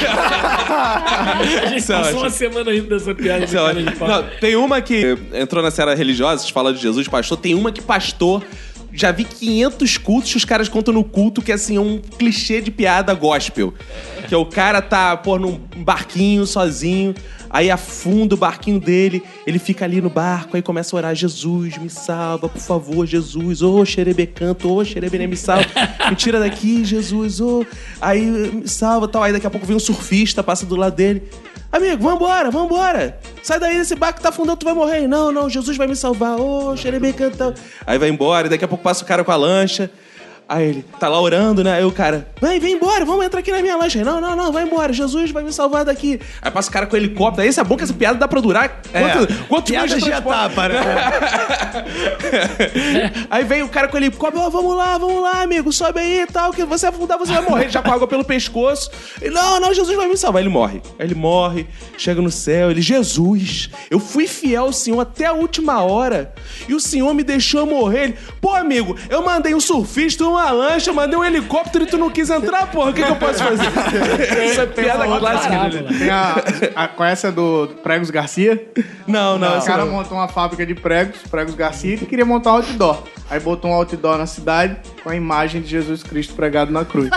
A 0.68 1.44
gente 1.44 1.78
Isso 1.78 1.94
é 1.94 1.98
passou 1.98 2.20
uma 2.20 2.30
semana 2.30 2.72
rindo 2.72 2.90
dessa 2.90 3.14
piada. 3.14 3.46
É. 3.46 4.08
Não, 4.08 4.24
tem 4.40 4.56
uma 4.56 4.82
que 4.82 5.18
entrou 5.34 5.64
na 5.64 5.70
série 5.72 5.94
religiosa, 5.94 6.46
fala 6.52 6.74
de 6.74 6.82
Jesus, 6.82 7.08
pastor. 7.08 7.38
Tem 7.38 7.54
uma 7.54 7.72
que 7.72 7.82
pastor. 7.82 8.44
Já 8.92 9.12
vi 9.12 9.26
500 9.26 9.98
cultos 9.98 10.32
que 10.32 10.38
os 10.38 10.46
caras 10.46 10.70
contam 10.70 10.94
no 10.94 11.04
culto 11.04 11.42
que 11.42 11.52
assim, 11.52 11.76
é 11.76 11.80
um 11.82 12.00
clichê 12.00 12.62
de 12.62 12.72
piada 12.72 13.14
gospel. 13.14 13.74
Que 14.28 14.36
o 14.36 14.46
cara 14.46 14.82
tá, 14.82 15.16
pô, 15.18 15.38
num 15.38 15.60
barquinho 15.78 16.46
sozinho, 16.46 17.14
aí 17.50 17.70
afunda 17.70 18.36
o 18.36 18.38
barquinho 18.38 18.80
dele, 18.80 19.24
ele 19.46 19.60
fica 19.60 19.86
ali 19.86 20.02
no 20.02 20.10
barco, 20.10 20.56
aí 20.56 20.62
começa 20.62 20.96
a 20.96 20.98
orar: 20.98 21.16
Jesus, 21.16 21.78
me 21.78 21.90
salva, 21.90 22.50
por 22.50 22.62
favor, 22.62 23.06
Jesus, 23.06 23.62
ô 23.62 23.86
xerebecanto, 23.86 24.72
ô 24.72 24.84
xerebene, 24.84 25.28
me 25.28 25.38
salva, 25.38 25.66
me 26.10 26.16
tira 26.16 26.40
daqui, 26.40 26.84
Jesus, 26.84 27.40
ô. 27.40 27.66
Aí 28.02 28.22
me 28.22 28.68
salva 28.68 29.08
tal. 29.08 29.24
Aí 29.24 29.34
daqui 29.34 29.48
a 29.48 29.50
pouco 29.50 29.66
vem 29.66 29.76
um 29.76 29.80
surfista, 29.80 30.44
passa 30.44 30.66
do 30.66 30.76
lado 30.76 30.96
dele. 30.96 31.24
Amigo, 31.72 32.04
vambora, 32.04 32.50
vambora. 32.50 33.20
Sai 33.44 33.60
daí 33.60 33.78
desse 33.78 33.96
barco 33.96 34.18
que 34.18 34.24
tá 34.24 34.30
afundando, 34.30 34.58
tu 34.58 34.66
vai 34.66 34.74
morrer. 34.74 35.08
Não, 35.08 35.32
não, 35.32 35.50
Jesus 35.50 35.76
vai 35.76 35.88
me 35.88 35.96
salvar. 35.96 36.40
Ô, 36.40 36.70
oh, 36.70 36.78
xerebecantão. 36.78 37.54
Aí 37.86 37.98
vai 37.98 38.08
embora, 38.08 38.48
e 38.48 38.50
daqui 38.50 38.64
a 38.64 38.68
pouco 38.68 38.84
passa 38.84 39.04
o 39.04 39.08
cara 39.08 39.24
com 39.24 39.32
a 39.32 39.36
lancha. 39.36 39.92
Aí 40.48 40.70
ele 40.70 40.86
tá 41.00 41.08
lá 41.08 41.20
orando, 41.20 41.64
né? 41.64 41.74
Aí 41.74 41.84
o 41.84 41.92
cara, 41.92 42.28
vem, 42.40 42.60
vem 42.60 42.76
embora, 42.76 43.04
vamos 43.04 43.26
entrar 43.26 43.40
aqui 43.40 43.52
na 43.52 43.64
minha 43.64 43.76
lancha. 43.76 43.98
Aí, 43.98 44.06
Não, 44.06 44.22
não, 44.22 44.36
não, 44.36 44.52
vai 44.52 44.64
embora, 44.64 44.94
Jesus 44.94 45.32
vai 45.32 45.44
me 45.44 45.52
salvar 45.52 45.84
daqui. 45.84 46.22
Aí 46.40 46.52
passa 46.52 46.70
o 46.70 46.72
cara 46.72 46.86
com 46.86 46.94
o 46.94 46.98
helicóptero. 46.98 47.42
Aí 47.42 47.50
esse 47.50 47.60
é 47.60 47.64
bom 47.64 47.76
que 47.76 47.84
essa 47.84 47.94
piada 47.94 48.20
dá 48.20 48.28
pra 48.28 48.40
durar. 48.40 48.82
Quanto, 48.92 49.48
quantos 49.48 49.72
Piada 49.72 49.88
meses 49.88 50.04
de 50.04 50.10
já 50.10 50.22
tá, 50.22 50.52
Aí 53.32 53.44
vem 53.44 53.64
o 53.64 53.70
cara 53.70 53.88
com 53.88 53.96
o 53.96 54.00
helicóptero, 54.00 54.46
ó, 54.46 54.50
vamos 54.52 54.78
lá, 54.78 55.00
vamos 55.00 55.20
lá, 55.22 55.42
amigo, 55.42 55.72
sobe 55.74 56.00
aí 56.00 56.22
e 56.22 56.28
tal, 56.28 56.52
que 56.52 56.64
você 56.64 56.86
afundar, 56.86 57.18
você 57.18 57.34
vai 57.34 57.42
morrer. 57.42 57.64
Ele 57.64 57.72
já 57.72 57.82
com 57.82 57.92
água 57.92 58.08
pelo 58.08 58.24
pescoço. 58.24 58.92
Ele, 59.20 59.34
não, 59.34 59.60
não, 59.60 59.74
Jesus 59.74 59.98
vai 59.98 60.08
me 60.08 60.16
salvar. 60.16 60.44
Ele 60.44 60.50
morre. 60.50 60.80
Aí 61.00 61.08
ele 61.08 61.16
morre, 61.16 61.66
chega 61.98 62.22
no 62.22 62.30
céu, 62.30 62.70
ele, 62.70 62.84
Jesus, 62.84 63.72
eu 63.90 64.00
fui 64.00 64.28
fiel 64.28 64.66
ao 64.66 64.74
Senhor 64.74 65.00
até 65.00 65.26
a 65.26 65.34
última 65.34 65.82
hora 65.82 66.34
e 66.68 66.76
o 66.76 66.80
Senhor 66.80 67.12
me 67.16 67.24
deixou 67.24 67.66
morrer. 67.66 68.04
Ele, 68.04 68.16
pô, 68.40 68.54
amigo, 68.54 68.96
eu 69.10 69.24
mandei 69.24 69.56
um 69.56 69.60
surfista, 69.60 70.35
uma 70.36 70.52
lancha, 70.52 70.94
mandei 70.94 71.18
um 71.18 71.24
helicóptero 71.24 71.84
e 71.84 71.88
tu 71.88 71.98
não 71.98 72.10
quis 72.10 72.30
entrar, 72.30 72.68
porra, 72.68 72.92
o 72.92 72.94
que, 72.94 73.04
que 73.04 73.12
eu 73.12 73.16
posso 73.16 73.40
fazer? 73.40 73.66
Essa 74.44 74.62
é 74.62 74.66
piada 74.66 75.06
clássica 75.06 75.70
dele. 75.70 75.98
Tem 75.98 76.10
a, 76.10 76.36
a, 76.76 76.88
conhece 76.88 77.28
a 77.28 77.32
do 77.32 77.70
Pregos 77.82 78.10
Garcia? 78.10 78.68
Não, 79.08 79.38
não, 79.38 79.54
o 79.54 79.58
essa 79.58 79.68
cara 79.68 79.86
não. 79.86 79.92
montou 79.92 80.18
uma 80.18 80.28
fábrica 80.28 80.66
de 80.66 80.76
pregos, 80.76 81.22
Pregos 81.30 81.56
Garcia, 81.56 81.96
e 81.96 81.98
queria 81.98 82.26
montar 82.26 82.52
um 82.52 82.56
outdoor. 82.56 83.04
Aí 83.30 83.40
botou 83.40 83.72
um 83.72 83.74
outdoor 83.74 84.18
na 84.18 84.26
cidade 84.26 84.78
com 85.04 85.10
a 85.10 85.16
imagem 85.16 85.62
de 85.62 85.68
Jesus 85.68 86.04
Cristo 86.04 86.34
pregado 86.34 86.72
na 86.72 86.86
cruz. 86.86 87.10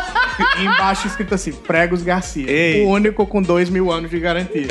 E 0.58 0.64
embaixo 0.64 1.06
escrito 1.06 1.34
assim, 1.34 1.52
Pregos 1.52 2.02
Garcia. 2.02 2.48
Ei. 2.48 2.84
O 2.84 2.88
único 2.88 3.26
com 3.26 3.42
dois 3.42 3.68
mil 3.68 3.90
anos 3.90 4.10
de 4.10 4.20
garantia. 4.20 4.68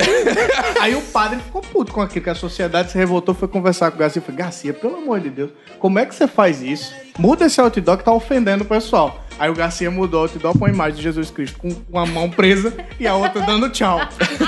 Aí 0.80 0.94
o 0.94 1.02
padre 1.02 1.38
ficou 1.40 1.60
puto 1.60 1.92
com 1.92 2.00
aquilo, 2.00 2.24
que 2.24 2.30
a 2.30 2.34
sociedade 2.34 2.90
se 2.90 2.98
revoltou, 2.98 3.34
foi 3.34 3.48
conversar 3.48 3.90
com 3.90 3.96
o 3.96 4.00
Garcia. 4.00 4.22
Falei, 4.22 4.38
Garcia, 4.38 4.72
pelo 4.72 4.96
amor 4.96 5.20
de 5.20 5.30
Deus, 5.30 5.50
como 5.78 5.98
é 5.98 6.06
que 6.06 6.14
você 6.14 6.26
faz 6.26 6.62
isso? 6.62 6.92
Muda 7.18 7.46
esse 7.46 7.60
outdoor 7.60 7.98
que 7.98 8.04
tá 8.04 8.12
ofendendo 8.12 8.62
o 8.64 8.66
pessoal. 8.66 9.24
Aí 9.38 9.50
o 9.50 9.54
Garcia 9.54 9.90
mudou 9.90 10.20
o 10.20 10.22
outdoor 10.24 10.56
com 10.58 10.64
a 10.64 10.68
imagem 10.68 10.96
de 10.96 11.02
Jesus 11.02 11.30
Cristo, 11.30 11.58
com 11.58 11.68
uma 11.88 12.06
mão 12.06 12.28
presa 12.28 12.72
e 12.98 13.06
a 13.06 13.14
outra 13.14 13.40
dando 13.42 13.68
tchau. 13.70 14.00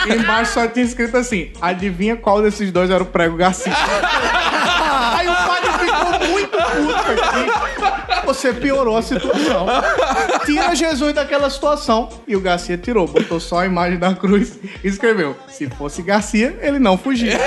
E 0.08 0.12
embaixo 0.14 0.54
só 0.54 0.66
tinha 0.66 0.84
escrito 0.84 1.16
assim, 1.16 1.50
adivinha 1.60 2.16
qual 2.16 2.42
desses 2.42 2.72
dois 2.72 2.90
era 2.90 3.02
o 3.02 3.06
prego 3.06 3.36
Garcia. 3.36 3.72
Aí 5.16 5.28
o 5.28 5.34
padre 5.34 5.70
ficou 5.78 6.28
muito 6.28 6.50
puto 6.50 7.12
aqui. 7.12 7.49
Você 8.30 8.52
piorou 8.52 8.96
a 8.96 9.02
situação. 9.02 9.66
Tira 10.46 10.72
Jesus 10.72 11.12
daquela 11.12 11.50
situação. 11.50 12.08
E 12.28 12.36
o 12.36 12.40
Garcia 12.40 12.78
tirou, 12.78 13.08
botou 13.08 13.40
só 13.40 13.58
a 13.58 13.66
imagem 13.66 13.98
da 13.98 14.14
cruz 14.14 14.56
e 14.84 14.86
escreveu: 14.86 15.36
Se 15.48 15.68
fosse 15.70 16.00
Garcia, 16.00 16.56
ele 16.62 16.78
não 16.78 16.96
fugia. 16.96 17.36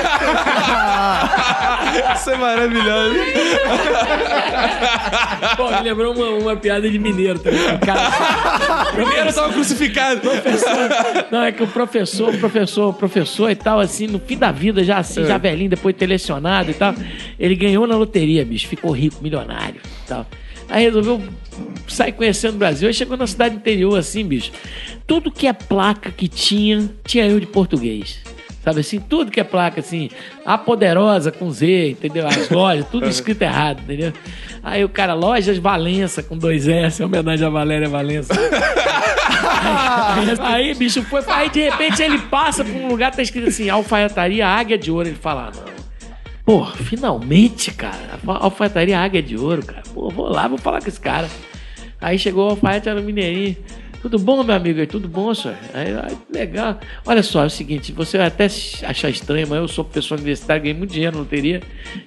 Isso 2.13 2.31
é 2.31 2.35
maravilhoso. 2.35 3.15
Pô, 5.55 5.71
me 5.71 5.81
lembrou 5.83 6.13
uma, 6.13 6.29
uma 6.31 6.57
piada 6.57 6.89
de 6.89 6.99
mineiro 6.99 7.39
também. 7.39 7.77
Cara, 7.79 8.91
Primeiro 8.91 9.33
tava 9.33 9.53
crucificado. 9.53 10.19
Não, 11.31 11.43
é 11.43 11.53
que 11.53 11.63
o 11.63 11.67
professor, 11.67 12.35
professor, 12.37 12.93
professor 12.93 13.49
e 13.49 13.55
tal, 13.55 13.79
assim, 13.79 14.07
no 14.07 14.19
fim 14.19 14.37
da 14.37 14.51
vida, 14.51 14.83
já 14.83 14.97
assim, 14.97 15.25
já 15.25 15.37
velhinho, 15.37 15.69
depois 15.69 15.95
de 15.95 15.99
ter 15.99 16.07
lecionado 16.07 16.71
e 16.71 16.73
tal, 16.73 16.93
ele 17.39 17.55
ganhou 17.55 17.87
na 17.87 17.95
loteria, 17.95 18.43
bicho, 18.43 18.67
ficou 18.67 18.91
rico, 18.91 19.23
milionário 19.23 19.79
e 20.03 20.07
tal. 20.07 20.25
Aí 20.69 20.83
resolveu 20.83 21.21
sair 21.87 22.11
conhecendo 22.11 22.55
o 22.55 22.57
Brasil. 22.57 22.87
Aí 22.87 22.93
chegou 22.93 23.17
na 23.17 23.27
cidade 23.27 23.55
interior, 23.55 23.97
assim, 23.97 24.25
bicho. 24.25 24.51
Tudo 25.05 25.31
que 25.31 25.47
é 25.47 25.53
placa 25.53 26.11
que 26.11 26.27
tinha, 26.27 26.89
tinha 27.03 27.27
eu 27.27 27.39
de 27.39 27.45
português. 27.45 28.19
Sabe 28.63 28.79
assim, 28.79 28.97
tudo 28.97 29.29
que 29.29 29.41
é 29.41 29.43
placa, 29.43 29.81
assim, 29.81 30.09
a 30.45 30.57
poderosa 30.57 31.33
com 31.33 31.51
Z, 31.51 31.89
entendeu? 31.89 32.25
As 32.25 32.49
lojas, 32.49 32.87
tudo 32.89 33.07
escrito 33.09 33.41
errado, 33.41 33.81
entendeu? 33.81 34.13
Aí 34.63 34.85
o 34.85 34.89
cara, 34.89 35.13
lojas 35.13 35.57
Valença 35.57 36.23
com 36.23 36.37
dois 36.37 36.65
S, 36.65 37.01
em 37.01 37.05
homenagem 37.05 37.45
a 37.45 37.49
Valéria 37.49 37.89
Valença. 37.89 38.33
Aí, 40.39 40.69
aí, 40.69 40.73
bicho, 40.75 41.03
foi. 41.03 41.21
Aí 41.27 41.49
de 41.49 41.59
repente 41.59 42.01
ele 42.01 42.17
passa 42.19 42.63
pra 42.63 42.73
um 42.73 42.87
lugar, 42.87 43.13
tá 43.13 43.21
escrito 43.21 43.49
assim, 43.49 43.69
alfaiataria 43.69 44.47
Águia 44.47 44.77
de 44.77 44.89
Ouro. 44.89 45.09
Ele 45.09 45.17
fala, 45.17 45.51
ah, 45.53 45.59
não. 45.59 45.72
Pô, 46.45 46.65
finalmente, 46.65 47.71
cara. 47.71 48.19
Alfaiataria 48.25 48.99
Águia 48.99 49.21
de 49.21 49.37
Ouro, 49.37 49.65
cara. 49.65 49.83
Pô, 49.93 50.09
vou 50.09 50.27
lá, 50.27 50.47
vou 50.47 50.57
falar 50.57 50.81
com 50.81 50.89
esse 50.89 50.99
cara. 50.99 51.29
Aí 52.01 52.19
chegou 52.19 52.47
o 52.47 52.49
alfaiate, 52.51 52.89
era 52.89 52.99
o 52.99 53.03
mineirinho. 53.03 53.55
Tudo 54.01 54.19
bom, 54.19 54.43
meu 54.43 54.53
amigo? 54.53 54.85
Tudo 54.85 55.07
bom, 55.07 55.33
senhor? 55.33 55.55
Aí, 55.73 55.87
legal. 56.29 56.77
Olha 57.05 57.23
só, 57.23 57.43
é 57.43 57.45
o 57.45 57.49
seguinte, 57.49 57.93
você 57.93 58.17
vai 58.17 58.27
até 58.27 58.43
achar 58.45 59.09
estranho, 59.09 59.47
mas 59.47 59.59
eu 59.59 59.67
sou 59.69 59.85
professor 59.85 60.15
universitário, 60.15 60.61
ganhei 60.61 60.77
muito 60.77 60.91
dinheiro 60.91 61.15
na 61.15 61.21
loteria, 61.21 61.61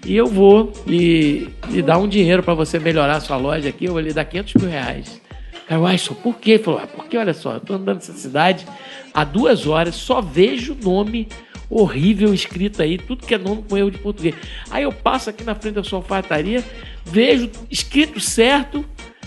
e 0.05 0.15
eu 0.15 0.27
vou 0.27 0.71
lhe, 0.87 1.49
lhe 1.71 1.81
dar 1.81 1.97
um 1.97 2.07
dinheiro 2.07 2.43
para 2.43 2.53
você 2.53 2.79
melhorar 2.79 3.17
a 3.17 3.21
sua 3.21 3.39
loja 3.39 3.71
aqui, 3.71 3.87
eu 3.87 3.93
vou 3.93 4.01
lhe 4.03 4.13
dar 4.13 4.27
500 4.27 4.63
mil 4.63 4.71
reais. 4.71 5.23
Cara, 5.67 5.81
uai, 5.81 5.97
só 5.97 6.13
por 6.13 6.37
quê? 6.37 6.53
Ele 6.53 6.63
falou, 6.63 6.81
ah, 6.85 6.87
porque 6.87 7.17
olha 7.17 7.33
só, 7.33 7.55
eu 7.55 7.61
tô 7.61 7.73
andando 7.73 7.97
nessa 7.97 8.13
cidade 8.13 8.67
há 9.15 9.25
duas 9.25 9.67
horas, 9.67 9.95
só 9.95 10.21
vejo 10.21 10.77
nome 10.81 11.27
horrível 11.69 12.33
escrito 12.33 12.83
aí, 12.83 12.99
tudo 12.99 13.27
que 13.27 13.35
é 13.35 13.39
nome 13.39 13.65
com 13.69 13.77
erro 13.77 13.91
de 13.91 13.99
português. 13.99 14.35
Aí 14.71 14.85
eu 14.85 14.93
passo 14.93 15.31
aqui 15.31 15.45
na 15.45 15.55
frente 15.55 15.75
da 15.75 15.85
sua 15.85 15.99
alfaiataria, 15.99 16.65
vejo 17.05 17.51
escrito 17.71 18.21
certo 18.21 18.85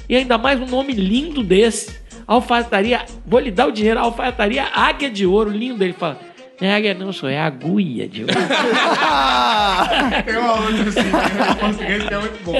e 0.07 0.15
ainda 0.15 0.37
mais 0.37 0.59
um 0.59 0.65
nome 0.65 0.93
lindo 0.93 1.43
desse. 1.43 1.99
Alfaiataria, 2.25 3.05
vou 3.25 3.39
lhe 3.39 3.49
dar 3.49 3.67
o 3.67 3.71
dinheiro, 3.71 3.99
alfaiataria 3.99 4.65
Águia 4.73 5.09
de 5.09 5.25
Ouro, 5.25 5.49
lindo. 5.49 5.83
Ele 5.83 5.93
fala, 5.93 6.19
não 6.61 6.67
é 6.67 6.75
águia 6.75 6.93
não, 6.93 7.13
sou 7.13 7.29
é 7.29 7.39
agulha 7.39 8.05
de 8.07 8.23
ouro. 8.23 8.33
Tem 10.25 10.37
uma 10.37 10.51
outra 10.53 10.89
assim, 10.89 11.09
né, 11.09 11.23
em 11.51 11.55
português 11.55 12.03
que 12.03 12.13
é 12.13 12.17
muito 12.19 12.43
bom. 12.43 12.53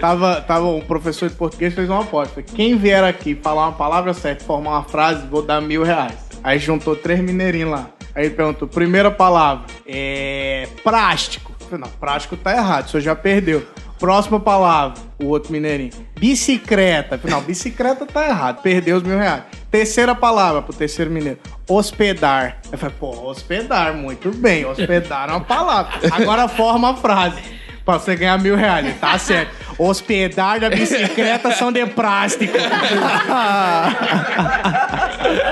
Tava, 0.00 0.40
tava 0.40 0.66
um 0.66 0.80
professor 0.80 1.28
de 1.28 1.34
português 1.34 1.74
fez 1.74 1.90
uma 1.90 2.02
aposta. 2.02 2.42
Quem 2.42 2.76
vier 2.76 3.02
aqui 3.02 3.34
falar 3.34 3.66
uma 3.66 3.72
palavra 3.72 4.14
certa, 4.14 4.44
formar 4.44 4.70
uma 4.70 4.84
frase, 4.84 5.26
vou 5.26 5.42
dar 5.42 5.60
mil 5.60 5.82
reais. 5.82 6.14
Aí 6.44 6.60
juntou 6.60 6.94
três 6.94 7.18
mineirinhos 7.20 7.72
lá. 7.72 7.90
Aí 8.14 8.26
ele 8.26 8.34
perguntou, 8.34 8.66
primeira 8.66 9.10
palavra, 9.10 9.66
é 9.86 10.66
plástico. 10.82 11.52
Eu 11.60 11.66
falei, 11.66 11.84
não, 11.84 11.90
plástico 11.98 12.36
tá 12.36 12.52
errado, 12.52 12.86
o 12.86 12.90
senhor 12.90 13.02
já 13.02 13.14
perdeu. 13.14 13.64
Próxima 13.98 14.40
palavra, 14.40 14.98
o 15.22 15.26
outro 15.26 15.52
mineirinho. 15.52 15.92
Bicicleta. 16.18 17.16
Eu 17.16 17.18
falei, 17.18 17.36
não, 17.36 17.42
bicicleta 17.42 18.06
tá 18.06 18.26
errado, 18.26 18.62
perdeu 18.62 18.96
os 18.96 19.02
mil 19.02 19.18
reais. 19.18 19.42
Terceira 19.70 20.14
palavra 20.14 20.62
pro 20.62 20.72
terceiro 20.72 21.10
mineiro, 21.10 21.38
hospedar. 21.68 22.58
Eu 22.72 22.78
falei, 22.78 22.94
pô, 22.98 23.10
hospedar, 23.28 23.92
muito 23.94 24.30
bem, 24.30 24.64
hospedar 24.64 25.28
é 25.28 25.32
uma 25.32 25.42
palavra. 25.42 25.92
Agora 26.10 26.48
forma 26.48 26.90
a 26.90 26.96
frase. 26.96 27.40
Pra 27.84 27.98
você 27.98 28.16
ganhar 28.16 28.38
mil 28.38 28.56
reais, 28.56 28.98
tá 28.98 29.18
certo. 29.18 29.52
Hospedar 29.78 30.60
da 30.60 30.68
bicicleta 30.68 31.50
são 31.52 31.72
de 31.72 31.86
plástico. 31.86 32.52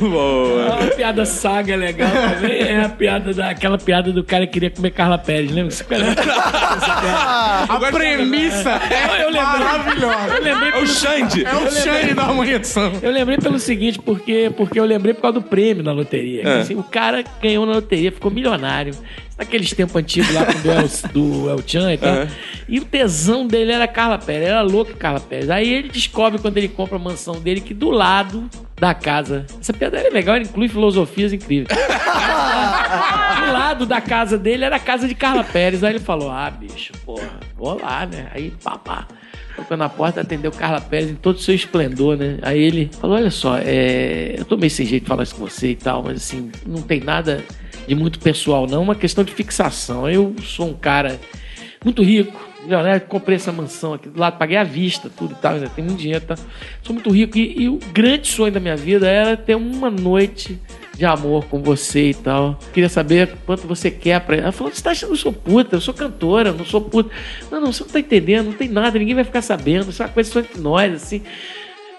Boa. 0.00 0.76
Uma 0.76 0.86
piada 0.90 1.24
saga 1.24 1.76
legal 1.76 2.10
também 2.10 2.60
é 2.60 2.84
a 2.84 2.88
piada 2.88 3.32
da, 3.32 3.50
aquela 3.50 3.78
piada 3.78 4.12
do 4.12 4.22
cara 4.24 4.46
que 4.46 4.52
queria 4.54 4.70
comer 4.70 4.90
Carla 4.90 5.18
Pérez, 5.18 5.50
lembra? 5.50 5.70
Você 5.70 5.84
conhece? 5.84 6.16
A 7.68 7.78
premissa 7.92 8.70
é 8.90 9.22
Eu 9.22 9.26
lembrei. 9.30 9.42
maravilhosa. 9.42 10.34
Eu 10.36 10.42
lembrei 10.42 10.68
É 10.68 10.72
o 10.72 10.74
pelo- 10.74 10.86
Xande. 10.86 11.44
É 11.44 11.54
o 11.54 11.70
Shane 11.70 12.14
da 12.14 12.22
amunição. 12.24 12.92
Eu 13.02 13.10
lembrei 13.10 13.38
pelo 13.38 13.58
seguinte, 13.58 13.98
porque, 13.98 14.50
porque 14.56 14.78
eu 14.78 14.84
lembrei 14.84 15.14
por 15.14 15.22
causa 15.22 15.40
do 15.40 15.42
prêmio 15.42 15.82
na 15.82 15.92
loteria. 15.92 16.42
É. 16.42 16.60
Assim, 16.60 16.74
o 16.74 16.82
cara 16.82 17.24
ganhou 17.42 17.66
na 17.66 17.72
loteria, 17.74 18.12
ficou 18.12 18.30
milionário. 18.30 18.94
Naqueles 19.38 19.72
tempos 19.72 19.94
antigos 19.94 20.34
lá 20.34 20.42
do 20.42 20.70
El, 20.70 20.88
do 21.12 21.50
El 21.50 21.62
Chan 21.64 21.92
e 21.92 21.98
tal. 21.98 22.12
É. 22.12 22.28
E 22.68 22.80
o 22.80 22.84
tesão 22.84 23.46
dele 23.46 23.70
era 23.70 23.86
Carla 23.86 24.18
Pérez, 24.18 24.48
era 24.48 24.62
louco 24.62 24.94
Carla 24.94 25.20
Pérez. 25.20 25.48
Aí 25.48 25.72
ele 25.72 25.88
descobre 25.88 26.40
quando 26.40 26.58
ele 26.58 26.68
compra 26.68 26.96
a 26.96 26.98
mansão 26.98 27.40
dele 27.40 27.60
que 27.60 27.72
do 27.72 27.88
lado 27.88 28.50
da 28.76 28.92
casa. 28.94 29.46
Essa 29.60 29.72
piada 29.72 29.98
é 29.98 30.10
legal, 30.10 30.34
ela 30.34 30.44
inclui 30.44 30.68
filosofias 30.68 31.32
incríveis. 31.32 31.68
do 33.38 33.52
lado 33.52 33.86
da 33.86 34.00
casa 34.00 34.36
dele 34.36 34.64
era 34.64 34.76
a 34.76 34.80
casa 34.80 35.06
de 35.06 35.14
Carla 35.14 35.44
Pérez. 35.44 35.84
Aí 35.84 35.92
ele 35.92 36.00
falou: 36.00 36.30
Ah, 36.30 36.50
bicho, 36.50 36.92
porra, 37.04 37.38
vou 37.56 37.80
lá, 37.80 38.06
né? 38.06 38.28
Aí, 38.34 38.52
papá. 38.62 39.06
Tocou 39.56 39.76
na 39.76 39.88
porta, 39.88 40.20
atendeu 40.20 40.52
Carla 40.52 40.80
Pérez 40.80 41.10
em 41.10 41.16
todo 41.16 41.36
o 41.36 41.40
seu 41.40 41.54
esplendor, 41.54 42.16
né? 42.16 42.38
Aí 42.42 42.60
ele 42.60 42.90
falou: 43.00 43.16
Olha 43.16 43.30
só, 43.30 43.58
é... 43.58 44.34
eu 44.38 44.44
tô 44.44 44.56
meio 44.56 44.70
sem 44.70 44.86
jeito 44.86 45.02
de 45.04 45.08
falar 45.08 45.24
isso 45.24 45.34
com 45.34 45.46
você 45.46 45.70
e 45.70 45.76
tal, 45.76 46.02
mas 46.02 46.18
assim, 46.18 46.50
não 46.66 46.82
tem 46.82 47.00
nada 47.00 47.44
de 47.88 47.94
muito 47.94 48.18
pessoal, 48.20 48.66
não. 48.66 48.78
É 48.78 48.80
uma 48.80 48.94
questão 48.94 49.24
de 49.24 49.32
fixação. 49.32 50.08
Eu 50.08 50.36
sou 50.44 50.68
um 50.68 50.74
cara 50.74 51.18
muito 51.82 52.02
rico, 52.02 52.38
milionário, 52.62 53.00
comprei 53.06 53.36
essa 53.36 53.50
mansão 53.50 53.94
aqui 53.94 54.08
do 54.08 54.20
lado, 54.20 54.36
paguei 54.36 54.56
à 54.56 54.64
vista, 54.64 55.10
tudo 55.16 55.32
e 55.32 55.36
tal, 55.36 55.58
tem 55.70 55.84
muito 55.84 55.98
dinheiro, 55.98 56.24
tá? 56.24 56.36
Sou 56.82 56.92
muito 56.92 57.08
rico 57.10 57.38
e, 57.38 57.62
e 57.62 57.68
o 57.68 57.78
grande 57.92 58.28
sonho 58.28 58.52
da 58.52 58.60
minha 58.60 58.76
vida 58.76 59.08
era 59.08 59.36
ter 59.36 59.54
uma 59.54 59.88
noite 59.88 60.60
de 60.94 61.04
amor 61.04 61.44
com 61.46 61.62
você 61.62 62.10
e 62.10 62.14
tal. 62.14 62.58
Queria 62.74 62.88
saber 62.88 63.30
quanto 63.46 63.66
você 63.66 63.90
quer 63.90 64.20
pra. 64.20 64.36
Ela 64.36 64.52
falou: 64.52 64.74
você 64.74 64.82
tá 64.82 64.90
achando 64.90 65.10
que 65.10 65.14
eu 65.14 65.18
sou 65.18 65.32
puta, 65.32 65.76
eu 65.76 65.80
sou 65.80 65.94
cantora, 65.94 66.50
eu 66.50 66.54
não 66.54 66.64
sou 66.64 66.80
puta. 66.80 67.10
Não, 67.50 67.60
não, 67.60 67.72
você 67.72 67.84
não 67.84 67.90
tá 67.90 68.00
entendendo, 68.00 68.46
não 68.46 68.52
tem 68.52 68.68
nada, 68.68 68.98
ninguém 68.98 69.14
vai 69.14 69.24
ficar 69.24 69.40
sabendo, 69.40 69.90
isso 69.90 70.02
é 70.02 70.06
uma 70.06 70.12
coisa 70.12 70.30
só 70.30 70.40
entre 70.40 70.60
nós, 70.60 70.92
assim. 70.92 71.22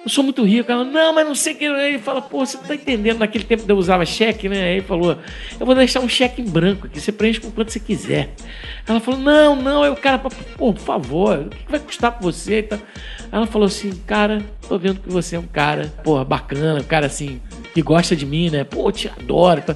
Eu 0.03 0.09
sou 0.09 0.23
muito 0.23 0.43
rico. 0.43 0.71
Ela, 0.71 0.83
não, 0.83 1.13
mas 1.13 1.27
não 1.27 1.35
sei 1.35 1.53
o 1.53 1.57
que. 1.57 1.65
Aí 1.65 1.89
ele 1.89 1.99
fala, 1.99 2.21
pô, 2.21 2.45
você 2.45 2.57
não 2.57 2.63
tá 2.63 2.75
entendendo. 2.75 3.19
Naquele 3.19 3.43
tempo 3.43 3.63
eu 3.67 3.77
usava 3.77 4.05
cheque, 4.05 4.47
né? 4.47 4.63
Aí 4.63 4.71
ele 4.77 4.81
falou, 4.81 5.17
eu 5.59 5.65
vou 5.65 5.75
deixar 5.75 5.99
um 5.99 6.07
cheque 6.07 6.41
em 6.41 6.45
branco 6.45 6.87
aqui, 6.87 6.99
você 6.99 7.11
preenche 7.11 7.39
com 7.39 7.51
quanto 7.51 7.71
você 7.71 7.79
quiser. 7.79 8.33
Ela 8.87 8.99
falou, 8.99 9.19
não, 9.19 9.55
não. 9.55 9.83
Aí 9.83 9.89
o 9.89 9.95
cara, 9.95 10.17
pô, 10.17 10.29
por 10.57 10.77
favor, 10.77 11.39
o 11.39 11.49
que 11.49 11.71
vai 11.71 11.79
custar 11.79 12.11
pra 12.13 12.21
você? 12.21 12.63
tal? 12.63 12.79
Ela 13.31 13.45
falou 13.45 13.67
assim, 13.67 13.91
cara, 14.07 14.43
tô 14.67 14.77
vendo 14.77 15.01
que 15.01 15.09
você 15.09 15.35
é 15.35 15.39
um 15.39 15.47
cara, 15.47 15.93
pô, 16.03 16.23
bacana, 16.23 16.79
um 16.79 16.83
cara 16.83 17.05
assim, 17.05 17.41
que 17.73 17.81
gosta 17.81 18.15
de 18.15 18.25
mim, 18.25 18.49
né? 18.49 18.63
Pô, 18.63 18.87
eu 18.87 18.91
te 18.91 19.09
adoro. 19.09 19.59
e 19.59 19.63
tal. 19.63 19.75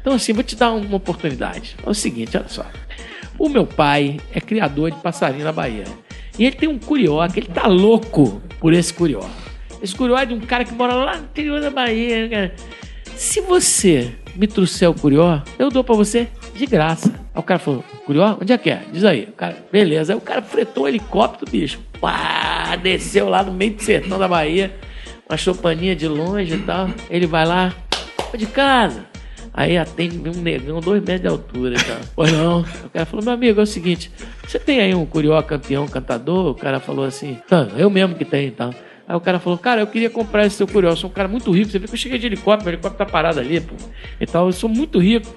Então, 0.00 0.14
assim, 0.14 0.32
vou 0.32 0.42
te 0.42 0.56
dar 0.56 0.72
uma 0.72 0.96
oportunidade. 0.96 1.76
É 1.84 1.88
o 1.88 1.94
seguinte, 1.94 2.36
olha 2.36 2.48
só. 2.48 2.66
O 3.38 3.48
meu 3.48 3.66
pai 3.66 4.18
é 4.32 4.40
criador 4.40 4.90
de 4.90 4.98
passarinho 4.98 5.44
na 5.44 5.52
Bahia. 5.52 5.84
E 6.38 6.44
ele 6.44 6.56
tem 6.56 6.68
um 6.68 6.78
curió, 6.78 7.26
que 7.28 7.40
ele 7.40 7.48
tá 7.48 7.66
louco 7.66 8.40
por 8.58 8.72
esse 8.72 8.92
curió. 8.92 9.20
Esse 9.82 9.94
curió 9.94 10.16
é 10.18 10.26
de 10.26 10.34
um 10.34 10.40
cara 10.40 10.64
que 10.64 10.72
mora 10.74 10.94
lá 10.94 11.16
no 11.16 11.24
interior 11.24 11.60
da 11.60 11.70
Bahia. 11.70 12.28
Cara. 12.28 12.52
Se 13.14 13.40
você 13.40 14.12
me 14.34 14.46
trouxer 14.46 14.88
o 14.88 14.94
curió, 14.94 15.40
eu 15.58 15.70
dou 15.70 15.82
pra 15.84 15.94
você 15.94 16.28
de 16.54 16.66
graça. 16.66 17.08
Aí 17.34 17.40
o 17.40 17.42
cara 17.42 17.58
falou, 17.58 17.84
curió? 18.04 18.36
Onde 18.40 18.52
é 18.52 18.58
que 18.58 18.70
é? 18.70 18.82
Diz 18.92 19.04
aí. 19.04 19.24
O 19.24 19.32
cara, 19.32 19.56
beleza. 19.70 20.12
Aí 20.12 20.18
o 20.18 20.20
cara 20.20 20.42
fretou 20.42 20.84
o 20.84 20.88
helicóptero, 20.88 21.50
bicho. 21.50 21.80
Pá, 22.00 22.76
desceu 22.76 23.28
lá 23.28 23.42
no 23.42 23.52
meio 23.52 23.74
do 23.74 23.82
sertão 23.82 24.18
da 24.18 24.28
Bahia. 24.28 24.74
Uma 25.28 25.36
chopaninha 25.36 25.94
de 25.94 26.08
longe 26.08 26.54
e 26.54 26.58
tal. 26.58 26.88
Ele 27.08 27.26
vai 27.26 27.46
lá, 27.46 27.72
"Ô, 28.32 28.36
de 28.36 28.46
casa. 28.46 29.06
Aí 29.52 29.76
atende 29.76 30.28
um 30.28 30.40
negão, 30.42 30.80
dois 30.80 31.02
metros 31.02 31.20
de 31.22 31.28
altura 31.28 31.74
e 31.76 31.84
tal. 31.84 31.96
Pois 32.14 32.32
não. 32.32 32.60
O 32.60 32.90
cara 32.90 33.04
falou, 33.04 33.24
meu 33.24 33.34
amigo, 33.34 33.60
é 33.60 33.62
o 33.62 33.66
seguinte, 33.66 34.10
você 34.46 34.58
tem 34.58 34.80
aí 34.80 34.94
um 34.94 35.04
curió 35.04 35.40
campeão 35.42 35.86
cantador? 35.88 36.50
O 36.50 36.54
cara 36.54 36.78
falou 36.78 37.04
assim, 37.04 37.36
"Tá, 37.48 37.66
eu 37.76 37.90
mesmo 37.90 38.14
que 38.14 38.24
tenho 38.24 38.48
e 38.48 38.52
tal. 38.52 38.72
Aí 39.10 39.16
o 39.16 39.20
cara 39.20 39.40
falou, 39.40 39.58
cara, 39.58 39.80
eu 39.80 39.88
queria 39.88 40.08
comprar 40.08 40.46
esse 40.46 40.54
seu 40.54 40.68
curió. 40.68 40.90
Eu 40.90 40.96
sou 40.96 41.10
um 41.10 41.12
cara 41.12 41.26
muito 41.26 41.50
rico. 41.50 41.68
Você 41.68 41.80
vê 41.80 41.88
que 41.88 41.94
eu 41.94 41.98
cheguei 41.98 42.16
de 42.16 42.26
helicóptero, 42.26 42.70
o 42.70 42.74
helicóptero 42.74 43.04
tá 43.04 43.04
parado 43.04 43.40
ali, 43.40 43.60
pô. 43.60 43.74
E 44.20 44.24
tal, 44.24 44.46
eu 44.46 44.52
sou 44.52 44.70
muito 44.70 45.00
rico. 45.00 45.34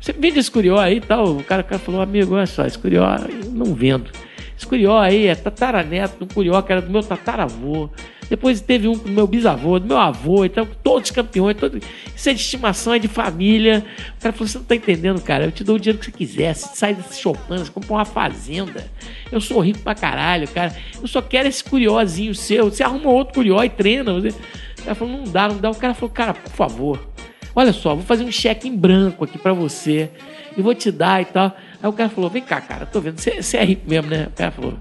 Você 0.00 0.14
vende 0.14 0.38
esse 0.38 0.50
curió 0.50 0.78
aí 0.78 0.96
e 0.96 1.00
tal? 1.02 1.36
O 1.36 1.44
cara, 1.44 1.60
o 1.60 1.64
cara 1.66 1.78
falou, 1.78 2.00
amigo, 2.00 2.34
olha 2.34 2.46
só, 2.46 2.64
esse 2.64 2.78
curió 2.78 3.04
eu 3.28 3.50
não 3.50 3.74
vendo. 3.74 4.10
Esse 4.56 4.66
curió 4.66 4.96
aí 4.96 5.26
é 5.26 5.34
tataraneto 5.34 6.24
um 6.24 6.28
curió 6.28 6.62
que 6.62 6.72
era 6.72 6.80
do 6.80 6.90
meu 6.90 7.02
tataravô. 7.02 7.90
Depois 8.30 8.60
teve 8.60 8.86
um 8.86 8.92
do 8.92 9.10
meu 9.10 9.26
bisavô, 9.26 9.80
do 9.80 9.88
meu 9.88 9.98
avô, 9.98 10.44
então 10.44 10.66
todos 10.84 11.10
campeões, 11.10 11.56
todos... 11.56 11.82
isso 12.14 12.30
é 12.30 12.32
de 12.32 12.40
estimação, 12.40 12.94
é 12.94 12.98
de 13.00 13.08
família. 13.08 13.84
O 14.16 14.22
cara 14.22 14.32
falou: 14.32 14.46
você 14.46 14.56
não 14.56 14.64
tá 14.64 14.76
entendendo, 14.76 15.20
cara, 15.20 15.46
eu 15.46 15.50
te 15.50 15.64
dou 15.64 15.74
o 15.74 15.80
dinheiro 15.80 15.98
que 15.98 16.04
você 16.04 16.12
quiser, 16.12 16.54
você 16.54 16.68
sai 16.76 16.94
desse 16.94 17.20
Chopin, 17.20 17.58
você 17.58 17.72
compra 17.72 17.92
uma 17.92 18.04
fazenda. 18.04 18.88
Eu 19.32 19.40
sou 19.40 19.58
rico 19.58 19.80
pra 19.80 19.96
caralho, 19.96 20.46
cara. 20.46 20.72
Eu 21.02 21.08
só 21.08 21.20
quero 21.20 21.48
esse 21.48 21.64
curiózinho 21.64 22.32
seu. 22.32 22.70
Você 22.70 22.84
arruma 22.84 23.10
outro 23.10 23.34
curió 23.34 23.64
e 23.64 23.68
treina. 23.68 24.12
Você... 24.14 24.28
O 24.28 24.82
cara 24.84 24.94
falou: 24.94 25.16
não 25.16 25.24
dá, 25.24 25.48
não 25.48 25.58
dá. 25.58 25.70
O 25.70 25.74
cara 25.74 25.92
falou: 25.92 26.10
cara, 26.10 26.32
por 26.32 26.52
favor, 26.52 27.10
olha 27.52 27.72
só, 27.72 27.96
vou 27.96 28.04
fazer 28.04 28.22
um 28.22 28.30
cheque 28.30 28.68
em 28.68 28.76
branco 28.76 29.24
aqui 29.24 29.38
pra 29.38 29.52
você 29.52 30.08
e 30.56 30.62
vou 30.62 30.72
te 30.72 30.92
dar 30.92 31.20
e 31.20 31.24
tal. 31.24 31.56
Aí 31.82 31.88
o 31.88 31.92
cara 31.92 32.08
falou: 32.08 32.30
vem 32.30 32.42
cá, 32.42 32.60
cara, 32.60 32.86
tô 32.86 33.00
vendo, 33.00 33.18
você, 33.18 33.42
você 33.42 33.56
é 33.56 33.64
rico 33.64 33.90
mesmo, 33.90 34.08
né? 34.08 34.28
O 34.28 34.36
cara 34.36 34.52
falou: 34.52 34.78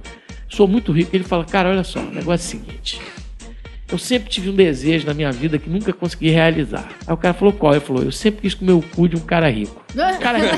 sou 0.47 0.67
muito 0.67 0.91
rico. 0.91 1.15
Ele 1.15 1.23
fala: 1.23 1.43
cara, 1.45 1.69
olha 1.69 1.84
só, 1.84 1.99
o 1.99 2.11
negócio 2.11 2.55
é 2.55 2.59
o 2.59 2.61
seguinte. 2.61 3.01
Eu 3.91 3.97
sempre 3.97 4.29
tive 4.29 4.49
um 4.51 4.53
desejo 4.53 5.07
na 5.07 5.15
minha 5.15 5.31
vida 5.31 5.57
que 5.57 5.67
nunca 5.67 5.91
consegui 5.91 6.29
realizar. 6.29 6.87
Aí 7.07 7.13
o 7.13 7.17
cara 7.17 7.33
falou 7.33 7.51
qual? 7.51 7.73
Ele 7.73 7.81
falou, 7.81 8.03
eu 8.03 8.11
sempre 8.11 8.41
quis 8.41 8.53
comer 8.53 8.73
o 8.73 8.81
cu 8.83 9.09
de 9.09 9.15
um 9.15 9.19
cara 9.19 9.49
rico. 9.49 9.83
Um 9.95 10.19
cara 10.19 10.37
rico. 10.37 10.55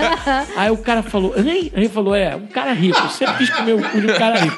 Aí 0.56 0.70
o 0.70 0.78
cara 0.78 1.02
falou, 1.02 1.38
hein? 1.38 1.70
Aí 1.74 1.82
ele 1.82 1.88
falou, 1.90 2.14
é, 2.14 2.34
um 2.34 2.46
cara 2.46 2.72
rico. 2.72 2.98
Eu 2.98 3.10
sempre 3.10 3.36
quis 3.36 3.50
comer 3.50 3.74
o 3.74 3.82
cu 3.90 4.00
de 4.00 4.06
um 4.06 4.16
cara 4.16 4.38
rico. 4.40 4.56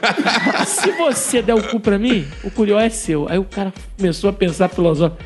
Se 0.65 0.93
você 0.93 1.43
der 1.43 1.55
o 1.55 1.63
cu 1.63 1.81
pra 1.81 1.99
mim, 1.99 2.25
o 2.45 2.51
curió 2.53 2.79
é 2.79 2.89
seu. 2.89 3.29
Aí 3.29 3.39
o 3.39 3.45
cara 3.45 3.73
começou 3.97 4.31
a 4.31 4.33
pensar 4.33 4.69
filosófico. 4.69 5.21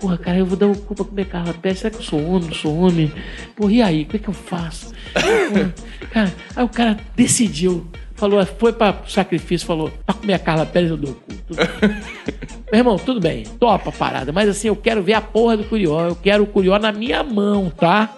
Porra, 0.00 0.16
cara, 0.16 0.38
eu 0.38 0.46
vou 0.46 0.56
dar 0.56 0.66
o 0.66 0.76
cu 0.76 0.94
pra 0.94 1.04
comer 1.04 1.26
Carla 1.26 1.52
Pérez. 1.52 1.80
Será 1.80 1.90
que 1.90 1.98
eu 1.98 2.02
sou 2.02 2.24
homem? 2.26 2.48
Não 2.48 2.54
sou 2.54 2.74
homem? 2.78 3.12
Porra, 3.54 3.72
e 3.72 3.82
aí? 3.82 4.04
Como 4.06 4.16
é 4.16 4.18
que 4.18 4.28
eu 4.28 4.34
faço? 4.34 4.92
Porra, 5.12 5.74
cara, 6.10 6.34
aí 6.56 6.64
o 6.64 6.68
cara 6.68 6.96
decidiu. 7.14 7.86
Falou, 8.14 8.44
foi 8.46 8.72
pra 8.72 9.02
sacrifício, 9.08 9.66
falou, 9.66 9.90
pra 10.06 10.14
comer 10.14 10.34
a 10.34 10.38
Carla 10.38 10.64
Pérez 10.64 10.90
eu 10.90 10.96
dou 10.96 11.10
o 11.10 11.14
cu. 11.14 11.22
Meu 12.70 12.80
irmão, 12.80 12.96
tudo 12.96 13.20
bem, 13.20 13.44
topa 13.58 13.90
a 13.90 13.92
parada. 13.92 14.32
Mas 14.32 14.48
assim, 14.48 14.68
eu 14.68 14.76
quero 14.76 15.02
ver 15.02 15.14
a 15.14 15.20
porra 15.20 15.56
do 15.56 15.64
curió. 15.64 16.06
Eu 16.06 16.16
quero 16.16 16.44
o 16.44 16.46
curió 16.46 16.78
na 16.78 16.92
minha 16.92 17.22
mão, 17.22 17.70
tá? 17.70 18.12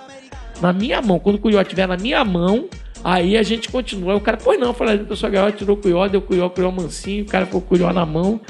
Na 0.61 0.73
minha 0.73 1.01
mão. 1.01 1.19
Quando 1.19 1.37
o 1.37 1.39
curió 1.39 1.61
estiver 1.61 1.89
na 1.89 1.97
minha 1.97 2.25
mão, 2.25 2.69
aí 3.03 3.37
a 3.37 3.43
gente 3.43 3.69
continua. 3.71 4.13
Aí 4.13 4.19
o 4.19 4.21
cara, 4.21 4.37
pois 4.37 4.61
não, 4.61 4.73
falei, 4.75 5.05
a 5.09 5.17
sua 5.17 5.31
gaiola 5.31 5.53
tirou 5.53 5.77
o 5.77 5.81
curió, 5.81 6.07
deu 6.09 6.21
o 6.21 6.23
curió, 6.23 6.49
curió 6.49 6.71
mansinho, 6.71 7.25
o 7.25 7.27
cara 7.27 7.47
ficou 7.47 7.61
com 7.61 7.67
o 7.67 7.69
curió 7.69 7.93
na 7.93 8.05
mão. 8.05 8.41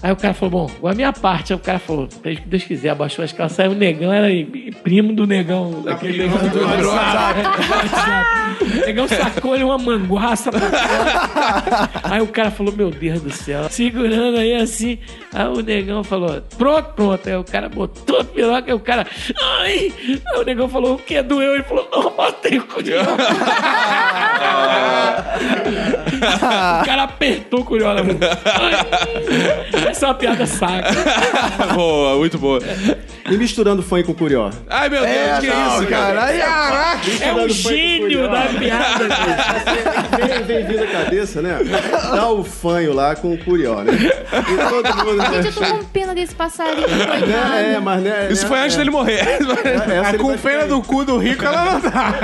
Aí 0.00 0.12
o 0.12 0.16
cara 0.16 0.32
falou, 0.32 0.68
bom, 0.68 0.88
a 0.88 0.94
minha 0.94 1.12
parte. 1.12 1.52
Aí 1.52 1.58
o 1.58 1.62
cara 1.62 1.78
falou, 1.78 2.08
seja 2.10 2.38
o 2.38 2.42
que 2.42 2.48
Deus 2.48 2.64
quiser, 2.64 2.90
abaixou 2.90 3.24
as 3.24 3.32
calças. 3.32 3.60
Aí 3.60 3.68
o 3.68 3.74
negão 3.74 4.12
era 4.12 4.28
primo 4.82 5.12
do 5.12 5.26
negão, 5.26 5.82
daquele 5.82 6.18
negão 6.18 6.38
do 6.48 6.88
WhatsApp. 6.88 7.40
O 8.60 8.86
negão 8.86 9.08
sacou-lhe 9.08 9.64
uma 9.64 9.78
manguaça. 9.78 10.50
Aí 12.04 12.20
o 12.20 12.28
cara 12.28 12.50
falou, 12.50 12.72
meu 12.72 12.90
Deus 12.90 13.20
do 13.20 13.32
céu. 13.32 13.68
Segurando 13.70 14.38
aí 14.38 14.54
assim. 14.54 14.98
Aí 15.32 15.46
o 15.46 15.62
negão 15.62 16.04
falou, 16.04 16.40
pronto, 16.56 16.92
pronto. 16.94 17.28
Aí 17.28 17.36
o 17.36 17.44
cara 17.44 17.68
botou 17.68 18.20
a 18.20 18.24
piroca, 18.24 18.70
aí 18.70 18.74
o 18.74 18.80
cara, 18.80 19.06
ai. 19.60 19.92
Aí 20.32 20.40
o 20.40 20.44
negão 20.44 20.68
falou, 20.68 20.94
o 20.94 20.98
que 20.98 21.20
doeu? 21.22 21.54
Ele 21.54 21.64
falou, 21.64 21.88
não, 21.90 22.16
matei 22.16 22.58
o 22.58 22.62
curió. 22.66 23.02
o 26.82 26.84
cara 26.84 27.02
apertou 27.02 27.60
o. 27.60 27.64
Ai. 28.44 29.87
Essa 29.90 30.06
é 30.06 30.08
uma 30.08 30.14
piada 30.14 30.46
saca. 30.46 30.88
boa, 31.74 32.16
muito 32.16 32.38
boa. 32.38 32.60
E 33.30 33.36
misturando 33.36 33.82
funk 33.82 34.04
com 34.04 34.14
curió. 34.14 34.50
Ai, 34.68 34.88
meu 34.88 35.00
Deus, 35.02 35.14
É, 35.14 35.40
que 35.40 35.46
não, 35.48 35.80
isso, 35.80 35.86
cara. 35.86 36.24
Aí, 36.24 36.40
É 37.20 37.34
um 37.34 37.48
gênio 37.48 38.30
da 38.30 38.42
piada. 38.42 39.08
Vem, 40.16 40.42
vem 40.44 40.66
vindo 40.66 40.84
a 40.84 40.86
cabeça, 40.86 41.42
né? 41.42 41.58
Dá 42.14 42.30
o 42.30 42.42
fanho 42.42 42.94
lá 42.94 43.14
com 43.14 43.34
o 43.34 43.38
curió, 43.38 43.82
né? 43.82 43.92
E 43.92 44.68
todo 44.68 44.96
mundo... 45.04 45.42
Gente, 45.42 45.46
eu 45.46 45.52
tô 45.52 45.76
com 45.76 45.84
pena 45.84 46.14
desse 46.14 46.34
passarinho. 46.34 46.88
Né? 46.88 47.74
É, 47.74 47.80
mas 47.80 48.02
né, 48.02 48.28
Isso 48.30 48.42
né, 48.42 48.48
foi 48.48 48.58
antes 48.60 48.74
é, 48.74 48.78
dele 48.78 48.90
morrer. 48.90 49.20
essa 49.20 50.10
ele 50.10 50.18
Com 50.18 50.36
pena 50.38 50.66
do 50.66 50.80
cu 50.82 51.04
do 51.04 51.18
rico, 51.18 51.44
ela 51.44 51.64
não 51.64 51.80
tá. 51.80 52.14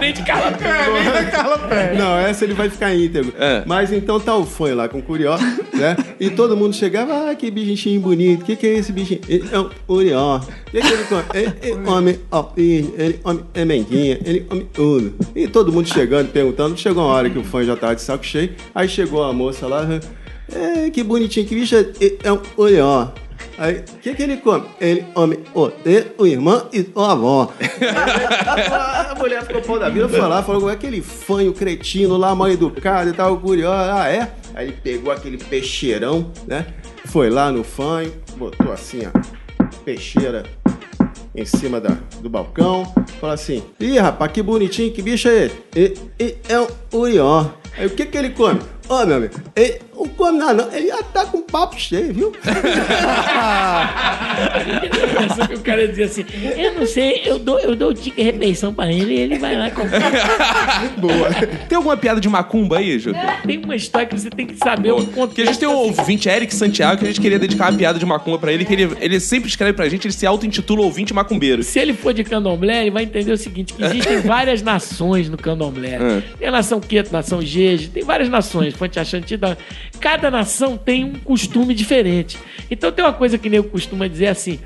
Nem 0.00 0.12
de 0.12 0.22
Carla 0.22 0.52
É, 0.60 1.02
nem 1.02 1.12
da 1.12 1.24
Carla 1.30 1.58
Pérez. 1.58 1.98
Não, 1.98 2.18
essa 2.18 2.44
ele 2.44 2.54
vai 2.54 2.68
ficar 2.70 2.94
íntegro. 2.94 3.34
É. 3.38 3.62
Mas 3.66 3.92
então 3.92 4.20
tá 4.20 4.34
o 4.36 4.46
fanho 4.46 4.76
lá 4.76 4.88
com 5.00 5.02
curió, 5.02 5.36
né? 5.74 5.96
E 6.18 6.30
todo 6.30 6.56
mundo 6.56 6.74
chegava, 6.74 7.30
ah, 7.30 7.34
que 7.34 7.50
bichinho 7.50 8.00
bonito, 8.00 8.44
que, 8.44 8.56
que 8.56 8.66
é 8.66 8.74
esse 8.78 8.92
bichinho? 8.92 9.20
Ele 9.28 9.48
é 9.50 9.58
um 9.58 9.68
curió. 9.86 10.40
Que, 10.70 10.80
que 10.80 10.86
ele 10.86 11.04
come? 11.04 11.24
Ele, 11.34 11.52
ele 11.62 11.84
come 11.84 12.20
alpine, 12.30 12.94
ele 12.96 13.14
come 13.14 13.44
emenguinha, 13.54 14.18
ele 14.24 14.40
come 14.40 14.64
tudo. 14.72 15.14
E 15.34 15.46
todo 15.46 15.72
mundo 15.72 15.88
chegando, 15.88 16.30
perguntando. 16.30 16.76
Chegou 16.76 17.04
uma 17.04 17.12
hora 17.12 17.30
que 17.30 17.38
o 17.38 17.44
fã 17.44 17.62
já 17.64 17.76
tava 17.76 17.94
de 17.94 18.02
saco 18.02 18.24
cheio. 18.24 18.50
Aí 18.74 18.88
chegou 18.88 19.22
a 19.22 19.32
moça 19.32 19.66
lá, 19.66 19.86
é, 20.52 20.90
que 20.90 21.02
bonitinho, 21.02 21.46
que 21.46 21.54
bicho 21.54 21.74
é, 21.74 21.86
é 22.22 22.32
um 22.32 22.38
curió. 22.38 23.12
Aí, 23.58 23.76
o 23.76 23.98
que, 24.00 24.14
que 24.14 24.22
ele 24.22 24.36
come? 24.36 24.66
Ele 24.80 25.06
come 25.14 25.38
o, 25.54 25.70
o 26.18 26.26
irmão 26.26 26.68
e 26.72 26.86
a 26.94 27.12
avó. 27.12 27.50
a 29.10 29.14
mulher 29.14 29.44
ficou 29.44 29.62
pau 29.62 29.78
da 29.78 29.88
vida, 29.88 30.08
foi 30.08 30.20
lá, 30.20 30.42
falou 30.42 30.62
com 30.62 30.68
aquele 30.68 31.00
fanho 31.00 31.52
cretino 31.52 32.16
lá, 32.16 32.34
mal 32.34 32.50
educado 32.50 33.10
e 33.10 33.12
tal, 33.12 33.38
curioso. 33.38 33.90
Ah, 33.90 34.08
é? 34.08 34.30
Aí 34.54 34.68
ele 34.68 34.76
pegou 34.82 35.12
aquele 35.12 35.38
peixeirão, 35.38 36.30
né? 36.46 36.66
Foi 37.06 37.30
lá 37.30 37.50
no 37.50 37.64
fanho, 37.64 38.12
botou 38.36 38.72
assim, 38.72 39.02
ó, 39.06 39.64
peixeira 39.84 40.44
em 41.34 41.44
cima 41.44 41.80
da, 41.80 41.96
do 42.20 42.28
balcão, 42.28 42.84
falou 43.20 43.34
assim: 43.34 43.62
Ih, 43.78 43.98
rapaz, 43.98 44.32
que 44.32 44.42
bonitinho, 44.42 44.92
que 44.92 45.02
bicho 45.02 45.28
é 45.28 45.46
esse? 45.46 45.56
E, 45.76 45.94
e, 46.18 46.36
é 46.48 46.60
um 46.60 46.66
urió. 46.92 47.46
Aí 47.76 47.86
o 47.86 47.90
que 47.90 48.06
que 48.06 48.16
ele 48.16 48.30
come? 48.30 48.60
Ô, 48.88 49.04
meu 49.04 49.16
amigo, 49.16 49.34
ele 49.54 49.80
nada, 50.32 50.64
não. 50.64 50.72
Ele 50.72 50.88
já 50.88 51.02
tá 51.02 51.26
com 51.26 51.38
o 51.38 51.42
papo 51.42 51.78
cheio, 51.78 52.12
viu? 52.12 52.32
Só 55.34 55.46
que 55.48 55.54
o 55.54 55.60
cara 55.60 55.86
dizia 55.88 56.06
assim: 56.06 56.24
Eu 56.56 56.74
não 56.74 56.86
sei, 56.86 57.22
eu 57.24 57.38
dou, 57.38 57.58
eu 57.58 57.74
dou 57.74 57.90
o 57.90 57.94
ticket 57.94 58.24
refeição 58.24 58.72
pra 58.72 58.92
ele 58.92 59.14
e 59.14 59.18
ele 59.18 59.38
vai 59.38 59.56
lá 59.56 59.70
comprar. 59.70 60.10
Boa. 60.98 61.30
Tem 61.68 61.76
alguma 61.76 61.96
piada 61.96 62.20
de 62.20 62.28
macumba 62.28 62.78
aí, 62.78 62.98
Jô? 62.98 63.12
Tem 63.46 63.58
uma 63.58 63.76
história 63.76 64.06
que 64.06 64.18
você 64.18 64.30
tem 64.30 64.46
que 64.46 64.56
saber 64.56 64.92
o 64.92 64.96
contexto. 64.96 65.26
Porque 65.26 65.42
a 65.42 65.46
gente 65.46 65.58
tem 65.58 65.68
um 65.68 65.74
ouvinte, 65.76 66.28
Eric 66.28 66.54
Santiago, 66.54 66.98
que 66.98 67.04
a 67.04 67.08
gente 67.08 67.20
queria 67.20 67.38
dedicar 67.38 67.70
uma 67.70 67.78
piada 67.78 67.98
de 67.98 68.06
macumba 68.06 68.38
pra 68.38 68.52
ele, 68.52 68.64
que 68.64 68.72
ele, 68.72 68.96
ele 69.00 69.20
sempre 69.20 69.48
escreve 69.48 69.72
pra 69.72 69.88
gente, 69.88 70.06
ele 70.06 70.14
se 70.14 70.26
auto-intitula 70.26 70.82
ouvinte 70.82 71.12
macumbeiro. 71.12 71.62
Se 71.62 71.78
ele 71.78 71.94
for 71.94 72.12
de 72.12 72.24
candomblé, 72.24 72.82
ele 72.82 72.90
vai 72.90 73.04
entender 73.04 73.32
o 73.32 73.36
seguinte: 73.36 73.74
que 73.74 73.84
existem 73.84 74.20
várias 74.26 74.62
nações 74.62 75.28
no 75.28 75.36
candomblé. 75.36 75.94
É. 75.94 76.22
Tem 76.38 76.48
a 76.48 76.52
nação 76.52 76.80
Queto, 76.80 77.12
nação 77.12 77.42
Jeje, 77.42 77.88
tem 77.88 78.04
várias 78.04 78.28
nações, 78.28 78.74
Fonte 78.76 79.36
da- 79.36 79.56
Cada 80.00 80.30
nação 80.30 80.76
tem 80.76 81.04
um 81.04 81.14
costume 81.14 81.74
diferente. 81.74 82.38
Então 82.70 82.92
tem 82.92 83.04
uma 83.04 83.12
coisa 83.12 83.38
que 83.38 83.48
nego 83.48 83.68
costuma 83.68 84.06
dizer 84.06 84.28
assim. 84.28 84.58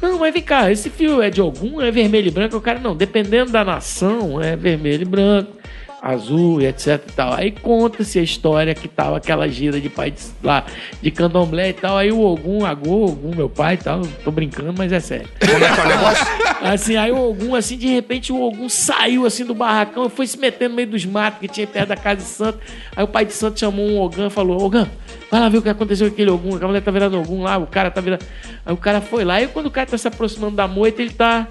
Não, 0.00 0.18
mas 0.18 0.32
vem 0.32 0.42
cá, 0.42 0.70
esse 0.70 0.90
fio 0.90 1.22
é 1.22 1.30
de 1.30 1.40
algum, 1.40 1.80
é 1.80 1.90
vermelho 1.90 2.28
e 2.28 2.30
branco? 2.30 2.56
O 2.56 2.60
cara, 2.60 2.78
não, 2.78 2.94
dependendo 2.94 3.50
da 3.50 3.64
nação, 3.64 4.40
é 4.42 4.54
vermelho 4.54 5.02
e 5.02 5.06
branco, 5.06 5.52
azul 6.00 6.60
e 6.60 6.66
etc 6.66 7.02
e 7.08 7.12
tal. 7.12 7.32
Aí 7.32 7.50
conta-se 7.50 8.18
a 8.18 8.22
história 8.22 8.74
que 8.74 8.88
tava 8.88 9.16
aquela 9.16 9.48
gira 9.48 9.80
de 9.80 9.88
pai 9.88 10.10
de, 10.10 10.22
lá, 10.42 10.64
de 11.00 11.10
candomblé 11.10 11.70
e 11.70 11.72
tal. 11.72 11.96
Aí 11.96 12.12
o 12.12 12.20
Ogum, 12.20 12.64
Agô, 12.64 13.06
Ogum, 13.06 13.34
meu 13.34 13.48
pai 13.48 13.74
e 13.74 13.78
tal, 13.78 14.02
tô 14.24 14.30
brincando, 14.30 14.74
mas 14.76 14.92
é 14.92 15.00
sério. 15.00 15.28
Como 15.40 15.64
é 15.64 15.74
que 15.74 15.80
é 15.80 15.84
o 15.84 15.88
negócio? 15.88 16.26
Assim, 16.62 16.96
aí 16.96 17.12
o 17.12 17.30
Ogum, 17.30 17.54
assim, 17.54 17.76
de 17.76 17.86
repente 17.88 18.32
o 18.32 18.40
Ogum 18.42 18.68
saiu 18.68 19.26
assim 19.26 19.44
do 19.44 19.54
barracão 19.54 20.06
e 20.06 20.10
foi 20.10 20.26
se 20.26 20.38
metendo 20.38 20.70
no 20.70 20.76
meio 20.76 20.88
dos 20.88 21.04
matos 21.04 21.40
que 21.40 21.48
tinha 21.48 21.66
perto 21.66 21.88
da 21.88 21.96
casa 21.96 22.16
de 22.16 22.28
santo. 22.28 22.58
Aí 22.94 23.04
o 23.04 23.08
pai 23.08 23.24
de 23.24 23.32
santo 23.32 23.58
chamou 23.58 23.86
um 23.86 24.00
Ogum 24.00 24.26
e 24.26 24.30
falou: 24.30 24.62
Ogum, 24.62 24.86
vai 25.30 25.40
lá 25.40 25.48
ver 25.48 25.58
o 25.58 25.62
que 25.62 25.68
aconteceu 25.68 26.08
com 26.08 26.14
aquele 26.14 26.30
Ogum. 26.30 26.56
A 26.56 26.66
mulher 26.66 26.82
tá 26.82 26.90
virando 26.90 27.18
Ogum 27.18 27.42
lá, 27.42 27.56
o 27.58 27.66
cara 27.66 27.90
tá 27.90 28.00
virando. 28.00 28.24
Aí 28.64 28.72
o 28.72 28.76
cara 28.76 29.00
foi 29.00 29.24
lá, 29.24 29.40
e 29.40 29.48
quando 29.48 29.66
o 29.66 29.70
cara 29.70 29.86
tá 29.86 29.98
se 29.98 30.08
aproximando 30.08 30.56
da 30.56 30.66
moita, 30.66 31.02
ele 31.02 31.12
tá 31.12 31.46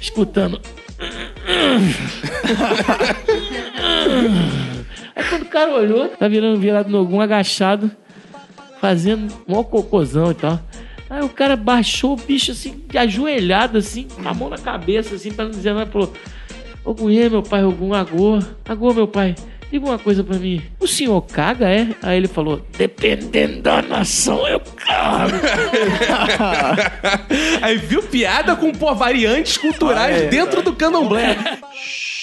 escutando. 0.00 0.60
Aí 5.16 5.24
quando 5.28 5.42
o 5.42 5.46
cara 5.46 5.72
olhou, 5.72 6.08
tá 6.08 6.26
virando 6.28 6.58
virado 6.58 6.90
no 6.90 7.00
Ogum, 7.00 7.20
agachado, 7.20 7.90
fazendo 8.80 9.32
um 9.46 9.62
cocôzão 9.62 10.30
e 10.30 10.34
tal. 10.34 10.60
Aí 11.08 11.22
o 11.22 11.28
cara 11.28 11.56
baixou 11.56 12.14
o 12.14 12.16
bicho 12.16 12.52
assim, 12.52 12.82
ajoelhado, 12.96 13.78
assim, 13.78 14.08
com 14.08 14.28
a 14.28 14.34
mão 14.34 14.50
na 14.50 14.58
cabeça, 14.58 15.14
assim, 15.14 15.30
pra 15.32 15.44
não 15.44 15.52
dizer 15.52 15.72
nada, 15.74 15.90
falou: 15.90 16.12
Ogum, 16.84 17.08
meu 17.08 17.42
pai, 17.42 17.64
Ogum, 17.64 17.94
agô, 17.94 18.38
agô, 18.64 18.92
meu 18.92 19.06
pai. 19.06 19.34
Diga 19.74 19.86
uma 19.86 19.98
coisa 19.98 20.22
pra 20.22 20.38
mim, 20.38 20.62
o 20.78 20.86
senhor 20.86 21.20
caga, 21.22 21.68
é? 21.68 21.88
Aí 22.00 22.16
ele 22.16 22.28
falou, 22.28 22.64
dependendo 22.78 23.60
da 23.60 23.82
nação, 23.82 24.46
eu 24.46 24.60
cago. 24.60 25.32
Aí 27.60 27.76
viu 27.78 28.00
piada 28.00 28.54
com 28.54 28.70
pô, 28.70 28.94
variantes 28.94 29.58
culturais 29.58 30.16
Ah, 30.16 30.24
é, 30.26 30.28
dentro 30.28 30.62
do 30.62 30.76
candomblé. 30.76 31.36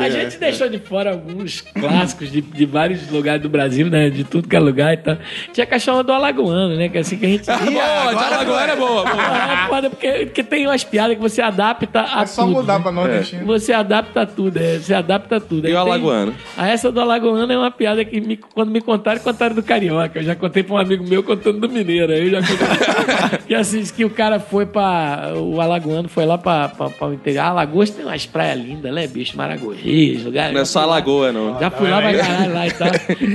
A 0.00 0.08
gente 0.10 0.38
deixou 0.38 0.68
de 0.68 0.78
fora 0.78 1.10
alguns 1.12 1.60
clássicos 1.60 2.30
de, 2.32 2.40
de 2.40 2.66
vários 2.66 3.10
lugares 3.10 3.42
do 3.42 3.48
Brasil, 3.48 3.88
né? 3.88 4.08
De 4.10 4.24
tudo 4.24 4.48
que 4.48 4.56
é 4.56 4.58
lugar 4.60 4.94
e 4.94 4.96
tal. 4.96 5.16
Tinha 5.52 5.66
cachorro 5.66 6.02
do 6.02 6.12
Alagoano, 6.12 6.74
né? 6.76 6.88
Que 6.88 6.98
é 6.98 7.00
assim 7.00 7.16
que 7.18 7.26
a 7.26 7.28
gente. 7.28 7.46
boa, 7.46 7.56
de 7.58 8.24
Alagoana 8.24 8.72
é 8.72 8.76
boa. 8.76 9.04
boa. 9.04 9.54
É 9.64 9.68
foda, 9.68 9.90
porque, 9.90 10.08
porque 10.26 10.42
tem 10.44 10.66
umas 10.66 10.84
piadas 10.84 11.16
que 11.16 11.22
você 11.22 11.42
adapta 11.42 12.00
a 12.02 12.22
É 12.22 12.26
só 12.26 12.42
tudo. 12.44 12.54
mudar 12.54 12.78
né? 12.78 12.82
pra 12.82 12.92
nordestino. 12.92 13.44
Você 13.46 13.72
adapta 13.72 14.26
tudo, 14.26 14.56
é, 14.56 14.78
você 14.78 14.94
adapta 14.94 15.40
tudo. 15.40 15.66
E 15.66 15.70
Aí 15.70 15.74
o 15.76 15.84
tem- 15.84 15.92
Alagoano? 15.92 16.34
A 16.56 16.68
essa 16.68 16.90
do 16.90 17.00
Alagoano 17.00 17.52
é 17.52 17.58
uma 17.58 17.70
piada 17.70 18.04
que 18.04 18.20
me- 18.20 18.36
quando 18.36 18.70
me 18.70 18.80
contaram, 18.80 19.20
contaram 19.20 19.54
do 19.54 19.62
Carioca. 19.62 20.18
Eu 20.20 20.24
já 20.24 20.34
contei 20.34 20.62
pra 20.62 20.74
um 20.74 20.78
amigo 20.78 21.06
meu 21.06 21.22
contando 21.22 21.60
do 21.60 21.68
Mineiro. 21.68 22.12
Aí 22.12 22.26
eu 22.26 22.30
já 22.30 22.40
contei. 22.40 23.38
que 23.48 23.54
assim, 23.54 23.82
que 23.84 24.04
o 24.04 24.10
cara 24.10 24.38
foi 24.40 24.66
pra. 24.66 25.32
O 25.36 25.60
Alagoano 25.60 26.08
foi 26.08 26.24
lá 26.24 26.38
pra, 26.38 26.68
pra, 26.68 26.88
pra 26.90 27.08
o 27.08 27.14
interior. 27.14 27.40
Ah, 27.42 27.48
Alagoas 27.48 27.90
tem 27.90 28.04
umas 28.04 28.26
praias 28.26 28.58
lindas, 28.58 28.92
né, 28.94 29.06
bicho? 29.06 29.36
Maragogi, 29.36 29.89
lugar. 30.24 30.52
Não 30.52 30.60
é 30.60 30.64
só 30.64 30.80
Alagoa, 30.80 31.32
não. 31.32 31.58
Já 31.58 31.70
fui 31.70 31.88
lá 31.88 32.00
pra 32.00 32.14
caralho 32.18 32.54
lá 32.54 32.66
e 32.66 32.70
tal. 32.72 32.88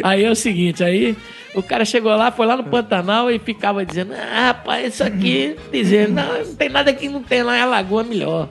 Aí 0.04 0.24
é 0.24 0.30
o 0.32 0.36
seguinte, 0.36 0.84
aí 0.84 1.16
o 1.54 1.64
cara 1.64 1.86
chegou 1.86 2.16
lá, 2.16 2.32
foi 2.32 2.46
lá 2.46 2.58
no 2.58 2.64
Pantanal 2.64 3.32
e 3.32 3.40
ficava 3.40 3.86
dizendo, 3.86 4.14
ah, 4.14 4.48
rapaz, 4.48 4.94
isso 4.94 5.04
aqui, 5.04 5.56
dizendo, 5.72 6.14
não, 6.14 6.44
não 6.46 6.56
tem 6.56 6.70
nada 6.70 6.92
que 6.94 7.08
não 7.08 7.24
tem 7.24 7.44
lá 7.44 7.58
em 7.58 7.62
Alagoa 7.62 8.04
melhor. 8.04 8.50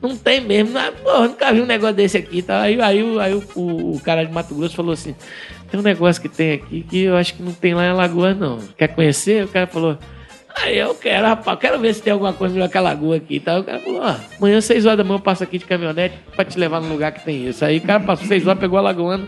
Não 0.00 0.16
tem 0.16 0.40
mesmo, 0.40 0.72
não, 0.72 0.92
porra, 0.94 1.28
nunca 1.28 1.52
vi 1.52 1.60
um 1.60 1.66
negócio 1.66 1.94
desse 1.94 2.16
aqui 2.16 2.38
e 2.38 2.42
tal. 2.42 2.60
Aí, 2.60 2.80
aí, 2.80 3.02
o- 3.04 3.20
aí 3.20 3.32
o, 3.34 3.42
o, 3.54 3.94
o 3.96 4.00
cara 4.00 4.24
de 4.24 4.32
Mato 4.32 4.52
Grosso 4.52 4.74
falou 4.74 4.92
assim, 4.92 5.14
tem 5.70 5.78
um 5.78 5.82
negócio 5.82 6.20
que 6.20 6.28
tem 6.28 6.54
aqui 6.54 6.82
que 6.90 7.02
eu 7.04 7.16
acho 7.16 7.34
que 7.34 7.42
não 7.42 7.52
tem 7.52 7.72
lá 7.72 7.86
em 7.86 7.90
Alagoa, 7.90 8.34
não. 8.34 8.58
Quer 8.76 8.88
conhecer? 8.88 9.44
O 9.44 9.48
cara 9.48 9.68
falou, 9.68 9.96
Aí 10.56 10.78
eu 10.78 10.94
quero, 10.94 11.26
rapaz, 11.26 11.58
quero 11.58 11.78
ver 11.78 11.94
se 11.94 12.02
tem 12.02 12.12
alguma 12.12 12.32
coisa 12.32 12.54
melhor 12.54 12.68
que 12.68 12.78
a 12.78 12.80
lagoa 12.80 13.16
aqui 13.16 13.36
e 13.36 13.40
tal. 13.40 13.60
O 13.60 13.64
cara 13.64 13.78
falou, 13.78 14.00
ó, 14.02 14.14
amanhã, 14.38 14.60
6 14.60 14.86
horas 14.86 14.98
da 14.98 15.04
manhã, 15.04 15.16
eu 15.16 15.20
passo 15.20 15.42
aqui 15.42 15.58
de 15.58 15.64
caminhonete 15.64 16.14
pra 16.36 16.44
te 16.44 16.58
levar 16.58 16.80
num 16.80 16.90
lugar 16.90 17.12
que 17.12 17.24
tem 17.24 17.48
isso. 17.48 17.64
Aí 17.64 17.78
o 17.78 17.80
cara 17.80 18.00
passou 18.00 18.26
6 18.26 18.46
horas, 18.46 18.60
pegou 18.60 18.78
a 18.78 18.82
lagoana, 18.82 19.26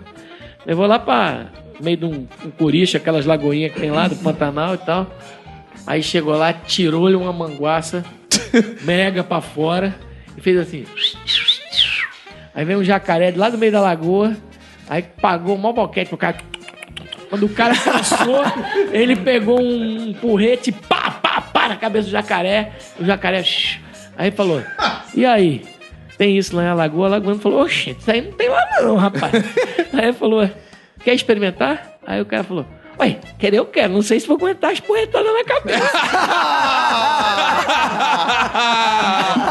levou 0.66 0.86
lá 0.86 0.98
pra 0.98 1.46
meio 1.80 1.96
de 1.96 2.04
um, 2.04 2.26
um 2.44 2.96
aquelas 2.96 3.26
lagoinhas 3.26 3.72
que 3.72 3.80
tem 3.80 3.90
lá 3.90 4.06
do 4.06 4.16
Pantanal 4.16 4.74
e 4.74 4.78
tal. 4.78 5.06
Aí 5.86 6.02
chegou 6.02 6.36
lá, 6.36 6.52
tirou-lhe 6.52 7.16
uma 7.16 7.32
manguaça 7.32 8.04
mega 8.82 9.22
pra 9.22 9.40
fora 9.40 9.94
e 10.36 10.40
fez 10.40 10.58
assim. 10.58 10.84
Aí 12.54 12.64
veio 12.64 12.78
um 12.78 12.84
jacaré 12.84 13.32
de 13.32 13.38
lá 13.38 13.50
do 13.50 13.58
meio 13.58 13.72
da 13.72 13.80
lagoa, 13.80 14.36
aí 14.88 15.02
pagou 15.02 15.56
o 15.56 15.58
maior 15.58 15.72
boquete 15.72 16.08
pro 16.08 16.16
cara. 16.16 16.36
Quando 17.28 17.46
o 17.46 17.48
cara 17.48 17.74
passou, 17.84 18.42
ele 18.92 19.16
pegou 19.16 19.60
um, 19.60 20.10
um 20.10 20.12
porrete, 20.14 20.70
pá, 20.70 21.03
pá, 21.34 21.40
pá, 21.40 21.68
na 21.68 21.76
cabeça 21.76 22.06
do 22.06 22.10
jacaré. 22.10 22.72
O 22.98 23.04
jacaré, 23.04 23.42
shh. 23.42 23.78
aí 24.16 24.30
falou: 24.30 24.62
E 25.14 25.24
aí? 25.24 25.62
Tem 26.16 26.38
isso 26.38 26.54
lá 26.54 26.62
em 26.62 26.68
Alagoa? 26.68 27.06
Alagoano 27.06 27.40
falou: 27.40 27.62
Oxe, 27.62 27.96
isso 27.98 28.10
aí 28.10 28.20
não 28.20 28.32
tem 28.32 28.48
lá 28.48 28.64
não, 28.80 28.96
rapaz. 28.96 29.32
aí 29.92 30.12
falou: 30.12 30.48
Quer 31.02 31.14
experimentar? 31.14 31.98
Aí 32.06 32.20
o 32.20 32.26
cara 32.26 32.44
falou: 32.44 32.66
Ué, 32.98 33.18
querer 33.38 33.58
eu 33.58 33.66
quero, 33.66 33.92
não 33.92 34.02
sei 34.02 34.18
se 34.20 34.26
vou 34.26 34.36
aguentar 34.36 34.72
as 34.72 34.80
porretadas 34.80 35.32
na 35.32 35.44
cabeça. 35.44 35.84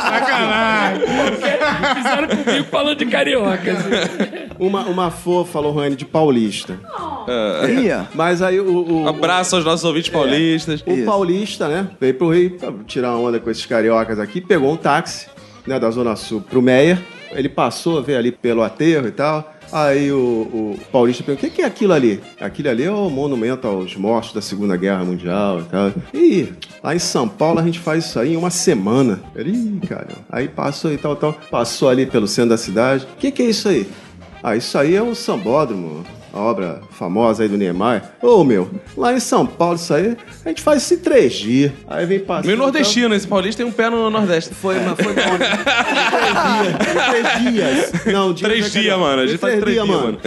Sacanagem. 0.02 1.02
Fizeram 1.96 2.28
comigo 2.28 2.66
falando 2.70 2.98
de 2.98 3.06
carioca. 3.06 3.72
assim. 3.72 3.90
Uma, 4.60 4.82
uma 4.82 5.12
fofa 5.12 5.52
falou, 5.52 5.74
Rani, 5.74 5.96
de 5.96 6.06
paulista. 6.06 6.80
Ia. 7.82 8.08
Mas 8.14 8.42
aí 8.42 8.60
o. 8.60 9.04
o 9.04 9.08
Abraço 9.08 9.56
aos 9.56 9.66
nossos 9.66 9.84
ouvintes 9.86 10.10
paulistas. 10.10 10.84
O 10.86 11.06
paulista, 11.06 11.68
né? 11.68 11.88
Veio 12.00 12.14
pro 12.14 12.30
Rio 12.30 12.52
pra 12.52 12.72
tirar 12.86 13.16
onda 13.16 13.40
com 13.40 13.50
esses 13.50 13.66
cariocas 13.66 14.20
aqui, 14.20 14.42
pegou 14.42 14.72
um 14.72 14.78
táxi, 14.78 15.28
né, 15.66 15.80
da 15.80 15.90
Zona 15.90 16.16
Sul 16.16 16.42
pro 16.42 16.62
Meia. 16.62 17.02
Ele 17.36 17.50
passou, 17.50 18.02
veio 18.02 18.18
ali 18.18 18.32
pelo 18.32 18.64
aterro 18.64 19.08
e 19.08 19.12
tal. 19.12 19.54
Aí 19.72 20.12
o, 20.12 20.18
o 20.18 20.80
paulista 20.92 21.24
perguntou: 21.24 21.50
o 21.50 21.52
que, 21.52 21.62
é 21.62 21.66
aquilo 21.66 21.94
ali? 21.94 22.22
Aquilo 22.40 22.70
ali 22.70 22.84
é 22.84 22.92
o 22.92 23.10
monumento 23.10 23.68
aos 23.68 23.96
mortos 23.96 24.34
da 24.34 24.42
Segunda 24.42 24.78
Guerra 24.78 25.04
Mundial 25.04 25.62
e 25.62 25.64
tal. 25.64 25.92
Ih, 26.14 26.54
lá 26.84 26.96
em 26.96 27.00
São 27.00 27.28
Paulo 27.28 27.60
a 27.60 27.64
gente 27.64 27.80
faz 27.80 28.06
isso 28.06 28.20
aí 28.20 28.34
em 28.34 28.38
uma 28.38 28.50
semana. 28.50 29.20
Ele, 29.36 29.52
ih, 29.52 29.88
cara. 29.88 30.10
Aí 30.32 30.48
passou 30.48 30.94
e 30.94 30.98
tal, 30.98 31.16
tal. 31.16 31.34
Passou 31.50 31.90
ali 31.90 32.06
pelo 32.06 32.28
centro 32.28 32.52
da 32.52 32.58
cidade. 32.58 33.06
O 33.06 33.18
que, 33.18 33.32
que 33.32 33.42
é 33.42 33.46
isso 33.46 33.68
aí? 33.68 33.88
Ah, 34.44 34.56
isso 34.56 34.78
aí 34.78 34.94
é 34.94 35.02
um 35.02 35.16
sambódromo, 35.16 36.04
a 36.34 36.40
obra 36.40 36.82
famosa 36.90 37.44
aí 37.44 37.50
do 37.50 37.56
Niemeyer. 37.56 38.02
Ô, 38.20 38.44
meu, 38.44 38.68
lá 38.98 39.14
em 39.14 39.20
São 39.20 39.46
Paulo 39.46 39.76
isso 39.76 39.94
aí, 39.94 40.18
a 40.44 40.50
gente 40.50 40.64
faz 40.64 40.82
isso 40.82 40.96
em 40.96 40.98
três 40.98 41.34
dias. 41.34 41.72
Aí 41.88 42.08
vem 42.08 42.20
passando... 42.22 42.48
Meio 42.48 42.58
nordestino, 42.58 43.14
esse 43.14 43.28
paulista 43.28 43.62
tem 43.62 43.72
um 43.72 43.74
pé 43.74 43.88
no 43.88 44.10
Nordeste. 44.10 44.56
Foi, 44.56 44.80
mas 44.80 45.00
foi 45.00 45.14
bom. 45.14 45.22
né? 45.38 45.54
Em 46.72 47.44
três 47.44 47.54
dias. 47.54 48.06
Não, 48.08 48.34
dia 48.34 48.48
Três 48.48 48.72
dias, 48.72 49.00
mano. 49.00 49.22
A 49.22 49.28
gente 49.28 49.38
faz 49.38 49.60
três 49.60 49.76
dias, 49.76 49.88
mano. 49.88 50.18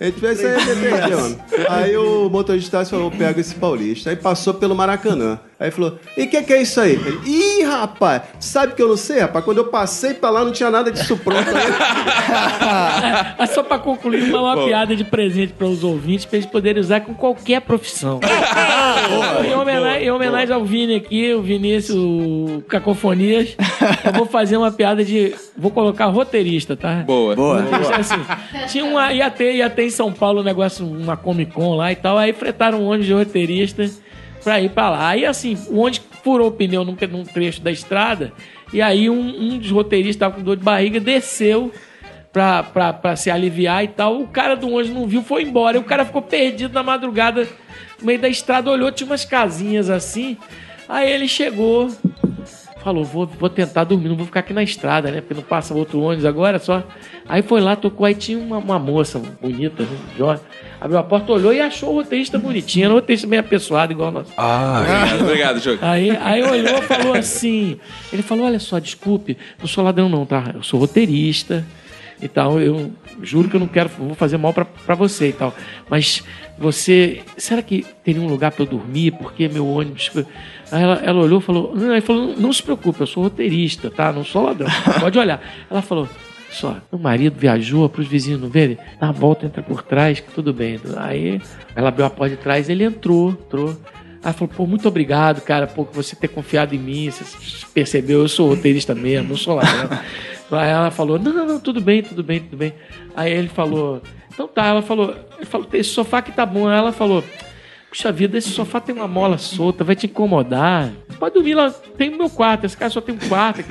A 0.00 0.04
gente 0.04 0.20
fez 0.20 0.38
isso 0.38 0.46
aí 0.46 0.76
três 0.76 1.04
dias, 1.04 1.20
mano. 1.20 1.38
Aí 1.68 1.96
o 1.96 2.28
motorista 2.30 2.84
falou, 2.84 3.10
pega 3.10 3.40
esse 3.40 3.54
paulista. 3.56 4.10
Aí 4.10 4.16
passou 4.16 4.54
pelo 4.54 4.74
Maracanã. 4.74 5.40
Aí 5.58 5.70
falou, 5.70 5.98
e 6.18 6.24
o 6.24 6.28
que, 6.28 6.42
que 6.42 6.52
é 6.52 6.60
isso 6.60 6.78
aí? 6.78 6.92
Ele, 6.92 7.18
Ih, 7.24 7.62
rapaz, 7.62 8.22
sabe 8.38 8.74
que 8.74 8.82
eu 8.82 8.88
não 8.88 8.96
sei, 8.96 9.20
rapaz? 9.20 9.42
Quando 9.42 9.56
eu 9.56 9.64
passei 9.68 10.12
pra 10.12 10.28
lá 10.28 10.44
não 10.44 10.52
tinha 10.52 10.70
nada 10.70 10.92
disso 10.92 11.16
pronto 11.16 11.48
aí. 11.48 11.64
Mas 13.38 13.50
só 13.50 13.62
pra 13.62 13.78
concluir, 13.78 14.24
uma, 14.24 14.54
uma 14.54 14.66
piada 14.66 14.94
de 14.94 15.02
presente 15.02 15.54
para 15.54 15.66
os 15.66 15.82
ouvintes, 15.82 16.26
pra 16.26 16.36
eles 16.36 16.50
poderem 16.50 16.78
usar 16.78 17.00
com 17.00 17.14
qualquer 17.14 17.62
profissão. 17.62 18.20
em, 19.46 19.54
homenagem, 19.54 20.06
em 20.06 20.10
homenagem 20.10 20.54
ao 20.54 20.62
Vini 20.62 20.96
aqui, 20.96 21.32
o 21.32 21.40
Vinícius 21.40 21.96
o 21.96 22.62
Cacofonias, 22.68 23.56
eu 24.04 24.12
vou 24.12 24.26
fazer 24.26 24.58
uma 24.58 24.70
piada 24.70 25.02
de. 25.02 25.34
Vou 25.56 25.70
colocar 25.70 26.04
roteirista, 26.06 26.76
tá? 26.76 26.96
Boa. 26.96 27.34
Boa. 27.34 27.62
Roteirista, 27.62 27.96
assim, 27.96 28.26
tinha 28.68 28.84
uma, 28.84 29.10
ia, 29.10 29.30
ter, 29.30 29.54
ia 29.54 29.70
ter 29.70 29.84
em 29.84 29.90
São 29.90 30.12
Paulo 30.12 30.42
um 30.42 30.44
negócio, 30.44 30.86
uma 30.86 31.16
Comic 31.16 31.52
Con 31.52 31.76
lá 31.76 31.90
e 31.90 31.96
tal, 31.96 32.18
aí 32.18 32.34
fretaram 32.34 32.82
um 32.82 32.88
ônibus 32.88 33.06
de 33.06 33.14
roteirista 33.14 33.90
pra 34.46 34.60
ir 34.60 34.70
pra 34.70 34.90
lá. 34.90 35.08
Aí 35.08 35.26
assim, 35.26 35.58
o 35.68 35.78
ônibus 35.78 36.06
furou 36.22 36.46
o 36.46 36.52
pneu 36.52 36.84
num, 36.84 36.96
num 37.10 37.24
trecho 37.24 37.60
da 37.60 37.72
estrada, 37.72 38.32
e 38.72 38.80
aí 38.80 39.10
um, 39.10 39.18
um 39.18 39.58
dos 39.58 39.72
roteiristas 39.72 40.20
tava 40.20 40.36
com 40.36 40.42
dor 40.42 40.56
de 40.56 40.62
barriga, 40.62 41.00
desceu 41.00 41.72
pra, 42.32 42.62
pra, 42.62 42.92
pra 42.92 43.16
se 43.16 43.28
aliviar 43.28 43.82
e 43.82 43.88
tal. 43.88 44.20
O 44.20 44.28
cara 44.28 44.54
do 44.54 44.68
ônibus 44.68 44.90
não 44.90 45.08
viu, 45.08 45.20
foi 45.20 45.42
embora. 45.42 45.76
E 45.76 45.80
o 45.80 45.84
cara 45.84 46.04
ficou 46.04 46.22
perdido 46.22 46.72
na 46.72 46.84
madrugada, 46.84 47.42
no 48.00 48.06
meio 48.06 48.20
da 48.20 48.28
estrada, 48.28 48.70
olhou, 48.70 48.92
tinha 48.92 49.08
umas 49.08 49.24
casinhas 49.24 49.90
assim. 49.90 50.36
Aí 50.88 51.10
ele 51.10 51.26
chegou, 51.26 51.90
falou: 52.86 53.04
vou, 53.04 53.26
vou 53.26 53.48
tentar 53.50 53.82
dormir, 53.82 54.08
não 54.08 54.16
vou 54.16 54.26
ficar 54.26 54.40
aqui 54.40 54.52
na 54.52 54.62
estrada, 54.62 55.10
né? 55.10 55.20
Porque 55.20 55.34
não 55.34 55.42
passa 55.42 55.74
outro 55.74 56.00
ônibus 56.00 56.24
agora, 56.24 56.60
só. 56.60 56.84
Aí 57.28 57.42
foi 57.42 57.60
lá, 57.60 57.74
tocou, 57.74 58.06
aí 58.06 58.14
tinha 58.14 58.38
uma, 58.38 58.58
uma 58.58 58.78
moça 58.78 59.20
bonita, 59.42 59.82
né, 59.82 59.98
jovem. 60.16 60.40
Abriu 60.80 60.98
a 60.98 61.02
porta, 61.02 61.32
olhou 61.32 61.52
e 61.52 61.60
achou 61.60 61.90
o 61.90 61.94
roteirista 61.94 62.38
bonitinho. 62.38 62.84
Era 62.84 62.94
um 62.94 62.96
roteirista 62.98 63.26
bem 63.26 63.40
apessoado, 63.40 63.92
igual 63.92 64.12
nós. 64.12 64.28
Obrigado, 64.82 65.20
obrigado, 65.22 65.60
Diogo. 65.60 65.78
Aí, 65.82 66.10
aí 66.10 66.42
olhou 66.42 66.78
e 66.78 66.82
falou 66.82 67.14
assim. 67.14 67.76
Ele 68.12 68.22
falou: 68.22 68.46
Olha 68.46 68.60
só, 68.60 68.78
desculpe, 68.78 69.36
não 69.58 69.66
sou 69.66 69.82
ladrão, 69.82 70.08
não, 70.08 70.24
tá? 70.24 70.52
Eu 70.54 70.62
sou 70.62 70.78
roteirista 70.78 71.66
e 72.22 72.28
tal. 72.28 72.60
Eu 72.60 72.92
juro 73.20 73.48
que 73.48 73.56
eu 73.56 73.60
não 73.60 73.66
quero, 73.66 73.88
vou 73.98 74.14
fazer 74.14 74.36
mal 74.36 74.52
pra, 74.52 74.64
pra 74.64 74.94
você 74.94 75.30
e 75.30 75.32
tal. 75.32 75.52
Mas 75.90 76.22
você, 76.56 77.22
será 77.36 77.62
que 77.62 77.84
teria 78.04 78.22
um 78.22 78.28
lugar 78.28 78.52
pra 78.52 78.62
eu 78.62 78.68
dormir? 78.68 79.10
Porque 79.10 79.48
meu 79.48 79.66
ônibus. 79.66 80.10
Aí 80.70 80.82
ela, 80.82 80.94
ela 81.02 81.20
olhou 81.20 81.40
e 81.40 81.42
falou: 81.42 81.74
Não, 81.74 81.92
aí 81.92 82.00
falou, 82.00 82.34
não 82.36 82.52
se 82.52 82.62
preocupe, 82.62 83.00
eu 83.00 83.06
sou 83.06 83.22
roteirista, 83.22 83.90
tá? 83.90 84.12
Não 84.12 84.24
sou 84.24 84.44
ladrão. 84.44 84.68
Pode 85.00 85.18
olhar. 85.18 85.40
Ela 85.70 85.82
falou. 85.82 86.08
Só, 86.50 86.76
meu 86.90 86.98
marido 86.98 87.38
viajou 87.38 87.86
para 87.88 88.00
os 88.00 88.06
vizinhos 88.06 88.40
não 88.40 88.48
verem, 88.48 88.78
dá 88.98 89.08
uma 89.08 89.12
volta, 89.12 89.44
entra 89.44 89.62
por 89.62 89.82
trás, 89.82 90.20
que 90.20 90.30
tudo 90.30 90.54
bem. 90.54 90.80
Aí 90.96 91.40
ela 91.74 91.88
abriu 91.88 92.06
a 92.06 92.10
porta 92.10 92.34
de 92.34 92.40
trás, 92.40 92.70
ele 92.70 92.84
entrou, 92.84 93.30
entrou. 93.30 93.76
Ela 94.22 94.32
falou, 94.32 94.52
pô, 94.56 94.66
muito 94.66 94.88
obrigado, 94.88 95.40
cara, 95.42 95.66
por 95.66 95.88
você 95.92 96.16
ter 96.16 96.28
confiado 96.28 96.74
em 96.74 96.78
mim. 96.78 97.10
Você 97.10 97.24
percebeu, 97.74 98.20
eu 98.20 98.28
sou 98.28 98.48
roteirista 98.48 98.94
mesmo, 98.94 99.30
não 99.30 99.36
sou 99.36 99.56
ladrão. 99.56 99.98
Aí 100.50 100.70
ela 100.70 100.90
falou, 100.90 101.18
não, 101.18 101.32
não, 101.32 101.46
não, 101.46 101.60
tudo 101.60 101.80
bem, 101.80 102.02
tudo 102.02 102.22
bem, 102.22 102.40
tudo 102.40 102.56
bem. 102.56 102.72
Aí 103.14 103.32
ele 103.32 103.48
falou, 103.48 104.00
então 104.32 104.46
tá, 104.46 104.66
ela 104.66 104.82
falou, 104.82 105.14
ele 105.36 105.44
falou, 105.44 105.68
esse 105.72 105.90
sofá 105.90 106.18
aqui 106.18 106.32
tá 106.32 106.46
bom. 106.46 106.68
Aí 106.68 106.78
ela 106.78 106.92
falou, 106.92 107.22
puxa 107.96 108.12
vida, 108.12 108.36
esse 108.36 108.50
sofá 108.50 108.78
tem 108.78 108.94
uma 108.94 109.08
mola 109.08 109.38
solta, 109.38 109.82
vai 109.82 109.96
te 109.96 110.04
incomodar. 110.04 110.92
Pode 111.18 111.32
dormir 111.32 111.54
lá, 111.54 111.70
tem 111.70 112.10
o 112.10 112.18
meu 112.18 112.28
quarto, 112.28 112.66
esse 112.66 112.76
cara 112.76 112.90
só 112.90 113.00
tem 113.00 113.14
um 113.14 113.18
quarto. 113.18 113.64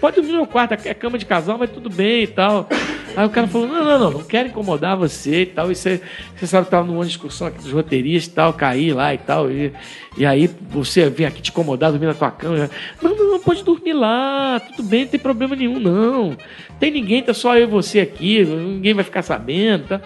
Pode 0.00 0.16
dormir 0.16 0.32
no 0.32 0.38
meu 0.38 0.46
quarto, 0.46 0.72
é 0.72 0.92
cama 0.92 1.16
de 1.16 1.24
casal, 1.24 1.56
mas 1.56 1.70
tudo 1.70 1.88
bem 1.88 2.24
e 2.24 2.26
tal. 2.26 2.68
Aí 3.16 3.24
o 3.24 3.30
cara 3.30 3.46
falou, 3.46 3.68
não, 3.68 3.84
não, 3.84 3.98
não, 3.98 4.10
não 4.10 4.24
quero 4.24 4.48
incomodar 4.48 4.96
você 4.96 5.42
e 5.42 5.46
tal. 5.46 5.70
E 5.70 5.76
você, 5.76 6.00
você 6.34 6.48
sabe 6.48 6.64
que 6.64 6.70
tava 6.72 6.84
numa 6.84 7.04
discussão 7.04 7.46
aqui 7.46 7.58
dos 7.58 7.70
roteiristas 7.70 8.32
e 8.32 8.34
tal, 8.34 8.52
caí 8.52 8.92
lá 8.92 9.14
e 9.14 9.18
tal. 9.18 9.48
E, 9.48 9.72
e 10.18 10.26
aí 10.26 10.50
você 10.68 11.08
vem 11.08 11.26
aqui 11.26 11.40
te 11.40 11.52
incomodar, 11.52 11.92
dormir 11.92 12.06
na 12.06 12.14
tua 12.14 12.32
cama. 12.32 12.68
Não, 13.00 13.14
não, 13.14 13.32
não, 13.32 13.40
pode 13.40 13.62
dormir 13.62 13.92
lá, 13.92 14.58
tudo 14.58 14.82
bem, 14.88 15.02
não 15.02 15.10
tem 15.12 15.20
problema 15.20 15.54
nenhum, 15.54 15.78
não. 15.78 16.36
Tem 16.80 16.90
ninguém, 16.90 17.22
tá 17.22 17.32
só 17.32 17.56
eu 17.56 17.64
e 17.64 17.66
você 17.66 18.00
aqui, 18.00 18.44
ninguém 18.44 18.94
vai 18.94 19.04
ficar 19.04 19.22
sabendo, 19.22 19.86
tá? 19.86 20.00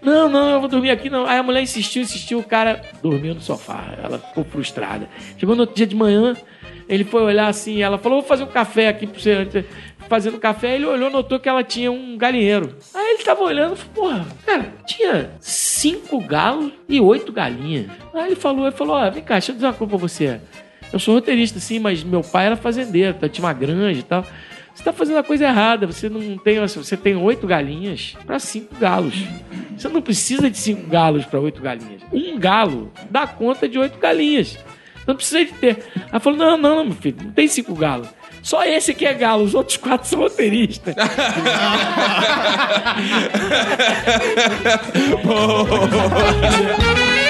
Não, 0.00 0.28
não, 0.28 0.50
eu 0.50 0.60
vou 0.60 0.68
dormir 0.68 0.90
aqui, 0.90 1.10
não. 1.10 1.26
Aí 1.26 1.38
a 1.38 1.42
mulher 1.42 1.62
insistiu, 1.62 2.02
insistiu, 2.02 2.38
o 2.38 2.44
cara 2.44 2.80
dormiu 3.02 3.34
no 3.34 3.40
sofá. 3.40 3.94
Ela 4.02 4.18
ficou 4.18 4.44
frustrada. 4.44 5.08
Chegou 5.38 5.54
no 5.54 5.62
outro 5.62 5.76
dia 5.76 5.86
de 5.86 5.96
manhã, 5.96 6.36
ele 6.88 7.04
foi 7.04 7.22
olhar 7.22 7.48
assim, 7.48 7.82
ela 7.82 7.98
falou, 7.98 8.20
vou 8.20 8.28
fazer 8.28 8.44
um 8.44 8.48
café 8.48 8.88
aqui 8.88 9.06
pra 9.06 9.20
você. 9.20 9.64
fazendo 10.08 10.38
café, 10.38 10.76
ele 10.76 10.86
olhou, 10.86 11.10
notou 11.10 11.40
que 11.40 11.48
ela 11.48 11.64
tinha 11.64 11.90
um 11.90 12.16
galinheiro. 12.16 12.76
Aí 12.94 13.14
ele 13.14 13.24
tava 13.24 13.42
olhando 13.42 13.76
falou, 13.76 14.10
porra, 14.10 14.26
cara, 14.44 14.72
tinha 14.86 15.30
cinco 15.40 16.20
galos 16.20 16.72
e 16.88 17.00
oito 17.00 17.32
galinhas. 17.32 17.90
Aí 18.14 18.26
ele 18.26 18.36
falou, 18.36 18.66
ele 18.66 18.76
falou, 18.76 18.96
ó, 18.96 19.10
vem 19.10 19.22
cá, 19.22 19.34
deixa 19.34 19.50
eu 19.50 19.54
dizer 19.56 19.66
uma 19.66 19.72
coisa 19.72 19.90
pra 19.90 19.98
você. 19.98 20.40
Eu 20.92 21.00
sou 21.00 21.14
roteirista, 21.14 21.58
sim, 21.58 21.80
mas 21.80 22.04
meu 22.04 22.22
pai 22.22 22.46
era 22.46 22.56
fazendeiro, 22.56 23.14
tá, 23.14 23.28
tinha 23.28 23.44
uma 23.44 23.52
granja 23.52 23.98
e 23.98 24.04
tal. 24.04 24.24
Você 24.76 24.84
tá 24.84 24.92
fazendo 24.92 25.18
a 25.18 25.24
coisa 25.24 25.46
errada. 25.46 25.86
Você 25.86 26.10
não 26.10 26.36
tem. 26.36 26.60
Você 26.60 26.96
tem 26.96 27.16
oito 27.16 27.46
galinhas 27.46 28.14
para 28.26 28.38
cinco 28.38 28.74
galos. 28.76 29.14
Você 29.76 29.88
não 29.88 30.02
precisa 30.02 30.50
de 30.50 30.58
cinco 30.58 30.86
galos 30.88 31.24
para 31.24 31.40
oito 31.40 31.62
galinhas. 31.62 32.02
Um 32.12 32.38
galo 32.38 32.92
dá 33.10 33.26
conta 33.26 33.66
de 33.66 33.78
oito 33.78 33.98
galinhas. 33.98 34.58
Não 35.06 35.16
precisa 35.16 35.42
de 35.46 35.52
ter. 35.52 35.78
Ela 36.10 36.20
falou: 36.20 36.38
não, 36.38 36.58
não, 36.58 36.76
não, 36.76 36.84
meu 36.84 36.94
filho, 36.94 37.16
não 37.24 37.32
tem 37.32 37.48
cinco 37.48 37.74
galos. 37.74 38.08
Só 38.42 38.64
esse 38.64 38.90
aqui 38.90 39.06
é 39.06 39.14
galo, 39.14 39.44
os 39.44 39.54
outros 39.54 39.78
quatro 39.78 40.06
são 40.06 40.20
roteiristas. 40.20 40.94
Roberto, 45.24 47.16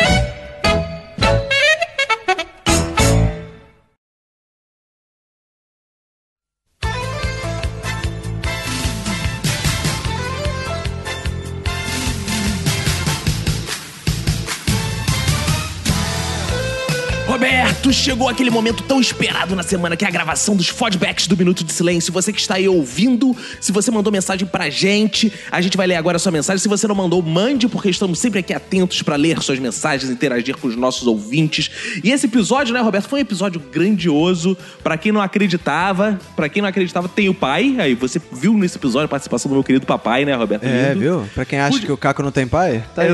chegou 18.07 18.29
aquele 18.29 18.51
momento 18.51 18.85
tão 18.85 19.01
esperado 19.01 19.57
na 19.57 19.65
semana 19.65 19.97
que 19.97 20.05
é 20.05 20.09
a 20.09 20.11
gravação 20.13 20.55
dos 20.55 20.69
fodbacks 20.69 21.27
do 21.27 21.37
Minuto 21.37 21.65
de 21.65 21.73
Silêncio. 21.73 22.13
Você 22.13 22.33
que 22.33 22.39
está 22.41 22.55
aí 22.55 22.69
ouvindo, 22.69 23.35
se 23.61 23.73
você 23.73 23.91
mandou 23.91 24.13
mensagem 24.13 24.47
pra 24.47 24.71
gente, 24.71 25.33
a 25.51 25.61
gente 25.61 25.77
vai 25.77 25.89
ler 25.89 25.97
agora 25.97 26.15
a 26.15 26.21
sua 26.21 26.31
mensagem. 26.31 26.63
Se 26.63 26.69
você 26.69 26.87
não 26.87 26.95
mandou, 26.95 27.21
mande, 27.21 27.67
porque 27.67 27.91
estamos 27.91 28.21
sempre 28.21 28.39
aqui 28.39 28.55
atentos 28.55 29.03
pra 29.03 29.17
ler 29.17 29.43
suas 29.43 29.59
mensagens, 29.59 30.09
interagir 30.09 30.57
com 30.57 30.69
os 30.69 30.77
nossos 30.77 31.05
ouvintes. 31.09 31.69
E 32.05 32.13
esse 32.13 32.27
episódio, 32.27 32.73
né, 32.73 32.81
Roberto, 32.81 33.09
foi 33.09 33.19
um 33.19 33.23
episódio 33.23 33.61
grandioso. 33.73 34.57
Pra 34.85 34.97
quem 34.97 35.11
não 35.11 35.21
acreditava, 35.21 36.17
pra 36.37 36.49
quem 36.49 36.63
não 36.63 36.69
acreditava, 36.69 37.09
tem 37.09 37.29
o 37.29 37.35
pai. 37.35 37.75
Aí 37.81 37.97
você 37.97 38.23
viu 38.31 38.55
nesse 38.55 38.77
episódio 38.79 39.07
a 39.07 39.09
participação 39.09 39.49
do 39.49 39.55
meu 39.55 39.65
querido 39.65 39.85
papai, 39.85 40.25
né, 40.25 40.33
Roberto? 40.33 40.63
É, 40.63 40.91
Lindo. 40.91 41.01
viu? 41.01 41.29
Pra 41.35 41.45
quem 41.45 41.59
acha 41.59 41.73
Pude- 41.73 41.87
que 41.87 41.93
o 41.93 41.97
Caco 41.97 42.23
não 42.23 42.31
tem 42.31 42.47
pai, 42.47 42.85
tá 42.95 43.03
aí. 43.03 43.09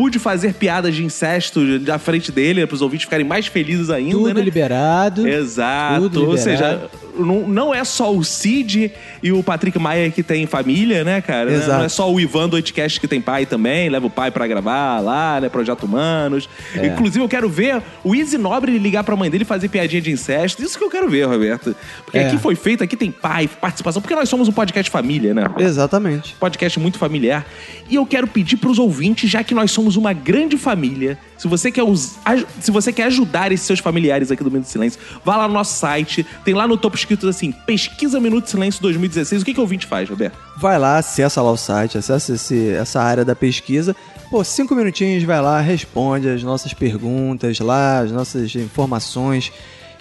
Pude 0.00 0.18
fazer 0.18 0.54
piadas 0.54 0.94
de 0.94 1.04
incesto 1.04 1.60
na 1.60 1.98
frente 1.98 2.32
dele, 2.32 2.66
para 2.66 2.74
os 2.74 2.80
ouvintes 2.80 3.04
ficarem 3.04 3.26
mais 3.26 3.46
felizes 3.48 3.90
ainda, 3.90 4.12
Tudo 4.16 4.32
né? 4.32 4.40
liberado. 4.40 5.28
Exato. 5.28 6.00
Tudo 6.08 6.24
Ou 6.26 6.34
liberado. 6.34 6.40
seja, 6.42 6.90
não, 7.18 7.46
não 7.46 7.74
é 7.74 7.84
só 7.84 8.10
o 8.10 8.24
Cid 8.24 8.92
e 9.22 9.30
o 9.30 9.42
Patrick 9.42 9.78
Maia 9.78 10.10
que 10.10 10.22
tem 10.22 10.46
família, 10.46 11.04
né, 11.04 11.20
cara? 11.20 11.52
Exato. 11.52 11.72
Não 11.72 11.84
é 11.84 11.88
só 11.90 12.10
o 12.10 12.18
Ivan 12.18 12.48
do 12.48 12.54
Oitcast 12.54 12.98
que 12.98 13.06
tem 13.06 13.20
pai 13.20 13.44
também, 13.44 13.90
leva 13.90 14.06
o 14.06 14.10
pai 14.10 14.30
pra 14.30 14.46
gravar 14.46 15.00
lá, 15.00 15.38
né? 15.38 15.50
Projeto 15.50 15.82
Humanos. 15.82 16.48
É. 16.74 16.86
Inclusive, 16.86 17.22
eu 17.22 17.28
quero 17.28 17.50
ver 17.50 17.82
o 18.02 18.14
Easy 18.14 18.38
Nobre 18.38 18.78
ligar 18.78 19.04
pra 19.04 19.14
mãe 19.14 19.28
dele 19.30 19.42
e 19.42 19.46
fazer 19.46 19.68
piadinha 19.68 20.00
de 20.00 20.10
incesto. 20.10 20.62
Isso 20.62 20.78
que 20.78 20.84
eu 20.84 20.88
quero 20.88 21.10
ver, 21.10 21.24
Roberto. 21.28 21.76
Porque 22.06 22.16
É. 22.16 22.26
aqui 22.26 22.38
foi 22.38 22.54
feito, 22.54 22.82
aqui 22.82 22.96
tem 22.96 23.10
pai, 23.10 23.46
participação, 23.60 24.00
porque 24.00 24.14
nós 24.14 24.30
somos 24.30 24.48
um 24.48 24.52
podcast 24.52 24.90
família, 24.90 25.34
né? 25.34 25.44
Exatamente. 25.58 26.34
podcast 26.40 26.80
muito 26.80 26.96
familiar. 26.96 27.44
E 27.90 27.96
eu 27.96 28.06
quero 28.06 28.26
pedir 28.26 28.56
pros 28.56 28.78
ouvintes, 28.78 29.28
já 29.28 29.44
que 29.44 29.52
nós 29.52 29.70
somos 29.72 29.89
uma 29.96 30.12
grande 30.12 30.56
família, 30.58 31.18
se 31.38 31.46
você 31.48 31.70
quer, 31.70 31.82
se 32.60 32.70
você 32.70 32.92
quer 32.92 33.04
ajudar 33.04 33.52
esses 33.52 33.66
seus 33.66 33.78
familiares 33.78 34.30
aqui 34.30 34.42
do 34.44 34.50
Minuto 34.50 34.66
de 34.66 34.72
Silêncio, 34.72 35.00
vá 35.24 35.36
lá 35.36 35.48
no 35.48 35.54
nosso 35.54 35.78
site, 35.78 36.26
tem 36.44 36.54
lá 36.54 36.66
no 36.68 36.76
topo 36.76 36.96
escrito 36.96 37.28
assim, 37.28 37.52
Pesquisa 37.52 38.20
Minuto 38.20 38.44
de 38.44 38.50
Silêncio 38.50 38.80
2016. 38.82 39.42
O 39.42 39.44
que, 39.44 39.54
que 39.54 39.60
o 39.60 39.62
ouvinte 39.62 39.86
faz, 39.86 40.08
Roberto? 40.08 40.36
Vai 40.58 40.78
lá, 40.78 40.98
acessa 40.98 41.40
lá 41.42 41.50
o 41.50 41.56
site, 41.56 41.96
acessa 41.98 42.34
esse- 42.34 42.70
essa 42.70 43.00
área 43.00 43.24
da 43.24 43.34
pesquisa. 43.34 43.94
Pô, 44.30 44.44
cinco 44.44 44.74
minutinhos, 44.74 45.24
vai 45.24 45.40
lá, 45.40 45.60
responde 45.60 46.28
as 46.28 46.42
nossas 46.42 46.72
perguntas 46.72 47.58
lá, 47.58 48.00
as 48.00 48.12
nossas 48.12 48.54
informações 48.54 49.50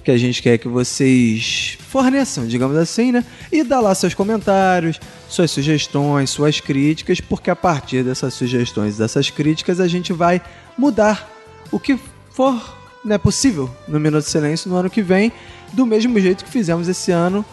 que 0.03 0.11
a 0.11 0.17
gente 0.17 0.41
quer 0.41 0.57
que 0.57 0.67
vocês 0.67 1.77
forneçam, 1.87 2.47
digamos 2.47 2.77
assim, 2.77 3.11
né? 3.11 3.23
E 3.51 3.63
dá 3.63 3.79
lá 3.79 3.93
seus 3.93 4.13
comentários, 4.13 4.99
suas 5.27 5.51
sugestões, 5.51 6.29
suas 6.29 6.59
críticas, 6.59 7.19
porque 7.19 7.49
a 7.49 7.55
partir 7.55 8.03
dessas 8.03 8.33
sugestões, 8.33 8.97
dessas 8.97 9.29
críticas, 9.29 9.79
a 9.79 9.87
gente 9.87 10.13
vai 10.13 10.41
mudar 10.77 11.29
o 11.71 11.79
que 11.79 11.99
for 12.31 12.77
né, 13.03 13.17
possível 13.17 13.69
no 13.87 13.99
Minuto 13.99 14.23
de 14.23 14.29
Silêncio 14.29 14.69
no 14.69 14.75
ano 14.75 14.89
que 14.89 15.01
vem, 15.01 15.31
do 15.73 15.85
mesmo 15.85 16.19
jeito 16.19 16.43
que 16.43 16.51
fizemos 16.51 16.87
esse 16.87 17.11
ano 17.11 17.45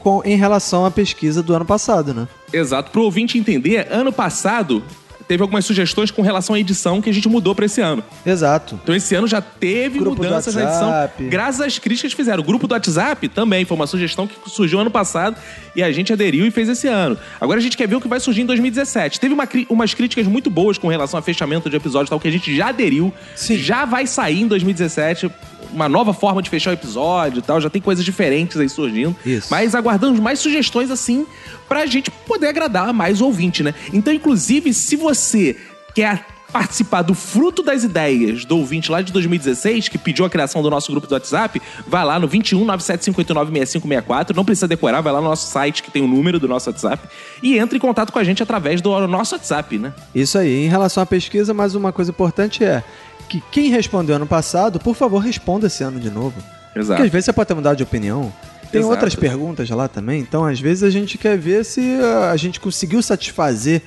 com, 0.00 0.22
em 0.24 0.36
relação 0.36 0.84
à 0.84 0.90
pesquisa 0.90 1.42
do 1.42 1.54
ano 1.54 1.64
passado, 1.64 2.14
né? 2.14 2.28
Exato. 2.52 2.90
Pro 2.90 3.02
ouvinte 3.02 3.38
entender, 3.38 3.88
ano 3.90 4.12
passado 4.12 4.82
teve 5.26 5.42
algumas 5.42 5.64
sugestões 5.64 6.10
com 6.10 6.22
relação 6.22 6.54
à 6.54 6.60
edição 6.60 7.00
que 7.00 7.10
a 7.10 7.12
gente 7.12 7.28
mudou 7.28 7.54
pra 7.54 7.66
esse 7.66 7.80
ano. 7.80 8.02
Exato. 8.24 8.78
Então 8.82 8.94
esse 8.94 9.14
ano 9.14 9.26
já 9.26 9.40
teve 9.40 9.98
Grupo 9.98 10.22
mudanças 10.22 10.54
na 10.54 10.62
edição. 10.62 11.10
Graças 11.28 11.60
às 11.60 11.78
críticas 11.78 12.12
que 12.12 12.16
fizeram. 12.16 12.42
O 12.42 12.46
grupo 12.46 12.66
do 12.66 12.72
WhatsApp 12.72 13.28
também 13.28 13.64
foi 13.64 13.76
uma 13.76 13.86
sugestão 13.86 14.26
que 14.26 14.34
surgiu 14.50 14.80
ano 14.80 14.90
passado 14.90 15.36
e 15.74 15.82
a 15.82 15.90
gente 15.92 16.12
aderiu 16.12 16.46
e 16.46 16.50
fez 16.50 16.68
esse 16.68 16.88
ano. 16.88 17.18
Agora 17.40 17.58
a 17.58 17.62
gente 17.62 17.76
quer 17.76 17.88
ver 17.88 17.96
o 17.96 18.00
que 18.00 18.08
vai 18.08 18.20
surgir 18.20 18.42
em 18.42 18.46
2017. 18.46 19.20
Teve 19.20 19.34
uma 19.34 19.46
umas 19.68 19.94
críticas 19.94 20.26
muito 20.26 20.50
boas 20.50 20.76
com 20.76 20.88
relação 20.88 21.18
a 21.18 21.22
fechamento 21.22 21.70
de 21.70 21.76
episódios 21.76 22.08
e 22.08 22.10
tal, 22.10 22.20
que 22.20 22.28
a 22.28 22.32
gente 22.32 22.54
já 22.54 22.68
aderiu. 22.68 23.12
Já 23.36 23.84
vai 23.84 24.06
sair 24.06 24.42
em 24.42 24.46
2017 24.46 25.30
uma 25.72 25.88
nova 25.88 26.12
forma 26.12 26.42
de 26.42 26.50
fechar 26.50 26.70
o 26.70 26.74
episódio 26.74 27.38
e 27.38 27.42
tal. 27.42 27.60
Já 27.60 27.70
tem 27.70 27.80
coisas 27.80 28.04
diferentes 28.04 28.58
aí 28.58 28.68
surgindo. 28.68 29.16
Isso. 29.24 29.48
Mas 29.50 29.74
aguardamos 29.74 30.20
mais 30.20 30.38
sugestões 30.38 30.90
assim 30.90 31.26
pra 31.68 31.86
gente 31.86 32.10
poder 32.10 32.48
agradar 32.48 32.92
mais 32.92 33.20
o 33.20 33.26
ouvinte, 33.26 33.62
né? 33.62 33.74
Então, 33.92 34.12
inclusive, 34.12 34.72
se 34.72 34.96
você 34.96 35.56
quer 35.94 36.24
participar 36.52 37.02
do 37.02 37.14
fruto 37.14 37.62
das 37.62 37.84
ideias 37.84 38.44
do 38.44 38.56
ouvinte 38.56 38.90
lá 38.90 39.02
de 39.02 39.12
2016, 39.12 39.88
que 39.88 39.98
pediu 39.98 40.24
a 40.24 40.30
criação 40.30 40.62
do 40.62 40.70
nosso 40.70 40.90
grupo 40.90 41.06
do 41.06 41.12
WhatsApp, 41.12 41.60
vai 41.86 42.04
lá 42.04 42.18
no 42.18 42.26
21 42.26 42.64
9759 42.64 43.50
6564. 43.52 44.34
Não 44.34 44.44
precisa 44.44 44.68
decorar, 44.68 45.00
vai 45.00 45.12
lá 45.12 45.20
no 45.20 45.28
nosso 45.28 45.50
site 45.50 45.82
que 45.82 45.90
tem 45.90 46.02
o 46.02 46.06
número 46.06 46.38
do 46.38 46.48
nosso 46.48 46.70
WhatsApp 46.70 47.08
e 47.42 47.58
entre 47.58 47.76
em 47.76 47.80
contato 47.80 48.12
com 48.12 48.18
a 48.18 48.24
gente 48.24 48.42
através 48.42 48.80
do 48.80 49.06
nosso 49.06 49.34
WhatsApp, 49.34 49.78
né? 49.78 49.92
Isso 50.14 50.38
aí. 50.38 50.64
Em 50.64 50.68
relação 50.68 51.02
à 51.02 51.06
pesquisa, 51.06 51.52
mais 51.52 51.74
uma 51.74 51.92
coisa 51.92 52.10
importante 52.10 52.64
é 52.64 52.82
que 53.28 53.42
quem 53.50 53.70
respondeu 53.70 54.16
ano 54.16 54.26
passado, 54.26 54.78
por 54.78 54.94
favor, 54.94 55.18
responda 55.18 55.66
esse 55.66 55.82
ano 55.82 56.00
de 56.00 56.10
novo. 56.10 56.42
Exato. 56.74 56.88
Porque 56.88 57.02
às 57.02 57.12
vezes 57.12 57.24
você 57.26 57.32
pode 57.32 57.48
ter 57.48 57.54
mudado 57.54 57.76
de 57.76 57.82
opinião. 57.82 58.32
Tem 58.70 58.80
Exato. 58.80 58.94
outras 58.94 59.14
perguntas 59.14 59.70
lá 59.70 59.86
também, 59.88 60.20
então 60.20 60.44
às 60.44 60.58
vezes 60.58 60.82
a 60.82 60.90
gente 60.90 61.16
quer 61.16 61.38
ver 61.38 61.64
se 61.64 61.98
ah, 62.02 62.30
a 62.32 62.36
gente 62.36 62.58
conseguiu 62.58 63.00
satisfazer 63.00 63.80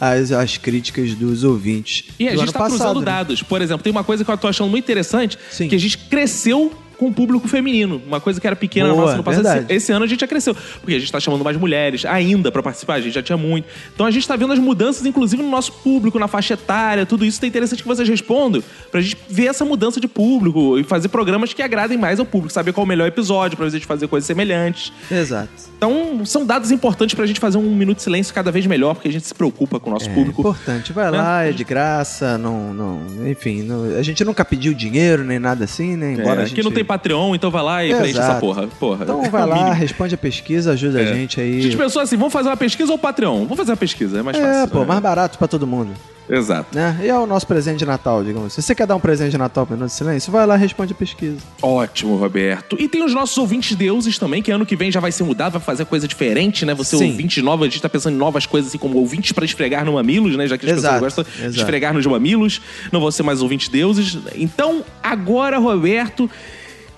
as, 0.00 0.32
as 0.32 0.56
críticas 0.56 1.14
dos 1.14 1.44
ouvintes. 1.44 2.04
E 2.18 2.28
a 2.28 2.32
do 2.32 2.38
gente 2.38 2.44
ano 2.44 2.52
tá 2.52 2.58
passado, 2.58 2.78
cruzando 2.78 3.00
né? 3.00 3.06
dados. 3.06 3.42
Por 3.42 3.62
exemplo, 3.62 3.84
tem 3.84 3.90
uma 3.90 4.02
coisa 4.02 4.24
que 4.24 4.30
eu 4.30 4.38
tô 4.38 4.48
achando 4.48 4.68
muito 4.70 4.84
interessante, 4.84 5.38
que 5.56 5.74
a 5.74 5.78
gente 5.78 5.98
cresceu 5.98 6.72
com 7.02 7.08
o 7.08 7.12
público 7.12 7.48
feminino. 7.48 8.00
Uma 8.06 8.20
coisa 8.20 8.40
que 8.40 8.46
era 8.46 8.54
pequena 8.54 8.90
Boa, 8.90 9.00
nossa 9.02 9.16
no 9.16 9.24
passado. 9.24 9.42
verdade. 9.42 9.74
Esse, 9.74 9.90
ano 9.90 10.04
a 10.04 10.08
gente 10.08 10.20
já 10.20 10.26
cresceu. 10.28 10.54
Porque 10.80 10.94
a 10.94 10.98
gente 11.00 11.10
tá 11.10 11.18
chamando 11.18 11.42
mais 11.42 11.56
mulheres 11.56 12.04
ainda 12.04 12.52
pra 12.52 12.62
participar, 12.62 12.94
a 12.94 13.00
gente 13.00 13.12
já 13.14 13.22
tinha 13.22 13.36
muito. 13.36 13.66
Então 13.92 14.06
a 14.06 14.10
gente 14.12 14.26
tá 14.28 14.36
vendo 14.36 14.52
as 14.52 14.58
mudanças, 14.60 15.04
inclusive, 15.04 15.42
no 15.42 15.50
nosso 15.50 15.72
público, 15.72 16.16
na 16.18 16.28
faixa 16.28 16.54
etária, 16.54 17.04
tudo 17.04 17.24
isso. 17.24 17.44
É 17.44 17.48
interessante 17.48 17.82
que 17.82 17.88
vocês 17.88 18.08
respondam 18.08 18.62
pra 18.90 19.00
gente 19.00 19.16
ver 19.28 19.46
essa 19.46 19.64
mudança 19.64 20.00
de 20.00 20.06
público 20.06 20.78
e 20.78 20.84
fazer 20.84 21.08
programas 21.08 21.52
que 21.52 21.60
agradem 21.62 21.98
mais 21.98 22.20
ao 22.20 22.24
público, 22.26 22.52
saber 22.52 22.72
qual 22.72 22.84
é 22.84 22.86
o 22.86 22.88
melhor 22.88 23.08
episódio, 23.08 23.56
pra 23.56 23.68
gente 23.68 23.84
fazer 23.84 24.06
coisas 24.06 24.24
semelhantes. 24.26 24.92
Exato. 25.10 25.48
Então, 25.76 26.24
são 26.24 26.46
dados 26.46 26.70
importantes 26.70 27.14
pra 27.16 27.26
gente 27.26 27.40
fazer 27.40 27.58
um 27.58 27.74
minuto 27.74 27.96
de 27.96 28.04
silêncio 28.04 28.32
cada 28.32 28.52
vez 28.52 28.64
melhor, 28.66 28.94
porque 28.94 29.08
a 29.08 29.12
gente 29.12 29.26
se 29.26 29.34
preocupa 29.34 29.80
com 29.80 29.90
o 29.90 29.92
nosso 29.94 30.08
É 30.08 30.14
público. 30.14 30.40
importante. 30.40 30.92
Vai 30.92 31.10
lá, 31.10 31.42
é 31.42 31.50
de 31.50 31.64
graça, 31.64 32.38
não, 32.38 32.72
não, 32.72 33.00
enfim, 33.28 33.62
não- 33.62 33.96
a 33.98 34.02
gente 34.02 34.24
nunca 34.24 34.44
pediu 34.44 34.72
dinheiro 34.72 35.24
nem 35.24 35.40
nada 35.40 35.64
assim, 35.64 35.96
né? 35.96 36.12
Embora 36.12 36.40
É, 36.40 36.44
a 36.44 36.46
gente 36.46 36.52
Aqui 36.60 36.62
não 36.62 36.70
tem 36.70 36.84
Patreon, 36.92 37.34
então 37.34 37.50
vai 37.50 37.62
lá 37.62 37.84
e 37.84 37.94
preenche 37.94 38.10
Exato. 38.18 38.30
essa 38.32 38.40
porra. 38.40 38.68
porra. 38.78 38.98
Então 39.04 39.24
É 39.24 39.30
vai 39.30 39.46
lá, 39.46 39.54
mínimo. 39.56 39.72
responde 39.74 40.14
a 40.14 40.18
pesquisa, 40.18 40.72
ajuda 40.72 40.98
a 40.98 41.02
É. 41.02 41.06
gente 41.14 41.40
aí. 41.40 41.58
A 41.58 41.62
gente 41.62 41.76
pensou 41.76 42.02
assim, 42.02 42.16
vamos 42.16 42.32
fazer 42.32 42.48
uma 42.48 42.56
pesquisa 42.56 42.92
ou 42.92 42.98
Patreon? 42.98 43.40
Vamos 43.44 43.56
fazer 43.56 43.70
uma 43.70 43.76
pesquisa, 43.76 44.18
é 44.18 44.22
mais 44.22 44.36
É, 44.36 44.42
fácil. 44.42 44.68
pô, 44.68 44.84
mais 44.84 45.00
barato 45.00 45.38
pra 45.38 45.48
todo 45.48 45.66
mundo. 45.66 45.90
Exato. 46.30 46.68
Né? 46.74 46.98
E 47.02 47.08
é 47.08 47.18
o 47.18 47.26
nosso 47.26 47.46
presente 47.46 47.78
de 47.80 47.84
Natal, 47.84 48.22
digamos. 48.22 48.52
Se 48.52 48.62
você 48.62 48.74
quer 48.76 48.86
dar 48.86 48.94
um 48.94 49.00
presente 49.00 49.32
de 49.32 49.38
Natal 49.38 49.66
pro 49.66 49.74
Minuto 49.74 49.90
de 49.90 49.96
Silêncio, 49.96 50.30
vai 50.32 50.46
lá 50.46 50.54
e 50.56 50.58
responde 50.58 50.92
a 50.92 50.94
pesquisa. 50.94 51.36
Ótimo, 51.60 52.16
Roberto. 52.16 52.76
E 52.78 52.88
tem 52.88 53.04
os 53.04 53.12
nossos 53.12 53.36
ouvintes 53.36 53.74
deuses 53.76 54.16
também, 54.18 54.40
que 54.40 54.50
ano 54.50 54.64
que 54.64 54.76
vem 54.76 54.90
já 54.90 55.00
vai 55.00 55.10
ser 55.10 55.24
mudado, 55.24 55.54
vai 55.54 55.60
fazer 55.60 55.84
coisa 55.84 56.06
diferente, 56.06 56.64
né? 56.64 56.74
Você 56.74 56.96
Sim. 56.96 57.10
ouvinte 57.10 57.42
nova, 57.42 57.64
a 57.64 57.68
gente 57.68 57.82
tá 57.82 57.88
pensando 57.88 58.14
em 58.14 58.18
novas 58.18 58.46
coisas, 58.46 58.68
assim 58.70 58.78
como 58.78 58.98
ouvintes 58.98 59.32
pra 59.32 59.44
esfregar 59.44 59.84
no 59.84 59.94
mamilos, 59.94 60.36
né? 60.36 60.46
Já 60.46 60.56
que 60.56 60.64
as 60.64 60.72
Exato, 60.78 60.94
pessoas 61.04 61.14
gostam 61.16 61.24
de 61.24 61.40
exato. 61.46 61.56
esfregar 61.60 61.92
nos 61.92 62.06
mamilos. 62.06 62.62
Não 62.92 63.00
vão 63.00 63.10
ser 63.10 63.24
mais 63.24 63.42
ouvintes 63.42 63.68
deuses. 63.68 64.16
Então, 64.36 64.84
agora, 65.02 65.58
Roberto. 65.58 66.30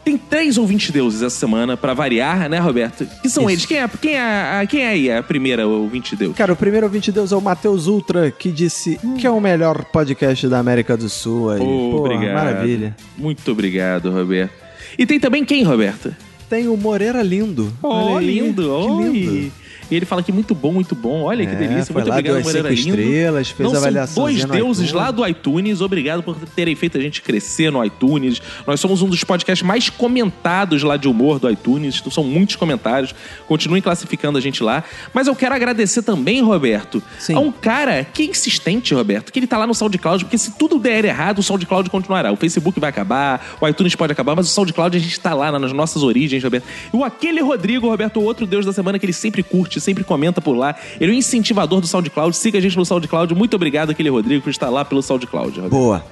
Tem 0.04 0.18
três 0.18 0.58
ouvintes 0.58 0.90
deuses 0.90 1.22
essa 1.22 1.34
semana, 1.36 1.76
pra 1.76 1.94
variar, 1.94 2.48
né, 2.48 2.58
Roberto? 2.58 3.06
Que 3.22 3.28
são 3.28 3.44
Isso. 3.44 3.50
eles? 3.52 3.66
Quem 3.66 3.78
é, 3.78 3.88
quem, 3.88 4.14
é, 4.14 4.20
a- 4.60 4.66
quem 4.68 4.82
é 4.82 4.88
aí 4.88 5.10
a 5.10 5.22
primeira 5.22 5.66
ouvinte 5.66 6.14
deus? 6.14 6.36
Cara, 6.36 6.52
o 6.52 6.56
primeiro 6.56 6.86
ouvinte 6.86 7.06
de 7.06 7.12
Deus 7.12 7.32
é 7.32 7.36
o 7.36 7.40
Matheus 7.40 7.86
Ultra, 7.86 8.30
que 8.30 8.50
disse 8.52 9.00
que 9.18 9.26
é 9.26 9.30
o 9.30 9.40
melhor 9.40 9.84
podcast 9.86 10.46
da 10.46 10.58
América 10.58 10.96
do 10.96 11.08
Sul 11.08 11.50
aí. 11.50 11.60
Oh, 11.60 11.90
Pô, 11.90 11.96
obrigado. 12.00 12.34
Maravilha. 12.34 12.94
Muito 13.16 13.50
obrigado, 13.50 14.10
Roberto. 14.10 14.52
E 14.98 15.06
tem 15.06 15.18
também 15.18 15.44
quem, 15.44 15.62
Roberto? 15.62 16.14
tem 16.50 16.68
o 16.68 16.76
Moreira 16.76 17.22
Lindo. 17.22 17.72
Aí, 17.82 18.26
lindo, 18.26 18.62
que 19.02 19.18
lindo. 19.18 19.52
E 19.90 19.94
ele 19.96 20.06
fala 20.06 20.22
que 20.22 20.32
muito 20.32 20.54
bom, 20.54 20.72
muito 20.72 20.94
bom. 20.94 21.22
Olha 21.22 21.44
que 21.46 21.52
É, 21.52 21.56
delícia. 21.56 21.92
Muito 21.92 22.10
obrigado, 22.10 22.42
Moreira 22.42 22.68
Lindo. 22.70 22.88
estrelas, 22.88 23.50
fez 23.50 23.58
Não, 23.60 23.70
a 23.70 23.74
são 23.74 23.82
avaliaçãozinha 23.82 24.46
dois 24.46 24.60
deuses 24.60 24.92
lá 24.92 25.10
do 25.10 25.26
iTunes. 25.26 25.80
Obrigado 25.80 26.22
por 26.22 26.36
terem 26.54 26.74
feito 26.74 26.98
a 26.98 27.00
gente 27.00 27.22
crescer 27.22 27.70
no 27.70 27.84
iTunes. 27.84 28.40
Nós 28.66 28.80
somos 28.80 29.02
um 29.02 29.08
dos 29.08 29.22
podcasts 29.24 29.66
mais 29.66 29.88
comentados 29.90 30.82
lá 30.82 30.96
de 30.96 31.08
humor 31.08 31.38
do 31.38 31.50
iTunes. 31.50 31.98
Então, 32.00 32.10
são 32.10 32.24
muitos 32.24 32.56
comentários. 32.56 33.14
Continuem 33.46 33.82
classificando 33.82 34.38
a 34.38 34.40
gente 34.40 34.62
lá. 34.62 34.82
Mas 35.12 35.26
eu 35.26 35.34
quero 35.36 35.54
agradecer 35.54 36.02
também, 36.02 36.42
Roberto, 36.42 37.02
a 37.34 37.38
um 37.38 37.52
cara 37.52 38.04
que 38.04 38.22
é 38.22 38.26
insistente, 38.26 38.94
Roberto, 38.94 39.32
que 39.32 39.38
ele 39.38 39.46
tá 39.46 39.58
lá 39.58 39.66
no 39.66 39.74
SoundCloud, 39.74 40.24
porque 40.24 40.38
se 40.38 40.52
tudo 40.52 40.78
der 40.78 41.04
errado, 41.04 41.38
o 41.38 41.42
SoundCloud 41.42 41.90
continuará. 41.90 42.32
O 42.32 42.36
Facebook 42.36 42.78
vai 42.80 42.90
acabar, 42.90 43.56
o 43.60 43.68
iTunes 43.68 43.94
pode 43.94 44.12
acabar, 44.12 44.34
mas 44.34 44.46
o 44.46 44.50
SoundCloud 44.50 44.96
a 44.96 45.00
gente 45.00 45.18
tá 45.20 45.34
lá 45.34 45.56
nas 45.58 45.72
nossas 45.72 46.02
origens, 46.02 46.42
Roberto. 46.42 46.64
E 46.92 46.96
o 46.96 47.04
aquele 47.04 47.40
Rodrigo, 47.40 47.88
Roberto, 47.88 48.18
o 48.20 48.22
outro 48.24 48.46
deus 48.46 48.64
da 48.64 48.72
semana 48.72 48.98
que 48.98 49.06
ele 49.06 49.12
sempre 49.12 49.42
curte, 49.42 49.73
sempre 49.80 50.04
comenta 50.04 50.40
por 50.40 50.56
lá. 50.56 50.74
Ele 51.00 51.12
é 51.12 51.14
o 51.14 51.18
incentivador 51.18 51.80
do 51.80 51.86
SoundCloud. 51.86 52.36
Siga 52.36 52.58
a 52.58 52.60
gente 52.60 52.76
no 52.76 52.84
SoundCloud. 52.84 53.34
Muito 53.34 53.54
obrigado, 53.54 53.90
aquele 53.90 54.08
Rodrigo, 54.08 54.42
por 54.42 54.50
estar 54.50 54.70
lá 54.70 54.84
pelo 54.84 55.02
SoundCloud. 55.02 55.56
Roberto. 55.56 55.70
Boa. 55.70 56.04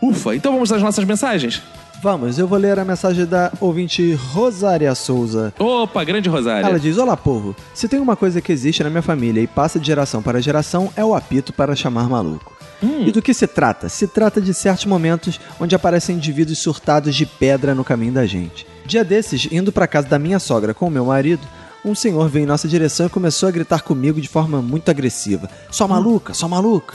Ufa, 0.00 0.34
então 0.34 0.52
vamos 0.52 0.72
às 0.72 0.82
nossas 0.82 1.04
mensagens? 1.04 1.62
Vamos, 2.02 2.36
eu 2.36 2.48
vou 2.48 2.58
ler 2.58 2.80
a 2.80 2.84
mensagem 2.84 3.24
da 3.24 3.52
ouvinte 3.60 4.12
Rosária 4.14 4.92
Souza. 4.92 5.54
Opa, 5.56 6.02
grande 6.02 6.28
Rosária. 6.28 6.66
Ela 6.66 6.80
diz: 6.80 6.98
Olá, 6.98 7.16
povo. 7.16 7.54
Se 7.72 7.86
tem 7.86 8.00
uma 8.00 8.16
coisa 8.16 8.40
que 8.40 8.50
existe 8.50 8.82
na 8.82 8.90
minha 8.90 9.02
família 9.02 9.40
e 9.40 9.46
passa 9.46 9.78
de 9.78 9.86
geração 9.86 10.20
para 10.20 10.42
geração, 10.42 10.92
é 10.96 11.04
o 11.04 11.14
apito 11.14 11.52
para 11.52 11.76
chamar 11.76 12.08
maluco. 12.08 12.52
E 12.82 13.12
do 13.12 13.22
que 13.22 13.32
se 13.32 13.46
trata? 13.46 13.88
Se 13.88 14.08
trata 14.08 14.40
de 14.40 14.52
certos 14.52 14.86
momentos 14.86 15.38
onde 15.60 15.76
aparecem 15.76 16.16
indivíduos 16.16 16.58
surtados 16.58 17.14
de 17.14 17.24
pedra 17.24 17.74
no 17.74 17.84
caminho 17.84 18.12
da 18.12 18.26
gente. 18.26 18.66
Dia 18.84 19.04
desses, 19.04 19.46
indo 19.52 19.70
para 19.70 19.86
casa 19.86 20.08
da 20.08 20.18
minha 20.18 20.40
sogra 20.40 20.74
com 20.74 20.88
o 20.88 20.90
meu 20.90 21.04
marido, 21.04 21.46
um 21.84 21.94
senhor 21.94 22.28
veio 22.28 22.44
em 22.44 22.46
nossa 22.46 22.68
direção 22.68 23.06
e 23.06 23.10
começou 23.10 23.48
a 23.48 23.52
gritar 23.52 23.82
comigo 23.82 24.20
de 24.20 24.28
forma 24.28 24.62
muito 24.62 24.90
agressiva: 24.90 25.48
Só 25.70 25.88
maluca, 25.88 26.34
só 26.34 26.48
maluca. 26.48 26.94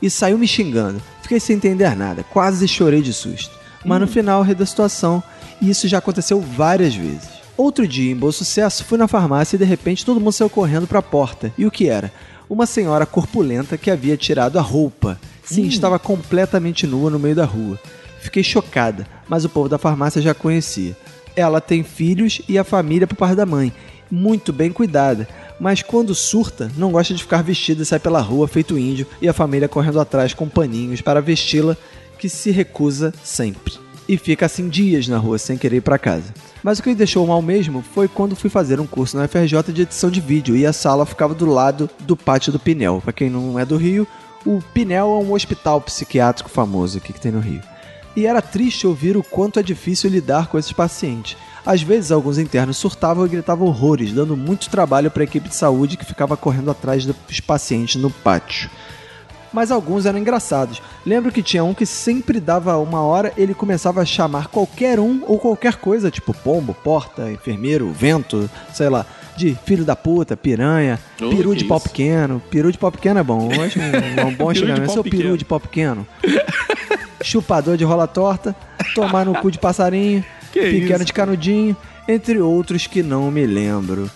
E 0.00 0.08
saiu 0.08 0.38
me 0.38 0.46
xingando. 0.46 1.02
Fiquei 1.22 1.40
sem 1.40 1.56
entender 1.56 1.94
nada, 1.94 2.22
quase 2.22 2.66
chorei 2.66 3.02
de 3.02 3.12
susto. 3.12 3.58
Mas 3.84 4.00
no 4.00 4.06
final, 4.06 4.42
ri 4.42 4.54
da 4.54 4.64
situação, 4.64 5.22
e 5.60 5.68
isso 5.70 5.88
já 5.88 5.98
aconteceu 5.98 6.40
várias 6.40 6.94
vezes. 6.94 7.28
Outro 7.56 7.86
dia, 7.86 8.10
em 8.10 8.16
Bom 8.16 8.32
Sucesso, 8.32 8.84
fui 8.84 8.96
na 8.96 9.06
farmácia 9.06 9.56
e 9.56 9.58
de 9.58 9.64
repente 9.64 10.04
todo 10.04 10.20
mundo 10.20 10.32
saiu 10.32 10.48
correndo 10.48 10.86
para 10.86 11.00
a 11.00 11.02
porta. 11.02 11.52
E 11.58 11.66
o 11.66 11.70
que 11.70 11.88
era? 11.88 12.12
Uma 12.48 12.66
senhora 12.66 13.04
corpulenta 13.04 13.76
que 13.76 13.90
havia 13.90 14.16
tirado 14.16 14.58
a 14.58 14.62
roupa. 14.62 15.20
Sim, 15.44 15.66
estava 15.66 15.98
completamente 15.98 16.86
nua 16.86 17.10
no 17.10 17.18
meio 17.18 17.34
da 17.34 17.44
rua. 17.44 17.78
Fiquei 18.20 18.42
chocada, 18.42 19.06
mas 19.28 19.44
o 19.44 19.48
povo 19.48 19.68
da 19.68 19.78
farmácia 19.78 20.22
já 20.22 20.32
conhecia. 20.32 20.96
Ela 21.36 21.60
tem 21.60 21.82
filhos 21.82 22.40
e 22.48 22.58
a 22.58 22.64
família 22.64 23.06
por 23.06 23.16
parte 23.16 23.36
da 23.36 23.46
mãe, 23.46 23.72
muito 24.10 24.52
bem 24.52 24.72
cuidada. 24.72 25.28
Mas 25.58 25.82
quando 25.82 26.14
surta, 26.14 26.70
não 26.76 26.90
gosta 26.90 27.14
de 27.14 27.22
ficar 27.22 27.42
vestida 27.42 27.82
e 27.82 27.86
sai 27.86 27.98
pela 27.98 28.20
rua 28.20 28.48
feito 28.48 28.78
índio 28.78 29.06
e 29.20 29.28
a 29.28 29.32
família 29.32 29.68
correndo 29.68 30.00
atrás 30.00 30.34
com 30.34 30.48
paninhos 30.48 31.00
para 31.00 31.20
vesti-la, 31.20 31.76
que 32.18 32.28
se 32.28 32.50
recusa 32.50 33.12
sempre. 33.22 33.74
E 34.08 34.16
fica 34.16 34.46
assim 34.46 34.68
dias 34.68 35.06
na 35.06 35.18
rua 35.18 35.38
sem 35.38 35.56
querer 35.56 35.76
ir 35.76 35.82
para 35.82 35.98
casa. 35.98 36.34
Mas 36.62 36.78
o 36.78 36.82
que 36.82 36.90
me 36.90 36.94
deixou 36.94 37.26
mal 37.26 37.40
mesmo 37.40 37.82
foi 37.94 38.08
quando 38.08 38.36
fui 38.36 38.50
fazer 38.50 38.80
um 38.80 38.86
curso 38.86 39.16
na 39.16 39.28
FRJ 39.28 39.72
de 39.72 39.82
edição 39.82 40.10
de 40.10 40.20
vídeo 40.20 40.56
e 40.56 40.66
a 40.66 40.72
sala 40.72 41.06
ficava 41.06 41.34
do 41.34 41.46
lado 41.46 41.88
do 42.00 42.16
pátio 42.16 42.52
do 42.52 42.58
Pinel. 42.58 43.00
Para 43.02 43.12
quem 43.12 43.30
não 43.30 43.58
é 43.58 43.64
do 43.64 43.76
Rio, 43.76 44.06
o 44.44 44.60
Pinel 44.74 45.06
é 45.06 45.24
um 45.24 45.32
hospital 45.32 45.80
psiquiátrico 45.80 46.50
famoso 46.50 46.98
aqui 46.98 47.12
que 47.12 47.20
tem 47.20 47.32
no 47.32 47.40
Rio. 47.40 47.62
E 48.16 48.26
era 48.26 48.42
triste 48.42 48.86
ouvir 48.86 49.16
o 49.16 49.22
quanto 49.22 49.58
é 49.58 49.62
difícil 49.62 50.10
lidar 50.10 50.48
com 50.48 50.58
esses 50.58 50.72
pacientes. 50.72 51.36
Às 51.64 51.82
vezes, 51.82 52.10
alguns 52.10 52.38
internos 52.38 52.76
surtavam 52.78 53.26
e 53.26 53.28
gritavam 53.28 53.66
horrores, 53.68 54.12
dando 54.12 54.36
muito 54.36 54.70
trabalho 54.70 55.10
para 55.10 55.22
a 55.22 55.24
equipe 55.24 55.48
de 55.48 55.54
saúde 55.54 55.96
que 55.96 56.04
ficava 56.04 56.36
correndo 56.36 56.70
atrás 56.70 57.04
dos 57.04 57.40
pacientes 57.40 58.00
no 58.00 58.10
pátio. 58.10 58.70
Mas 59.52 59.70
alguns 59.72 60.06
eram 60.06 60.18
engraçados. 60.18 60.80
Lembro 61.04 61.32
que 61.32 61.42
tinha 61.42 61.64
um 61.64 61.74
que 61.74 61.84
sempre 61.84 62.38
dava 62.38 62.76
uma 62.78 63.02
hora, 63.02 63.32
ele 63.36 63.52
começava 63.52 64.00
a 64.00 64.04
chamar 64.06 64.46
qualquer 64.46 65.00
um 65.00 65.22
ou 65.26 65.38
qualquer 65.40 65.74
coisa, 65.76 66.08
tipo 66.10 66.32
pombo, 66.32 66.72
porta, 66.72 67.30
enfermeiro, 67.30 67.90
vento, 67.92 68.48
sei 68.72 68.88
lá, 68.88 69.04
de 69.36 69.56
filho 69.66 69.84
da 69.84 69.96
puta, 69.96 70.36
piranha, 70.36 71.00
Oh, 71.20 71.30
peru 71.30 71.54
de 71.56 71.64
pau 71.64 71.78
isso. 71.78 71.88
pequeno. 71.88 72.40
Peru 72.48 72.70
de 72.70 72.78
pau 72.78 72.92
pequeno 72.92 73.18
é 73.18 73.22
bom. 73.24 73.50
Eu 73.52 73.62
acho 73.62 73.78
um, 73.80 74.28
um 74.28 74.34
bom 74.36 74.54
xingamento. 74.54 74.92
Seu 74.92 75.02
peru 75.02 75.36
de 75.36 75.44
pau 75.44 75.58
pequeno. 75.58 76.06
Chupador 77.22 77.76
de 77.76 77.84
rola 77.84 78.06
torta, 78.06 78.54
tomar 78.94 79.26
no 79.26 79.34
cu 79.34 79.50
de 79.50 79.58
passarinho, 79.58 80.24
Que 80.52 80.60
pequeno 80.60 80.96
isso? 80.96 81.04
de 81.04 81.12
canudinho, 81.12 81.76
entre 82.08 82.38
outros 82.40 82.86
que 82.86 83.02
não 83.02 83.30
me 83.30 83.46
lembro. 83.46 84.10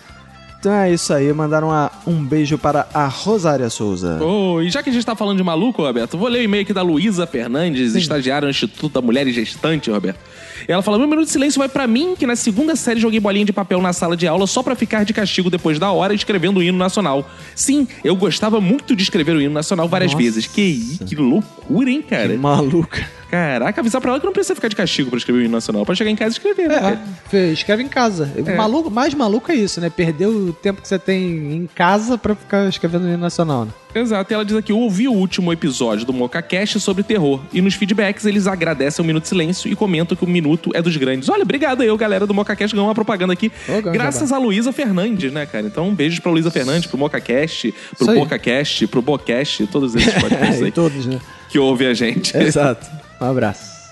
Então 0.59 0.73
é 0.73 0.91
isso 0.91 1.13
aí, 1.13 1.31
mandaram 1.31 1.69
uma- 1.69 1.93
um 2.07 2.25
beijo 2.25 2.57
para 2.57 2.89
a 2.95 3.05
Rosária 3.07 3.69
Souza. 3.69 4.19
Oh, 4.23 4.63
e 4.63 4.71
já 4.71 4.83
que 4.83 4.89
a 4.89 4.93
gente 4.95 5.05
tá 5.05 5.15
falando 5.15 5.37
de 5.37 5.45
maluco, 5.45 5.83
Roberto, 5.83 6.17
vou 6.17 6.27
ler 6.27 6.39
o 6.39 6.43
e-mail 6.43 6.63
aqui 6.63 6.73
da 6.73 6.81
Luísa 6.81 7.27
Fernandes, 7.27 7.95
estagiária 7.95 8.47
no 8.47 8.51
Instituto 8.51 8.89
da 8.95 9.03
Mulher 9.03 9.27
e 9.27 9.33
Gestante, 9.33 9.91
Roberto. 9.91 10.19
Ela 10.67 10.81
fala: 10.81 10.97
Meu 10.99 11.07
minuto 11.07 11.27
de 11.27 11.33
silêncio 11.33 11.59
vai 11.59 11.69
pra 11.69 11.87
mim, 11.87 12.15
que 12.19 12.27
na 12.27 12.35
segunda 12.35 12.75
série 12.77 12.99
joguei 12.99 13.21
bolinha 13.21 13.45
de 13.45 13.53
papel 13.53 13.83
na 13.83 13.93
sala 13.93 14.17
de 14.17 14.27
aula 14.27 14.47
só 14.47 14.63
pra 14.63 14.75
ficar 14.75 15.05
de 15.05 15.13
castigo 15.13 15.51
depois 15.51 15.79
da 15.79 15.93
hora 15.93 16.15
escrevendo 16.15 16.57
o 16.61 16.63
hino 16.63 16.79
nacional. 16.79 17.29
Sim, 17.55 17.87
eu 18.03 18.17
gostava 18.17 18.59
muito 18.59 18.97
de 18.97 19.03
escrever 19.03 19.37
o 19.37 19.43
hino 19.43 19.53
nacional 19.53 19.87
várias 19.87 20.13
Nossa. 20.13 20.25
vezes. 20.25 20.47
Que, 20.47 20.99
que 21.07 21.15
loucura, 21.15 21.91
hein, 21.91 22.01
cara? 22.01 22.31
Que 22.31 22.39
maluca. 22.39 23.07
Caraca, 23.35 23.81
avisar 23.81 24.01
pra 24.01 24.13
ela 24.13 24.21
que 24.21 24.27
não 24.27 24.33
precisa 24.33 24.55
ficar 24.55 24.69
de 24.69 24.77
castigo 24.77 25.11
pra 25.11 25.17
escrever 25.19 25.41
o 25.41 25.43
hino 25.43 25.51
nacional. 25.51 25.85
Pode 25.85 25.99
chegar 25.99 26.09
em 26.09 26.15
casa 26.15 26.37
e 26.37 26.39
escrever, 26.39 26.69
né? 26.69 27.01
É? 27.03 27.29
Fê, 27.29 27.53
escreve 27.53 27.83
em 27.83 27.89
casa. 27.89 28.31
É. 28.37 28.55
Maluco, 28.55 28.89
mais 28.93 29.13
maluco 29.13 29.51
é 29.51 29.57
isso, 29.57 29.81
né? 29.81 29.91
Perder 29.91 30.29
o 30.29 30.53
tempo 30.53 30.81
que 30.81 30.87
você 30.87 31.01
tem 31.01 31.53
em 31.53 31.69
casa 31.75 32.17
pra 32.17 32.37
ficar 32.37 32.69
escrevendo 32.69 33.03
no 33.03 33.09
hino 33.09 33.19
nacional, 33.19 33.65
né? 33.65 33.73
Exato, 33.93 34.33
e 34.33 34.35
ela 34.35 34.45
diz 34.45 34.57
aqui: 34.57 34.71
eu 34.71 34.79
ouvi 34.79 35.09
o 35.09 35.13
último 35.13 35.53
episódio 35.53 36.07
do 36.07 36.13
MocaCast 36.13 36.79
sobre 36.79 37.03
terror. 37.03 37.41
E 37.53 37.61
nos 37.61 37.75
feedbacks 37.75 38.25
eles 38.25 38.47
agradecem 38.47 39.03
o 39.03 39.07
Minuto 39.07 39.25
de 39.25 39.29
Silêncio 39.31 39.71
e 39.71 39.75
comentam 39.75 40.17
que 40.17 40.25
o 40.25 40.29
minuto 40.29 40.71
é 40.73 40.81
dos 40.81 40.97
grandes. 40.97 41.29
Olha, 41.29 41.43
obrigado 41.43 41.81
aí, 41.81 41.91
o 41.91 41.97
galera 41.97 42.27
do 42.27 42.35
MocaCast 42.35 42.75
ganhou 42.75 42.89
uma 42.89 42.95
propaganda 42.95 43.33
aqui. 43.33 43.51
Ganhou 43.67 43.83
graças 43.83 44.31
a 44.33 44.39
Luísa 44.39 44.73
Fernandes, 44.73 45.33
né, 45.33 45.45
cara? 45.45 45.67
Então, 45.67 45.93
beijos 45.93 46.21
pra 46.21 46.31
Luísa 46.31 46.51
Fernandes, 46.53 46.87
pro 46.87 46.99
MocaCast, 46.99 47.75
pro. 47.99 48.15
BocaCast, 48.15 48.87
pro 48.87 49.03
Bocast, 49.03 49.67
todos 49.67 49.95
esses 49.95 50.15
podcasts 50.21 50.61
É, 50.61 50.65
aí 50.65 50.73
Todos, 50.73 51.07
né? 51.07 51.21
que 51.49 51.59
ouvem 51.59 51.89
a 51.89 51.95
gente. 51.95 52.37
Exato. 52.37 52.87
Um 53.21 53.27
abraço. 53.27 53.85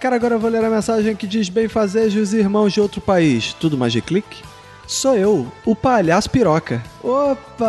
Cara, 0.00 0.16
agora 0.16 0.34
eu 0.34 0.40
vou 0.40 0.50
ler 0.50 0.64
a 0.64 0.70
mensagem 0.70 1.14
que 1.14 1.26
diz 1.26 1.48
bem 1.48 1.68
fazejos 1.68 2.34
irmãos 2.34 2.72
de 2.72 2.80
outro 2.80 3.00
país. 3.00 3.54
Tudo 3.54 3.78
mais 3.78 3.92
de 3.92 4.02
clique? 4.02 4.42
Sou 4.86 5.14
eu, 5.16 5.46
o 5.64 5.76
palhaço 5.76 6.28
piroca. 6.28 6.82
Opa! 7.02 7.62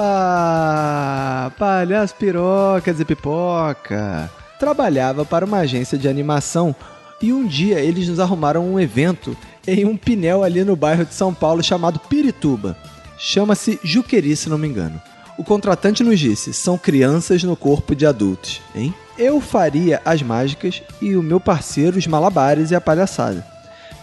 Palhaço 1.57 2.15
piroca 2.15 2.91
de 2.93 3.05
pipoca. 3.05 4.31
Trabalhava 4.59 5.23
para 5.23 5.45
uma 5.45 5.59
agência 5.59 5.97
de 5.97 6.07
animação 6.07 6.75
e 7.21 7.31
um 7.31 7.45
dia 7.45 7.79
eles 7.79 8.09
nos 8.09 8.19
arrumaram 8.19 8.65
um 8.65 8.79
evento 8.79 9.37
em 9.65 9.85
um 9.85 9.95
pinel 9.95 10.43
ali 10.43 10.63
no 10.63 10.75
bairro 10.75 11.05
de 11.05 11.13
São 11.13 11.33
Paulo 11.33 11.63
chamado 11.63 11.99
Pirituba. 11.99 12.75
Chama-se 13.17 13.79
Juqueri, 13.83 14.35
se 14.35 14.49
não 14.49 14.57
me 14.57 14.67
engano. 14.67 14.99
O 15.37 15.43
contratante 15.43 16.03
nos 16.03 16.19
disse: 16.19 16.53
são 16.53 16.77
crianças 16.77 17.43
no 17.43 17.55
corpo 17.55 17.95
de 17.95 18.05
adultos, 18.05 18.61
hein? 18.75 18.93
Eu 19.17 19.39
faria 19.41 20.01
as 20.03 20.21
mágicas 20.21 20.81
e 21.01 21.15
o 21.15 21.23
meu 21.23 21.39
parceiro 21.39 21.97
os 21.97 22.07
malabares 22.07 22.71
e 22.71 22.75
a 22.75 22.81
palhaçada. 22.81 23.45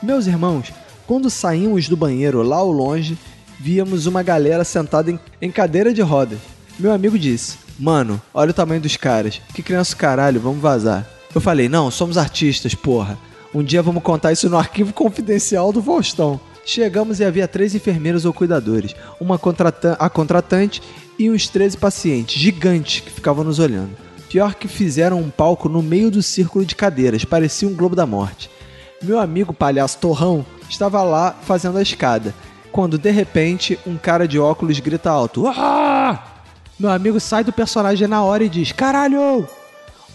Meus 0.03 0.27
irmãos, 0.27 0.73
quando 1.07 1.29
saímos 1.29 1.89
do 1.89 1.97
banheiro 1.97 2.43
lá 2.43 2.57
ao 2.57 2.71
longe, 2.71 3.19
víamos 3.59 4.07
uma 4.07 4.23
galera 4.23 4.65
sentada 4.65 5.11
em, 5.11 5.19
em 5.43 5.51
cadeira 5.51 5.93
de 5.93 6.01
rodas. 6.01 6.39
Meu 6.79 6.93
amigo 6.93 7.19
disse: 7.19 7.59
Mano, 7.79 8.21
olha 8.33 8.51
o 8.51 8.55
tamanho 8.55 8.81
dos 8.81 8.97
caras. 8.97 9.41
Que 9.55 9.63
criança 9.63 9.95
caralho, 9.95 10.41
vamos 10.41 10.61
vazar. 10.61 11.07
Eu 11.35 11.41
falei: 11.41 11.69
Não, 11.69 11.91
somos 11.91 12.19
artistas, 12.19 12.75
porra. 12.75 13.19
Um 13.53 13.63
dia 13.63 13.83
vamos 13.83 14.03
contar 14.03 14.33
isso 14.33 14.49
no 14.49 14.57
arquivo 14.57 14.93
confidencial 14.93 15.73
do 15.73 15.83
Faustão. 15.83 16.41
Chegamos 16.65 17.19
e 17.19 17.25
havia 17.25 17.49
três 17.49 17.75
enfermeiros 17.75 18.25
ou 18.25 18.33
cuidadores, 18.33 18.95
uma 19.21 19.39
contratan 19.39 19.97
a 19.99 20.09
contratante 20.09 20.81
e 21.21 21.31
uns 21.31 21.47
13 21.49 21.77
pacientes 21.77 22.41
gigantes 22.41 23.01
que 23.01 23.11
ficavam 23.11 23.45
nos 23.45 23.59
olhando. 23.59 23.91
Pior 24.31 24.55
que 24.55 24.67
fizeram 24.67 25.21
um 25.21 25.29
palco 25.29 25.69
no 25.69 25.83
meio 25.83 26.11
do 26.11 26.23
círculo 26.23 26.65
de 26.65 26.75
cadeiras, 26.75 27.27
parecia 27.27 27.69
um 27.69 27.75
Globo 27.75 27.95
da 27.95 28.07
Morte. 28.07 28.49
Meu 29.03 29.19
amigo 29.19 29.53
palhaço 29.53 29.99
Torrão 29.99 30.47
estava 30.67 31.03
lá 31.03 31.37
fazendo 31.43 31.77
a 31.77 31.83
escada, 31.83 32.35
quando 32.73 32.97
de 32.97 33.11
repente 33.11 33.79
um 33.87 33.99
cara 33.99 34.27
de 34.27 34.39
óculos 34.39 34.81
grita 34.81 35.11
alto: 35.11 35.47
Ah! 35.47 36.25
Meu 36.79 36.89
amigo 36.89 37.21
sai 37.21 37.45
do 37.45 37.53
personagem 37.53 38.09
na 38.09 38.23
hora 38.23 38.43
e 38.43 38.49
diz: 38.49 38.73
Caralho! 38.73 39.47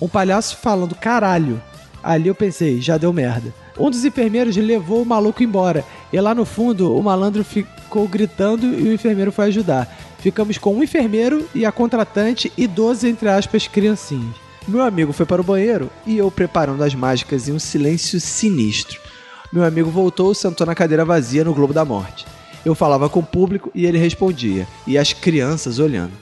Um 0.01 0.07
palhaço 0.07 0.57
falando 0.57 0.95
caralho. 0.95 1.61
Ali 2.01 2.29
eu 2.29 2.35
pensei, 2.35 2.81
já 2.81 2.97
deu 2.97 3.13
merda. 3.13 3.53
Um 3.77 3.91
dos 3.91 4.05
enfermeiros 4.05 4.55
levou 4.55 5.03
o 5.03 5.05
maluco 5.05 5.43
embora. 5.43 5.83
E 6.11 6.19
lá 6.19 6.33
no 6.33 6.45
fundo, 6.45 6.95
o 6.95 7.03
malandro 7.03 7.43
ficou 7.43 8.07
gritando 8.07 8.65
e 8.65 8.89
o 8.89 8.93
enfermeiro 8.93 9.31
foi 9.31 9.45
ajudar. 9.45 10.04
Ficamos 10.25 10.57
com 10.57 10.73
um 10.73 10.81
enfermeiro 10.81 11.47
e 11.53 11.67
a 11.67 11.71
contratante 11.71 12.51
e 12.57 12.65
12, 12.65 13.07
entre 13.07 13.29
aspas, 13.29 13.67
criancinhas. 13.67 14.35
Meu 14.67 14.81
amigo 14.81 15.13
foi 15.13 15.23
para 15.23 15.39
o 15.39 15.45
banheiro 15.45 15.87
e 16.03 16.17
eu 16.17 16.31
preparando 16.31 16.83
as 16.83 16.95
mágicas 16.95 17.47
em 17.47 17.51
um 17.51 17.59
silêncio 17.59 18.19
sinistro. 18.19 18.99
Meu 19.53 19.63
amigo 19.63 19.91
voltou, 19.91 20.33
sentou 20.33 20.65
na 20.65 20.73
cadeira 20.73 21.05
vazia 21.05 21.43
no 21.43 21.53
Globo 21.53 21.75
da 21.75 21.85
Morte. 21.85 22.25
Eu 22.65 22.73
falava 22.73 23.07
com 23.07 23.19
o 23.19 23.23
público 23.23 23.69
e 23.75 23.85
ele 23.85 23.99
respondia, 23.99 24.67
e 24.87 24.97
as 24.97 25.13
crianças 25.13 25.77
olhando. 25.77 26.13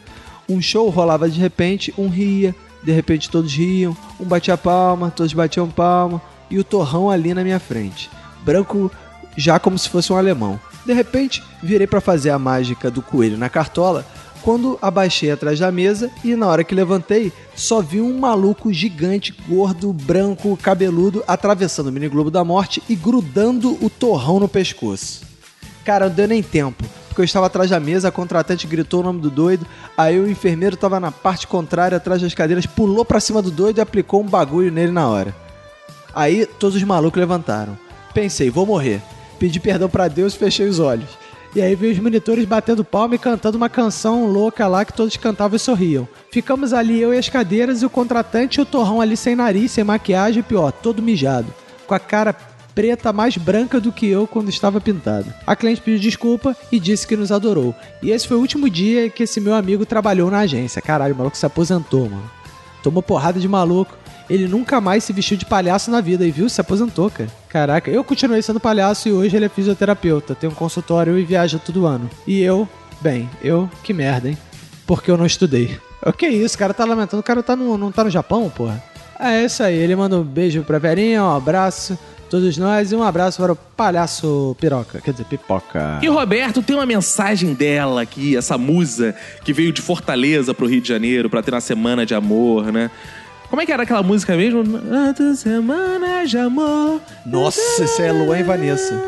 Um 0.50 0.62
show 0.62 0.90
rolava 0.90 1.30
de 1.30 1.40
repente, 1.40 1.94
um 1.98 2.10
ria, 2.10 2.54
de 2.84 2.92
repente 2.92 3.30
todos 3.30 3.54
riam, 3.54 3.96
um 4.20 4.26
batia 4.26 4.58
palma, 4.58 5.14
todos 5.16 5.32
batiam 5.32 5.70
palma, 5.70 6.22
e 6.52 6.60
o 6.60 6.64
torrão 6.66 7.10
ali 7.10 7.34
na 7.34 7.42
minha 7.42 7.58
frente. 7.58 8.10
Branco 8.44 8.92
já 9.38 9.60
como 9.60 9.80
se 9.80 9.88
fosse 9.88 10.12
um 10.12 10.18
alemão. 10.18 10.60
De 10.86 10.94
repente, 10.94 11.44
virei 11.62 11.88
para 11.88 12.02
fazer 12.02 12.30
a 12.30 12.40
mágica 12.40 12.92
do 12.92 13.02
coelho 13.02 13.38
na 13.38 13.50
cartola, 13.50 14.06
quando 14.42 14.78
abaixei 14.82 15.32
atrás 15.32 15.58
da 15.58 15.72
mesa 15.72 16.12
e 16.24 16.36
na 16.36 16.48
hora 16.48 16.66
que 16.66 16.76
levantei, 16.76 17.32
só 17.56 17.82
vi 17.82 18.02
um 18.02 18.20
maluco 18.20 18.74
gigante, 18.74 19.34
gordo, 19.48 19.94
branco, 19.94 20.58
cabeludo, 20.62 21.24
atravessando 21.26 21.88
o 21.88 21.92
mini 21.92 22.10
globo 22.10 22.30
da 22.30 22.44
morte 22.44 22.84
e 22.90 22.96
grudando 22.96 23.78
o 23.82 23.90
torrão 23.90 24.42
no 24.42 24.50
pescoço. 24.50 25.22
Cara, 25.86 26.10
não 26.10 26.16
deu 26.16 26.28
nem 26.28 26.44
tempo, 26.44 26.84
porque 27.08 27.22
eu 27.22 27.26
estava 27.26 27.46
atrás 27.46 27.70
da 27.70 27.80
mesa, 27.80 28.10
a 28.10 28.12
contratante 28.12 28.68
gritou 28.68 29.00
o 29.00 29.04
nome 29.04 29.22
do 29.22 29.30
doido, 29.30 29.66
aí 29.98 30.20
o 30.20 30.30
enfermeiro 30.30 30.76
estava 30.76 31.00
na 31.00 31.12
parte 31.12 31.48
contrária, 31.48 31.96
atrás 31.96 32.22
das 32.22 32.34
cadeiras, 32.34 32.66
pulou 32.66 33.06
pra 33.06 33.22
cima 33.22 33.42
do 33.42 33.50
doido 33.50 33.78
e 33.78 33.82
aplicou 33.82 34.22
um 34.22 34.28
bagulho 34.28 34.72
nele 34.72 34.92
na 34.92 35.08
hora. 35.08 35.34
Aí 36.14 36.46
todos 36.46 36.76
os 36.76 36.84
malucos 36.84 37.20
levantaram. 37.20 37.78
Pensei, 38.14 38.50
vou 38.50 38.66
morrer. 38.66 39.02
Pedi 39.40 39.60
perdão 39.60 39.90
pra 39.90 40.08
Deus 40.08 40.34
e 40.34 40.38
fechei 40.38 40.68
os 40.68 40.80
olhos. 40.80 41.10
E 41.56 41.62
aí 41.62 41.76
veio 41.76 41.94
os 41.94 42.00
monitores 42.00 42.46
batendo 42.46 42.84
palma 42.84 43.14
e 43.14 43.20
cantando 43.20 43.58
uma 43.58 43.70
canção 43.70 44.26
louca 44.26 44.68
lá 44.68 44.84
que 44.84 44.94
todos 44.94 45.16
cantavam 45.18 45.56
e 45.56 45.60
sorriam. 45.60 46.08
Ficamos 46.32 46.74
ali, 46.74 47.00
eu 47.00 47.14
e 47.14 47.18
as 47.18 47.30
cadeiras, 47.30 47.84
e 47.84 47.86
o 47.86 47.90
contratante 47.92 48.60
e 48.60 48.64
o 48.64 48.66
torrão 48.66 49.00
ali 49.00 49.16
sem 49.16 49.36
nariz, 49.36 49.72
sem 49.72 49.84
maquiagem, 49.84 50.40
e 50.40 50.44
pior, 50.44 50.72
todo 50.72 51.02
mijado. 51.02 51.54
Com 51.86 51.94
a 51.94 52.00
cara 52.00 52.36
preta 52.74 53.14
mais 53.14 53.38
branca 53.38 53.80
do 53.80 53.92
que 53.92 54.08
eu 54.08 54.26
quando 54.26 54.50
estava 54.50 54.82
pintado. 54.82 55.32
A 55.46 55.56
cliente 55.56 55.82
pediu 55.82 56.00
desculpa 56.00 56.58
e 56.72 56.80
disse 56.80 57.06
que 57.06 57.16
nos 57.16 57.32
adorou. 57.32 57.76
E 58.02 58.10
esse 58.10 58.28
foi 58.28 58.38
o 58.38 58.40
último 58.40 58.68
dia 58.68 59.10
que 59.10 59.24
esse 59.24 59.40
meu 59.40 59.54
amigo 59.54 59.86
trabalhou 59.86 60.32
na 60.32 60.40
agência. 60.40 60.82
Caralho, 60.82 61.14
o 61.14 61.18
maluco 61.18 61.38
se 61.38 61.46
aposentou, 61.46 62.10
mano. 62.10 62.32
Tomou 62.82 63.04
porrada 63.04 63.40
de 63.40 63.48
maluco. 63.48 63.96
Ele 64.30 64.48
nunca 64.48 64.80
mais 64.80 65.04
se 65.04 65.14
vestiu 65.14 65.38
de 65.38 65.46
palhaço 65.46 65.92
na 65.92 66.02
vida 66.02 66.26
e 66.26 66.32
viu, 66.32 66.48
se 66.50 66.62
aposentou, 66.62 67.10
cara. 67.10 67.30
Caraca, 67.50 67.92
eu 67.92 68.04
continuei 68.04 68.42
sendo 68.42 68.60
palhaço 68.60 69.10
e 69.10 69.12
hoje 69.12 69.36
ele 69.36 69.46
é 69.46 69.50
fisioterapeuta, 69.50 70.34
tem 70.34 70.50
um 70.50 70.54
consultório 70.54 71.18
e 71.20 71.24
viaja 71.24 71.60
todo 71.60 71.86
ano. 71.86 72.10
E 72.26 72.42
eu, 72.42 72.68
bem, 73.02 73.30
eu, 73.44 73.70
que 73.84 73.94
merda, 73.94 74.30
hein? 74.30 74.38
Porque 74.88 75.12
eu 75.12 75.18
não 75.18 75.26
estudei. 75.26 75.78
O 76.06 76.12
que 76.12 76.28
isso? 76.28 76.56
O 76.56 76.60
cara 76.60 76.74
tá 76.74 76.86
lamentando, 76.86 77.22
o 77.22 77.24
cara 77.24 77.44
tá 77.44 77.56
no, 77.56 77.78
não 77.78 77.92
tá 77.92 78.04
no 78.04 78.10
Japão, 78.10 78.50
porra? 78.50 78.84
É 79.20 79.46
isso 79.46 79.64
aí, 79.64 79.76
ele 79.76 79.96
manda 79.96 80.18
um 80.18 80.24
beijo 80.24 80.64
pra 80.64 80.80
Verinha, 80.80 81.24
um 81.24 81.36
abraço, 81.36 81.98
todos 82.30 82.58
nós, 82.58 82.92
e 82.92 82.96
um 82.96 83.04
abraço 83.04 83.42
para 83.42 83.54
o 83.54 83.56
palhaço 83.56 84.56
piroca, 84.60 85.00
quer 85.00 85.12
dizer, 85.12 85.26
pipoca. 85.26 86.00
E 86.02 86.08
Roberto 86.08 86.62
tem 86.62 86.76
uma 86.76 86.86
mensagem 86.86 87.54
dela 87.54 88.02
aqui, 88.02 88.36
essa 88.36 88.58
musa 88.58 89.16
que 89.46 89.54
veio 89.54 89.72
de 89.72 89.82
Fortaleza 89.82 90.54
pro 90.54 90.66
Rio 90.66 90.82
de 90.82 90.88
Janeiro 90.90 91.30
pra 91.30 91.44
ter 91.44 91.54
uma 91.54 91.62
semana 91.62 92.06
de 92.06 92.16
amor, 92.16 92.72
né? 92.72 92.90
Como 93.54 93.62
é 93.62 93.68
que 93.68 93.72
era 93.72 93.84
aquela 93.84 94.02
música 94.02 94.36
mesmo? 94.36 94.64
Outra 95.08 95.36
semana 95.36 96.26
de 96.26 96.40
amor. 96.40 97.00
Nossa, 97.24 97.84
isso 97.84 98.02
é 98.02 98.12
Luan 98.12 98.40
e 98.40 98.42
Vanessa. 98.42 99.00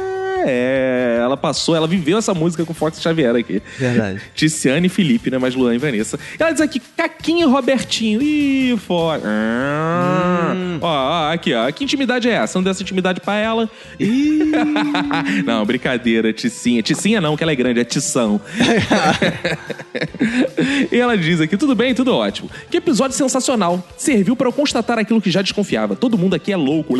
É, 0.48 1.18
ela 1.22 1.36
passou, 1.36 1.76
ela 1.76 1.88
viveu 1.88 2.20
essa 2.20 2.34
música 2.34 2.64
com 2.64 2.72
o 2.72 2.76
Fox 2.76 3.02
Xavier 3.02 3.36
aqui. 3.36 3.62
Verdade. 3.80 4.22
Ticiane 4.36 4.86
e 4.86 4.90
Felipe, 4.90 5.32
né? 5.32 5.38
Mas 5.38 5.56
Luan 5.56 5.74
e 5.74 5.78
Vanessa. 5.78 6.20
Ela 6.38 6.52
diz 6.52 6.62
aqui, 6.62 6.80
Caquinho 6.96 7.48
e 7.48 7.52
Robertinho. 7.52 8.22
Ih, 8.22 8.78
fora. 8.78 9.22
Ah. 9.26 10.54
Ó, 10.82 10.88
ó, 10.88 11.34
aqui, 11.34 11.54
ó. 11.54 11.72
Que 11.72 11.84
intimidade 11.84 12.30
é 12.30 12.34
essa? 12.34 12.58
Não 12.58 12.64
deu 12.64 12.72
essa 12.72 12.84
intimidade 12.84 13.22
pra 13.22 13.36
ela? 13.36 13.70
Ih. 14.00 14.52
não, 15.46 15.66
brincadeira, 15.66 16.32
Ticinha. 16.32 16.84
Ticinha 16.84 17.20
não, 17.20 17.36
que 17.36 17.44
ela 17.44 17.52
é 17.52 17.56
grande, 17.56 17.80
é 17.80 17.84
Tição. 17.84 18.40
e 20.92 20.96
ela 20.96 21.18
diz 21.18 21.42
aqui, 21.42 21.58
tudo 21.58 21.74
bem, 21.74 21.96
tudo 21.96 22.14
ótimo. 22.14 22.50
Que 22.70 22.78
episódio 22.78 23.18
sensacional. 23.18 23.84
Serviu 23.98 24.36
pra 24.36 24.48
eu 24.48 24.54
constatar 24.54 25.00
aquilo 25.00 25.20
que 25.20 25.32
já 25.32 25.42
desconfiava. 25.42 25.96
Todo 25.96 26.18
mundo 26.18 26.36
aqui 26.36 26.52
é 26.52 26.58
louco. 26.58 26.94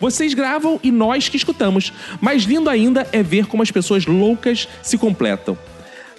Vocês 0.00 0.32
gravam 0.32 0.80
e 0.82 0.90
nós 0.90 1.28
que 1.28 1.36
escutamos. 1.36 1.92
Mais 2.20 2.45
lindo 2.46 2.70
ainda 2.70 3.06
é 3.12 3.22
ver 3.22 3.46
como 3.46 3.62
as 3.62 3.70
pessoas 3.70 4.06
loucas 4.06 4.68
se 4.82 4.96
completam. 4.96 5.56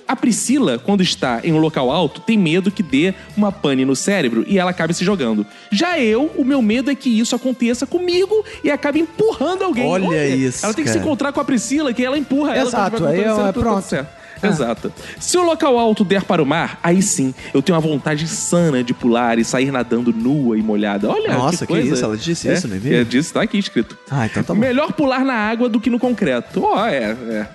A 0.08 0.16
Priscila, 0.16 0.80
quando 0.80 1.02
está 1.02 1.42
em 1.44 1.52
um 1.52 1.58
local 1.58 1.92
alto, 1.92 2.22
tem 2.22 2.38
medo 2.38 2.72
que 2.72 2.82
dê 2.82 3.14
uma 3.36 3.52
pane 3.52 3.84
no 3.84 3.94
cérebro 3.94 4.46
e 4.48 4.58
ela 4.58 4.72
acabe 4.72 4.94
se 4.94 5.04
jogando. 5.04 5.46
Já 5.70 6.00
eu, 6.00 6.32
o 6.38 6.46
meu 6.46 6.62
medo 6.62 6.90
é 6.90 6.96
que 6.96 7.10
isso 7.10 7.36
aconteça 7.36 7.86
comigo 7.86 8.46
e 8.64 8.72
acabe 8.72 9.02
empurrando 9.02 9.64
alguém. 9.64 9.86
Olha 9.86 10.26
isso, 10.26 10.66
Ela 10.66 10.74
tem 10.74 10.86
que 10.86 10.92
se 10.92 10.98
encontrar 10.98 11.34
com 11.34 11.42
a 11.42 11.46
Priscila, 11.46 11.94
que 11.94 12.06
ela 12.06 12.18
empurra 12.18 12.56
ela. 12.56 12.70
Exato, 12.70 13.06
aí 13.06 13.20
é- 13.20 13.34
tudo 13.34 13.60
pronto. 13.60 13.82
certo. 13.82 14.08
Exato. 14.44 14.92
Se 15.20 15.38
o 15.38 15.44
local 15.44 15.78
alto 15.80 16.04
der 16.04 16.24
para 16.24 16.42
o 16.42 16.46
mar, 16.46 16.80
aí 16.84 17.02
sim, 17.02 17.34
eu 17.54 17.62
tenho 17.62 17.76
uma 17.76 17.82
vontade 17.82 18.24
insana 18.24 18.84
de 18.84 18.94
pular 18.94 19.38
e 19.40 19.44
sair 19.46 19.72
nadando 19.72 20.12
nua 20.14 20.58
e 20.58 20.62
molhada. 20.62 21.10
Olha, 21.10 21.34
Nossa, 21.34 21.66
que 21.66 21.74
coisa. 21.74 21.94
isso, 21.94 22.04
ela 22.04 22.18
disse 22.18 22.48
É, 22.50 22.54
isso 22.54 22.68
no 22.68 22.76
e-mail? 22.76 23.02
É, 23.02 23.04
disse, 23.04 23.34
tá 23.34 23.42
aqui 23.42 23.58
escrito. 23.58 23.98
Ah, 24.10 24.26
então 24.26 24.44
tá 24.44 24.54
bom. 24.54 24.60
Melhor 24.60 24.94
pular 24.94 25.24
na 25.26 25.34
água 25.34 25.68
do 25.70 25.80
que 25.80 25.90
no 25.90 26.00
concreto. 26.00 26.64
Ó, 26.64 26.86
é, 26.88 27.16
é. 27.30 27.48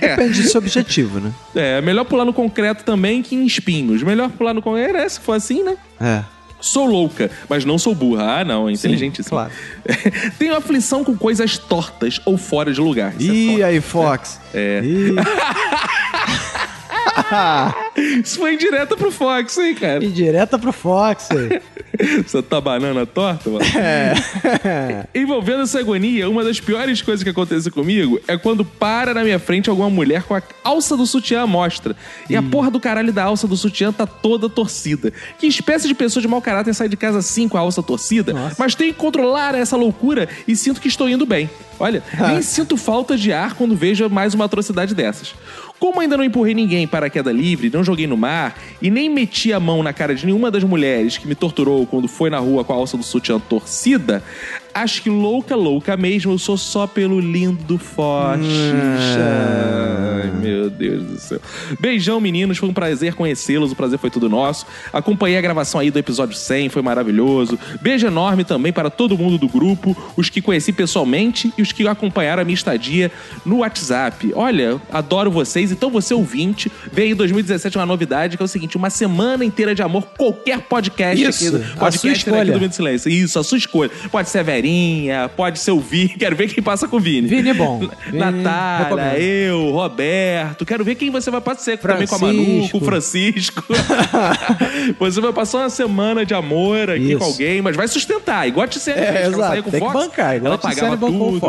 Depende 0.00 0.42
do 0.42 0.48
seu 0.48 0.60
objetivo, 0.60 1.20
né? 1.20 1.32
É, 1.54 1.80
melhor 1.80 2.04
pular 2.04 2.24
no 2.24 2.32
concreto 2.32 2.84
também 2.84 3.22
que 3.22 3.34
em 3.34 3.44
espinhos. 3.46 4.02
Melhor 4.02 4.30
pular 4.30 4.54
no 4.54 4.62
concreto, 4.62 4.96
é, 4.96 5.08
se 5.08 5.20
for 5.20 5.32
assim, 5.34 5.62
né? 5.62 5.76
É. 6.00 6.22
Sou 6.60 6.86
louca, 6.86 7.30
mas 7.48 7.64
não 7.64 7.78
sou 7.78 7.94
burra. 7.94 8.40
Ah, 8.40 8.44
não, 8.44 8.68
é 8.68 8.72
inteligentíssimo. 8.72 9.30
claro. 9.36 9.52
Tenho 10.40 10.56
aflição 10.56 11.04
com 11.04 11.16
coisas 11.16 11.56
tortas 11.56 12.20
ou 12.24 12.36
fora 12.36 12.72
de 12.72 12.80
lugar. 12.80 13.12
Isso 13.16 13.30
é 13.30 13.34
Ih, 13.34 13.62
aí, 13.62 13.80
Fox. 13.80 14.40
É. 14.52 14.80
Ih. 14.82 15.14
Isso 18.24 18.38
foi 18.38 18.54
indireta 18.54 18.96
pro 18.96 19.10
Fox, 19.10 19.58
hein, 19.58 19.74
cara? 19.74 20.04
E 20.04 20.08
direta 20.08 20.58
pro 20.58 20.72
Fox. 20.72 21.28
aí. 21.30 21.60
Você 22.24 22.40
tá 22.42 22.60
banana 22.60 23.04
torta, 23.04 23.50
mano? 23.50 23.64
É. 23.76 24.14
Envolvendo 25.18 25.62
essa 25.62 25.80
agonia, 25.80 26.28
uma 26.28 26.44
das 26.44 26.60
piores 26.60 27.02
coisas 27.02 27.24
que 27.24 27.30
acontece 27.30 27.70
comigo 27.70 28.20
é 28.28 28.36
quando 28.36 28.64
para 28.64 29.12
na 29.12 29.24
minha 29.24 29.38
frente 29.38 29.68
alguma 29.68 29.90
mulher 29.90 30.22
com 30.22 30.34
a 30.34 30.42
alça 30.62 30.96
do 30.96 31.06
sutiã 31.06 31.42
à 31.42 31.46
mostra. 31.46 31.96
E 32.30 32.36
a 32.36 32.42
porra 32.42 32.70
do 32.70 32.78
caralho 32.78 33.12
da 33.12 33.24
alça 33.24 33.48
do 33.48 33.56
sutiã 33.56 33.92
tá 33.92 34.06
toda 34.06 34.48
torcida. 34.48 35.12
Que 35.38 35.46
espécie 35.46 35.88
de 35.88 35.94
pessoa 35.94 36.20
de 36.20 36.28
mau 36.28 36.40
caráter 36.40 36.72
sai 36.74 36.88
de 36.88 36.96
casa 36.96 37.18
assim 37.18 37.48
com 37.48 37.56
a 37.56 37.60
alça 37.60 37.82
torcida? 37.82 38.32
Mas 38.58 38.74
tenho 38.74 38.92
que 38.92 38.98
controlar 38.98 39.54
essa 39.54 39.76
loucura 39.76 40.28
e 40.46 40.54
sinto 40.54 40.80
que 40.80 40.88
estou 40.88 41.08
indo 41.08 41.26
bem. 41.26 41.50
Olha, 41.80 42.02
nem 42.28 42.42
sinto 42.42 42.76
falta 42.76 43.16
de 43.16 43.32
ar 43.32 43.54
quando 43.54 43.76
vejo 43.76 44.08
mais 44.08 44.34
uma 44.34 44.44
atrocidade 44.46 44.94
dessas. 44.94 45.34
Como 45.78 46.00
ainda 46.00 46.16
não 46.16 46.24
empurrei 46.24 46.54
ninguém 46.54 46.86
para 46.86 47.06
a 47.06 47.10
queda 47.10 47.30
livre, 47.30 47.70
não 47.72 47.84
joguei 47.84 48.06
no 48.06 48.16
mar 48.16 48.58
e 48.82 48.90
nem 48.90 49.08
meti 49.08 49.52
a 49.52 49.60
mão 49.60 49.82
na 49.82 49.92
cara 49.92 50.14
de 50.14 50.26
nenhuma 50.26 50.50
das 50.50 50.64
mulheres 50.64 51.16
que 51.16 51.28
me 51.28 51.34
torturou 51.34 51.86
quando 51.86 52.08
foi 52.08 52.30
na 52.30 52.38
rua 52.38 52.64
com 52.64 52.72
a 52.72 52.76
alça 52.76 52.96
do 52.96 53.02
sutiã 53.02 53.38
torcida, 53.38 54.22
acho 54.74 55.02
que 55.02 55.10
louca, 55.10 55.54
louca 55.56 55.96
mesmo, 55.96 56.32
eu 56.32 56.38
sou 56.38 56.56
só 56.56 56.86
pelo 56.86 57.20
lindo 57.20 57.78
forte. 57.78 58.44
Ai, 59.18 60.30
meu 60.40 60.70
Deus 60.70 61.04
do 61.04 61.18
céu. 61.18 61.40
Beijão, 61.80 62.20
meninos. 62.20 62.58
Foi 62.58 62.68
um 62.68 62.72
prazer 62.72 63.14
conhecê-los. 63.14 63.72
O 63.72 63.76
prazer 63.76 63.98
foi 63.98 64.10
todo 64.10 64.28
nosso. 64.28 64.66
Acompanhei 64.92 65.38
a 65.38 65.40
gravação 65.40 65.80
aí 65.80 65.90
do 65.90 65.98
episódio 65.98 66.36
100, 66.36 66.68
foi 66.68 66.82
maravilhoso. 66.82 67.58
Beijo 67.80 68.06
enorme 68.06 68.44
também 68.44 68.72
para 68.72 68.90
todo 68.90 69.16
mundo 69.16 69.38
do 69.38 69.48
grupo, 69.48 69.96
os 70.16 70.28
que 70.28 70.40
conheci 70.40 70.72
pessoalmente 70.72 71.52
e 71.56 71.62
os 71.62 71.72
que 71.72 71.86
acompanharam 71.86 72.42
a 72.42 72.44
minha 72.44 72.54
estadia 72.54 73.10
no 73.44 73.58
WhatsApp. 73.58 74.32
Olha, 74.34 74.80
adoro 74.92 75.30
vocês. 75.30 75.72
Então, 75.72 75.90
você 75.90 76.14
ouvinte, 76.14 76.70
veio 76.92 77.12
em 77.12 77.14
2017 77.14 77.76
uma 77.78 77.86
novidade 77.86 78.36
que 78.36 78.42
é 78.42 78.44
o 78.44 78.48
seguinte: 78.48 78.76
uma 78.76 78.90
semana 78.90 79.44
inteira 79.44 79.74
de 79.74 79.82
amor, 79.82 80.02
qualquer 80.16 80.60
podcast 80.60 81.22
Isso, 81.24 81.46
aqui 81.46 81.56
do 81.56 81.62
a 81.62 81.66
sua 81.68 81.76
podcast 81.78 82.08
aqui 82.08 82.18
escolha. 82.18 82.52
do 82.52 82.58
Minuto 82.58 82.74
Silêncio. 82.74 83.10
Isso, 83.10 83.38
a 83.38 83.44
sua 83.44 83.58
escolha. 83.58 83.90
Pode 84.10 84.28
ser 84.28 84.38
a 84.38 84.42
Verinha, 84.42 84.67
pode 85.36 85.58
ser 85.58 85.70
o 85.72 85.80
Vini. 85.80 86.10
Quero 86.18 86.36
ver 86.36 86.48
quem 86.52 86.62
passa 86.62 86.88
com 86.88 86.96
o 86.96 87.00
Vini. 87.00 87.28
Vini 87.28 87.50
é 87.50 87.54
bom. 87.54 87.80
Natália, 88.12 89.18
eu, 89.18 89.70
Roberto. 89.70 90.64
Quero 90.66 90.84
ver 90.84 90.94
quem 90.94 91.10
você 91.10 91.30
vai 91.30 91.40
passar 91.40 91.76
também 91.78 92.06
com 92.06 92.14
a 92.14 92.18
Manu, 92.18 92.68
com 92.68 92.78
o 92.78 92.80
Francisco. 92.80 93.62
você 94.98 95.20
vai 95.20 95.32
passar 95.32 95.58
uma 95.58 95.70
semana 95.70 96.24
de 96.24 96.34
amor 96.34 96.90
aqui 96.90 97.10
Isso. 97.10 97.18
com 97.18 97.24
alguém, 97.24 97.62
mas 97.62 97.76
vai 97.76 97.88
sustentar. 97.88 98.46
Igual 98.46 98.64
a 98.64 98.68
Tiziane 98.68 99.00
É, 99.00 99.12
fez, 99.12 99.24
ela 99.24 99.56
exato. 99.56 99.62
com 99.62 99.76
o 99.76 99.78
Fox, 99.78 99.92
bancar, 99.92 100.36
igual 100.36 100.52
ela 100.52 100.58
pagava 100.58 100.96
tudo. 100.96 101.40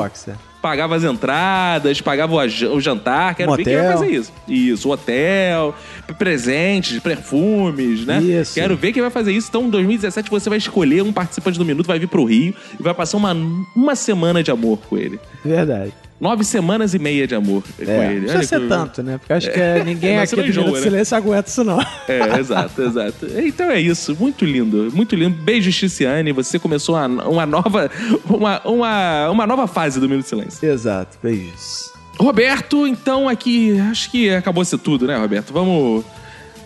Pagava 0.62 0.96
as 0.96 1.04
entradas, 1.04 2.02
pagava 2.02 2.36
o 2.36 2.80
jantar. 2.82 3.36
Quero 3.36 3.56
ver 3.56 3.64
quem 3.64 3.76
vai 3.78 3.94
fazer 3.94 4.12
isso. 4.12 4.34
Isso, 4.48 4.90
hotel, 4.90 5.74
presentes, 6.18 7.00
perfumes, 7.00 8.06
né? 8.06 8.22
Isso. 8.22 8.54
Quero 8.54 8.76
ver 8.76 8.92
quem 8.92 9.02
vai 9.02 9.12
fazer 9.12 9.32
isso. 9.32 9.48
Então, 9.50 9.64
em 9.64 9.70
2017, 9.70 10.30
você 10.30 10.50
vai 10.50 10.58
escolher 10.58 11.02
um 11.02 11.14
participante 11.14 11.58
do 11.58 11.66
Minuto, 11.66 11.88
vai 11.88 12.00
vir 12.00 12.08
pro 12.08 12.26
Rio 12.26 12.54
e 12.80 12.84
vai 12.84 12.94
passar 12.94 13.18
uma, 13.18 13.34
uma 13.76 13.96
semana 13.96 14.44
de 14.44 14.52
amor 14.52 14.80
com 14.90 14.98
ele. 14.98 15.20
Verdade. 15.44 15.94
Nove 16.20 16.44
semanas 16.44 16.94
e 16.94 17.00
meia 17.00 17.26
de 17.26 17.34
amor 17.34 17.64
com 17.64 17.84
ele. 17.84 17.92
Não 17.92 18.00
Olha 18.00 18.40
precisa 18.40 18.44
ser 18.44 18.68
tanto, 18.68 19.02
né? 19.02 19.18
Porque 19.18 19.32
acho 19.32 19.52
que 19.52 19.60
é, 19.60 19.84
ninguém 19.84 20.18
Mas 20.20 20.30
você 20.30 20.36
aqui 20.36 20.52
do 20.52 20.60
Minuto 20.60 20.68
enjoa, 20.68 20.80
de 20.80 20.86
né? 20.86 20.90
Silêncio 20.90 21.18
aguenta 21.18 21.50
isso, 21.50 21.64
não. 21.64 21.80
É, 22.10 22.40
exato, 22.40 22.82
exato. 22.82 23.28
Então 23.38 23.72
é 23.72 23.80
isso. 23.80 24.18
Muito 24.20 24.44
lindo, 24.44 24.90
muito 24.94 25.16
lindo. 25.16 25.36
Beijo, 25.38 25.72
Ticiane. 25.72 26.34
Você 26.34 26.60
começou 26.60 26.96
uma, 26.96 27.08
uma 27.26 27.46
nova 27.46 27.90
uma, 28.30 28.62
uma, 28.68 29.30
uma 29.30 29.48
nova 29.48 29.66
fase 29.66 30.00
do 30.00 30.10
Minuto 30.10 30.24
de 30.24 30.30
Silêncio. 30.30 30.70
Exato, 30.70 31.18
beijos. 31.24 31.94
Roberto, 32.20 32.86
então 32.86 33.30
aqui, 33.30 33.80
acho 33.80 34.12
que 34.12 34.30
acabou-se 34.30 34.78
tudo, 34.78 35.08
né, 35.08 35.16
Roberto? 35.16 35.54
Vamos, 35.54 36.04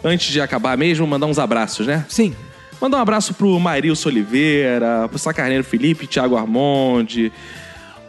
antes 0.04 0.32
de 0.32 0.42
acabar 0.42 0.76
mesmo, 0.76 1.06
mandar 1.06 1.28
uns 1.28 1.38
abraços, 1.38 1.86
né? 1.86 2.04
Sim. 2.10 2.34
Mandar 2.82 2.98
um 2.98 3.02
abraço 3.02 3.36
pro 3.36 3.60
Marilson 3.60 4.10
Oliveira, 4.10 5.08
pro 5.08 5.20
Sacarneiro 5.20 5.64
Felipe, 5.64 6.08
Thiago 6.08 6.36
Armonde, 6.36 7.32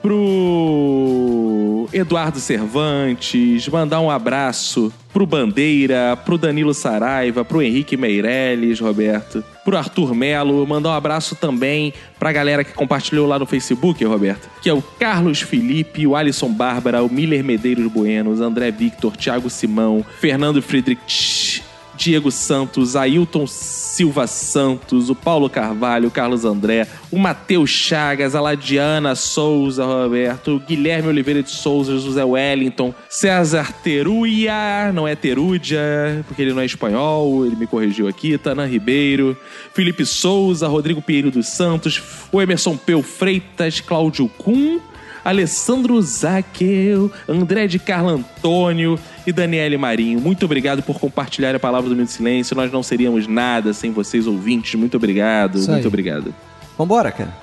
pro 0.05 1.89
Eduardo 1.91 2.39
Cervantes, 2.39 3.67
mandar 3.69 4.01
um 4.03 4.11
abraço 4.11 4.93
pro 5.15 5.27
Bandeira, 5.27 6.15
pro 6.27 6.37
Danilo 6.37 6.75
Saraiva, 6.75 7.43
pro 7.43 7.63
Henrique 7.63 7.97
Meirelles, 7.97 8.81
Roberto, 8.81 9.43
pro 9.65 9.79
Arthur 9.79 10.15
Melo, 10.15 10.67
mandar 10.67 10.91
um 10.91 10.93
abraço 10.93 11.35
também 11.35 11.95
pra 12.19 12.33
galera 12.33 12.63
que 12.63 12.75
compartilhou 12.75 13.27
lá 13.27 13.39
no 13.39 13.47
Facebook, 13.47 14.05
Roberto, 14.05 14.47
que 14.61 14.69
é 14.69 14.75
o 14.75 14.83
Carlos 14.83 15.41
Felipe, 15.41 16.07
o 16.07 16.15
Alisson 16.15 16.53
Bárbara, 16.53 17.03
o 17.03 17.11
Miller 17.11 17.43
Medeiros 17.43 17.91
Buenos, 17.91 18.43
André 18.43 18.71
Victor, 18.71 19.17
Thiago 19.17 19.49
Simão, 19.49 20.05
Fernando 20.21 20.61
Friedrich, 20.61 21.63
Diego 21.97 22.31
Santos, 22.31 22.97
Ailton 22.97 23.47
Silva 23.47 24.27
Santos, 24.27 25.09
o 25.09 25.15
Paulo 25.15 25.49
Carvalho, 25.49 26.09
o 26.09 26.11
Carlos 26.11 26.45
André, 26.45 26.87
o 27.11 27.19
Matheus 27.19 27.71
Chagas, 27.71 28.35
a 28.35 28.41
Ladiana 28.41 29.15
Souza, 29.15 29.85
Roberto, 29.85 30.57
o 30.57 30.61
Guilherme 30.61 31.09
Oliveira 31.09 31.43
de 31.43 31.51
Souza, 31.51 31.97
José 31.99 32.25
Wellington, 32.25 32.93
César 33.09 33.73
Teruia, 33.73 34.93
não 34.93 35.07
é 35.07 35.15
Terúdia, 35.15 36.25
porque 36.27 36.43
ele 36.43 36.53
não 36.53 36.61
é 36.61 36.67
espanhol, 36.67 37.47
ele 37.47 37.57
me 37.57 37.67
corrigiu 37.67 38.09
aqui, 38.09 38.37
Tanan 38.37 38.67
Ribeiro, 38.67 39.37
Felipe 39.73 40.05
Souza, 40.05 40.67
Rodrigo 40.67 41.01
Pinheiro 41.01 41.31
dos 41.31 41.49
Santos, 41.49 42.03
o 42.33 42.43
Emerson 42.43 42.77
Peu 42.77 43.03
Freitas, 43.03 43.81
Cláudio 43.81 44.29
Kuhn, 44.29 44.81
Alessandro 45.25 46.01
Zaqueu, 46.03 47.11
André 47.27 47.67
de 47.67 47.79
Carlo 47.79 48.11
Antônio 48.11 48.99
e 49.27 49.33
Daniele 49.33 49.77
Marinho. 49.77 50.21
Muito 50.21 50.45
obrigado 50.45 50.83
por 50.83 50.99
compartilhar 50.99 51.55
a 51.55 51.59
palavra 51.61 51.89
do 51.89 51.95
Minuto 51.95 52.11
Silêncio. 52.11 52.55
Nós 52.57 52.71
não 52.71 52.83
seríamos 52.83 53.27
nada 53.27 53.73
sem 53.73 53.91
vocês, 53.91 54.27
ouvintes. 54.27 54.75
Muito 54.75 54.97
obrigado, 54.97 55.59
Isso 55.59 55.71
muito 55.71 55.83
aí. 55.83 55.87
obrigado. 55.89 56.35
Vambora, 56.77 57.11
cara. 57.13 57.35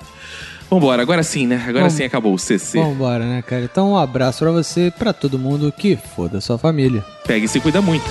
Vambora, 0.70 1.02
agora 1.02 1.22
sim, 1.22 1.46
né? 1.46 1.56
Agora 1.62 1.80
Vamos. 1.84 1.92
sim 1.92 2.04
acabou 2.04 2.32
o 2.32 2.38
CC. 2.38 2.78
Vambora, 2.80 3.24
né, 3.26 3.42
cara? 3.42 3.62
Então 3.64 3.92
um 3.92 3.96
abraço 3.96 4.38
pra 4.38 4.50
você 4.50 4.86
e 4.86 4.90
pra 4.90 5.12
todo 5.12 5.38
mundo 5.38 5.72
que 5.76 5.96
foda 5.96 6.40
sua 6.40 6.56
família. 6.56 7.04
Pega 7.26 7.44
e 7.44 7.48
se 7.48 7.60
cuida 7.60 7.82
muito. 7.82 8.04